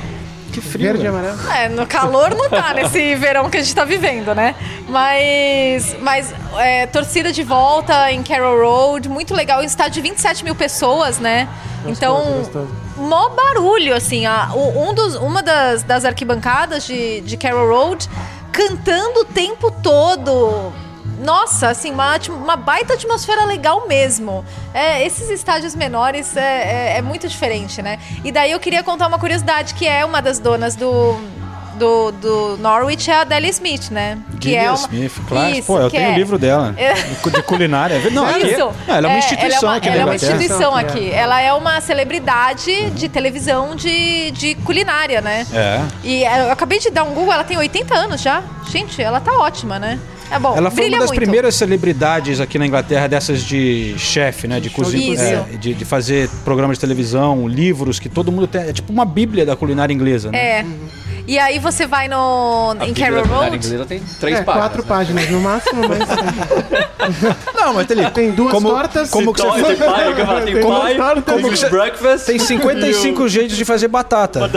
Que 0.53 0.61
frio. 0.61 0.85
Verde 0.85 1.03
e 1.03 1.07
amarelo. 1.07 1.51
É, 1.51 1.67
no 1.67 1.87
calor 1.87 2.35
não 2.35 2.47
tá 2.47 2.73
nesse 2.75 3.15
verão 3.17 3.49
que 3.49 3.57
a 3.57 3.61
gente 3.61 3.73
tá 3.73 3.83
vivendo, 3.83 4.35
né? 4.35 4.55
Mas, 4.87 5.97
mas 5.99 6.33
é, 6.57 6.85
torcida 6.85 7.31
de 7.31 7.41
volta 7.41 8.11
em 8.11 8.21
Carroll 8.21 8.61
Road, 8.61 9.09
muito 9.09 9.33
legal. 9.33 9.61
Um 9.61 9.63
estádio 9.63 10.01
de 10.01 10.09
27 10.09 10.43
mil 10.43 10.53
pessoas, 10.53 11.17
né? 11.17 11.49
então, 11.85 12.23
gostoso. 12.37 12.69
mó 12.95 13.29
barulho, 13.29 13.95
assim. 13.95 14.27
A, 14.27 14.51
um 14.53 14.93
dos, 14.93 15.15
uma 15.15 15.41
das, 15.41 15.81
das 15.81 16.05
arquibancadas 16.05 16.85
de, 16.85 17.21
de 17.21 17.35
Carroll 17.35 17.67
Road 17.67 18.07
cantando 18.51 19.21
o 19.21 19.25
tempo 19.25 19.71
todo. 19.71 20.71
Nossa, 21.19 21.69
assim, 21.69 21.91
uma, 21.91 22.17
uma 22.29 22.55
baita 22.55 22.93
atmosfera 22.93 23.45
legal 23.45 23.87
mesmo. 23.87 24.43
É, 24.73 25.05
esses 25.05 25.29
estádios 25.29 25.75
menores 25.75 26.35
é, 26.35 26.41
é- 26.41 26.97
é 26.97 27.01
muito 27.01 27.27
diferente, 27.27 27.81
né? 27.81 27.99
E 28.23 28.31
daí 28.31 28.51
eu 28.51 28.59
queria 28.59 28.83
contar 28.83 29.07
uma 29.07 29.19
curiosidade, 29.19 29.73
que 29.73 29.87
é 29.87 30.03
uma 30.03 30.21
das 30.21 30.39
donas 30.39 30.75
do, 30.75 31.15
do, 31.75 32.11
do 32.11 32.57
Norwich 32.57 33.09
é 33.09 33.15
a 33.21 33.23
Delia 33.23 33.49
Smith, 33.51 33.89
né? 33.91 34.17
Gillian 34.39 34.73
Smith, 34.73 35.13
claro. 35.27 35.53
Isso, 35.53 35.67
Pô, 35.67 35.79
eu 35.79 35.89
que 35.89 35.97
tenho 35.97 36.09
o 36.09 36.13
é- 36.13 36.15
livro 36.15 36.37
dela. 36.37 36.73
É. 36.77 36.93
De 36.93 37.43
culinária. 37.43 37.99
Não, 38.11 38.25
aqui, 38.27 38.47
Isso. 38.47 38.59
não, 38.59 38.73
ela 38.95 39.07
é 39.07 39.09
uma 39.11 39.17
instituição 39.19 39.69
ela 39.69 39.75
é 39.75 39.77
aqui 39.77 39.87
uma, 39.89 39.93
ela 39.95 40.01
é 40.01 40.05
uma 40.05 40.15
instituição 40.15 40.75
aqui. 40.75 41.11
Ela 41.11 41.41
é 41.41 41.53
uma 41.53 41.81
celebridade 41.81 42.89
de 42.91 43.07
televisão 43.09 43.75
de, 43.75 44.31
de 44.31 44.55
culinária, 44.55 45.21
né? 45.21 45.45
É. 45.53 45.81
E 46.03 46.23
eu 46.23 46.51
acabei 46.51 46.79
de 46.79 46.89
dar 46.89 47.03
um 47.03 47.13
Google, 47.13 47.33
ela 47.33 47.43
tem 47.43 47.57
80 47.57 47.93
anos 47.95 48.21
já. 48.21 48.43
Gente, 48.69 49.01
ela 49.01 49.19
tá 49.21 49.31
ótima, 49.37 49.79
né? 49.79 49.99
É 50.33 50.39
bom, 50.39 50.55
Ela 50.57 50.69
foi 50.71 50.81
brilha 50.83 50.95
uma 50.97 50.99
das 51.01 51.09
muito. 51.09 51.19
primeiras 51.21 51.55
celebridades 51.55 52.39
aqui 52.39 52.57
na 52.57 52.65
Inglaterra 52.65 53.07
dessas 53.07 53.43
de 53.43 53.93
chefe, 53.97 54.47
né? 54.47 54.59
De 54.59 54.69
cozinha, 54.69 55.19
é, 55.21 55.57
de, 55.57 55.73
de 55.73 55.85
fazer 55.85 56.29
programas 56.43 56.77
de 56.77 56.81
televisão, 56.81 57.47
livros 57.47 57.99
que 57.99 58.09
todo 58.09 58.31
mundo 58.31 58.47
tem. 58.47 58.61
É 58.61 58.73
tipo 58.73 58.91
uma 58.91 59.05
bíblia 59.05 59.45
da 59.45 59.55
culinária 59.55 59.93
inglesa, 59.93 60.31
né? 60.31 60.37
É. 60.37 60.65
E 61.25 61.39
aí 61.39 61.57
você 61.57 61.87
vai 61.87 62.09
no 62.09 62.75
em 62.81 62.93
Carroll 62.93 63.23
Road. 63.25 63.55
inglesa 63.55 63.85
tem 63.85 64.01
três 64.19 64.39
é, 64.39 64.43
páginas. 64.43 64.67
quatro 64.67 64.83
páginas 64.83 65.29
no 65.29 65.39
máximo, 65.39 65.81
mas 65.87 65.99
Não, 67.55 67.73
mas 67.73 67.87
tem, 67.87 68.09
tem 68.09 68.31
duas 68.31 68.51
como, 68.51 68.69
tortas. 68.69 69.09
como 69.09 69.33
que 69.33 69.41
você 69.41 69.63
Tem 69.63 69.75
pai, 69.77 70.13
tem 70.43 70.61
Como 70.61 70.79
pai, 70.81 70.95
torta, 70.97 71.21
tem 71.21 71.41
como 71.41 71.53
que- 71.57 71.69
breakfast. 71.69 72.25
tem 72.25 72.37
55 72.39 73.29
jeitos 73.29 73.55
de 73.55 73.63
fazer 73.63 73.87
batata. 73.87 74.49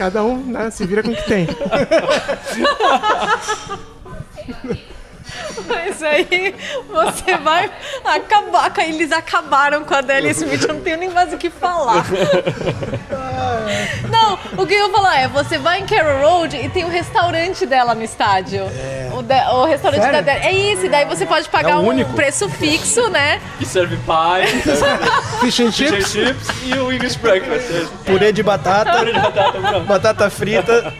Cada 0.00 0.24
um 0.24 0.38
né, 0.38 0.70
se 0.70 0.86
vira 0.86 1.02
com 1.02 1.10
o 1.10 1.14
que 1.14 1.24
tem. 1.24 1.46
Mas 5.68 6.02
aí 6.02 6.54
você 6.88 7.36
vai 7.36 7.70
acabar. 8.02 8.72
Eles 8.78 9.12
acabaram 9.12 9.84
com 9.84 9.92
a 9.92 10.00
Delia 10.00 10.30
Smith, 10.30 10.62
eu 10.62 10.72
não 10.72 10.80
tenho 10.80 10.96
nem 10.96 11.10
mais 11.10 11.34
o 11.34 11.36
que 11.36 11.50
falar. 11.50 12.06
Não, 14.10 14.38
o 14.56 14.66
que 14.66 14.72
eu 14.72 14.86
ia 14.86 14.90
falar 14.90 15.20
é: 15.20 15.28
você 15.28 15.58
vai 15.58 15.80
em 15.80 15.86
Carroll 15.86 16.26
Road 16.26 16.56
e 16.56 16.70
tem 16.70 16.84
o 16.84 16.88
restaurante 16.88 17.66
dela 17.66 17.94
no 17.94 18.02
estádio. 18.02 18.64
O, 18.64 18.70
de- 19.34 19.54
o 19.54 19.64
restaurante 19.64 20.00
Sério? 20.02 20.22
da 20.24 20.32
Delia. 20.32 20.48
É 20.48 20.52
isso, 20.52 20.86
e 20.86 20.88
daí 20.88 21.04
você 21.04 21.24
pode 21.24 21.48
pagar 21.48 21.70
É 21.72 21.76
o 21.76 21.80
um 21.80 21.86
único. 21.88 22.12
preço 22.14 22.48
fixo, 22.48 23.08
né? 23.10 23.40
E 23.60 23.64
serve 23.64 23.96
pie, 23.96 24.62
serve 24.76 25.06
Fish 25.40 25.60
and 25.60 25.72
fish 25.72 25.80
and 25.92 26.00
chips. 26.00 26.12
chips 26.12 26.48
e 26.64 26.74
o 26.74 26.92
English 26.92 27.18
breakfast. 27.18 27.88
Purê 28.04 28.32
de 28.32 28.42
batata, 28.42 29.04
batata 29.86 30.28
frita. 30.30 30.92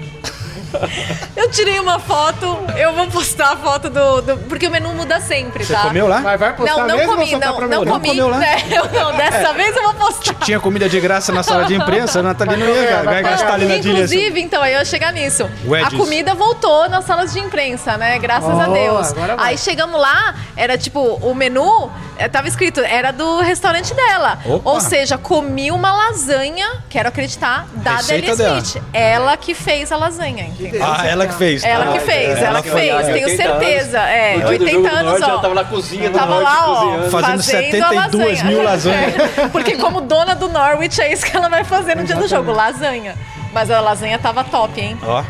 Eu 1.36 1.50
tirei 1.50 1.78
uma 1.80 1.98
foto, 1.98 2.58
eu 2.76 2.92
vou 2.94 3.06
postar 3.08 3.52
a 3.52 3.56
foto 3.56 3.88
do. 3.90 4.20
do- 4.22 4.36
porque 4.48 4.66
o 4.66 4.70
menu 4.70 4.90
muda 4.94 5.20
sempre, 5.20 5.64
Você 5.64 5.72
tá? 5.72 5.82
comeu 5.82 6.06
lá? 6.06 6.20
Mas 6.20 6.38
vai 6.40 6.52
postar 6.54 6.76
Não, 6.76 6.86
não 6.86 6.96
mesmo 6.96 7.12
comi, 7.16 7.30
tá 7.30 7.46
não, 7.46 7.56
pra 7.56 7.66
não 7.66 7.80
mim? 7.80 7.84
Não 7.86 7.92
comi. 7.94 8.08
comeu 8.08 8.28
lá? 8.28 8.38
né? 8.38 8.56
Eu 8.70 8.84
não, 8.90 9.12
dessa 9.16 9.52
vez 9.52 9.76
eu 9.76 9.82
vou 9.82 9.94
postar. 9.94 10.34
Tinha 10.44 10.60
comida 10.60 10.88
de 10.88 11.00
graça 11.00 11.32
na 11.32 11.42
sala 11.42 11.64
de 11.64 11.74
imprensa, 11.74 12.20
a 12.20 12.22
Nathalie 12.22 12.56
não 12.56 12.66
ia, 12.68 13.02
vai 13.02 13.22
gastar 13.22 13.54
ali 13.54 13.66
na. 13.66 13.76
Inclusive, 13.76 14.40
então, 14.40 14.62
aí 14.62 14.72
eu 14.74 14.78
ia 14.78 14.84
chegar 14.84 15.12
nisso. 15.12 15.48
Wedges. 15.66 15.94
A 15.94 15.96
comida 15.96 16.34
voltou 16.34 16.88
nas 16.88 17.04
salas 17.04 17.32
de 17.32 17.40
imprensa, 17.40 17.96
né? 17.96 18.18
Graças 18.18 18.48
a 18.50 18.68
Oh, 18.68 18.72
Deus. 18.72 19.10
agora 19.12 19.36
vai. 19.36 19.48
Aí 19.50 19.58
chegamos 19.58 20.00
lá, 20.00 20.34
era 20.56 20.76
tipo, 20.78 21.00
o 21.00 21.34
menu 21.34 21.90
eh, 22.18 22.28
tava 22.28 22.48
escrito, 22.48 22.80
era 22.80 23.10
do 23.12 23.40
restaurante 23.40 23.94
dela. 23.94 24.38
Opa. 24.44 24.70
Ou 24.70 24.80
seja, 24.80 25.16
comi 25.18 25.70
uma 25.70 25.92
lasanha, 25.92 26.82
quero 26.88 27.08
acreditar, 27.08 27.66
da 27.74 27.96
Receita 27.96 28.20
Delia 28.20 28.36
dela. 28.36 28.58
Smith. 28.58 28.82
Ela 28.92 29.36
que 29.36 29.54
fez 29.54 29.90
a 29.92 29.96
lasanha, 29.96 30.44
entendeu? 30.66 30.86
Ah, 30.86 31.06
ela 31.06 31.26
que 31.26 31.34
fez. 31.34 31.64
Ela 31.64 31.92
que 31.92 32.00
fez, 32.00 32.28
é, 32.28 32.40
ela 32.40 32.46
ela 32.48 32.62
que 32.62 32.70
fez, 32.70 32.94
lá, 32.94 33.02
tenho 33.02 33.26
80 33.26 33.42
certeza. 33.42 33.98
É, 34.00 34.36
No 34.36 34.48
dia 34.48 34.58
do 34.58 34.64
80 34.64 34.70
jogo 34.72 34.88
do 34.88 34.96
anos, 34.96 35.22
ó. 35.22 35.30
ela 35.30 35.40
tava 35.40 35.54
na 35.54 35.64
cozinha 35.64 36.10
do 36.10 36.18
Tava 36.18 36.34
lá, 36.38 36.64
ó. 36.70 37.02
Fazendo 37.10 37.40
a 37.40 37.42
72 37.42 38.14
lasanha. 38.14 38.44
mil 38.44 38.62
lasanhas. 38.62 39.14
É, 39.38 39.48
porque 39.52 39.76
como 39.76 40.00
dona 40.00 40.34
do 40.34 40.48
Norwich, 40.48 41.00
é 41.00 41.12
isso 41.12 41.24
que 41.26 41.36
ela 41.36 41.48
vai 41.48 41.64
fazer 41.64 41.96
no 41.96 42.04
dia 42.04 42.16
do 42.16 42.26
jogo, 42.28 42.52
lasanha. 42.52 43.14
Mas 43.52 43.70
a 43.70 43.80
lasanha 43.80 44.18
tava 44.18 44.44
top, 44.44 44.80
hein? 44.80 44.96
Ó, 45.02 45.22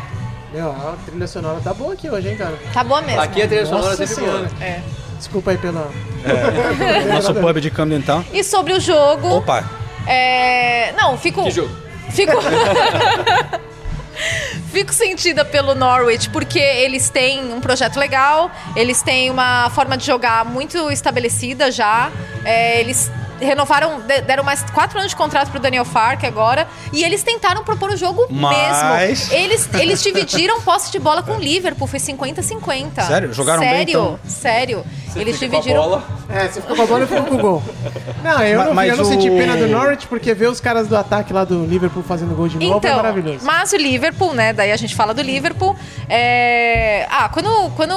Meu, 0.53 0.69
a 0.71 0.95
trilha 1.05 1.27
sonora 1.27 1.59
tá 1.63 1.73
boa 1.73 1.93
aqui 1.93 2.09
hoje, 2.09 2.29
hein, 2.29 2.35
cara? 2.37 2.53
Tá 2.73 2.83
boa 2.83 3.01
mesmo. 3.01 3.21
Aqui 3.21 3.41
a 3.41 3.47
trilha 3.47 3.65
sonora 3.65 3.89
Nossa 3.89 4.03
é 4.03 4.07
sempre 4.07 4.25
boa. 4.25 4.47
É. 4.61 4.79
Desculpa 5.17 5.51
aí 5.51 5.57
pela. 5.57 5.89
nosso 7.13 7.33
pub 7.33 7.57
de 7.59 7.69
Camden 7.71 8.01
Town. 8.01 8.23
E 8.33 8.43
sobre 8.43 8.73
o 8.73 8.79
jogo, 8.79 9.37
Opa, 9.37 9.63
é... 10.07 10.91
Não, 10.93 11.17
fico... 11.17 11.43
Que 11.43 11.51
jogo? 11.51 11.69
Fico... 12.09 12.33
Fico 14.71 14.93
sentida 14.93 15.43
pelo 15.43 15.75
Norwich, 15.75 16.29
porque 16.29 16.59
eles 16.59 17.09
têm 17.09 17.53
um 17.53 17.59
projeto 17.59 17.97
legal, 17.97 18.51
eles 18.75 19.01
têm 19.01 19.29
uma 19.29 19.69
forma 19.71 19.97
de 19.97 20.05
jogar 20.05 20.45
muito 20.45 20.89
estabelecida 20.91 21.71
já. 21.71 22.11
É, 22.45 22.79
eles 22.79 23.11
renovaram, 23.45 23.99
de- 24.01 24.21
deram 24.21 24.43
mais 24.43 24.61
quatro 24.71 24.97
anos 24.99 25.11
de 25.11 25.15
contrato 25.15 25.49
pro 25.51 25.59
Daniel 25.59 25.85
Fark 25.85 26.23
agora, 26.23 26.67
e 26.93 27.03
eles 27.03 27.23
tentaram 27.23 27.63
propor 27.63 27.91
o 27.91 27.97
jogo 27.97 28.25
Mas- 28.29 29.29
mesmo. 29.29 29.33
Eles, 29.33 29.69
eles 29.73 30.01
dividiram 30.03 30.61
posse 30.61 30.91
de 30.91 30.99
bola 30.99 31.21
com 31.23 31.33
o 31.33 31.39
Liverpool, 31.39 31.87
foi 31.87 31.99
50-50. 31.99 33.01
Sério? 33.03 33.33
Jogaram 33.33 33.59
bem, 33.61 33.69
Sério, 33.69 33.89
então? 33.89 34.19
Sério. 34.25 34.85
Eles 35.15 35.37
Fica 35.37 35.51
com 35.51 35.57
a 35.57 35.59
dividiram. 35.59 35.83
bola. 35.83 36.03
É, 36.29 36.47
você 36.47 36.61
ficou 36.61 36.75
com 36.77 36.81
a 36.83 36.85
bola 36.85 37.03
e 37.03 37.07
ficou 37.07 37.23
com 37.25 37.35
o 37.35 37.37
gol. 37.37 37.63
Não, 38.23 38.41
eu 38.43 38.59
Ma- 38.59 38.65
não, 38.65 38.73
mas 38.75 38.89
eu 38.91 38.97
não 38.97 39.03
senti 39.03 39.27
o- 39.31 39.35
pena 39.35 39.57
do 39.57 39.67
Norwich, 39.67 40.05
porque 40.05 40.31
ver 40.35 40.47
os 40.47 40.59
caras 40.61 40.87
do 40.87 40.95
ataque 40.95 41.33
lá 41.33 41.43
do 41.43 41.65
Liverpool 41.65 42.03
fazendo 42.03 42.35
gol 42.35 42.47
de 42.47 42.55
novo 42.59 42.75
é 42.75 42.77
Então, 42.77 42.95
maravilhoso. 42.97 43.39
mas 43.43 43.73
o 43.73 43.77
Liverpool, 43.77 44.31
né? 44.35 44.53
Daí 44.53 44.71
a 44.71 44.77
gente 44.77 44.95
fala 44.95 45.11
do 45.11 45.23
Liverpool. 45.23 45.75
é, 46.07 47.07
Ah, 47.09 47.27
quando, 47.29 47.49
quando 47.75 47.95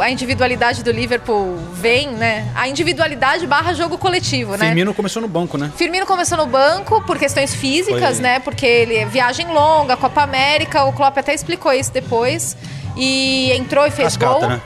a 0.00 0.10
individualidade 0.10 0.82
do 0.82 0.90
Liverpool 0.90 1.58
vem, 1.74 2.08
né? 2.08 2.50
A 2.54 2.66
individualidade 2.66 3.46
barra 3.46 3.72
jogo 3.74 3.98
coletivo, 3.98 4.56
né? 4.56 4.70
Firmino 4.78 4.94
começou 4.94 5.20
no 5.22 5.28
banco, 5.28 5.58
né? 5.58 5.72
Firmino 5.76 6.06
começou 6.06 6.38
no 6.38 6.46
banco 6.46 7.02
por 7.02 7.18
questões 7.18 7.54
físicas, 7.54 8.14
Foi- 8.16 8.22
né? 8.22 8.38
Porque 8.38 8.64
ele 8.64 9.04
viagem 9.06 9.46
longa, 9.48 9.96
Copa 9.96 10.22
América, 10.22 10.84
o 10.84 10.92
Klopp 10.92 11.18
até 11.18 11.34
explicou 11.34 11.72
isso 11.72 11.92
depois. 11.92 12.56
E 12.96 13.50
entrou 13.52 13.86
e 13.86 13.90
fez 13.90 14.16
Cascata, 14.16 14.40
gol. 14.40 14.48
né? 14.48 14.60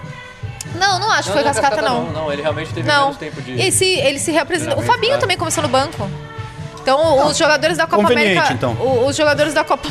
Não, 0.75 0.99
não 0.99 1.11
acho 1.11 1.25
que 1.29 1.33
foi 1.33 1.43
não, 1.45 1.53
cascata, 1.53 1.83
não. 1.83 2.05
Não, 2.05 2.13
não, 2.13 2.33
ele 2.33 2.41
realmente 2.43 2.73
teve 2.73 2.87
Não. 2.89 3.05
menos 3.05 3.17
tempo 3.19 3.41
de... 3.43 3.61
Esse, 3.61 3.85
ele 3.85 4.19
se 4.19 4.31
reapresentou. 4.33 4.79
O 4.79 4.83
Fabinho 4.83 5.15
né? 5.15 5.19
também 5.19 5.37
começou 5.37 5.63
no 5.63 5.69
banco. 5.69 6.09
Então, 6.81 7.27
os 7.27 7.37
jogadores 7.37 7.77
da 7.77 7.87
Copa 7.87 8.03
conveniente, 8.03 8.39
América. 8.39 8.55
então. 8.55 8.73
o- 8.81 9.07
Os 9.07 9.15
jogadores 9.17 9.55
da 9.55 9.63
Copa. 9.65 9.89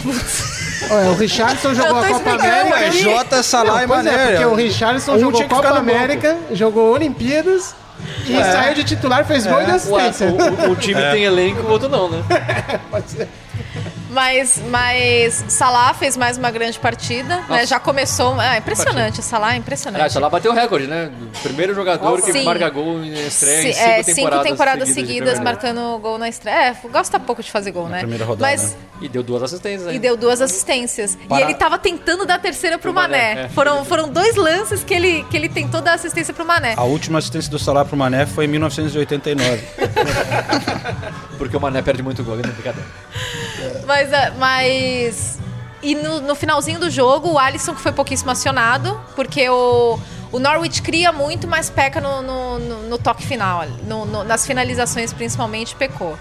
Olha, 0.89 1.09
o 1.11 1.15
Richardson 1.15 1.73
jogou 1.75 1.99
a 2.03 2.07
Copa 2.07 2.31
América. 2.31 2.79
É 2.79 2.91
Jota, 2.91 3.43
Salah 3.43 3.83
e 3.83 3.87
Mané. 3.87 4.13
é, 4.13 4.27
porque 4.31 4.45
o 4.45 4.55
Richardson 4.55 5.13
Um 5.13 5.19
jogou 5.19 5.47
Copa. 5.47 5.69
América, 5.69 6.37
jogou 6.51 6.91
Olimpíadas 6.93 7.73
e 8.27 8.35
É. 8.35 8.43
saiu 8.51 8.73
de 8.75 8.83
titular, 8.83 9.25
fez 9.25 9.45
gol 9.45 9.61
e 9.61 9.65
deu 9.65 9.73
O, 9.73 9.77
assistência. 9.77 10.27
o- 10.27 10.69
o- 10.69 10.71
o 10.71 10.75
time 10.75 11.01
tem 11.11 11.23
elenco, 11.23 11.61
o 11.61 11.69
outro 11.71 11.89
não, 11.89 12.09
né? 12.09 12.23
Pode 12.91 13.09
ser. 13.09 13.27
Mas, 14.11 14.61
mas 14.69 15.45
Salah 15.47 15.93
fez 15.93 16.17
mais 16.17 16.37
uma 16.37 16.51
grande 16.51 16.77
partida, 16.77 17.41
né? 17.47 17.65
Já 17.65 17.79
começou. 17.79 18.39
É 18.41 18.57
impressionante, 18.57 19.21
Salah 19.21 19.53
é 19.53 19.57
impressionante. 19.57 20.17
Ah, 20.17 20.19
lá 20.19 20.29
bateu 20.29 20.51
o 20.51 20.53
recorde, 20.55 20.85
né? 20.85 21.09
Primeiro 21.41 21.73
jogador 21.73 22.21
que 22.21 22.33
Sim. 22.33 22.43
marca 22.43 22.69
gol 22.69 23.01
em 23.01 23.13
estreia 23.25 23.69
em 23.69 23.73
Sim, 23.73 23.73
cinco, 23.73 23.79
é, 23.89 24.03
temporadas, 24.03 24.13
cinco 24.13 24.43
temporadas 24.43 24.89
seguidas, 24.89 25.07
seguidas, 25.07 25.39
marcando 25.39 25.97
gol 25.99 26.17
na 26.17 26.27
estreia. 26.27 26.71
É, 26.71 26.87
gosta 26.89 27.19
pouco 27.21 27.41
de 27.41 27.49
fazer 27.49 27.71
gol, 27.71 27.87
né? 27.87 27.99
primeira 27.99 28.25
rodada, 28.25 28.51
Mas, 28.51 28.71
né? 28.73 28.77
E 29.01 29.07
deu 29.07 29.23
duas 29.23 29.41
assistências. 29.43 29.95
E 29.95 29.97
deu 29.97 30.17
duas 30.17 30.41
assistências. 30.41 31.17
Para- 31.29 31.39
E 31.39 31.43
ele 31.45 31.53
tava 31.55 31.79
tentando 31.79 32.25
dar 32.25 32.35
a 32.35 32.39
terceira 32.39 32.77
pro 32.77 32.91
Pro 32.91 33.01
Mané, 33.01 33.29
Mané. 33.29 33.45
é. 33.45 33.49
Foram, 33.49 33.85
foram 33.85 34.09
dois 34.09 34.35
lances 34.35 34.83
que 34.83 34.93
ele, 34.93 35.23
que 35.29 35.37
ele 35.37 35.47
tentou 35.47 35.81
dar 35.81 35.93
assistência 35.93 36.33
pro 36.33 36.45
Mané. 36.45 36.73
A 36.75 36.83
última 36.83 37.17
assistência 37.19 37.49
do 37.49 37.57
Salah 37.57 37.85
pro 37.85 37.95
Mané 37.95 38.25
foi 38.25 38.43
em 38.43 38.49
1989. 38.49 39.63
Porque 41.41 41.57
o 41.57 41.59
Mané 41.59 41.81
perde 41.81 42.03
muito 42.03 42.23
gol, 42.23 42.35
né? 42.35 42.43
Brincadeira. 42.43 42.87
Mas, 43.87 44.09
mas... 44.37 45.39
E 45.81 45.95
no, 45.95 46.21
no 46.21 46.35
finalzinho 46.35 46.79
do 46.79 46.87
jogo, 46.87 47.31
o 47.31 47.39
Alisson 47.39 47.73
que 47.73 47.81
foi 47.81 47.91
pouquíssimo 47.91 48.29
acionado, 48.29 49.01
porque 49.15 49.49
o, 49.49 49.97
o 50.31 50.37
Norwich 50.37 50.83
cria 50.83 51.11
muito, 51.11 51.47
mas 51.47 51.67
peca 51.67 51.99
no, 51.99 52.21
no, 52.21 52.59
no- 52.59 52.83
no 52.83 52.97
toque 52.99 53.25
final. 53.25 53.65
no- 53.87 54.05
no- 54.05 54.23
nas 54.23 54.45
finalizações, 54.45 55.11
principalmente, 55.11 55.75
pecou. 55.75 56.15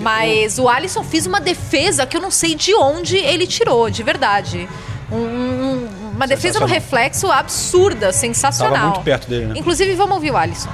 Mas 0.00 0.58
o 0.58 0.68
Alisson 0.68 1.04
fez 1.04 1.26
uma 1.26 1.40
defesa 1.40 2.04
que 2.04 2.16
eu 2.16 2.20
não 2.20 2.32
sei 2.32 2.56
de 2.56 2.74
onde 2.74 3.16
ele 3.16 3.46
tirou, 3.46 3.88
de 3.88 4.02
verdade. 4.02 4.68
Um- 5.12 5.16
um- 5.16 5.88
uma 6.16 6.26
defesa 6.26 6.58
no 6.58 6.66
reflexo 6.66 7.30
absurda, 7.30 8.12
sensacional. 8.12 8.74
Tava 8.74 8.86
muito 8.88 9.04
perto 9.04 9.28
dele, 9.28 9.46
né? 9.46 9.54
Inclusive, 9.56 9.94
vamos 9.94 10.16
ouvir 10.16 10.32
o 10.32 10.36
Alisson. 10.36 10.70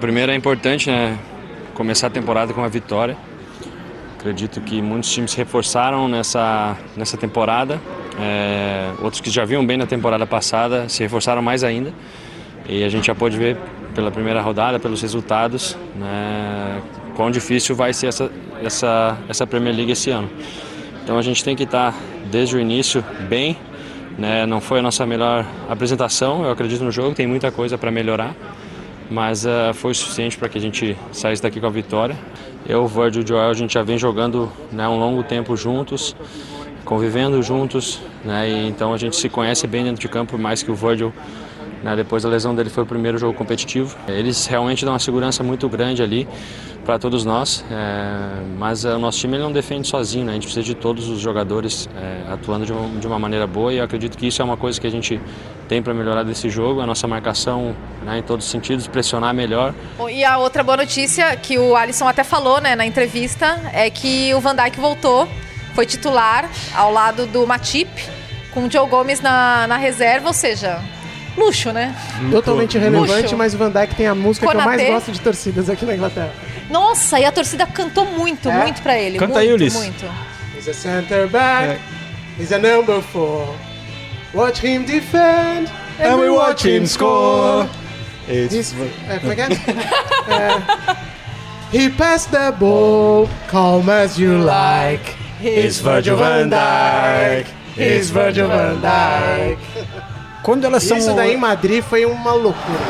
Primeiro 0.00 0.32
é 0.32 0.34
importante 0.34 0.90
né, 0.90 1.16
começar 1.80 2.08
a 2.08 2.10
temporada 2.10 2.52
com 2.52 2.60
uma 2.60 2.68
vitória. 2.68 3.16
Acredito 4.18 4.60
que 4.60 4.82
muitos 4.82 5.10
times 5.10 5.32
reforçaram 5.32 6.08
nessa, 6.08 6.76
nessa 6.94 7.16
temporada. 7.16 7.80
É, 8.20 8.92
outros 9.00 9.22
que 9.22 9.30
já 9.30 9.46
vinham 9.46 9.64
bem 9.64 9.78
na 9.78 9.86
temporada 9.86 10.26
passada 10.26 10.90
se 10.90 11.02
reforçaram 11.02 11.40
mais 11.40 11.64
ainda. 11.64 11.90
E 12.68 12.84
a 12.84 12.88
gente 12.90 13.06
já 13.06 13.14
pôde 13.14 13.38
ver 13.38 13.56
pela 13.94 14.10
primeira 14.10 14.42
rodada, 14.42 14.78
pelos 14.78 15.00
resultados, 15.00 15.74
né, 15.96 16.82
quão 17.16 17.30
difícil 17.30 17.74
vai 17.74 17.94
ser 17.94 18.08
essa, 18.08 18.30
essa, 18.62 19.16
essa 19.26 19.46
Premier 19.46 19.74
League 19.74 19.92
esse 19.92 20.10
ano. 20.10 20.28
Então 21.02 21.16
a 21.16 21.22
gente 21.22 21.42
tem 21.42 21.56
que 21.56 21.62
estar 21.62 21.94
desde 22.30 22.56
o 22.56 22.60
início 22.60 23.02
bem. 23.26 23.56
Né, 24.18 24.44
não 24.44 24.60
foi 24.60 24.80
a 24.80 24.82
nossa 24.82 25.06
melhor 25.06 25.46
apresentação, 25.66 26.44
eu 26.44 26.50
acredito 26.50 26.84
no 26.84 26.92
jogo, 26.92 27.14
tem 27.14 27.26
muita 27.26 27.50
coisa 27.50 27.78
para 27.78 27.90
melhorar. 27.90 28.36
Mas 29.10 29.44
eh, 29.44 29.72
foi 29.74 29.90
o 29.90 29.94
suficiente 29.94 30.38
para 30.38 30.48
que 30.48 30.56
a 30.56 30.60
gente 30.60 30.96
saísse 31.12 31.42
daqui 31.42 31.60
com 31.60 31.66
a 31.66 31.70
vitória. 31.70 32.16
Eu, 32.66 32.84
o 32.84 32.86
Virgil 32.86 33.22
e 33.22 33.24
o 33.24 33.28
Joel, 33.28 33.50
a 33.50 33.54
gente 33.54 33.74
já 33.74 33.82
vem 33.82 33.98
jogando 33.98 34.50
né, 34.70 34.88
um 34.88 34.98
longo 34.98 35.24
tempo 35.24 35.56
juntos, 35.56 36.14
convivendo 36.84 37.42
juntos, 37.42 38.00
né, 38.24 38.48
e 38.48 38.68
então 38.68 38.94
a 38.94 38.96
gente 38.96 39.16
se 39.16 39.28
conhece 39.28 39.66
bem 39.66 39.82
dentro 39.82 40.00
de 40.00 40.08
campo, 40.08 40.38
mais 40.38 40.62
que 40.62 40.70
o 40.70 40.74
Virgil. 40.74 41.12
Né, 41.82 41.96
depois 41.96 42.22
da 42.22 42.28
lesão 42.28 42.54
dele 42.54 42.68
foi 42.68 42.82
o 42.82 42.86
primeiro 42.86 43.16
jogo 43.16 43.32
competitivo. 43.32 43.96
Eles 44.06 44.46
realmente 44.46 44.84
dão 44.84 44.92
uma 44.92 44.98
segurança 44.98 45.42
muito 45.42 45.68
grande 45.68 46.02
ali 46.02 46.28
para 46.84 46.98
todos 46.98 47.24
nós, 47.24 47.64
é, 47.70 48.42
mas 48.58 48.84
eh, 48.84 48.94
o 48.94 48.98
nosso 48.98 49.18
time 49.18 49.36
ele 49.36 49.42
não 49.42 49.52
defende 49.52 49.86
sozinho, 49.86 50.24
né, 50.24 50.32
a 50.32 50.34
gente 50.34 50.44
precisa 50.44 50.64
de 50.64 50.74
todos 50.74 51.08
os 51.08 51.20
jogadores 51.20 51.88
é, 51.94 52.32
atuando 52.32 52.64
de 52.64 52.72
uma, 52.72 52.98
de 52.98 53.06
uma 53.06 53.18
maneira 53.18 53.46
boa 53.46 53.72
e 53.72 53.76
eu 53.76 53.84
acredito 53.84 54.16
que 54.16 54.26
isso 54.26 54.40
é 54.40 54.44
uma 54.44 54.56
coisa 54.56 54.80
que 54.80 54.86
a 54.86 54.90
gente 54.90 55.20
tem 55.68 55.82
para 55.82 55.94
melhorar 55.94 56.24
desse 56.24 56.48
jogo, 56.48 56.80
a 56.80 56.86
nossa 56.86 57.06
marcação 57.06 57.76
né, 58.02 58.18
em 58.18 58.22
todos 58.22 58.46
os 58.46 58.50
sentidos, 58.50 58.88
pressionar 58.88 59.32
melhor. 59.32 59.74
E 60.10 60.24
a 60.24 60.38
outra 60.38 60.64
boa 60.64 60.78
notícia 60.78 61.36
que 61.36 61.58
o 61.58 61.76
Alisson 61.76 62.08
até 62.08 62.24
falou 62.24 62.60
né, 62.60 62.74
na 62.74 62.84
entrevista 62.84 63.60
é 63.72 63.88
que 63.88 64.34
o 64.34 64.40
Van 64.40 64.56
Dijk 64.56 64.80
voltou, 64.80 65.28
foi 65.74 65.86
titular 65.86 66.50
ao 66.74 66.90
lado 66.92 67.26
do 67.26 67.46
Matip, 67.46 67.88
com 68.52 68.64
o 68.64 68.70
Joe 68.70 68.88
Gomes 68.88 69.20
na, 69.20 69.66
na 69.68 69.76
reserva, 69.76 70.26
ou 70.28 70.34
seja, 70.34 70.82
luxo, 71.36 71.72
né? 71.72 71.94
Totalmente 72.30 72.76
irrelevante, 72.76 73.22
Luxo. 73.22 73.36
mas 73.36 73.54
o 73.54 73.58
Van 73.58 73.70
Dijk 73.70 73.94
tem 73.94 74.06
a 74.06 74.14
música 74.14 74.46
que 74.46 74.56
eu 74.56 74.60
mais 74.62 74.86
gosto 74.88 75.12
de 75.12 75.20
torcidas 75.20 75.70
aqui 75.70 75.84
na 75.84 75.94
Inglaterra. 75.94 76.32
Nossa, 76.68 77.18
e 77.18 77.24
a 77.24 77.32
torcida 77.32 77.66
cantou 77.66 78.04
muito, 78.06 78.48
É? 78.48 78.62
muito 78.62 78.82
pra 78.82 78.98
ele. 78.98 79.18
Canta 79.18 79.34
muito, 79.34 79.38
aí, 79.48 79.52
Ulisses. 79.52 79.78
Muito. 79.78 80.04
He's 80.56 80.68
a 80.68 80.74
center 80.74 81.26
back, 81.28 81.80
he's 82.38 82.52
a 82.52 82.58
number 82.58 83.00
four. 83.00 83.54
Watch 84.34 84.64
him 84.64 84.82
defend, 84.84 85.68
and, 85.98 86.16
we 86.16 86.28
watch 86.30 86.68
him 86.68 86.86
score. 86.86 87.66
He's- 88.28 88.74
é, 89.08 89.18
como 89.18 89.32
é 89.32 89.34
que 89.36 89.40
é? 89.40 89.46
É, 90.28 90.96
He 91.72 91.88
passed 91.90 92.30
the 92.30 92.50
ball, 92.52 93.28
calm 93.48 93.88
as 93.88 94.18
you 94.18 94.38
like. 94.44 95.14
He's 95.42 95.80
Virgil 95.80 96.16
van 96.16 96.48
Dijk. 96.48 97.46
He's 97.76 98.10
Virgil 98.10 98.48
van 98.48 98.80
Dijk. 98.80 99.58
Quando 100.42 100.64
elas 100.64 100.82
são. 100.82 100.96
Isso 100.96 101.14
daí 101.14 101.34
em 101.34 101.36
Madrid 101.36 101.82
foi 101.82 102.04
uma 102.04 102.32
loucura. 102.32 102.80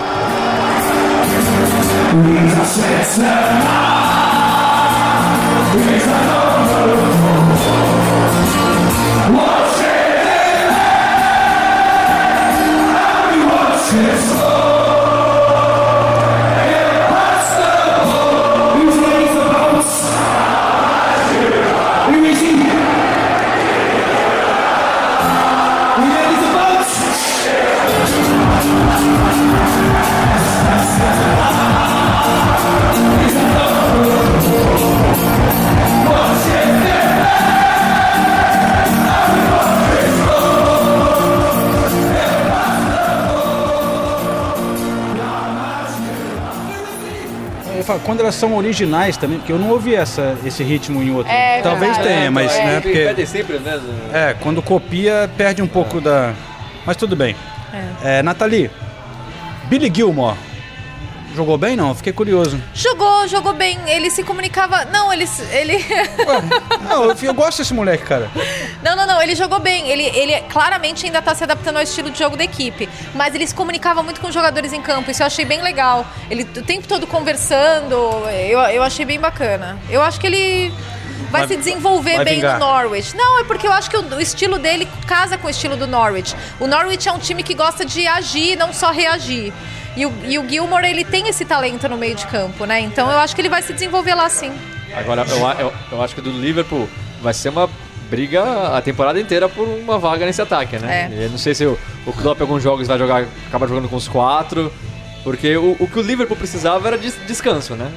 Quando 47.99 48.21
elas 48.21 48.35
são 48.35 48.55
originais 48.57 49.17
também, 49.17 49.39
porque 49.39 49.53
eu 49.53 49.59
não 49.59 49.71
ouvi 49.71 49.95
essa, 49.95 50.37
esse 50.45 50.63
ritmo 50.63 51.03
em 51.03 51.11
outro. 51.11 51.33
É 51.33 51.61
Talvez 51.63 51.97
verdade. 51.97 52.09
tenha, 52.17 52.31
mas 52.31 52.53
É, 52.53 52.65
né, 52.65 52.81
porque 52.81 52.99
Pede 53.05 53.27
sempre, 53.27 53.59
né? 53.59 53.81
é 54.13 54.35
quando 54.41 54.63
copia 54.63 55.29
perde 55.37 55.63
um 55.63 55.67
pouco 55.67 56.01
da. 56.01 56.33
Mas 56.87 56.97
tudo 56.97 57.15
bem. 57.17 57.35
É, 58.03 58.23
Nathalie, 58.23 58.71
Billy 59.69 59.91
Gilmore 59.95 60.37
jogou 61.35 61.57
bem 61.57 61.77
não? 61.77 61.95
Fiquei 61.95 62.13
curioso. 62.13 62.61
Jogou, 62.75 63.27
jogou 63.29 63.53
bem. 63.53 63.79
Ele 63.87 64.11
se 64.11 64.23
comunicava. 64.23 64.85
Não, 64.87 65.13
ele. 65.13 65.29
ele... 65.53 65.85
Não, 66.89 67.05
eu, 67.05 67.17
eu 67.23 67.35
gosto 67.35 67.59
desse 67.59 67.73
moleque, 67.73 68.05
cara. 68.05 68.31
Não, 68.83 68.97
não, 68.97 69.07
não, 69.07 69.23
ele 69.23 69.35
jogou 69.37 69.61
bem. 69.61 69.89
Ele, 69.89 70.05
ele 70.05 70.41
claramente 70.51 71.07
ainda 71.07 71.23
tá 71.23 71.35
se 71.35 71.45
adaptando 71.45 71.77
ao 71.77 71.83
estilo 71.83 72.11
de 72.11 72.19
jogo 72.19 72.37
da 72.37 72.45
equipe. 72.45 72.89
Mas 73.15 73.35
ele 73.35 73.47
se 73.47 73.55
comunicava 73.55 74.03
muito 74.03 74.21
com 74.21 74.29
os 74.29 74.35
jogadores 74.35 74.73
em 74.73 74.83
campo. 74.83 75.11
Isso 75.11 75.23
eu 75.23 75.27
achei 75.27 75.45
bem 75.45 75.63
legal. 75.63 76.05
Ele 76.31 76.43
o 76.43 76.63
tempo 76.63 76.89
todo 76.89 77.07
conversando. 77.07 77.95
Eu, 78.49 78.59
eu 78.61 78.83
achei 78.83 79.05
bem 79.05 79.21
bacana. 79.21 79.79
Eu 79.89 80.03
acho 80.03 80.19
que 80.19 80.27
ele. 80.27 80.73
Vai, 81.31 81.43
Vai- 81.43 81.49
se 81.49 81.57
desenvolver 81.57 82.17
vai 82.17 82.25
bem 82.25 82.37
vingar. 82.37 82.59
no 82.59 82.67
Norwich. 82.67 83.17
Não, 83.17 83.39
é 83.41 83.45
porque 83.45 83.67
eu 83.69 83.73
acho 83.73 83.89
que 83.89 83.97
o, 83.97 84.03
o 84.03 84.21
estilo 84.21 84.59
dele 84.59 84.89
casa 85.07 85.39
com 85.39 85.47
o 85.47 85.51
estilo 85.51 85.77
do 85.77 85.87
Norwich. 85.87 86.35
O 86.59 86.67
Norwich 86.67 87.09
é 87.09 87.13
um 87.13 87.19
time 87.19 87.43
que 87.45 87.55
gosta 87.55 87.85
de 87.85 88.05
agir, 88.07 88.57
não 88.57 88.73
só 88.73 88.91
reagir. 88.91 89.53
E 89.97 90.07
o, 90.07 90.13
e 90.25 90.39
o 90.39 90.49
Gilmore, 90.49 90.87
ele 90.87 91.05
tem 91.05 91.29
esse 91.29 91.45
talento 91.45 91.89
no 91.89 91.97
meio 91.97 92.15
de 92.15 92.27
campo, 92.27 92.65
né? 92.65 92.81
Então 92.81 93.11
eu 93.11 93.19
acho 93.19 93.35
que 93.35 93.41
ele 93.41 93.49
vai 93.49 93.63
se 93.63 93.73
desenvolver 93.73 94.15
lá 94.15 94.29
sim. 94.29 94.53
Agora, 94.95 95.25
eu, 95.29 95.67
eu, 95.67 95.73
eu 95.93 96.03
acho 96.03 96.15
que 96.15 96.21
do 96.21 96.31
Liverpool 96.31 96.89
vai 97.21 97.35
ser 97.35 97.49
uma 97.49 97.69
briga 98.09 98.77
a 98.77 98.83
temporada 98.83 99.21
inteira 99.21 99.49
por 99.49 99.67
uma 99.67 99.99
vaga 99.99 100.27
nesse 100.27 100.43
ataque, 100.43 100.79
né? 100.79 101.11
Eu 101.13 101.31
não 101.31 101.39
sei 101.39 101.55
se 101.55 101.65
o, 101.65 101.79
o 102.07 102.13
Klopp 102.13 102.41
em 102.41 102.43
alguns 102.43 102.63
jogos 102.63 102.89
vai 102.89 102.99
jogar, 102.99 103.25
acaba 103.49 103.67
jogando 103.69 103.89
com 103.89 103.97
os 103.97 104.09
quatro, 104.09 104.73
porque 105.23 105.57
o, 105.57 105.77
o 105.79 105.87
que 105.87 105.99
o 105.99 106.03
Liverpool 106.03 106.37
precisava 106.37 106.89
era 106.89 106.99
de 106.99 107.11
descanso, 107.27 107.75
né? 107.75 107.91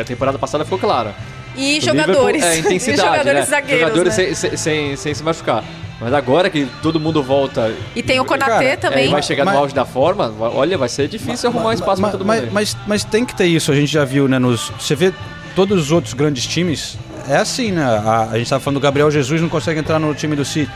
A 0.00 0.04
temporada 0.04 0.38
passada 0.38 0.64
ficou 0.64 0.78
claro. 0.78 1.14
E 1.56 1.78
O 1.78 1.82
jogadores. 1.82 2.42
Liverpool, 2.42 2.56
é, 2.56 2.58
intensidade, 2.74 3.00
e 3.00 3.04
jogadores 3.04 3.40
né? 3.40 3.46
zagueiros. 3.46 3.80
jogadores 3.80 4.16
né? 4.16 4.34
sem, 4.34 4.56
sem, 4.56 4.96
sem 4.96 5.14
se 5.14 5.22
machucar. 5.22 5.62
Mas 6.04 6.12
agora 6.12 6.50
que 6.50 6.66
todo 6.82 7.00
mundo 7.00 7.22
volta 7.22 7.74
E 7.96 8.02
tem 8.02 8.20
o 8.20 8.24
Konaté 8.26 8.72
é, 8.72 8.76
também. 8.76 9.06
e 9.08 9.10
vai 9.10 9.22
chegar 9.22 9.44
Mas- 9.46 9.54
no 9.54 9.60
auge 9.60 9.74
da 9.74 9.86
forma, 9.86 10.32
olha, 10.38 10.76
vai 10.76 10.88
ser 10.88 11.08
difícil 11.08 11.48
arrumar 11.48 11.72
espaço 11.72 12.00
pra 12.02 12.02
mas, 12.02 12.12
todo 12.12 12.20
mundo. 12.20 12.52
mas, 12.52 12.74
mas, 12.74 12.76
mas 12.86 13.04
tem 13.04 13.24
que 13.24 13.34
ter 13.34 13.46
isso, 13.46 13.72
a 13.72 13.74
gente 13.74 13.90
já 13.90 14.04
viu, 14.04 14.28
né? 14.28 14.38
Nos, 14.38 14.70
você 14.78 14.94
vê 14.94 15.14
todos 15.56 15.80
os 15.80 15.90
outros 15.90 16.12
grandes 16.12 16.46
times, 16.46 16.98
é 17.26 17.36
assim, 17.38 17.72
né? 17.72 17.82
A, 17.82 18.28
a 18.32 18.38
gente 18.38 18.50
tava 18.50 18.60
falando 18.60 18.78
do 18.78 18.82
Gabriel 18.82 19.10
Jesus 19.10 19.40
não 19.40 19.48
consegue 19.48 19.80
entrar 19.80 19.98
no 19.98 20.14
time 20.14 20.36
do 20.36 20.44
City. 20.44 20.70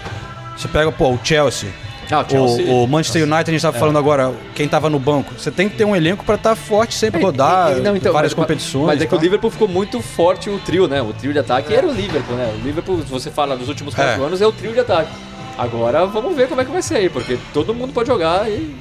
Você 0.56 0.66
pega, 0.66 0.90
pô, 0.90 1.10
o 1.10 1.20
Chelsea. 1.22 1.68
Ah, 2.10 2.20
o 2.26 2.30
Chelsea- 2.30 2.64
o, 2.66 2.84
o 2.84 2.88
Manchester 2.88 3.22
United, 3.22 3.50
a 3.50 3.52
gente 3.52 3.62
tava 3.62 3.76
É. 3.76 3.80
falando 3.80 3.98
agora, 3.98 4.32
quem 4.54 4.66
tava 4.66 4.88
no 4.88 4.98
banco. 4.98 5.34
Você 5.36 5.50
tem 5.50 5.68
que 5.68 5.76
ter 5.76 5.84
um 5.84 5.94
elenco 5.94 6.24
pra 6.24 6.36
estar 6.36 6.56
forte, 6.56 6.94
sempre 6.94 7.22
rodar, 7.22 7.76
Não, 7.76 7.94
então, 7.94 8.12
várias 8.12 8.32
mas- 8.34 8.42
competições. 8.44 8.86
Mas 8.86 9.02
é 9.02 9.04
que 9.04 9.10
tá? 9.10 9.16
o 9.16 9.20
Liverpool 9.20 9.50
ficou 9.50 9.68
muito 9.68 10.00
forte 10.00 10.48
o 10.48 10.58
trio, 10.58 10.88
né? 10.88 11.02
O 11.02 11.12
trio 11.12 11.32
de 11.32 11.38
ataque 11.38 11.74
era 11.74 11.86
o 11.86 11.92
Liverpool, 11.92 12.36
né? 12.36 12.50
O 12.58 12.64
Liverpool, 12.66 12.98
se 13.02 13.10
você 13.10 13.30
fala 13.30 13.56
dos 13.56 13.68
últimos 13.68 13.94
quatro 13.94 14.22
É. 14.22 14.26
anos, 14.26 14.40
é 14.40 14.46
o 14.46 14.52
trio 14.52 14.72
de 14.72 14.80
ataque. 14.80 15.10
Agora 15.58 16.06
vamos 16.06 16.34
ver 16.36 16.48
como 16.48 16.60
é 16.60 16.64
que 16.64 16.70
vai 16.70 16.80
ser 16.82 16.96
aí, 16.96 17.08
porque 17.10 17.36
todo 17.52 17.74
mundo 17.74 17.92
pode 17.92 18.08
jogar 18.08 18.48
e 18.48 18.74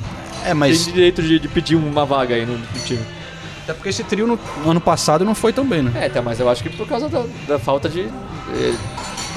É, 0.45 0.53
mas 0.53 0.85
tem 0.85 0.93
direito 0.93 1.21
de, 1.21 1.39
de 1.39 1.47
pedir 1.47 1.75
uma 1.75 2.05
vaga 2.05 2.35
aí 2.35 2.45
no, 2.45 2.53
no 2.57 2.65
time. 2.85 3.01
até 3.63 3.73
porque 3.73 3.89
esse 3.89 4.03
trio 4.03 4.25
no, 4.27 4.39
no 4.63 4.71
ano 4.71 4.79
passado 4.79 5.25
não 5.25 5.33
foi 5.35 5.51
tão 5.51 5.65
bem, 5.65 5.81
né? 5.81 5.91
É, 6.05 6.07
tá, 6.07 6.21
mas 6.21 6.39
eu 6.39 6.47
acho 6.47 6.63
que 6.63 6.69
por 6.69 6.87
causa 6.87 7.09
da, 7.09 7.23
da 7.47 7.59
falta 7.59 7.89
de 7.89 8.07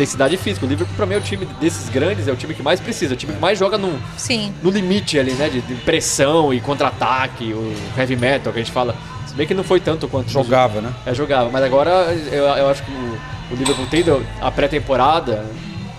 densidade 0.01 0.37
física. 0.37 0.65
O 0.67 0.69
Liverpool, 0.69 0.95
pra 0.97 1.07
mim, 1.07 1.15
é 1.15 1.19
o 1.19 1.21
time 1.21 1.45
desses 1.61 1.89
grandes, 1.89 2.27
é 2.27 2.33
o 2.33 2.37
time 2.37 2.55
que 2.55 2.63
mais 2.63 2.81
precisa, 2.81 3.13
é 3.13 3.17
o 3.17 3.17
time 3.17 3.33
que 3.35 3.39
mais 3.41 3.59
joga 3.59 3.79
no, 3.79 3.99
Sim. 4.17 4.53
no 4.63 4.71
limite 4.71 5.19
ali, 5.19 5.33
né? 5.33 5.49
De, 5.49 5.61
de 5.61 5.75
pressão 5.77 6.53
e 6.53 6.61
contra-ataque, 6.61 7.53
o 7.53 7.75
heavy 7.97 8.17
metal 8.17 8.53
que 8.53 8.59
a 8.59 8.63
gente 8.63 8.73
fala. 8.73 8.95
Se 9.27 9.35
bem 9.35 9.47
que 9.47 9.55
não 9.55 9.63
foi 9.63 9.79
tanto 9.79 10.09
quanto. 10.09 10.25
nos 10.25 10.33
Jogava, 10.33 10.81
né? 10.81 10.93
É, 11.07 11.15
jogava. 11.15 11.51
Mas 11.51 11.63
agora 11.63 11.91
eu, 12.33 12.45
eu 12.45 12.69
acho 12.69 12.83
que 12.83 12.91
o, 12.91 13.19
o 13.53 13.57
Liverpool 13.57 13.87
tendo 13.91 14.27
a 14.41 14.51
pré-temporada, 14.51 15.45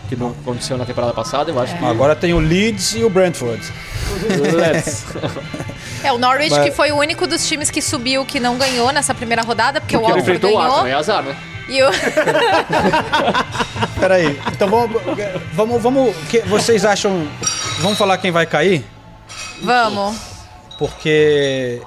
que 0.09 0.15
não 0.17 0.31
aconteceu 0.31 0.77
na 0.77 0.83
temporada 0.85 1.13
passada, 1.13 1.49
eu 1.51 1.59
acho 1.59 1.77
que. 1.77 1.85
Agora 1.85 2.15
tem 2.15 2.33
o 2.33 2.39
Leeds 2.39 2.95
e 2.95 3.03
o 3.05 3.09
Brentford. 3.09 3.61
É, 6.03 6.11
o 6.11 6.17
Norwich 6.17 6.49
Mas- 6.49 6.63
que 6.63 6.71
foi 6.71 6.91
o 6.91 6.97
único 6.97 7.27
dos 7.27 7.47
times 7.47 7.69
que 7.69 7.81
subiu 7.81 8.25
que 8.25 8.39
não 8.39 8.57
ganhou 8.57 8.91
nessa 8.91 9.13
primeira 9.13 9.43
rodada, 9.43 9.79
porque, 9.79 9.95
Porque 9.97 10.11
o 10.11 10.15
ele 10.15 10.21
Watford 10.21 10.37
enfrentou 10.37 10.49
o 10.49 10.61
ganhou. 10.61 10.75
Arsenal, 10.77 10.87
é 10.87 10.93
azar, 10.93 11.23
né? 11.23 11.35
E 11.69 11.81
o... 11.83 11.89
Peraí, 13.99 14.39
então 14.51 14.67
vamos. 14.69 15.01
Vamos. 15.53 15.81
vamos 15.81 16.15
que 16.29 16.39
vocês 16.41 16.85
acham. 16.85 17.27
Vamos 17.79 17.97
falar 17.97 18.17
quem 18.17 18.31
vai 18.31 18.45
cair? 18.45 18.85
Vamos. 19.61 20.17
Porque. 20.77 21.81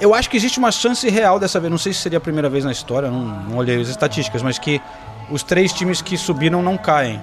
Eu 0.00 0.14
acho 0.14 0.28
que 0.28 0.36
existe 0.36 0.58
uma 0.58 0.72
chance 0.72 1.08
real 1.08 1.38
dessa 1.38 1.60
vez. 1.60 1.70
Não 1.70 1.78
sei 1.78 1.92
se 1.92 2.00
seria 2.00 2.18
a 2.18 2.20
primeira 2.20 2.48
vez 2.48 2.64
na 2.64 2.72
história, 2.72 3.08
não, 3.08 3.20
não 3.20 3.56
olhei 3.56 3.80
as 3.80 3.88
estatísticas, 3.88 4.42
mas 4.42 4.58
que 4.58 4.82
os 5.30 5.44
três 5.44 5.72
times 5.72 6.02
que 6.02 6.16
subiram 6.18 6.60
não 6.60 6.76
caem. 6.76 7.22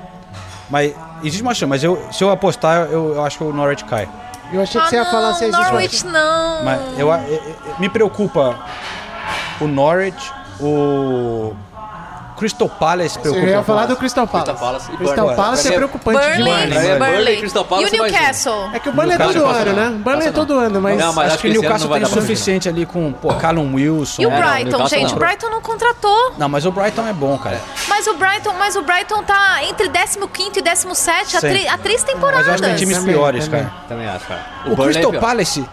Mas 0.69 0.93
existe 1.21 1.41
uma 1.41 1.53
chance, 1.53 1.65
mas 1.69 1.83
eu, 1.83 2.07
se 2.11 2.23
eu 2.23 2.31
apostar, 2.31 2.87
eu, 2.89 3.15
eu 3.15 3.25
acho 3.25 3.37
que 3.37 3.43
o 3.43 3.51
Norwich 3.51 3.83
cai. 3.83 4.07
Eu 4.53 4.61
achei 4.61 4.79
que 4.81 4.87
você 4.89 4.95
ia 4.95 5.05
falar 5.05 5.33
se 5.33 5.45
Ah, 5.45 5.47
não, 5.49 5.59
existe 5.59 5.65
uma- 5.65 5.71
Norwich 5.71 6.05
não. 6.05 6.63
Mas 6.63 6.99
eu, 6.99 7.11
eu- 7.11 7.55
eu- 7.67 7.75
me 7.79 7.89
preocupa 7.89 8.57
o 9.59 9.67
Norwich, 9.67 10.31
o 10.59 11.55
Crystal 12.37 12.69
Palace 12.69 13.17
Eu 13.17 13.21
preocupa. 13.33 13.47
ia 13.47 13.63
falar 13.63 13.85
do 13.85 13.97
Crystal 13.97 14.25
Palace. 14.25 14.51
Crystal 14.51 14.67
Palace 14.69 14.91
e 14.93 14.97
Crystal. 14.97 15.35
Palace 15.35 15.67
é 15.67 15.71
é 15.71 15.75
preocupante 15.75 16.19
Burnley, 16.19 16.37
demais. 16.37 16.71
É, 16.75 16.97
Burnley, 16.97 17.11
Burnley. 17.15 17.37
Crystal 17.39 17.65
Palace 17.65 17.95
e 17.95 17.99
o 17.99 18.01
um. 18.01 18.05
Newcastle? 18.05 18.69
É 18.73 18.79
que 18.79 18.89
o 18.89 18.91
Burnley 18.93 19.15
é 19.15 19.17
todo 19.17 19.45
ano, 19.45 19.73
não. 19.73 19.89
né? 19.91 19.97
Burnley 20.01 20.27
é 20.27 20.31
todo 20.31 20.53
ano, 20.57 20.81
mas... 20.81 20.97
Não, 20.99 21.13
mas 21.13 21.25
Acho 21.25 21.33
acho 21.33 21.41
que 21.41 21.47
o 21.49 21.51
Newcastle 21.51 21.89
tem 21.89 21.99
pra 21.99 22.09
suficiente 22.09 22.69
ali 22.69 22.85
com, 22.85 23.11
pô, 23.11 23.33
Callum 23.33 23.73
Wilson. 23.75 24.21
E 24.21 24.25
o 24.25 24.29
É, 24.29 24.31
não, 24.31 24.39
Brighton, 24.39 24.69
Newcastle 24.69 24.99
gente? 24.99 25.09
não. 25.09 25.15
O 25.17 25.19
Brighton 25.19 25.49
não 25.49 25.61
contratou. 25.61 26.33
Não, 26.37 26.47
mas 26.49 26.65
o 26.65 26.71
Brighton 26.71 27.07
é 27.07 27.13
bom, 27.13 27.37
cara. 27.37 27.59
Mas 27.89 28.07
o 28.07 28.13
Brighton, 28.13 28.53
mas 28.57 28.75
o 28.77 28.81
Brighton 28.83 29.21
tá 29.23 29.63
entre 29.65 29.89
15 29.89 30.59
e 30.59 30.61
17 30.61 31.35
há, 31.35 31.41
tri- 31.41 31.67
há 31.67 31.77
três 31.77 32.01
Mas 32.03 32.13
temporadas. 32.13 32.47
eu 32.47 32.53
acho 32.53 32.63
que 32.63 32.69
tem 32.69 32.77
times 32.77 32.97
Também, 32.99 33.13
piores, 33.13 33.45
também. 33.45 33.63
cara. 33.65 33.75
Também 33.89 34.07
acho, 34.07 34.25
cara. 34.25 34.45
O, 34.65 34.71
é 34.71 34.75
Crystal. 34.85 35.13
Palace 35.13 35.65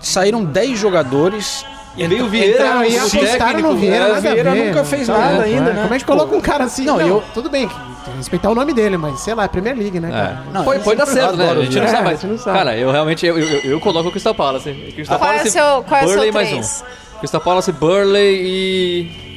saíram 0.00 0.44
10 0.44 0.78
jogadores. 0.80 1.64
E 1.94 2.06
veio 2.06 2.24
o 2.24 2.28
Vieira, 2.28 2.52
entraram 2.54 2.74
Não, 2.76 2.84
e 2.84 2.98
apostaram 2.98 3.60
no 3.60 3.74
Vieira, 3.76 3.96
É, 3.96 4.00
nada 4.00 4.16
a 4.16 4.20
Vieira 4.20 4.50
ver, 4.52 4.64
nunca 4.68 4.78
não 4.78 4.84
fez 4.86 5.06
tá 5.06 5.18
nada 5.18 5.42
ainda, 5.42 5.70
é. 5.70 5.72
né? 5.74 5.82
Como 5.82 5.94
é 5.94 5.98
que 5.98 6.04
Pô, 6.06 6.12
coloca 6.12 6.36
um 6.36 6.40
cara 6.40 6.64
assim? 6.64 6.84
Não, 6.86 6.96
Não, 6.98 7.06
eu- 7.06 7.22
tudo 7.34 7.50
bem, 7.50 7.68
que 7.68 7.74
tem 7.74 8.12
que 8.12 8.16
respeitar 8.18 8.48
o 8.50 8.54
nome 8.54 8.72
dele, 8.72 8.96
mas 8.96 9.20
sei 9.20 9.34
lá, 9.34 9.44
é 9.44 9.48
Premier 9.48 9.76
League, 9.76 10.00
né, 10.00 10.10
cara? 10.10 10.42
Não, 10.52 10.64
Pode, 10.64 10.78
eu 10.78 10.84
pode 10.84 10.96
dar 10.98 11.06
certo, 11.06 11.36
né? 11.36 11.50
A 11.50 11.54
gente 11.56 11.76
não 11.78 11.84
É, 11.84 11.88
sabe, 11.88 11.98
a 12.00 12.10
mas, 12.10 12.20
gente 12.20 12.30
não 12.30 12.38
sabe. 12.38 12.58
Cara, 12.58 12.76
eu 12.78 12.90
realmente 12.90 13.26
eu, 13.26 13.38
eu, 13.38 13.60
eu 13.72 13.80
coloco 13.80 14.08
o 14.08 14.10
Crystal 14.10 14.34
Palace. 14.34 14.72
Crystal 14.94 15.18
Qual 15.18 15.30
é 15.30 15.34
o 15.34 15.36
Palace, 15.36 15.50
seu- 15.50 15.82
qual 15.82 16.00
é 16.00 16.04
o 16.04 16.08
seu 16.08 16.16
Burnley 16.16 16.32
mais 16.32 16.48
três? 16.48 16.84
um. 17.14 17.18
Crystal 17.18 17.40
Palace, 17.42 17.72
Burley 17.72 18.40
e... 18.42 19.32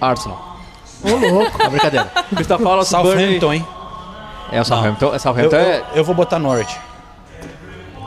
Arsenal. 0.00 0.58
Ô, 1.04 1.08
louco. 1.32 1.62
É 1.62 1.68
brincadeira. 1.68 2.06
Crystal 2.34 2.58
Palace. 2.58 2.90
Southampton, 2.90 3.52
hein? 3.54 3.66
É 4.50 4.60
o 4.60 4.64
Southampton. 4.64 5.06
É, 5.12 5.14
Eu, 5.14 5.18
Southampton 5.18 5.56
é... 5.56 5.78
eu, 5.78 5.84
eu 5.96 6.04
vou 6.04 6.14
botar 6.14 6.38
Norwich. 6.38 6.78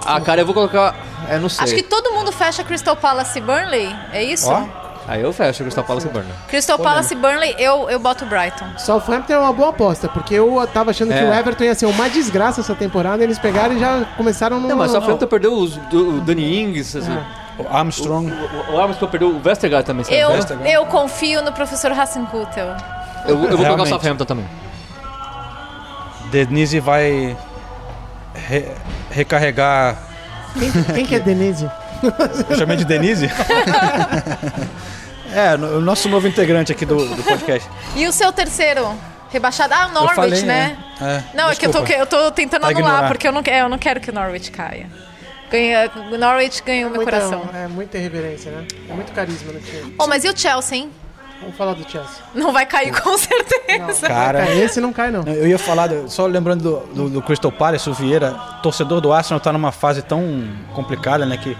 Ah, 0.05 0.21
cara, 0.21 0.41
eu 0.41 0.45
vou 0.45 0.53
colocar... 0.53 0.95
É, 1.29 1.37
não 1.39 1.49
sei. 1.49 1.63
Acho 1.63 1.75
que 1.75 1.83
todo 1.83 2.11
mundo 2.13 2.31
fecha 2.31 2.63
Crystal 2.63 2.95
Palace 2.95 3.37
e 3.37 3.41
Burnley, 3.41 3.95
é 4.13 4.23
isso? 4.23 4.49
Ó, 4.49 4.63
Aí 5.07 5.21
eu 5.21 5.31
fecho 5.31 5.61
o 5.61 5.65
Crystal 5.65 5.83
Palace 5.83 6.07
e 6.07 6.09
Burnley. 6.09 6.31
Crystal 6.47 6.79
Palace 6.79 7.13
e 7.13 7.17
Burnley, 7.17 7.55
eu, 7.59 7.87
eu 7.91 7.99
boto 7.99 8.25
Brighton. 8.25 8.65
Southampton 8.77 9.33
é 9.33 9.37
uma 9.37 9.53
boa 9.53 9.69
aposta, 9.69 10.09
porque 10.09 10.33
eu 10.33 10.67
tava 10.73 10.89
achando 10.91 11.09
que 11.13 11.19
É. 11.19 11.29
o 11.29 11.33
Everton 11.33 11.63
ia 11.65 11.75
ser 11.75 11.85
uma 11.85 12.09
desgraça 12.09 12.61
essa 12.61 12.73
temporada, 12.73 13.23
eles 13.23 13.37
pegaram 13.37 13.75
e 13.75 13.79
já 13.79 14.03
começaram 14.17 14.59
no... 14.59 14.67
Não, 14.67 14.75
mas 14.75 14.89
Southampton 14.91 15.27
perdeu 15.27 15.53
os, 15.53 15.77
do, 15.77 16.17
o 16.17 16.21
Danny 16.21 16.59
Ings, 16.59 16.95
assim. 16.97 17.15
o 17.59 17.67
Armstrong. 17.67 18.31
o, 18.31 18.73
o 18.73 18.79
Armstrong 18.81 19.11
perdeu 19.11 19.29
o 19.29 19.39
Vestergaard 19.39 19.85
também, 19.85 20.03
sabe? 20.03 20.17
Eu, 20.17 20.31
Vestergaard. 20.31 20.71
eu 20.73 20.85
confio 20.87 21.43
no 21.43 21.51
professor 21.51 21.91
Hassenkutel. 21.91 22.75
Eu, 23.27 23.29
eu 23.29 23.37
vou 23.37 23.47
colocar 23.47 23.55
o 23.57 23.63
Realmente. 23.63 23.89
Southampton 23.89 24.25
também. 24.25 24.45
Denise 26.31 26.79
vai 26.79 27.37
re- 28.35 28.71
recarregar. 29.11 29.97
Quem, 30.57 30.71
quem 30.95 31.05
que 31.05 31.15
é 31.15 31.19
Denise? 31.19 31.69
Eu 32.49 32.57
chamei 32.57 32.77
de 32.77 32.85
Denise? 32.85 33.29
é, 35.33 35.55
o 35.55 35.81
nosso 35.81 36.07
novo 36.09 36.27
integrante 36.27 36.71
aqui 36.71 36.85
do, 36.85 36.95
do 37.15 37.23
podcast. 37.23 37.69
E 37.95 38.07
o 38.07 38.11
seu 38.11 38.31
terceiro? 38.31 38.93
Rebaixado? 39.31 39.73
Ah, 39.73 39.87
o 39.87 39.91
Norwich, 39.91 40.15
falei, 40.15 40.41
né? 40.43 40.77
É, 41.01 41.23
Não, 41.35 41.49
é 41.49 41.55
que 41.55 41.65
eu 41.65 41.71
tô, 41.71 41.79
desculpa. 41.81 42.01
eu 42.01 42.05
tô 42.05 42.31
tentando 42.31 42.61
Vai 42.61 42.71
anular, 42.71 42.91
ignorar. 42.93 43.07
porque 43.09 43.27
eu 43.27 43.31
não, 43.31 43.43
que- 43.43 43.49
eu 43.49 43.67
não 43.67 43.77
quero 43.77 43.99
que 43.99 44.09
o 44.09 44.13
Norwich 44.13 44.49
caia. 44.51 44.87
Ganha, 45.51 45.91
o 46.11 46.17
Norwich 46.17 46.61
ganhou 46.63 46.89
meu 46.89 47.01
Muita- 47.01 47.17
coração. 47.19 47.49
É 47.53 47.67
muita 47.67 47.97
irreverência, 47.97 48.51
né? 48.51 48.65
É 48.89 48.93
muito 48.93 49.11
carisma 49.11 49.51
no 49.51 49.59
time. 49.59 49.93
Oh, 49.99 50.07
mas 50.07 50.23
e 50.23 50.29
o 50.29 50.37
Chelsea, 50.37 50.77
hein? 50.77 50.91
Vamos 51.41 51.55
falar 51.57 51.73
do 51.73 51.89
Chelsea. 51.89 52.23
Não 52.33 52.51
vai 52.51 52.65
cair 52.65 52.91
com 53.01 53.17
certeza. 53.17 54.07
Cara, 54.07 54.47
É, 54.47 54.57
esse 54.57 54.79
não 54.81 54.91
cai, 54.93 55.11
não. 55.11 55.23
Não, 55.23 55.33
Eu 55.33 55.47
ia 55.47 55.59
falar, 55.59 55.87
do- 55.87 56.09
só 56.09 56.25
lembrando 56.25 56.63
do, 56.63 56.93
do- 56.93 57.09
do 57.09 57.21
Crystal 57.21 57.51
Palace, 57.51 57.89
o 57.89 57.93
Vieira, 57.93 58.31
torcedor 58.63 59.01
do 59.01 59.11
Arsenal 59.13 59.39
tá 59.39 59.51
numa 59.53 59.71
fase 59.71 60.01
tão 60.01 60.47
complicada, 60.73 61.25
né? 61.25 61.37
Que 61.37 61.55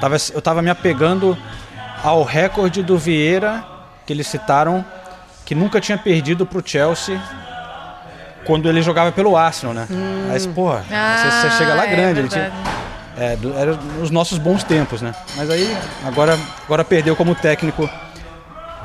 tava, 0.00 0.16
eu 0.34 0.42
tava 0.42 0.60
me 0.60 0.70
apegando 0.70 1.36
ao 2.02 2.22
recorde 2.24 2.82
do 2.82 2.98
Vieira, 2.98 3.64
que 4.04 4.12
eles 4.12 4.26
citaram, 4.26 4.84
que 5.46 5.54
nunca 5.54 5.80
tinha 5.80 5.96
perdido 5.96 6.44
pro 6.44 6.62
Chelsea 6.64 7.20
quando 8.44 8.68
ele 8.68 8.82
jogava 8.82 9.12
pelo 9.12 9.36
Arsenal, 9.36 9.72
né? 9.74 9.86
Mas, 10.28 10.46
porra, 10.46 10.82
você, 10.88 11.48
você 11.48 11.56
chega 11.58 11.74
lá 11.74 11.82
Ah, 11.82 11.86
é 11.86 11.96
grande. 11.96 12.18
ele 12.20 12.28
tinha, 12.28 12.52
é, 13.16 13.36
do- 13.36 13.56
era 13.56 13.74
nos 13.98 14.10
nossos 14.10 14.36
bons 14.38 14.64
tempos, 14.64 15.00
né? 15.00 15.14
Mas 15.36 15.48
aí, 15.48 15.76
agora, 16.04 16.36
agora 16.64 16.84
perdeu 16.84 17.14
como 17.14 17.34
técnico. 17.34 17.88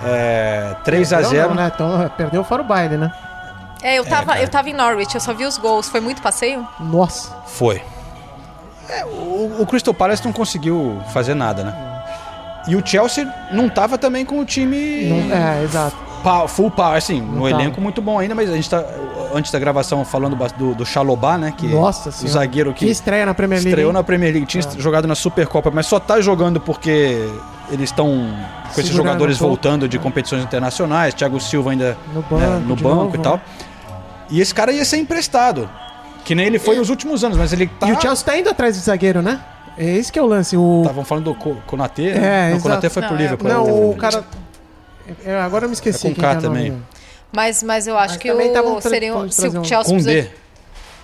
É, 0.03 0.75
3 0.83 1.13
a 1.13 1.21
Não, 1.21 1.29
0 1.29 1.47
não, 1.49 1.55
né? 1.55 1.71
Então, 1.73 2.11
perdeu 2.15 2.43
fora 2.43 2.61
o 2.61 2.65
baile, 2.65 2.97
né? 2.97 3.11
É, 3.81 3.99
eu 3.99 4.05
tava, 4.05 4.27
cara. 4.33 4.41
eu 4.41 4.47
tava 4.47 4.69
em 4.69 4.73
Norwich, 4.73 5.13
eu 5.13 5.21
só 5.21 5.33
vi 5.33 5.45
os 5.45 5.57
gols. 5.57 5.87
Foi 5.87 5.99
muito 5.99 6.21
passeio? 6.21 6.67
Nossa. 6.79 7.35
Foi. 7.45 7.81
É, 8.89 9.05
o, 9.05 9.57
o 9.59 9.65
Crystal 9.67 9.93
Palace 9.93 10.23
não 10.25 10.31
conseguiu 10.33 11.01
fazer 11.13 11.33
nada, 11.35 11.63
né? 11.63 11.73
E 12.67 12.75
o 12.75 12.85
Chelsea 12.85 13.31
não 13.51 13.69
tava 13.69 13.97
também 13.97 14.25
com 14.25 14.39
o 14.39 14.45
time 14.45 15.05
Não- 15.05 15.35
é, 15.35 15.63
exato. 15.63 15.95
full 16.49 16.71
power, 16.71 16.97
assim, 16.97 17.21
no 17.21 17.49
tava. 17.49 17.61
elenco 17.61 17.79
muito 17.79 18.01
bom 18.01 18.19
ainda, 18.19 18.35
mas 18.35 18.49
a 18.49 18.55
gente 18.55 18.69
tá, 18.69 18.83
antes 19.33 19.51
da 19.51 19.59
gravação, 19.59 20.03
falando 20.05 20.35
do, 20.57 20.75
do 20.75 20.85
Chalobah, 20.85 21.37
né? 21.37 21.53
Que 21.55 21.67
Nossa 21.67 22.09
o 22.09 22.27
zagueiro 22.27 22.73
que, 22.73 22.85
Que 22.85 22.91
estreia 22.91 23.25
na 23.25 23.33
Premier 23.33 23.59
League. 23.59 23.69
estreou 23.69 23.93
na 23.93 24.03
Premier 24.03 24.31
League, 24.33 24.47
tinha 24.47 24.63
jogado 24.77 25.07
na 25.07 25.15
Supercopa, 25.15 25.71
mas 25.73 25.85
só 25.85 25.99
tá 25.99 26.19
jogando 26.21 26.59
porque 26.59 27.29
eles 27.69 27.89
estão 27.89 28.07
com 28.07 28.71
esses 28.71 28.85
Segurando 28.87 28.95
jogadores 29.07 29.35
um 29.35 29.39
pouco. 29.39 29.49
voltando 29.55 29.87
de 29.89 29.97
competições 29.99 30.43
internacionais, 30.43 31.13
Thiago 31.13 31.39
Silva 31.39 31.71
ainda 31.71 31.97
No 32.13 32.21
banco, 32.21 32.35
né, 32.37 32.63
no 32.65 32.75
banco 32.75 32.95
novo, 33.03 33.15
e 33.15 33.19
tal. 33.19 33.41
E 34.29 34.41
esse 34.41 34.53
cara 34.53 34.71
ia 34.71 34.83
ser 34.85 34.97
emprestado. 34.97 35.69
Que 36.25 36.35
nem 36.35 36.45
ele 36.45 36.59
foi 36.59 36.75
nos 36.75 36.89
últimos 36.89 37.23
anos, 37.23 37.37
mas 37.37 37.53
ele 37.53 37.67
tá. 37.67 37.87
E 37.87 37.93
o 37.93 38.01
Chelsea 38.01 38.25
tá 38.25 38.37
indo 38.37 38.49
atrás 38.49 38.75
de 38.75 38.81
zagueiro, 38.81 39.21
né? 39.21 39.39
É 39.77 39.85
esse 39.95 40.11
que 40.11 40.17
é 40.19 40.21
o 40.21 40.25
lance. 40.25 40.57
O... 40.57 40.81
Estavam 40.81 41.05
falando 41.05 41.25
do 41.25 41.35
Konatê? 41.35 42.09
É, 42.09 42.49
não, 42.51 42.57
o. 42.57 42.61
Konatê 42.61 42.89
foi 42.89 43.01
pro 43.03 43.11
Não, 43.11 43.17
é- 43.17 43.21
Liverpool. 43.21 43.47
Não, 43.49 43.89
o 43.91 43.95
cara... 43.95 44.23
É, 45.25 45.39
agora 45.39 45.65
eu 45.65 45.69
me 45.69 45.73
esqueci 45.73 46.07
É 46.07 46.09
com 46.13 46.19
K 46.19 46.27
é 46.31 46.33
nome 46.33 46.41
também. 46.47 46.63
dele. 46.71 46.83
Mas, 47.31 47.61
mas 47.61 47.87
eu 47.87 47.97
acho 47.97 48.13
Mas 48.13 48.21
que 48.21 48.29
também 48.29 48.51
o, 48.57 48.81
seria, 48.81 49.11
se 49.29 49.47
o 49.47 49.59
um- 49.59 49.63
Chelsea 49.63 49.83
Com 49.97 50.03
precisa, 50.03 50.31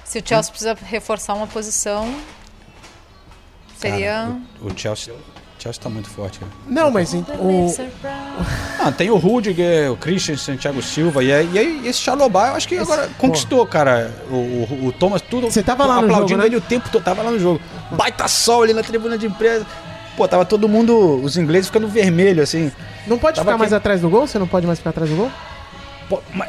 se 0.06 0.20
o 0.20 0.24
Chelsea 0.28 0.52
precisa 0.52 0.78
reforçar 0.86 1.34
uma 1.34 1.48
posição, 1.48 2.14
seria 3.78 4.14
Cara, 4.28 4.38
o, 4.62 4.68
o 4.68 4.78
Chelsea, 4.78 5.14
Chelsea 5.60 5.82
tá 5.84 5.90
muito 5.90 6.10
forte. 6.10 6.40
Cara. 6.40 6.52
Não, 6.68 6.90
mas 6.92 7.14
o... 7.14 7.24
Ah, 8.80 8.92
tem 8.92 9.10
o 9.10 9.18
Rudiger, 9.18 9.92
o 9.92 9.98
Christensen, 9.98 10.58
Thiago 10.58 10.82
Silva. 10.82 11.24
E 11.24 11.32
aí, 11.32 11.50
e 11.54 11.60
aí 11.60 11.88
esse 11.88 12.00
Chalobah, 12.00 12.50
eu 12.50 12.56
acho 12.56 12.68
que 12.68 12.78
agora 12.78 13.10
conquistou, 13.18 13.66
cara. 13.66 14.12
O, 14.30 14.34
o, 14.36 14.88
o 14.88 14.92
Thomas, 14.92 15.22
tudo. 15.22 15.50
Você 15.52 15.62
tava 15.64 15.86
lá 15.86 15.96
no 15.96 16.06
aplaudindo 16.06 16.30
jogo, 16.30 16.42
né? 16.42 16.46
ele 16.48 16.56
o 16.58 16.62
tempo 16.62 16.90
todo. 16.90 17.04
Tava 17.04 17.22
lá 17.22 17.32
no 17.32 17.40
jogo. 17.40 17.62
Baita 17.92 18.28
sol 18.28 18.64
ali 18.64 18.74
na 18.74 18.82
tribuna 18.84 19.18
de 19.18 19.28
empresa. 19.28 19.66
Pô, 20.18 20.28
tava 20.28 20.46
todo 20.46 20.68
mundo, 20.70 21.20
os 21.24 21.38
ingleses 21.38 21.68
ficando 21.68 21.88
vermelho, 21.88 22.44
assim. 22.44 22.72
Não 23.08 23.18
pode 23.18 23.36
Tava 23.38 23.46
ficar 23.46 23.52
aqui- 23.56 23.60
mais 23.60 23.74
atrás 23.74 24.00
do 24.02 24.10
gol? 24.10 24.28
Você 24.28 24.38
não 24.38 24.48
pode 24.48 24.68
mais 24.68 24.80
ficar 24.80 24.92
atrás 24.92 25.10
do 25.10 25.16
gol? 25.16 25.32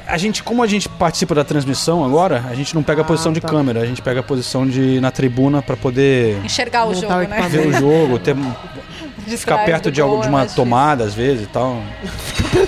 A 0.06 0.18
gente, 0.18 0.42
como 0.42 0.62
a 0.62 0.66
gente 0.66 0.88
participa 0.88 1.34
da 1.34 1.44
transmissão 1.44 2.04
agora, 2.04 2.44
a 2.50 2.54
gente 2.54 2.74
não 2.74 2.82
pega 2.82 3.00
a 3.02 3.04
Ah, 3.04 3.06
posição 3.06 3.32
de 3.32 3.40
tá. 3.40 3.48
câmera, 3.48 3.80
a 3.80 3.86
gente 3.86 4.02
pega 4.02 4.20
a 4.20 4.22
posição 4.22 4.66
de 4.66 5.00
na 5.00 5.10
tribuna 5.10 5.62
pra 5.62 5.76
poder 5.76 6.38
enxergar 6.44 6.86
o 6.86 6.94
jogo, 6.94 7.14
né? 7.14 7.46
ver 7.48 7.66
o 7.68 7.72
jogo, 7.72 8.18
ter, 8.18 8.34
De 9.26 9.36
ficar 9.38 9.64
perto 9.64 9.90
de, 9.90 10.00
algo- 10.00 10.16
gol 10.16 10.22
de 10.22 10.28
uma 10.28 10.44
tomada 10.46 11.04
às 11.04 11.14
vezes 11.14 11.44
e 11.44 11.46
tal. 11.46 11.80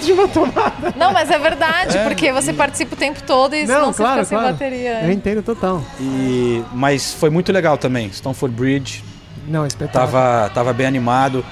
de 0.02 0.12
uma 0.12 0.26
tomada. 0.28 0.94
Não, 0.96 1.12
mas 1.12 1.30
é 1.30 1.38
verdade, 1.38 1.98
É. 1.98 2.04
porque 2.04 2.32
você 2.32 2.52
participa 2.52 2.94
o 2.94 2.98
tempo 2.98 3.22
todo 3.22 3.54
e 3.54 3.66
senão 3.66 3.80
Não, 3.86 3.92
você 3.92 4.02
claro, 4.02 4.14
fica 4.16 4.24
sem 4.26 4.38
claro. 4.38 4.52
bateria. 4.54 5.00
Eu 5.04 5.12
entendo 5.12 5.42
total. 5.42 5.82
E, 6.00 6.62
mas 6.72 7.12
foi 7.12 7.28
muito 7.30 7.52
legal 7.52 7.76
também. 7.76 8.08
Stamford 8.08 8.54
Bridge 8.56 9.04
Não, 9.46 9.66
espetáculo. 9.66 10.12
tava, 10.12 10.50
tava 10.54 10.72
bem 10.72 10.86
animado. 10.86 11.44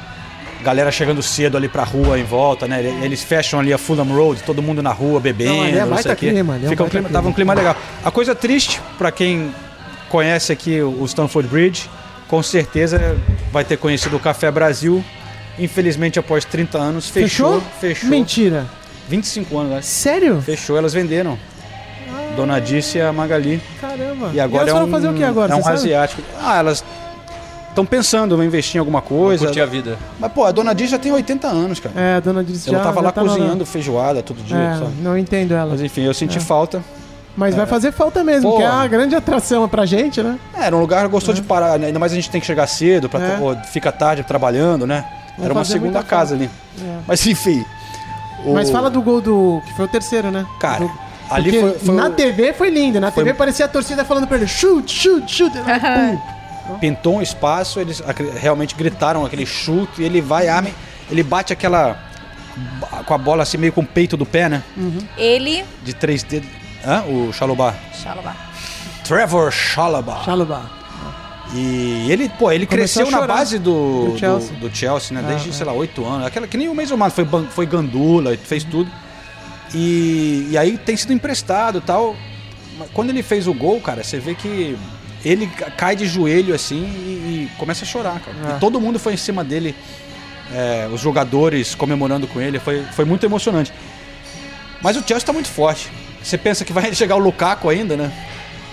Galera 0.64 0.90
chegando 0.90 1.22
cedo 1.22 1.58
ali 1.58 1.68
pra 1.68 1.84
rua 1.84 2.18
em 2.18 2.24
volta, 2.24 2.66
né? 2.66 2.82
Eles 3.02 3.22
fecham 3.22 3.60
ali 3.60 3.70
a 3.70 3.76
Fulham 3.76 4.06
Road, 4.06 4.42
todo 4.42 4.62
mundo 4.62 4.82
na 4.82 4.92
rua 4.92 5.20
bebendo. 5.20 5.52
Não, 5.52 5.62
ali 5.62 5.78
é 5.78 5.84
baita 5.84 6.16
clima, 6.16 6.54
ali 6.54 6.64
é 6.64 6.68
Fica 6.70 6.82
um 6.82 6.88
clima. 6.88 7.08
Tava 7.10 7.28
um 7.28 7.32
clima 7.34 7.52
legal. 7.52 7.76
A 8.02 8.10
coisa 8.10 8.34
triste, 8.34 8.80
pra 8.96 9.12
quem 9.12 9.54
conhece 10.08 10.50
aqui 10.52 10.80
o 10.80 11.04
Stamford 11.04 11.48
Bridge, 11.48 11.90
com 12.28 12.42
certeza 12.42 13.16
vai 13.52 13.62
ter 13.62 13.76
conhecido 13.76 14.16
o 14.16 14.20
Café 14.20 14.50
Brasil. 14.50 15.04
Infelizmente, 15.58 16.18
após 16.18 16.46
30 16.46 16.78
anos, 16.78 17.10
fechou. 17.10 17.62
Fechou. 17.78 18.08
Mentira. 18.08 18.66
25 19.08 19.58
anos, 19.58 19.70
né? 19.72 19.82
Sério? 19.82 20.40
Fechou, 20.40 20.78
elas 20.78 20.94
venderam. 20.94 21.38
Dona 22.34 22.58
Dice 22.58 22.98
e 22.98 23.00
a 23.00 23.12
Magali. 23.12 23.60
Caramba. 23.80 24.30
E 24.32 24.40
agora 24.40 24.62
elas 24.62 24.70
é 24.70 24.72
foram 24.72 24.88
um, 24.88 24.90
fazer 24.90 25.08
o 25.08 25.14
que 25.14 25.22
agora? 25.22 25.52
é 25.52 25.56
um 25.56 25.68
asiático. 25.68 26.22
Ah, 26.40 26.58
elas 26.58 26.82
estão 27.74 27.84
pensando 27.84 28.40
em 28.42 28.46
investir 28.46 28.76
em 28.76 28.78
alguma 28.78 29.02
coisa. 29.02 29.46
Curtir 29.46 29.60
a 29.60 29.66
vida. 29.66 29.98
Mas, 30.18 30.32
pô, 30.32 30.44
a 30.44 30.52
Dona 30.52 30.74
Dice 30.74 30.92
já 30.92 30.98
tem 30.98 31.12
80 31.12 31.46
anos, 31.48 31.80
cara. 31.80 31.94
É, 32.00 32.16
a 32.16 32.20
dona 32.20 32.40
Ela 32.40 32.54
já, 32.56 32.78
tava 32.80 32.94
já 32.94 33.00
lá 33.02 33.12
tava 33.12 33.28
cozinhando 33.28 33.66
feijoada 33.66 34.22
todo 34.22 34.42
dia, 34.42 34.56
É, 34.56 34.74
sabe? 34.78 34.90
não 35.02 35.18
entendo 35.18 35.52
ela. 35.54 35.70
Mas 35.72 35.82
enfim, 35.82 36.02
eu 36.02 36.14
senti 36.14 36.38
falta. 36.40 36.82
Mas 37.36 37.54
vai 37.54 37.66
fazer 37.66 37.90
falta 37.90 38.22
mesmo, 38.22 38.48
Pô. 38.52 38.56
que 38.58 38.62
é 38.62 38.70
uma 38.70 38.86
grande 38.86 39.16
atração 39.16 39.68
pra 39.68 39.84
gente, 39.84 40.22
né? 40.22 40.38
É, 40.56 40.66
era 40.66 40.76
um 40.76 40.80
lugar 40.80 41.02
que 41.04 41.08
gostou 41.10 41.34
de 41.34 41.42
parar, 41.42 41.76
né? 41.80 41.88
ainda 41.88 41.98
mais 41.98 42.12
a 42.12 42.14
gente 42.14 42.30
tem 42.30 42.40
que 42.40 42.46
chegar 42.46 42.64
cedo, 42.68 43.08
pra 43.08 43.20
É. 43.20 43.36
pô, 43.36 43.56
fica 43.72 43.90
tarde 43.90 44.22
trabalhando, 44.22 44.86
né? 44.86 45.04
Vai 45.36 45.46
Era 45.46 45.54
uma 45.54 45.64
segunda 45.64 46.00
casa 46.04 46.36
ali. 46.36 46.48
É. 46.80 46.98
Mas 47.08 47.26
enfim. 47.26 47.64
o- 48.44 48.54
Mas 48.54 48.70
fala 48.70 48.88
do 48.88 49.02
gol 49.02 49.20
do. 49.20 49.60
que 49.66 49.74
foi 49.74 49.84
o 49.86 49.88
terceiro, 49.88 50.30
né? 50.30 50.46
Cara, 50.60 50.84
Do- 50.84 50.90
ali 51.28 51.58
foi- 51.60 51.72
foi 51.72 51.94
Na 51.96 52.08
TV 52.10 52.52
foi 52.52 52.70
lindo, 52.70 53.00
na 53.00 53.10
foi- 53.10 53.24
TV 53.24 53.36
parecia 53.36 53.64
a 53.64 53.68
torcida 53.68 54.04
falando 54.04 54.28
pra 54.28 54.36
ele: 54.36 54.46
shoot, 54.46 54.88
shoot, 54.92 55.28
shoot. 55.34 55.52
Pintou 56.80 57.16
um 57.16 57.22
espaço, 57.22 57.78
eles 57.78 58.02
realmente 58.40 58.74
gritaram 58.74 59.24
aquele 59.24 59.44
chute 59.44 60.00
e 60.00 60.04
ele 60.04 60.20
vai, 60.20 60.48
arma. 60.48 60.70
ele 61.10 61.22
bate 61.22 61.52
aquela. 61.52 61.98
com 63.06 63.14
a 63.14 63.18
bola 63.18 63.42
assim 63.42 63.58
meio 63.58 63.72
com 63.72 63.82
o 63.82 63.86
peito 63.86 64.16
do 64.16 64.24
pé, 64.24 64.48
né? 64.48 64.62
Ele. 65.16 65.64
De 65.82 65.92
três 65.92 66.22
dedos. 66.22 66.48
Hã? 66.86 67.02
O 67.04 67.32
Chalobah. 67.32 67.74
Xalabá. 68.02 68.34
Trevor 69.04 69.50
Chalobah. 69.52 70.22
Chalobah. 70.24 70.70
E 71.54 72.10
ele, 72.10 72.28
pô, 72.30 72.50
ele 72.50 72.66
Começou 72.66 73.02
cresceu 73.04 73.20
na 73.20 73.26
base 73.26 73.58
do, 73.58 74.06
do 74.06 74.12
do, 74.12 74.18
Chelsea. 74.18 74.56
do 74.56 74.74
Chelsea, 74.74 75.14
né? 75.14 75.22
Ah, 75.24 75.28
Desde, 75.30 75.50
é. 75.50 75.52
sei 75.52 75.64
lá, 75.66 75.72
oito 75.72 76.04
anos. 76.04 76.26
Aquela 76.26 76.48
que 76.48 76.56
nem 76.56 76.68
o 76.68 76.74
Mount, 76.74 77.12
foi, 77.12 77.26
foi 77.50 77.66
gandula, 77.66 78.36
fez 78.36 78.64
tudo. 78.64 78.90
E, 79.72 80.48
e 80.50 80.58
aí 80.58 80.76
tem 80.78 80.96
sido 80.96 81.12
emprestado 81.12 81.78
e 81.78 81.80
tal. 81.80 82.16
Mas 82.78 82.90
Quando 82.92 83.10
ele 83.10 83.22
fez 83.22 83.46
o 83.46 83.54
gol, 83.54 83.80
cara, 83.80 84.02
você 84.02 84.18
vê 84.18 84.34
que 84.34 84.76
ele 85.24 85.46
ca- 85.46 85.70
cai 85.70 85.96
de 85.96 86.06
joelho 86.06 86.54
assim 86.54 86.82
e, 86.84 87.48
e 87.52 87.56
começa 87.58 87.84
a 87.84 87.88
chorar, 87.88 88.20
cara. 88.20 88.36
Ah. 88.44 88.56
E 88.56 88.60
todo 88.60 88.80
mundo 88.80 88.98
foi 88.98 89.14
em 89.14 89.16
cima 89.16 89.42
dele, 89.42 89.74
é, 90.52 90.88
os 90.92 91.00
jogadores 91.00 91.74
comemorando 91.74 92.26
com 92.26 92.40
ele, 92.40 92.58
foi, 92.58 92.82
foi 92.92 93.04
muito 93.04 93.24
emocionante. 93.24 93.72
Mas 94.82 94.96
o 94.96 95.02
Chelsea 95.06 95.26
tá 95.26 95.32
muito 95.32 95.48
forte. 95.48 95.90
Você 96.22 96.36
pensa 96.38 96.64
que 96.64 96.72
vai 96.72 96.92
chegar 96.94 97.16
o 97.16 97.18
Lukaku 97.18 97.68
ainda, 97.68 97.96
né? 97.96 98.12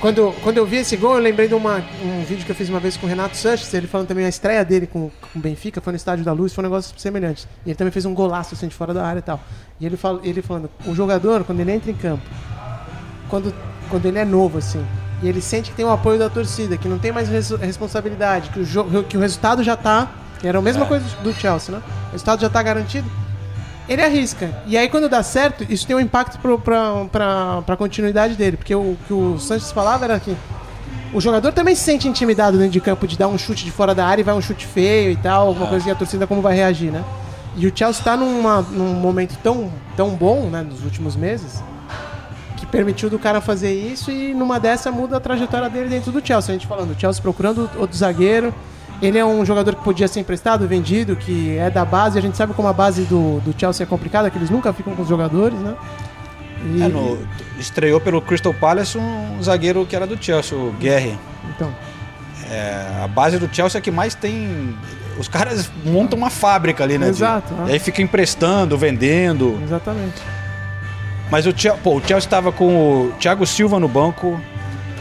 Quando, 0.02 0.34
quando 0.42 0.58
eu 0.58 0.66
vi 0.66 0.78
esse 0.78 0.98
gol, 0.98 1.14
eu 1.14 1.20
lembrei 1.22 1.48
de 1.48 1.54
uma, 1.54 1.78
um 2.04 2.24
vídeo 2.24 2.44
que 2.44 2.52
eu 2.52 2.56
fiz 2.56 2.68
uma 2.70 2.80
vez 2.80 2.98
com 2.98 3.06
o 3.06 3.10
Renato 3.10 3.38
Sanches, 3.38 3.72
ele 3.72 3.86
falando 3.86 4.08
também 4.08 4.26
a 4.26 4.30
estreia 4.30 4.66
dele 4.66 4.88
com, 4.88 5.12
com 5.32 5.38
o 5.38 5.42
Benfica, 5.42 5.80
foi 5.80 5.94
no 5.94 5.98
Estádio 5.98 6.26
da 6.26 6.34
Luz, 6.34 6.52
foi 6.54 6.64
um 6.64 6.68
negócio 6.68 6.92
semelhante. 6.98 7.46
E 7.64 7.70
ele 7.70 7.76
também 7.76 7.92
fez 7.92 8.04
um 8.04 8.14
golaço 8.16 8.56
assim 8.56 8.68
de 8.68 8.74
fora 8.74 8.96
da 8.96 9.06
área 9.06 9.20
e 9.20 9.22
tal. 9.22 9.40
E 9.80 9.86
ele, 9.86 9.96
fala, 9.96 10.20
ele 10.24 10.42
falando, 10.42 10.72
o 10.88 10.96
jogador, 10.96 11.44
quando 11.44 11.60
ele 11.60 11.72
entra 11.72 11.92
em 11.92 11.94
campo, 11.94 12.24
quando, 13.30 13.54
quando 13.92 14.06
ele 14.08 14.18
é 14.18 14.26
novo, 14.26 14.58
assim, 14.58 14.84
e 15.22 15.28
ele 15.30 15.42
sente 15.42 15.70
que 15.72 15.76
tem 15.76 15.86
o 15.86 15.92
apoio 15.92 16.18
da 16.20 16.30
torcida, 16.30 16.78
que 16.78 16.88
não 16.88 16.98
tem 16.98 17.12
mais 17.12 17.30
res- 17.30 17.52
responsabilidade, 17.52 18.50
que 18.50 18.60
o, 18.60 18.66
jo- 18.66 19.04
que 19.08 19.18
o 19.18 19.20
resultado 19.20 19.64
já 19.64 19.76
tá. 19.78 20.08
Era 20.44 20.58
a 20.58 20.62
mesma 20.62 20.86
É. 20.86 20.88
coisa 20.88 21.06
do 21.24 21.32
Chelsea, 21.34 21.76
né? 21.76 21.82
O 22.10 22.12
resultado 22.14 22.42
já 22.42 22.50
tá 22.50 22.62
garantido. 22.64 23.08
Ele 23.88 24.02
arrisca. 24.02 24.50
E 24.66 24.78
aí, 24.78 24.88
quando 24.90 25.08
dá 25.10 25.22
certo, 25.22 25.66
isso 25.70 25.86
tem 25.86 25.96
um 25.96 26.00
impacto 26.00 26.40
pra, 26.64 27.62
pra 27.66 27.76
continuidade 27.78 28.36
dele. 28.36 28.58
Porque 28.58 28.74
o 28.74 28.98
que 29.06 29.14
o 29.14 29.38
Sanches 29.38 29.72
falava 29.72 30.06
era 30.06 30.20
que 30.20 30.36
o 31.14 31.20
jogador 31.22 31.52
também 31.52 31.76
se 31.76 31.84
sente 31.84 32.08
intimidado 32.08 32.58
dentro 32.58 32.72
de 32.72 32.80
campo 32.82 33.06
de 33.06 33.18
dar 33.18 33.28
um 33.28 33.38
chute 33.38 33.66
de 33.66 33.72
fora 33.72 33.94
da 33.94 34.06
área 34.06 34.22
e 34.22 34.24
vai 34.24 34.34
um 34.34 34.42
chute 34.42 34.66
feio 34.66 35.12
e 35.12 35.16
tal, 35.16 35.48
alguma 35.48 35.68
coisa 35.68 35.84
que 35.86 35.92
a 35.92 35.96
torcida 35.96 36.26
como 36.26 36.42
vai 36.42 36.56
reagir, 36.56 36.90
né? 36.92 37.04
E 37.56 37.68
o 37.68 37.72
Chelsea 37.76 38.02
tá 38.04 38.16
numa, 38.16 38.62
num 38.62 38.94
momento 38.94 39.38
tão, 39.44 39.70
tão 39.98 40.12
bom, 40.12 40.44
né, 40.50 40.62
nos 40.62 40.84
últimos 40.86 41.18
meses, 41.18 41.62
permitiu 42.72 43.10
do 43.10 43.20
cara 43.20 43.42
fazer 43.42 43.74
isso 43.74 44.10
e 44.10 44.34
numa 44.34 44.60
dessa 44.60 44.92
muda 44.92 45.18
a 45.18 45.20
trajetória 45.20 45.70
dele 45.70 45.90
dentro 45.90 46.12
do 46.12 46.26
Chelsea. 46.26 46.54
A 46.56 46.58
gente 46.58 46.68
falando, 46.68 46.92
o 46.96 47.00
Chelsea 47.00 47.22
procurando 47.22 47.70
outro 47.78 47.96
zagueiro. 47.98 48.54
Ele 49.02 49.18
é 49.18 49.26
um 49.26 49.44
jogador 49.44 49.76
que 49.76 49.84
podia 49.84 50.08
ser 50.08 50.20
emprestado, 50.20 50.68
vendido, 50.68 51.16
que 51.16 51.58
é 51.58 51.70
da 51.72 51.84
base. 51.84 52.18
A 52.18 52.22
gente 52.22 52.38
sabe 52.38 52.54
como 52.54 52.68
a 52.68 52.74
base 52.74 53.02
do, 53.04 53.40
do 53.42 53.54
Chelsea 53.60 53.84
é 53.84 53.88
complicada, 53.88 54.30
que 54.30 54.38
eles 54.38 54.50
nunca 54.52 54.72
ficam 54.72 54.96
com 54.96 55.02
os 55.02 55.08
jogadores, 55.10 55.58
né? 55.60 55.74
E- 56.76 56.84
É, 56.84 56.88
no- 56.88 57.18
estreou 57.60 58.00
pelo 58.00 58.22
Crystal 58.22 58.54
Palace 58.54 58.98
um 59.00 59.42
zagueiro 59.42 59.84
que 59.88 59.96
era 59.96 60.06
do 60.06 60.24
Chelsea, 60.24 60.56
o 60.58 60.72
Guerre. 60.80 61.18
Então, 61.56 61.72
É, 62.50 63.02
a 63.04 63.08
base 63.08 63.38
do 63.40 63.48
Chelsea 63.54 63.80
é 63.80 63.82
que 63.82 63.90
mais 63.92 64.14
tem. 64.14 64.76
Os 65.18 65.28
caras 65.30 65.72
montam 65.86 66.18
uma 66.18 66.30
fábrica 66.30 66.84
ali, 66.84 66.98
né? 66.98 67.06
de- 67.06 67.12
Exato, 67.12 67.54
é. 67.66 67.70
E 67.70 67.74
aí 67.74 67.80
fica 67.80 68.02
emprestando, 68.02 68.78
vendendo. 68.78 69.58
exatamente. 69.64 70.22
Mas 71.32 71.48
o 71.48 71.52
Chelsea, 71.58 71.80
pô, 71.82 71.96
o 71.98 72.02
Chelsea 72.06 72.30
tava 72.30 72.52
com 72.52 72.66
o 73.08 73.12
Thiago 73.14 73.48
Silva 73.48 73.80
no 73.80 73.88
banco, 73.88 74.40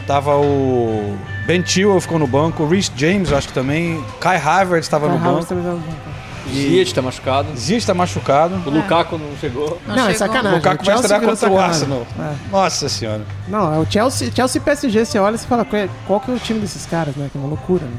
tava 0.07 0.37
o 0.37 1.19
Ben 1.47 1.63
Chilwell 1.67 2.01
ficou 2.01 2.19
no 2.19 2.27
banco, 2.27 2.63
o 2.63 2.69
Reece 2.69 2.93
James, 2.97 3.31
eu 3.33 3.37
acho 3.37 3.49
que 3.49 3.55
também, 3.55 4.03
Kai 4.21 4.37
Havertz 4.37 4.87
estava 4.87 5.09
no 5.09 5.17
Havertz 5.17 5.49
banco. 5.49 5.63
tá 5.63 5.71
no 5.71 5.77
banco. 5.79 6.21
Ziyech 6.53 6.95
tá 6.95 7.03
machucado. 7.03 7.57
Ziyech 7.57 7.87
tá 7.87 7.95
machucado. 7.95 8.55
O 8.67 8.71
Lukaku 8.71 9.17
não 9.19 9.37
chegou. 9.41 9.81
Não, 9.87 9.95
Não, 9.95 10.09
é 10.09 10.15
sacanagem. 10.15 10.53
O 10.53 10.57
Lukaku 10.57 10.83
O 10.83 10.87
vai 10.87 10.95
estrear 10.97 11.21
contra 11.21 11.35
o 11.35 11.37
sacanagem. 11.37 11.71
Arsenal. 11.71 12.07
É. 12.19 12.35
Nossa 12.51 12.89
senhora. 12.89 13.23
Não, 13.47 13.75
é 13.75 13.79
o 13.79 13.87
Chelsea, 13.89 14.33
Chelsea 14.35 14.61
e 14.61 14.65
PSG, 14.65 15.05
você 15.05 15.19
olha 15.21 15.37
e 15.37 15.39
você 15.39 15.47
fala, 15.47 15.65
qual 15.65 15.81
é, 15.83 15.89
qual 16.09 16.19
que 16.21 16.31
é 16.31 16.35
o 16.35 16.39
time 16.41 16.59
desses 16.59 16.87
caras, 16.87 17.15
né? 17.15 17.29
Que 17.31 17.39
é 17.39 17.41
uma 17.41 17.49
loucura, 17.49 17.85
né? 17.85 17.97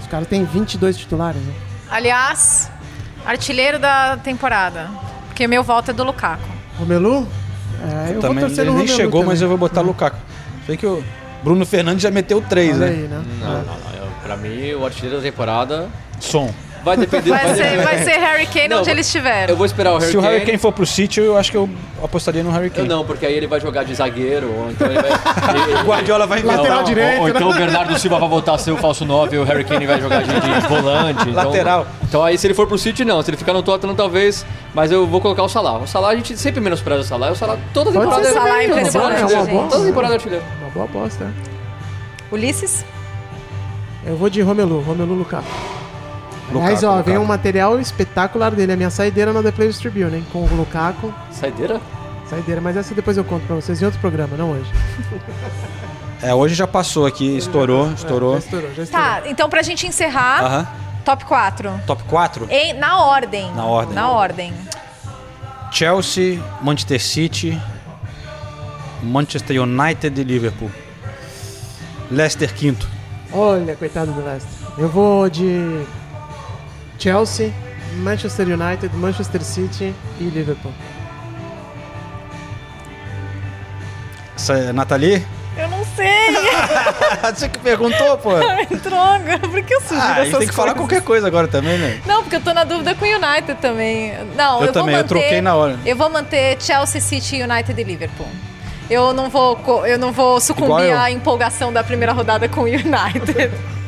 Os 0.00 0.06
caras 0.06 0.26
têm 0.28 0.44
22 0.44 0.96
titulares, 0.96 1.42
né? 1.42 1.52
Aliás, 1.90 2.70
artilheiro 3.26 3.78
da 3.78 4.16
temporada. 4.16 4.88
Porque 5.26 5.46
meu 5.46 5.62
voto 5.62 5.90
é 5.90 5.94
do 5.94 6.02
Lukaku. 6.04 6.42
Romelu? 6.78 7.26
É, 7.82 8.14
eu 8.14 8.20
também 8.20 8.44
ele 8.44 8.70
nem 8.72 8.86
chegou, 8.86 9.20
também. 9.20 9.26
mas 9.28 9.42
eu 9.42 9.48
vou 9.48 9.56
botar 9.58 9.80
Lukaku. 9.80 10.16
Sei 10.66 10.76
que 10.76 10.86
o 10.86 11.02
Bruno 11.42 11.64
Fernandes 11.64 12.02
já 12.02 12.10
meteu 12.10 12.40
três, 12.42 12.76
né? 12.78 12.86
aí, 12.88 12.96
né? 13.08 13.22
Não, 13.40 13.48
não, 13.48 13.62
não. 13.64 13.74
Eu- 13.96 14.10
Pra 14.22 14.36
mim, 14.36 14.72
o 14.74 14.84
artilheiro 14.84 15.16
da 15.16 15.22
temporada 15.22 15.88
Som. 16.20 16.52
Vai 16.84 16.96
depender. 16.96 17.30
Vai 17.30 17.48
ser, 17.48 17.54
depender- 17.62 17.82
vai 17.84 17.98
ser 18.02 18.10
Harry 18.18 18.46
Kane 18.46 18.68
Não, 18.68 18.78
onde 18.78 18.88
eu 18.90 18.94
ele 18.94 19.00
estiver. 19.00 19.50
Eu 19.50 19.56
vou 19.56 19.66
esperar 19.66 19.92
o 19.94 19.98
Harry 19.98 20.10
Se 20.10 20.16
o 20.16 20.20
Kane. 20.20 20.32
Harry 20.34 20.46
Kane 20.46 20.58
for 20.58 20.72
pro 20.72 20.86
City, 20.86 21.20
eu 21.20 21.36
acho 21.36 21.50
que 21.50 21.56
eu 21.56 21.68
apostaria 22.02 22.42
no 22.42 22.50
Harry 22.50 22.66
Eu 22.66 22.70
Kane. 22.72 22.88
não, 22.88 23.04
porque 23.04 23.26
aí 23.26 23.34
ele 23.34 23.46
vai 23.46 23.60
jogar 23.60 23.84
de 23.84 23.94
zagueiro, 23.94 24.50
ou 24.52 24.70
então 24.70 24.86
ele 24.86 25.00
vai. 25.00 25.10
O 25.80 25.84
Guardiola 25.86 26.26
vai 26.26 26.42
Lateral 26.42 26.82
direito. 26.82 27.16
Ou, 27.16 27.22
ou 27.22 27.28
então 27.28 27.50
o 27.50 27.54
Bernardo 27.54 27.98
Silva 27.98 28.18
vai 28.18 28.28
voltar 28.28 28.54
a 28.54 28.58
ser 28.58 28.70
o 28.70 28.76
falso 28.76 29.04
9 29.04 29.36
e 29.36 29.38
o 29.38 29.44
Harry 29.44 29.64
Kane 29.64 29.86
vai 29.86 30.00
jogar 30.00 30.22
de, 30.22 30.28
de 30.40 30.68
volante. 30.68 31.28
então- 31.28 31.44
Lateral. 31.44 31.86
Então 32.02 32.22
aí 32.24 32.36
se 32.38 32.46
ele 32.46 32.54
for 32.54 32.66
pro 32.66 32.76
City, 32.78 33.04
não. 33.04 33.22
Se 33.22 33.30
ele 33.30 33.36
ficar 33.36 33.52
no 33.52 33.62
Tottenham, 33.62 33.94
talvez. 33.94 34.44
Mas 34.74 34.92
eu 34.92 35.06
vou 35.06 35.20
colocar 35.20 35.42
o 35.42 35.48
Salah. 35.48 35.78
O 35.78 35.86
Salah 35.86 36.08
a 36.10 36.14
gente 36.16 36.36
sempre 36.36 36.60
menospreza 36.60 37.00
o 37.00 37.04
Salah. 37.04 37.30
O 37.32 37.36
Salah 37.36 37.56
toda 37.74 37.90
Pode 37.92 38.04
temporada 38.04 38.24
ser 38.28 38.34
Salah 38.34 38.62
é 38.62 38.66
impressionante, 38.66 38.92
temporada 38.92 39.14
é 39.14 39.18
uma 39.24 39.38
artilheiro. 39.40 39.58
boa. 39.58 39.70
Toda 39.70 39.84
temporada 39.86 40.14
é 40.14 40.16
artilheiro. 40.16 40.44
Uma 40.60 40.70
boa 40.70 40.84
aposta, 40.86 41.24
né? 41.24 41.32
Ulisses? 42.32 42.84
Eu 44.06 44.16
vou 44.16 44.30
de 44.30 44.40
Romelu, 44.42 44.80
Romelu 44.80 45.14
Lukaku. 45.14 45.44
Aliás, 46.50 46.82
ó, 46.84 46.90
Lukaku. 46.92 47.08
vem 47.10 47.18
um 47.18 47.24
material 47.24 47.78
espetacular 47.80 48.50
dele, 48.54 48.72
a 48.72 48.76
minha 48.76 48.90
saideira 48.90 49.32
na 49.32 49.42
The 49.42 49.52
Players 49.52 49.78
Tribune, 49.78 50.16
hein? 50.16 50.26
Com 50.32 50.44
o 50.44 50.56
Lukaku. 50.56 51.12
Saideira? 51.30 51.80
Saideira, 52.28 52.60
mas 52.60 52.76
essa 52.76 52.94
depois 52.94 53.16
eu 53.16 53.24
conto 53.24 53.46
pra 53.46 53.56
vocês 53.56 53.80
em 53.80 53.84
outro 53.84 54.00
programa, 54.00 54.36
não 54.36 54.50
hoje. 54.52 54.70
É, 56.22 56.34
hoje 56.34 56.54
já 56.54 56.66
passou 56.66 57.06
aqui, 57.06 57.34
estourou, 57.38 57.90
estourou. 57.92 58.34
Já 58.34 58.38
estourou, 58.40 58.74
já 58.74 58.82
estourou. 58.82 59.06
Tá, 59.06 59.22
então 59.24 59.48
pra 59.48 59.62
gente 59.62 59.86
encerrar, 59.86 60.44
Aham. 60.44 60.68
top 61.02 61.24
4. 61.24 61.80
Top 61.86 62.02
4? 62.04 62.46
Em, 62.50 62.74
na 62.74 63.02
ordem. 63.02 63.50
Na 63.54 63.64
ordem. 63.64 63.94
Na 63.94 64.10
ordem. 64.10 64.52
Chelsea, 65.72 66.38
Manchester 66.60 67.00
City, 67.02 67.58
Manchester 69.02 69.62
United 69.62 70.20
e 70.20 70.24
Liverpool. 70.24 70.70
Leicester 72.10 72.52
quinto. 72.54 72.86
Olha, 73.32 73.74
coitado 73.76 74.12
do 74.12 74.22
Leicester. 74.22 74.68
Eu 74.76 74.90
vou 74.90 75.30
de 75.30 75.86
Chelsea, 77.00 77.52
Manchester 77.96 78.46
United, 78.48 78.94
Manchester 78.94 79.42
City 79.42 79.94
e 80.20 80.24
Liverpool. 80.24 80.72
Essa 84.36 84.54
é 84.54 84.72
Nathalie? 84.72 85.24
Eu 85.56 85.68
não 85.68 85.84
sei. 85.96 86.06
Você 87.34 87.48
que 87.48 87.58
perguntou, 87.58 88.16
pô. 88.18 88.30
Droga. 88.82 89.38
Por 89.40 89.62
que 89.62 89.74
eu 89.74 89.80
sugiro 89.80 90.00
Ah, 90.00 90.20
essas 90.20 90.38
tem 90.38 90.48
que 90.48 90.54
falar 90.54 90.74
coisas? 90.74 90.88
qualquer 90.88 91.02
coisa 91.04 91.26
agora 91.26 91.48
também, 91.48 91.76
né? 91.76 92.00
Não, 92.06 92.22
porque 92.22 92.36
eu 92.36 92.40
tô 92.40 92.54
na 92.54 92.64
dúvida 92.64 92.94
com 92.94 93.04
o 93.04 93.08
United 93.08 93.54
também. 93.60 94.14
Não, 94.36 94.60
Eu 94.60 94.66
eu, 94.66 94.72
também, 94.72 94.94
vou 94.94 95.00
eu 95.00 95.02
manter, 95.02 95.08
troquei 95.08 95.40
na 95.40 95.54
hora. 95.54 95.78
Eu 95.84 95.96
vou 95.96 96.08
manter 96.08 96.56
Chelsea, 96.62 97.00
City, 97.00 97.42
United 97.42 97.78
e 97.78 97.84
Liverpool. 97.84 98.28
Eu 98.88 99.12
não 99.12 99.28
vou, 99.28 99.86
eu 99.86 99.98
não 99.98 100.12
vou 100.12 100.40
sucumbir 100.40 100.86
eu. 100.90 100.98
à 100.98 101.10
empolgação 101.10 101.72
da 101.72 101.82
primeira 101.84 102.12
rodada 102.12 102.48
com 102.48 102.62
o 102.62 102.64
United. 102.64 103.50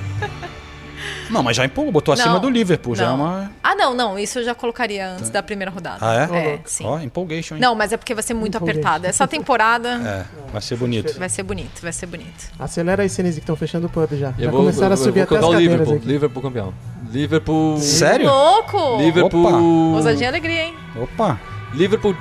Não, 1.32 1.42
mas 1.42 1.56
já 1.56 1.64
empolgou, 1.64 1.92
botou 1.92 2.12
acima 2.14 2.34
Não, 2.34 2.40
do 2.40 2.50
Liverpool, 2.50 2.94
já 2.94 3.04
é 3.04 3.08
não. 3.08 3.14
uma... 3.16 3.50
Ah, 3.62 3.74
não, 3.74 3.94
não. 3.94 4.18
Isso 4.18 4.38
eu 4.40 4.44
já 4.44 4.54
colocaria 4.54 5.08
antes 5.12 5.30
da 5.30 5.42
primeira 5.42 5.70
rodada. 5.70 5.98
Ah, 6.00 6.28
é? 6.34 6.36
É, 6.54 6.60
sim. 6.64 6.84
Ó, 6.84 6.98
empolgation, 7.00 7.54
hein? 7.54 7.60
Não, 7.60 7.74
mas 7.74 7.92
é 7.92 7.96
porque 7.96 8.14
vai 8.14 8.22
ser 8.22 8.34
muito 8.34 8.56
apertada. 8.58 9.08
Essa 9.08 9.26
temporada 9.26 9.88
É, 10.04 10.24
vai 10.52 10.60
ser 10.62 10.76
bonito. 10.76 11.18
vai 11.18 11.28
ser 11.28 11.42
bonito, 11.42 11.80
vai 11.82 11.92
ser 11.92 12.06
bonito. 12.06 12.50
Acelera 12.58 13.02
aí, 13.02 13.08
Sinise, 13.08 13.36
que 13.40 13.44
estão 13.44 13.56
fechando 13.56 13.86
o 13.86 13.90
pub 13.90 14.08
já. 14.12 14.34
Eu 14.38 14.44
já 14.44 14.50
vou, 14.50 14.60
começaram 14.60 14.88
eu- 14.88 14.94
a 14.94 14.96
subir 14.96 15.20
eu 15.20 15.24
até 15.24 15.38
vou 15.38 15.38
as 15.38 15.44
o 15.44 15.50
cadeiras 15.52 15.72
Liverpool. 15.72 15.96
aqui. 15.96 16.06
Liverpool 16.06 16.42
campeão. 16.42 16.74
Liverpool. 17.10 17.78
Sério? 17.78 18.26
Louco! 18.28 18.96
Liverpool. 18.98 19.94
Ousadia 19.94 20.26
e 20.26 20.28
alegria, 20.28 20.62
hein? 20.66 20.74
Opa! 20.96 21.38
Liverpool, 21.74 22.14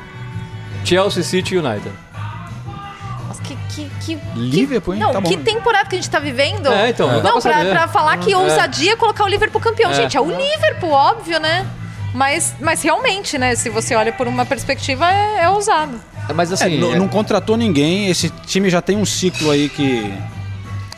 Chelsea, 0.85 1.23
City 1.23 1.55
e 1.55 1.57
United. 1.59 1.91
Que, 3.69 3.89
que, 4.05 4.15
que, 4.15 4.19
Liverpool, 4.35 4.93
hein? 4.93 4.99
Não, 4.99 5.11
Tá 5.11 5.21
bom. 5.21 5.29
que 5.29 5.37
temporada 5.37 5.87
que 5.89 5.95
a 5.95 5.99
gente 5.99 6.09
tá 6.09 6.19
vivendo. 6.19 6.71
É, 6.71 6.89
então, 6.89 7.07
não 7.11 7.21
dá 7.21 7.31
Não, 7.31 7.41
pra 7.41 7.65
pra, 7.65 7.87
falar 7.87 8.17
que 8.17 8.31
É. 8.31 8.37
ousadia 8.37 8.93
é 8.93 8.95
colocar 8.95 9.23
o 9.23 9.27
Liverpool 9.27 9.61
campeão. 9.61 9.91
É. 9.91 9.93
Gente, 9.93 10.15
é 10.17 10.21
o 10.21 10.29
Liverpool, 10.29 10.91
óbvio, 10.91 11.39
né? 11.39 11.65
Mas, 12.13 12.53
mas 12.59 12.81
realmente, 12.81 13.37
né? 13.37 13.55
Se 13.55 13.69
você 13.69 13.95
olha 13.95 14.11
por 14.11 14.27
uma 14.27 14.45
perspectiva, 14.45 15.09
é, 15.11 15.43
é 15.43 15.49
ousado. 15.49 15.99
É, 16.29 16.33
Mas 16.33 16.51
É, 16.51 16.53
assim. 16.55 16.77
não, 16.77 16.93
é- 16.93 16.95
não 16.97 17.07
contratou 17.07 17.55
ninguém, 17.57 18.09
esse 18.09 18.29
time 18.45 18.69
já 18.69 18.81
tem 18.81 18.97
um 18.97 19.05
ciclo 19.05 19.49
aí 19.51 19.69
que... 19.69 20.13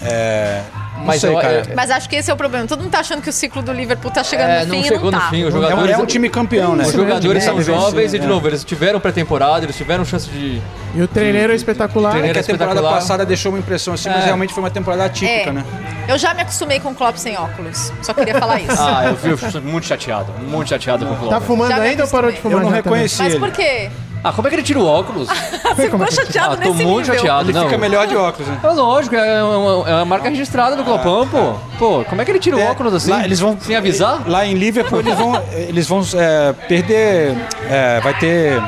É... 0.01 0.62
Não 1.04 1.08
Mas 1.08 1.20
sei, 1.22 1.30
eu- 1.30 1.38
cara. 1.39 1.54
é- 1.70 1.76
Mas 1.76 1.91
acho 1.91 2.08
que 2.10 2.16
esse 2.16 2.32
é 2.32 2.34
o 2.34 2.38
problema. 2.38 2.66
Todo 2.66 2.80
mundo 2.82 2.91
tá 2.91 2.99
achando 2.99 3.22
que 3.22 3.30
o 3.30 3.34
ciclo 3.34 3.62
do 3.62 3.74
Liverpool 3.74 4.10
tá 4.10 4.24
chegando 4.24 4.49
É, 4.49 4.60
no 4.66 4.74
não 4.76 4.82
fim 4.82 4.88
chegou 4.88 5.10
e 5.10 5.12
não 5.12 5.20
no 5.20 5.26
tá. 5.26 5.30
fim. 5.30 5.43
Os 5.43 5.54
É, 5.54 5.58
um- 5.58 5.62
jogadores, 5.62 5.91
é 5.91 5.97
um 5.97 6.06
time 6.06 6.30
campeão, 6.30 6.76
né? 6.78 6.86
os 6.86 6.94
jogadores 6.94 7.44
É, 7.44 7.45
são 7.45 7.60
é, 7.60 7.61
jovens 7.61 8.14
e, 8.14 8.19
de 8.19 8.26
é. 8.26 8.28
novo, 8.28 8.48
eles 8.48 8.64
tiveram 8.64 8.99
pré-temporada, 9.02 9.65
eles 9.65 9.76
tiveram 9.76 10.06
chance 10.06 10.30
de. 10.30 10.61
E 10.95 11.02
o 11.02 11.07
treineiro 11.07 11.52
é 11.52 11.56
espetacular. 11.56 12.11
Treine- 12.11 12.30
É 12.30 12.34
que 12.34 12.40
a 12.40 12.44
temporada 12.44 12.72
espetacular. 12.76 12.99
passada 13.02 13.26
deixou 13.26 13.52
uma 13.52 13.60
impressão 13.60 13.94
assim, 13.95 14.07
mas 14.10 14.22
É. 14.22 14.26
realmente 14.26 14.53
foi 14.53 14.64
uma 14.64 14.72
temporada 14.72 15.03
atípica, 15.06 15.49
É. 15.49 15.52
né? 15.52 15.65
Eu 16.07 16.18
já 16.18 16.34
me 16.34 16.41
acostumei 16.41 16.80
com 16.80 16.90
o 16.91 16.95
Klopp 16.95 17.18
sem 17.18 17.38
óculos. 17.38 17.91
Só 18.02 18.14
queria 18.14 18.40
falar 18.40 18.60
isso. 18.61 18.72
Ah, 18.80 19.06
eu 19.07 19.15
vi, 19.15 19.30
eu 19.32 19.38
fui 19.38 19.60
muito 19.61 19.86
chateado. 19.88 20.32
Muito 20.48 20.69
chateado 20.69 21.06
com 21.06 21.14
o 21.14 21.18
Klopp. 21.18 21.30
Tá 21.32 21.41
fumando 21.41 21.72
ainda 21.73 22.03
ou 22.03 22.10
parou 22.10 22.32
de 22.32 22.40
fumar? 22.40 22.57
Eu 22.60 22.64
não 22.64 22.69
reconheci 22.72 23.22
Mas 23.22 23.36
por 23.36 23.52
quê? 23.52 23.90
Ah, 24.24 24.32
como 24.32 24.48
é 24.48 24.50
que 24.50 24.56
ele 24.56 24.64
tira 24.64 24.80
o 24.80 24.86
óculos? 24.86 25.28
Você 25.76 25.90
ficou 25.90 26.10
chateado 26.12 26.54
Ah, 26.54 26.58
tô 26.58 26.70
nesse 26.72 26.84
muito 26.86 27.00
nível. 27.08 27.16
chateado. 27.16 27.50
Ele 27.50 27.58
não. 27.58 27.66
fica 27.66 27.78
melhor 27.78 28.08
de 28.08 28.16
óculos, 28.16 28.48
né? 28.48 28.58
É 28.64 28.68
lógico, 28.68 29.16
é 29.16 29.44
uma, 29.44 29.90
é 29.90 29.94
uma 29.95 30.06
marca 30.06 30.30
registrada 30.30 30.76
do 30.76 30.84
Clopão, 30.84 31.28
pô. 31.28 31.54
Pô, 31.78 32.06
como 32.06 32.22
é 32.22 32.26
que 32.26 32.32
ele 32.32 32.40
tira 32.40 32.56
o 32.56 32.60
É, 32.60 32.70
óculos 32.72 32.94
assim? 32.94 33.12
lá 33.12 33.24
eles 33.26 33.40
vão- 33.40 33.58
Sem 33.60 33.76
avisar? 33.76 34.24
Lá 34.28 34.45
em 34.45 34.54
Liverpool 34.54 35.00
eles 35.00 35.16
vão, 35.18 35.44
eles 35.52 35.88
vão 35.88 36.02
é, 36.16 36.54
perder. 36.68 37.36
é, 37.70 38.00
vai 38.02 38.14
ter. 38.18 38.62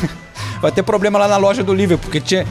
vai 0.60 0.72
ter 0.72 0.82
problema 0.82 1.18
lá 1.18 1.28
na 1.28 1.36
loja 1.36 1.62
do 1.62 1.72
Liverpool, 1.72 2.04
porque 2.04 2.20
tinha, 2.20 2.46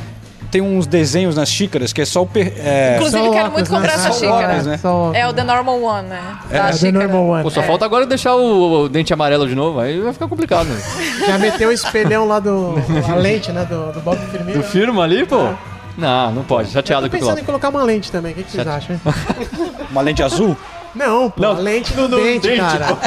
tem 0.51 0.61
uns 0.61 0.87
desenhos 0.87 1.35
nas 1.35 1.49
xícaras 1.49 1.93
que 1.93 2.01
é 2.01 2.05
só 2.05 2.23
o. 2.23 2.25
per- 2.25 2.53
é, 2.57 2.95
Inclusive, 2.95 3.23
Só 3.23 3.31
quero 3.31 3.45
óculos, 3.47 3.53
muito 3.53 3.71
né? 3.71 3.77
comprar 3.77 3.93
essa 3.93 4.11
Só 4.11 4.19
xícara. 4.19 4.47
óculos, 4.47 4.65
né? 4.65 4.79
É 5.19 5.27
o 5.27 5.33
The 5.33 5.43
Normal 5.43 5.81
One, 5.83 6.07
né? 6.09 6.21
É, 6.51 6.57
É, 6.57 6.71
The 6.71 6.91
normal 6.91 7.27
one. 7.27 7.43
Pô, 7.43 7.49
só 7.49 7.63
falta 7.63 7.85
agora 7.85 8.05
deixar 8.05 8.35
o, 8.35 8.83
o 8.83 8.89
dente 8.89 9.13
amarelo 9.13 9.47
de 9.47 9.55
novo, 9.55 9.79
aí 9.79 9.99
vai 9.99 10.13
ficar 10.13 10.27
complicado. 10.27 10.67
Né? 10.67 10.81
Já 11.27 11.37
meteu 11.37 11.69
o 11.69 11.71
espelhão 11.71 12.27
lá 12.27 12.39
do. 12.39 12.75
a 13.11 13.15
lente, 13.15 13.51
né? 13.51 13.65
Do, 13.65 13.91
do 13.91 13.99
Bob 14.01 14.17
Firmino. 14.31 14.57
Do 14.59 14.63
firma 14.63 15.03
ali, 15.03 15.25
pô? 15.25 15.49
Não, 15.97 16.31
não 16.31 16.43
pode. 16.43 16.69
Chateado 16.71 17.07
tô 17.07 17.11
com 17.11 17.17
o 17.17 17.19
pensando 17.19 17.33
Klopp. 17.35 17.43
em 17.43 17.45
colocar 17.45 17.69
uma 17.69 17.83
lente 17.83 18.11
também. 18.11 18.31
O 18.31 18.35
que, 18.35 18.43
que 18.43 18.51
vocês 18.51 18.67
acham, 18.67 18.95
hein? 18.95 19.01
uma 19.91 20.01
lente 20.01 20.21
azul. 20.21 20.55
Não, 20.95 21.29
pô, 21.29 21.41
Não, 21.43 21.51
a 21.51 21.59
lente 21.59 21.93
no, 21.95 22.07
no 22.07 22.17
dente, 22.17 22.47
dente, 22.47 22.59
cara. 22.59 22.87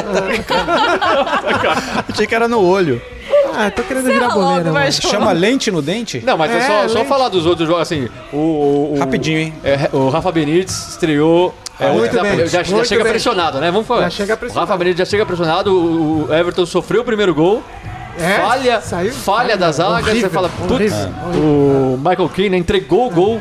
Achei 2.12 2.26
que 2.26 2.34
era 2.34 2.48
no 2.48 2.60
olho. 2.60 3.00
Ah, 3.56 3.70
tô 3.70 3.82
querendo 3.82 4.05
Sei 4.05 4.14
virar 4.14 4.28
vai. 4.72 4.90
João. 4.90 5.12
Chama 5.12 5.32
lente 5.32 5.70
no 5.70 5.81
dente? 5.82 6.22
Não, 6.24 6.36
mas 6.36 6.51
é, 6.51 6.59
É, 6.59 6.60
só, 6.62 6.89
só 6.89 6.98
lente. 7.01 7.09
falar 7.09 7.28
dos 7.28 7.47
outros 7.47 7.66
jogos, 7.68 7.82
assim, 7.82 8.09
o... 8.32 8.36
o- 8.36 8.94
o- 8.94 8.98
Rapidinho, 8.98 9.39
hein? 9.39 9.55
é, 9.64 9.89
o 9.93 10.09
Rafa 10.09 10.31
Benítez 10.32 10.89
estreou... 10.90 11.55
é, 11.78 11.90
Muito 11.90 12.14
já, 12.14 12.22
bem, 12.22 12.47
já, 12.47 12.62
já 12.62 12.85
chega 12.85 13.02
bem. 13.05 13.12
pressionado, 13.12 13.59
né? 13.60 13.70
Vamos 13.70 13.86
falar. 13.86 14.02
Já 14.02 14.10
chega 14.10 14.35
O 14.35 14.36
pressionado. 14.39 14.68
Rafa 14.70 14.78
Benítez 14.78 14.98
já 15.06 15.10
chega 15.10 15.27
pressionado, 15.27 15.72
o, 15.72 16.27
o 16.28 16.35
Everton 16.35 16.66
sofreu 16.66 17.02
o 17.02 17.05
primeiro 17.05 17.35
gol. 17.35 17.62
É, 18.18 18.39
falha, 18.40 18.81
saiu- 18.81 19.12
falha 19.14 19.56
da 19.56 19.70
zaga, 19.72 19.93
horrível, 20.10 20.20
você 20.22 20.28
fala, 20.28 20.48
putz, 20.51 20.93
o 21.35 21.97
Michael 21.97 22.28
Keane 22.28 22.56
entregou 22.59 23.06
o 23.06 23.10
gol. 23.10 23.40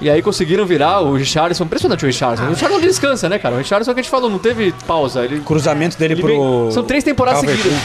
E 0.00 0.10
aí 0.10 0.20
conseguiram 0.20 0.66
virar 0.66 1.00
o 1.00 1.14
Richarlison. 1.14 1.64
Impressionante 1.64 2.04
o 2.04 2.06
Richarlison. 2.06 2.44
O 2.44 2.48
Richarlison 2.48 2.80
não 2.80 2.86
descansa, 2.86 3.28
né, 3.28 3.38
cara? 3.38 3.54
O 3.54 3.58
Richarlison 3.58 3.94
que 3.94 4.00
a 4.00 4.02
gente 4.02 4.10
falou, 4.10 4.28
não 4.28 4.38
teve 4.38 4.74
pausa. 4.86 5.24
Ele, 5.24 5.40
Cruzamento 5.40 5.96
dele 5.96 6.14
ele 6.14 6.20
pro. 6.22 6.62
vem- 6.64 6.72
São 6.72 6.82
três 6.82 7.04
temporadas 7.04 7.40
Calvert 7.40 7.58
seguidas 7.62 7.80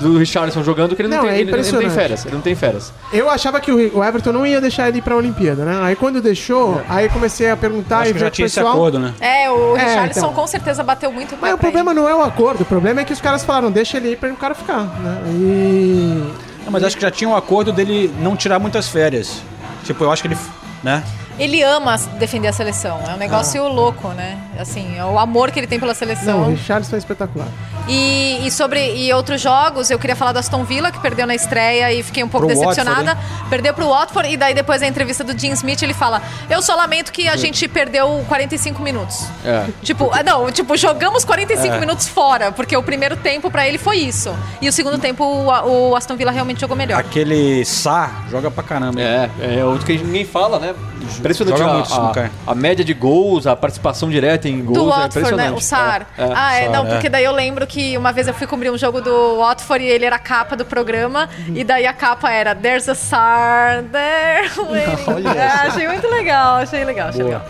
do 0.00 0.16
Richarlison 0.16 0.62
jogando 0.62 0.94
que 0.94 1.02
ele 1.02 1.08
não, 1.08 1.16
Não, 1.16 1.24
tem, 1.24 1.32
é 1.32 1.40
ele, 1.40 1.50
ele 1.50 1.72
não 1.72 1.80
tem 1.80 1.90
férias. 1.90 2.24
Ele 2.24 2.34
não 2.36 2.40
tem 2.40 2.54
férias. 2.54 2.92
Eu 3.12 3.28
achava 3.28 3.60
que 3.60 3.72
o 3.72 4.04
Everton 4.04 4.30
não 4.30 4.46
ia 4.46 4.60
deixar 4.60 4.88
ele 4.88 4.98
ir 4.98 5.02
pra 5.02 5.16
Olimpíada, 5.16 5.64
né? 5.64 5.80
Aí 5.82 5.96
quando 5.96 6.22
deixou, 6.22 6.80
aí 6.88 7.08
comecei 7.08 7.50
a 7.50 7.56
perguntar 7.56 7.98
Acho 8.02 8.10
e 8.10 8.12
que 8.12 8.18
ver 8.20 8.24
já 8.26 8.30
tinha 8.30 8.46
esse 8.46 8.54
pessoal. 8.54 8.74
acordo, 8.74 9.00
né? 9.00 9.12
É, 9.20 9.50
o 9.50 9.76
É, 9.76 9.80
Richarlison 9.84 10.20
então. 10.20 10.32
com 10.32 10.46
certeza 10.46 10.84
bateu 10.84 11.10
muito 11.10 11.36
Mas 11.40 11.52
o 11.52 11.58
problema 11.58 11.92
não 11.92 12.08
é 12.08 12.14
o 12.14 12.22
acordo, 12.22 12.60
o 12.62 12.64
problema 12.64 13.00
é 13.00 13.04
que 13.04 13.12
os 13.12 13.20
caras 13.20 13.42
falaram, 13.44 13.72
deixa 13.72 13.96
ele 13.96 14.12
ir 14.12 14.16
pra 14.16 14.28
o 14.32 14.36
cara 14.36 14.54
ficar, 14.54 14.82
né? 14.84 15.20
E. 15.26 16.22
Não, 16.64 16.70
mas 16.70 16.84
acho 16.84 16.94
que 16.94 17.02
já 17.02 17.10
tinha 17.10 17.28
um 17.28 17.34
acordo 17.34 17.72
dele 17.72 18.14
não 18.20 18.36
tirar 18.36 18.60
muitas 18.60 18.88
férias. 18.88 19.42
Tipo, 19.84 20.04
eu 20.04 20.12
acho 20.12 20.22
que 20.22 20.28
ele. 20.28 20.38
Né? 20.80 21.02
Ele 21.38 21.62
ama 21.62 21.96
defender 22.18 22.48
a 22.48 22.52
seleção. 22.52 23.00
É 23.08 23.14
um 23.14 23.16
negócio 23.16 23.66
louco, 23.68 24.08
né? 24.08 24.36
Assim, 24.58 24.98
é 24.98 25.04
o 25.04 25.18
amor 25.18 25.50
que 25.50 25.60
ele 25.60 25.66
tem 25.66 25.78
pela 25.78 25.92
Não, 25.92 25.94
o 25.94 25.98
seleção. 25.98 26.46
Richardson 26.48 26.96
é 26.96 26.98
espetacular. 26.98 27.46
E, 27.88 28.46
e 28.46 28.50
sobre 28.50 28.94
e 28.96 29.12
outros 29.14 29.40
jogos, 29.40 29.90
eu 29.90 29.98
queria 29.98 30.14
falar 30.16 30.32
do 30.32 30.38
Aston 30.38 30.62
Villa, 30.64 30.90
que 30.92 30.98
perdeu 31.00 31.26
na 31.26 31.34
estreia 31.34 31.92
e 31.92 32.02
fiquei 32.02 32.22
um 32.22 32.28
pouco 32.28 32.46
Pro 32.46 32.54
decepcionada. 32.56 33.14
Watford, 33.14 33.48
perdeu 33.50 33.72
pro 33.72 33.88
Watford 33.88 34.30
e 34.30 34.36
daí 34.36 34.52
depois 34.52 34.82
a 34.82 34.86
entrevista 34.86 35.24
do 35.24 35.38
Jim 35.38 35.52
Smith, 35.52 35.80
ele 35.82 35.94
fala: 35.94 36.20
"Eu 36.50 36.60
só 36.60 36.74
lamento 36.74 37.10
que 37.12 37.26
a 37.28 37.36
gente 37.36 37.66
perdeu 37.68 38.22
45 38.28 38.82
minutos". 38.82 39.24
É. 39.44 39.64
Tipo, 39.82 40.10
ah, 40.12 40.22
não, 40.22 40.50
tipo, 40.50 40.76
jogamos 40.76 41.24
45 41.24 41.74
É. 41.76 41.80
minutos 41.80 42.06
fora, 42.08 42.52
porque 42.52 42.76
o 42.76 42.82
primeiro 42.82 43.16
tempo 43.16 43.50
pra 43.50 43.66
ele 43.66 43.78
foi 43.78 43.98
isso. 43.98 44.34
E 44.60 44.68
o 44.68 44.72
segundo 44.72 44.98
tempo 44.98 45.24
o, 45.24 45.46
o 45.90 45.96
Aston 45.96 46.16
Villa 46.16 46.30
realmente 46.30 46.60
jogou 46.60 46.76
melhor. 46.76 46.98
Aquele 47.00 47.64
Sá 47.64 48.10
joga 48.30 48.50
pra 48.50 48.62
caramba. 48.62 49.00
É, 49.00 49.30
é 49.60 49.64
outro 49.64 49.86
que 49.86 49.96
ninguém 49.96 50.26
fala, 50.26 50.58
né? 50.58 50.74
Impressionante 51.18 51.58
Joga 51.58 51.70
a, 51.70 51.74
muito 51.74 51.94
a, 51.94 52.12
cara. 52.12 52.30
a 52.46 52.54
média 52.54 52.84
de 52.84 52.94
gols, 52.94 53.46
a 53.46 53.56
participação 53.56 54.08
direta 54.08 54.48
em 54.48 54.64
gols 54.64 54.78
do 54.78 54.84
é 54.84 54.88
Watford, 54.88 55.18
impressionante. 55.18 55.50
né? 55.50 55.56
O 55.56 55.60
Sar. 55.60 56.06
É, 56.16 56.22
é. 56.22 56.32
ah, 56.34 56.54
é, 56.54 56.64
Sar, 56.64 56.72
não, 56.72 56.86
é. 56.86 56.90
porque 56.92 57.08
daí 57.08 57.24
eu 57.24 57.32
lembro 57.32 57.66
que 57.66 57.96
uma 57.96 58.12
vez 58.12 58.28
eu 58.28 58.34
fui 58.34 58.46
cobrir 58.46 58.70
um 58.70 58.78
jogo 58.78 59.00
do 59.00 59.38
Watford 59.38 59.84
e 59.84 59.88
ele 59.88 60.04
era 60.04 60.16
a 60.16 60.20
capa 60.20 60.56
do 60.56 60.64
programa. 60.64 61.28
E 61.54 61.64
daí 61.64 61.86
a 61.86 61.92
capa 61.92 62.30
era 62.30 62.54
There's 62.54 62.88
a 62.88 62.94
Sar 62.94 63.82
there. 63.84 64.50
waiting." 64.70 65.28
É, 65.38 65.68
achei 65.68 65.86
muito 65.86 66.08
legal, 66.08 66.56
achei 66.56 66.84
legal, 66.84 67.08
achei 67.08 67.22
legal. 67.22 67.42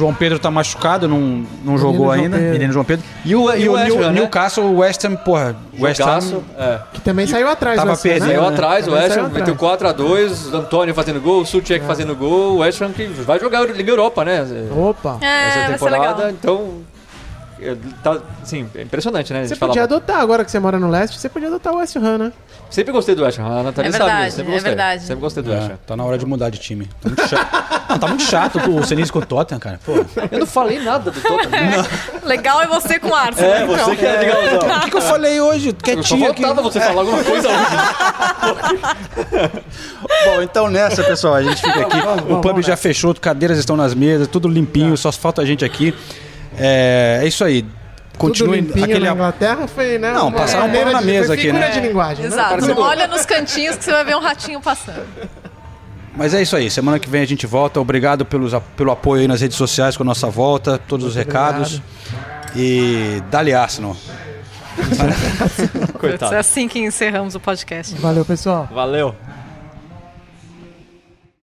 João 0.00 0.14
Pedro 0.14 0.38
tá 0.38 0.50
machucado, 0.50 1.06
não, 1.06 1.44
não 1.64 1.76
jogou 1.78 2.06
João 2.06 2.10
ainda. 2.10 2.36
Pedro. 2.36 2.52
Menino 2.52 2.72
João 2.72 2.84
Pedro. 2.84 3.04
E 3.24 3.36
o, 3.36 3.54
e 3.54 3.62
E 3.62 3.68
o 3.68 3.72
West 3.72 3.88
New- 3.90 4.00
né? 4.00 4.10
Newcastle, 4.12 4.64
o 4.64 4.78
West 4.78 5.04
Ham, 5.04 5.16
porra. 5.16 5.54
O 5.78 5.82
West 5.84 6.00
Ham. 6.00 6.40
É. 6.58 6.78
Que 6.94 7.00
também 7.00 7.26
saiu 7.26 7.48
atrás 7.48 7.76
Tava 7.76 7.88
do 7.88 7.92
West 7.92 8.04
Ham, 8.06 8.08
perdendo, 8.08 8.26
né? 8.28 8.34
Saiu 8.34 8.42
né? 8.42 8.54
atrás, 8.54 8.88
o 8.88 8.92
West 8.92 9.16
Ham 9.18 9.28
meteu 9.28 9.54
4x2, 9.56 10.52
o 10.52 10.56
Antônio 10.56 10.94
fazendo 10.94 11.20
gol, 11.20 11.42
o 11.42 11.46
Suchek 11.46 11.84
fazendo 11.84 12.16
gol, 12.16 12.54
o 12.54 12.58
West 12.58 12.80
Ham 12.80 12.90
que 12.92 13.06
vai 13.06 13.38
jogar 13.38 13.60
a 13.60 13.66
Liga 13.66 13.90
Europa, 13.92 14.24
né? 14.24 14.44
Opa! 14.74 15.18
É, 15.20 15.48
Essa 15.48 15.58
vai 15.58 15.66
ser 15.66 15.72
temporada, 15.74 16.14
legal. 16.24 16.30
então. 16.30 16.68
É, 17.62 17.76
Tá, 18.02 18.18
assim, 18.42 18.66
é 18.74 18.82
impressionante, 18.82 19.32
né? 19.32 19.46
Você 19.46 19.56
podia 19.56 19.84
adotar, 19.84 20.20
agora 20.20 20.44
que 20.44 20.50
você 20.50 20.58
mora 20.58 20.78
no 20.78 20.88
leste, 20.88 21.18
você 21.18 21.28
podia 21.28 21.48
adotar 21.48 21.72
o 21.72 21.78
West 21.78 21.96
Ham, 21.96 22.18
né? 22.18 22.32
Sempre 22.70 22.92
gostei 22.92 23.14
do 23.14 23.24
West 23.24 23.38
Ham, 23.38 23.60
a 23.60 23.62
Natália 23.64 23.88
É 23.88 23.92
sabe 23.92 24.04
verdade, 24.04 24.24
disso, 24.26 24.36
sempre 24.36 24.50
é 24.50 24.54
gostei. 24.54 24.70
verdade. 24.70 25.02
Sempre 25.02 25.20
gostei 25.20 25.42
do 25.42 25.50
West 25.50 25.70
É, 25.70 25.72
Ham. 25.72 25.78
tá 25.86 25.96
na 25.96 26.04
hora 26.04 26.18
de 26.18 26.26
mudar 26.26 26.50
de 26.50 26.58
time. 26.58 26.88
Tá 27.00 27.08
muito 27.08 27.28
chato. 27.28 27.64
não, 27.90 27.98
tá 27.98 28.06
muito 28.06 28.22
chato 28.22 28.58
o 28.70 28.86
Senise 28.86 29.12
com 29.12 29.18
o 29.18 29.26
Tottenham, 29.26 29.58
cara. 29.58 29.80
Pô. 29.84 29.92
Eu 30.30 30.38
não 30.38 30.46
falei 30.46 30.78
nada 30.80 31.10
do 31.10 31.20
Tottenham. 31.20 31.84
Legal 32.24 32.62
é 32.62 32.66
você 32.66 32.98
com 33.00 33.08
o 33.08 33.14
Arsenal. 33.14 33.50
É, 33.50 33.64
então. 33.64 33.76
você 33.84 33.96
que 33.96 34.06
é 34.06 34.18
legalzão. 34.18 34.76
O 34.76 34.80
que, 34.82 34.90
que 34.90 34.96
eu 34.96 35.02
falei 35.02 35.40
hoje? 35.40 35.72
Quietinho 35.72 36.30
aqui. 36.30 36.42
faltava 36.42 36.70
você 36.70 36.80
falar 36.80 37.00
alguma 37.00 37.24
coisa 37.24 37.48
hoje. 37.48 37.58
Bom, 40.26 40.42
então 40.42 40.68
nessa, 40.68 41.02
pessoal, 41.02 41.34
a 41.34 41.42
gente 41.42 41.56
fica 41.60 41.80
aqui. 41.80 41.98
o 42.32 42.40
pub 42.40 42.62
já 42.62 42.76
fechou, 42.76 43.14
cadeiras 43.14 43.58
estão 43.58 43.76
nas 43.76 43.94
mesas, 43.94 44.28
tudo 44.28 44.48
limpinho, 44.48 44.96
só 44.96 45.10
falta 45.12 45.42
a 45.42 45.44
gente 45.44 45.64
aqui. 45.64 45.94
É, 46.58 47.20
é 47.22 47.26
isso 47.26 47.44
aí. 47.44 47.62
Tudo 47.62 48.28
Continue 48.28 48.60
limpinho 48.60 48.84
aquele. 48.84 49.06
na 49.06 49.12
Inglaterra 49.14 49.66
foi, 49.66 49.96
né? 49.98 50.12
Não, 50.12 50.30
passaram 50.30 50.66
um 50.66 50.72
pano 50.72 50.92
na 50.92 51.00
de- 51.00 51.06
mesa 51.06 51.32
aqui, 51.34 51.50
né? 51.52 51.70
de 51.70 51.80
linguagem, 51.80 52.22
né? 52.24 52.30
Exato. 52.30 52.50
Pareceu- 52.50 52.74
Não 52.74 52.82
olha 52.82 53.06
nos 53.06 53.24
cantinhos 53.24 53.76
que 53.76 53.84
você 53.84 53.90
vai 53.92 54.04
ver 54.04 54.14
um 54.16 54.20
ratinho 54.20 54.60
passando. 54.60 55.06
Mas 56.14 56.34
é 56.34 56.42
isso 56.42 56.54
aí. 56.54 56.70
Semana 56.70 56.98
que 56.98 57.08
vem 57.08 57.22
a 57.22 57.26
gente 57.26 57.46
volta. 57.46 57.80
Obrigado 57.80 58.26
pelos, 58.26 58.52
pelo 58.76 58.90
apoio 58.90 59.22
aí 59.22 59.28
nas 59.28 59.40
redes 59.40 59.56
sociais 59.56 59.96
com 59.96 60.02
a 60.02 60.06
nossa 60.06 60.28
volta, 60.28 60.76
todos 60.76 61.06
os 61.06 61.14
recados. 61.14 61.80
E 62.54 63.22
dali 63.30 63.54
Arsenal. 63.54 63.96
É 66.32 66.36
assim 66.36 66.68
que 66.68 66.78
encerramos 66.78 67.34
o 67.34 67.40
podcast. 67.40 67.94
Valeu, 67.96 68.24
pessoal. 68.24 68.68
Valeu. 68.72 69.14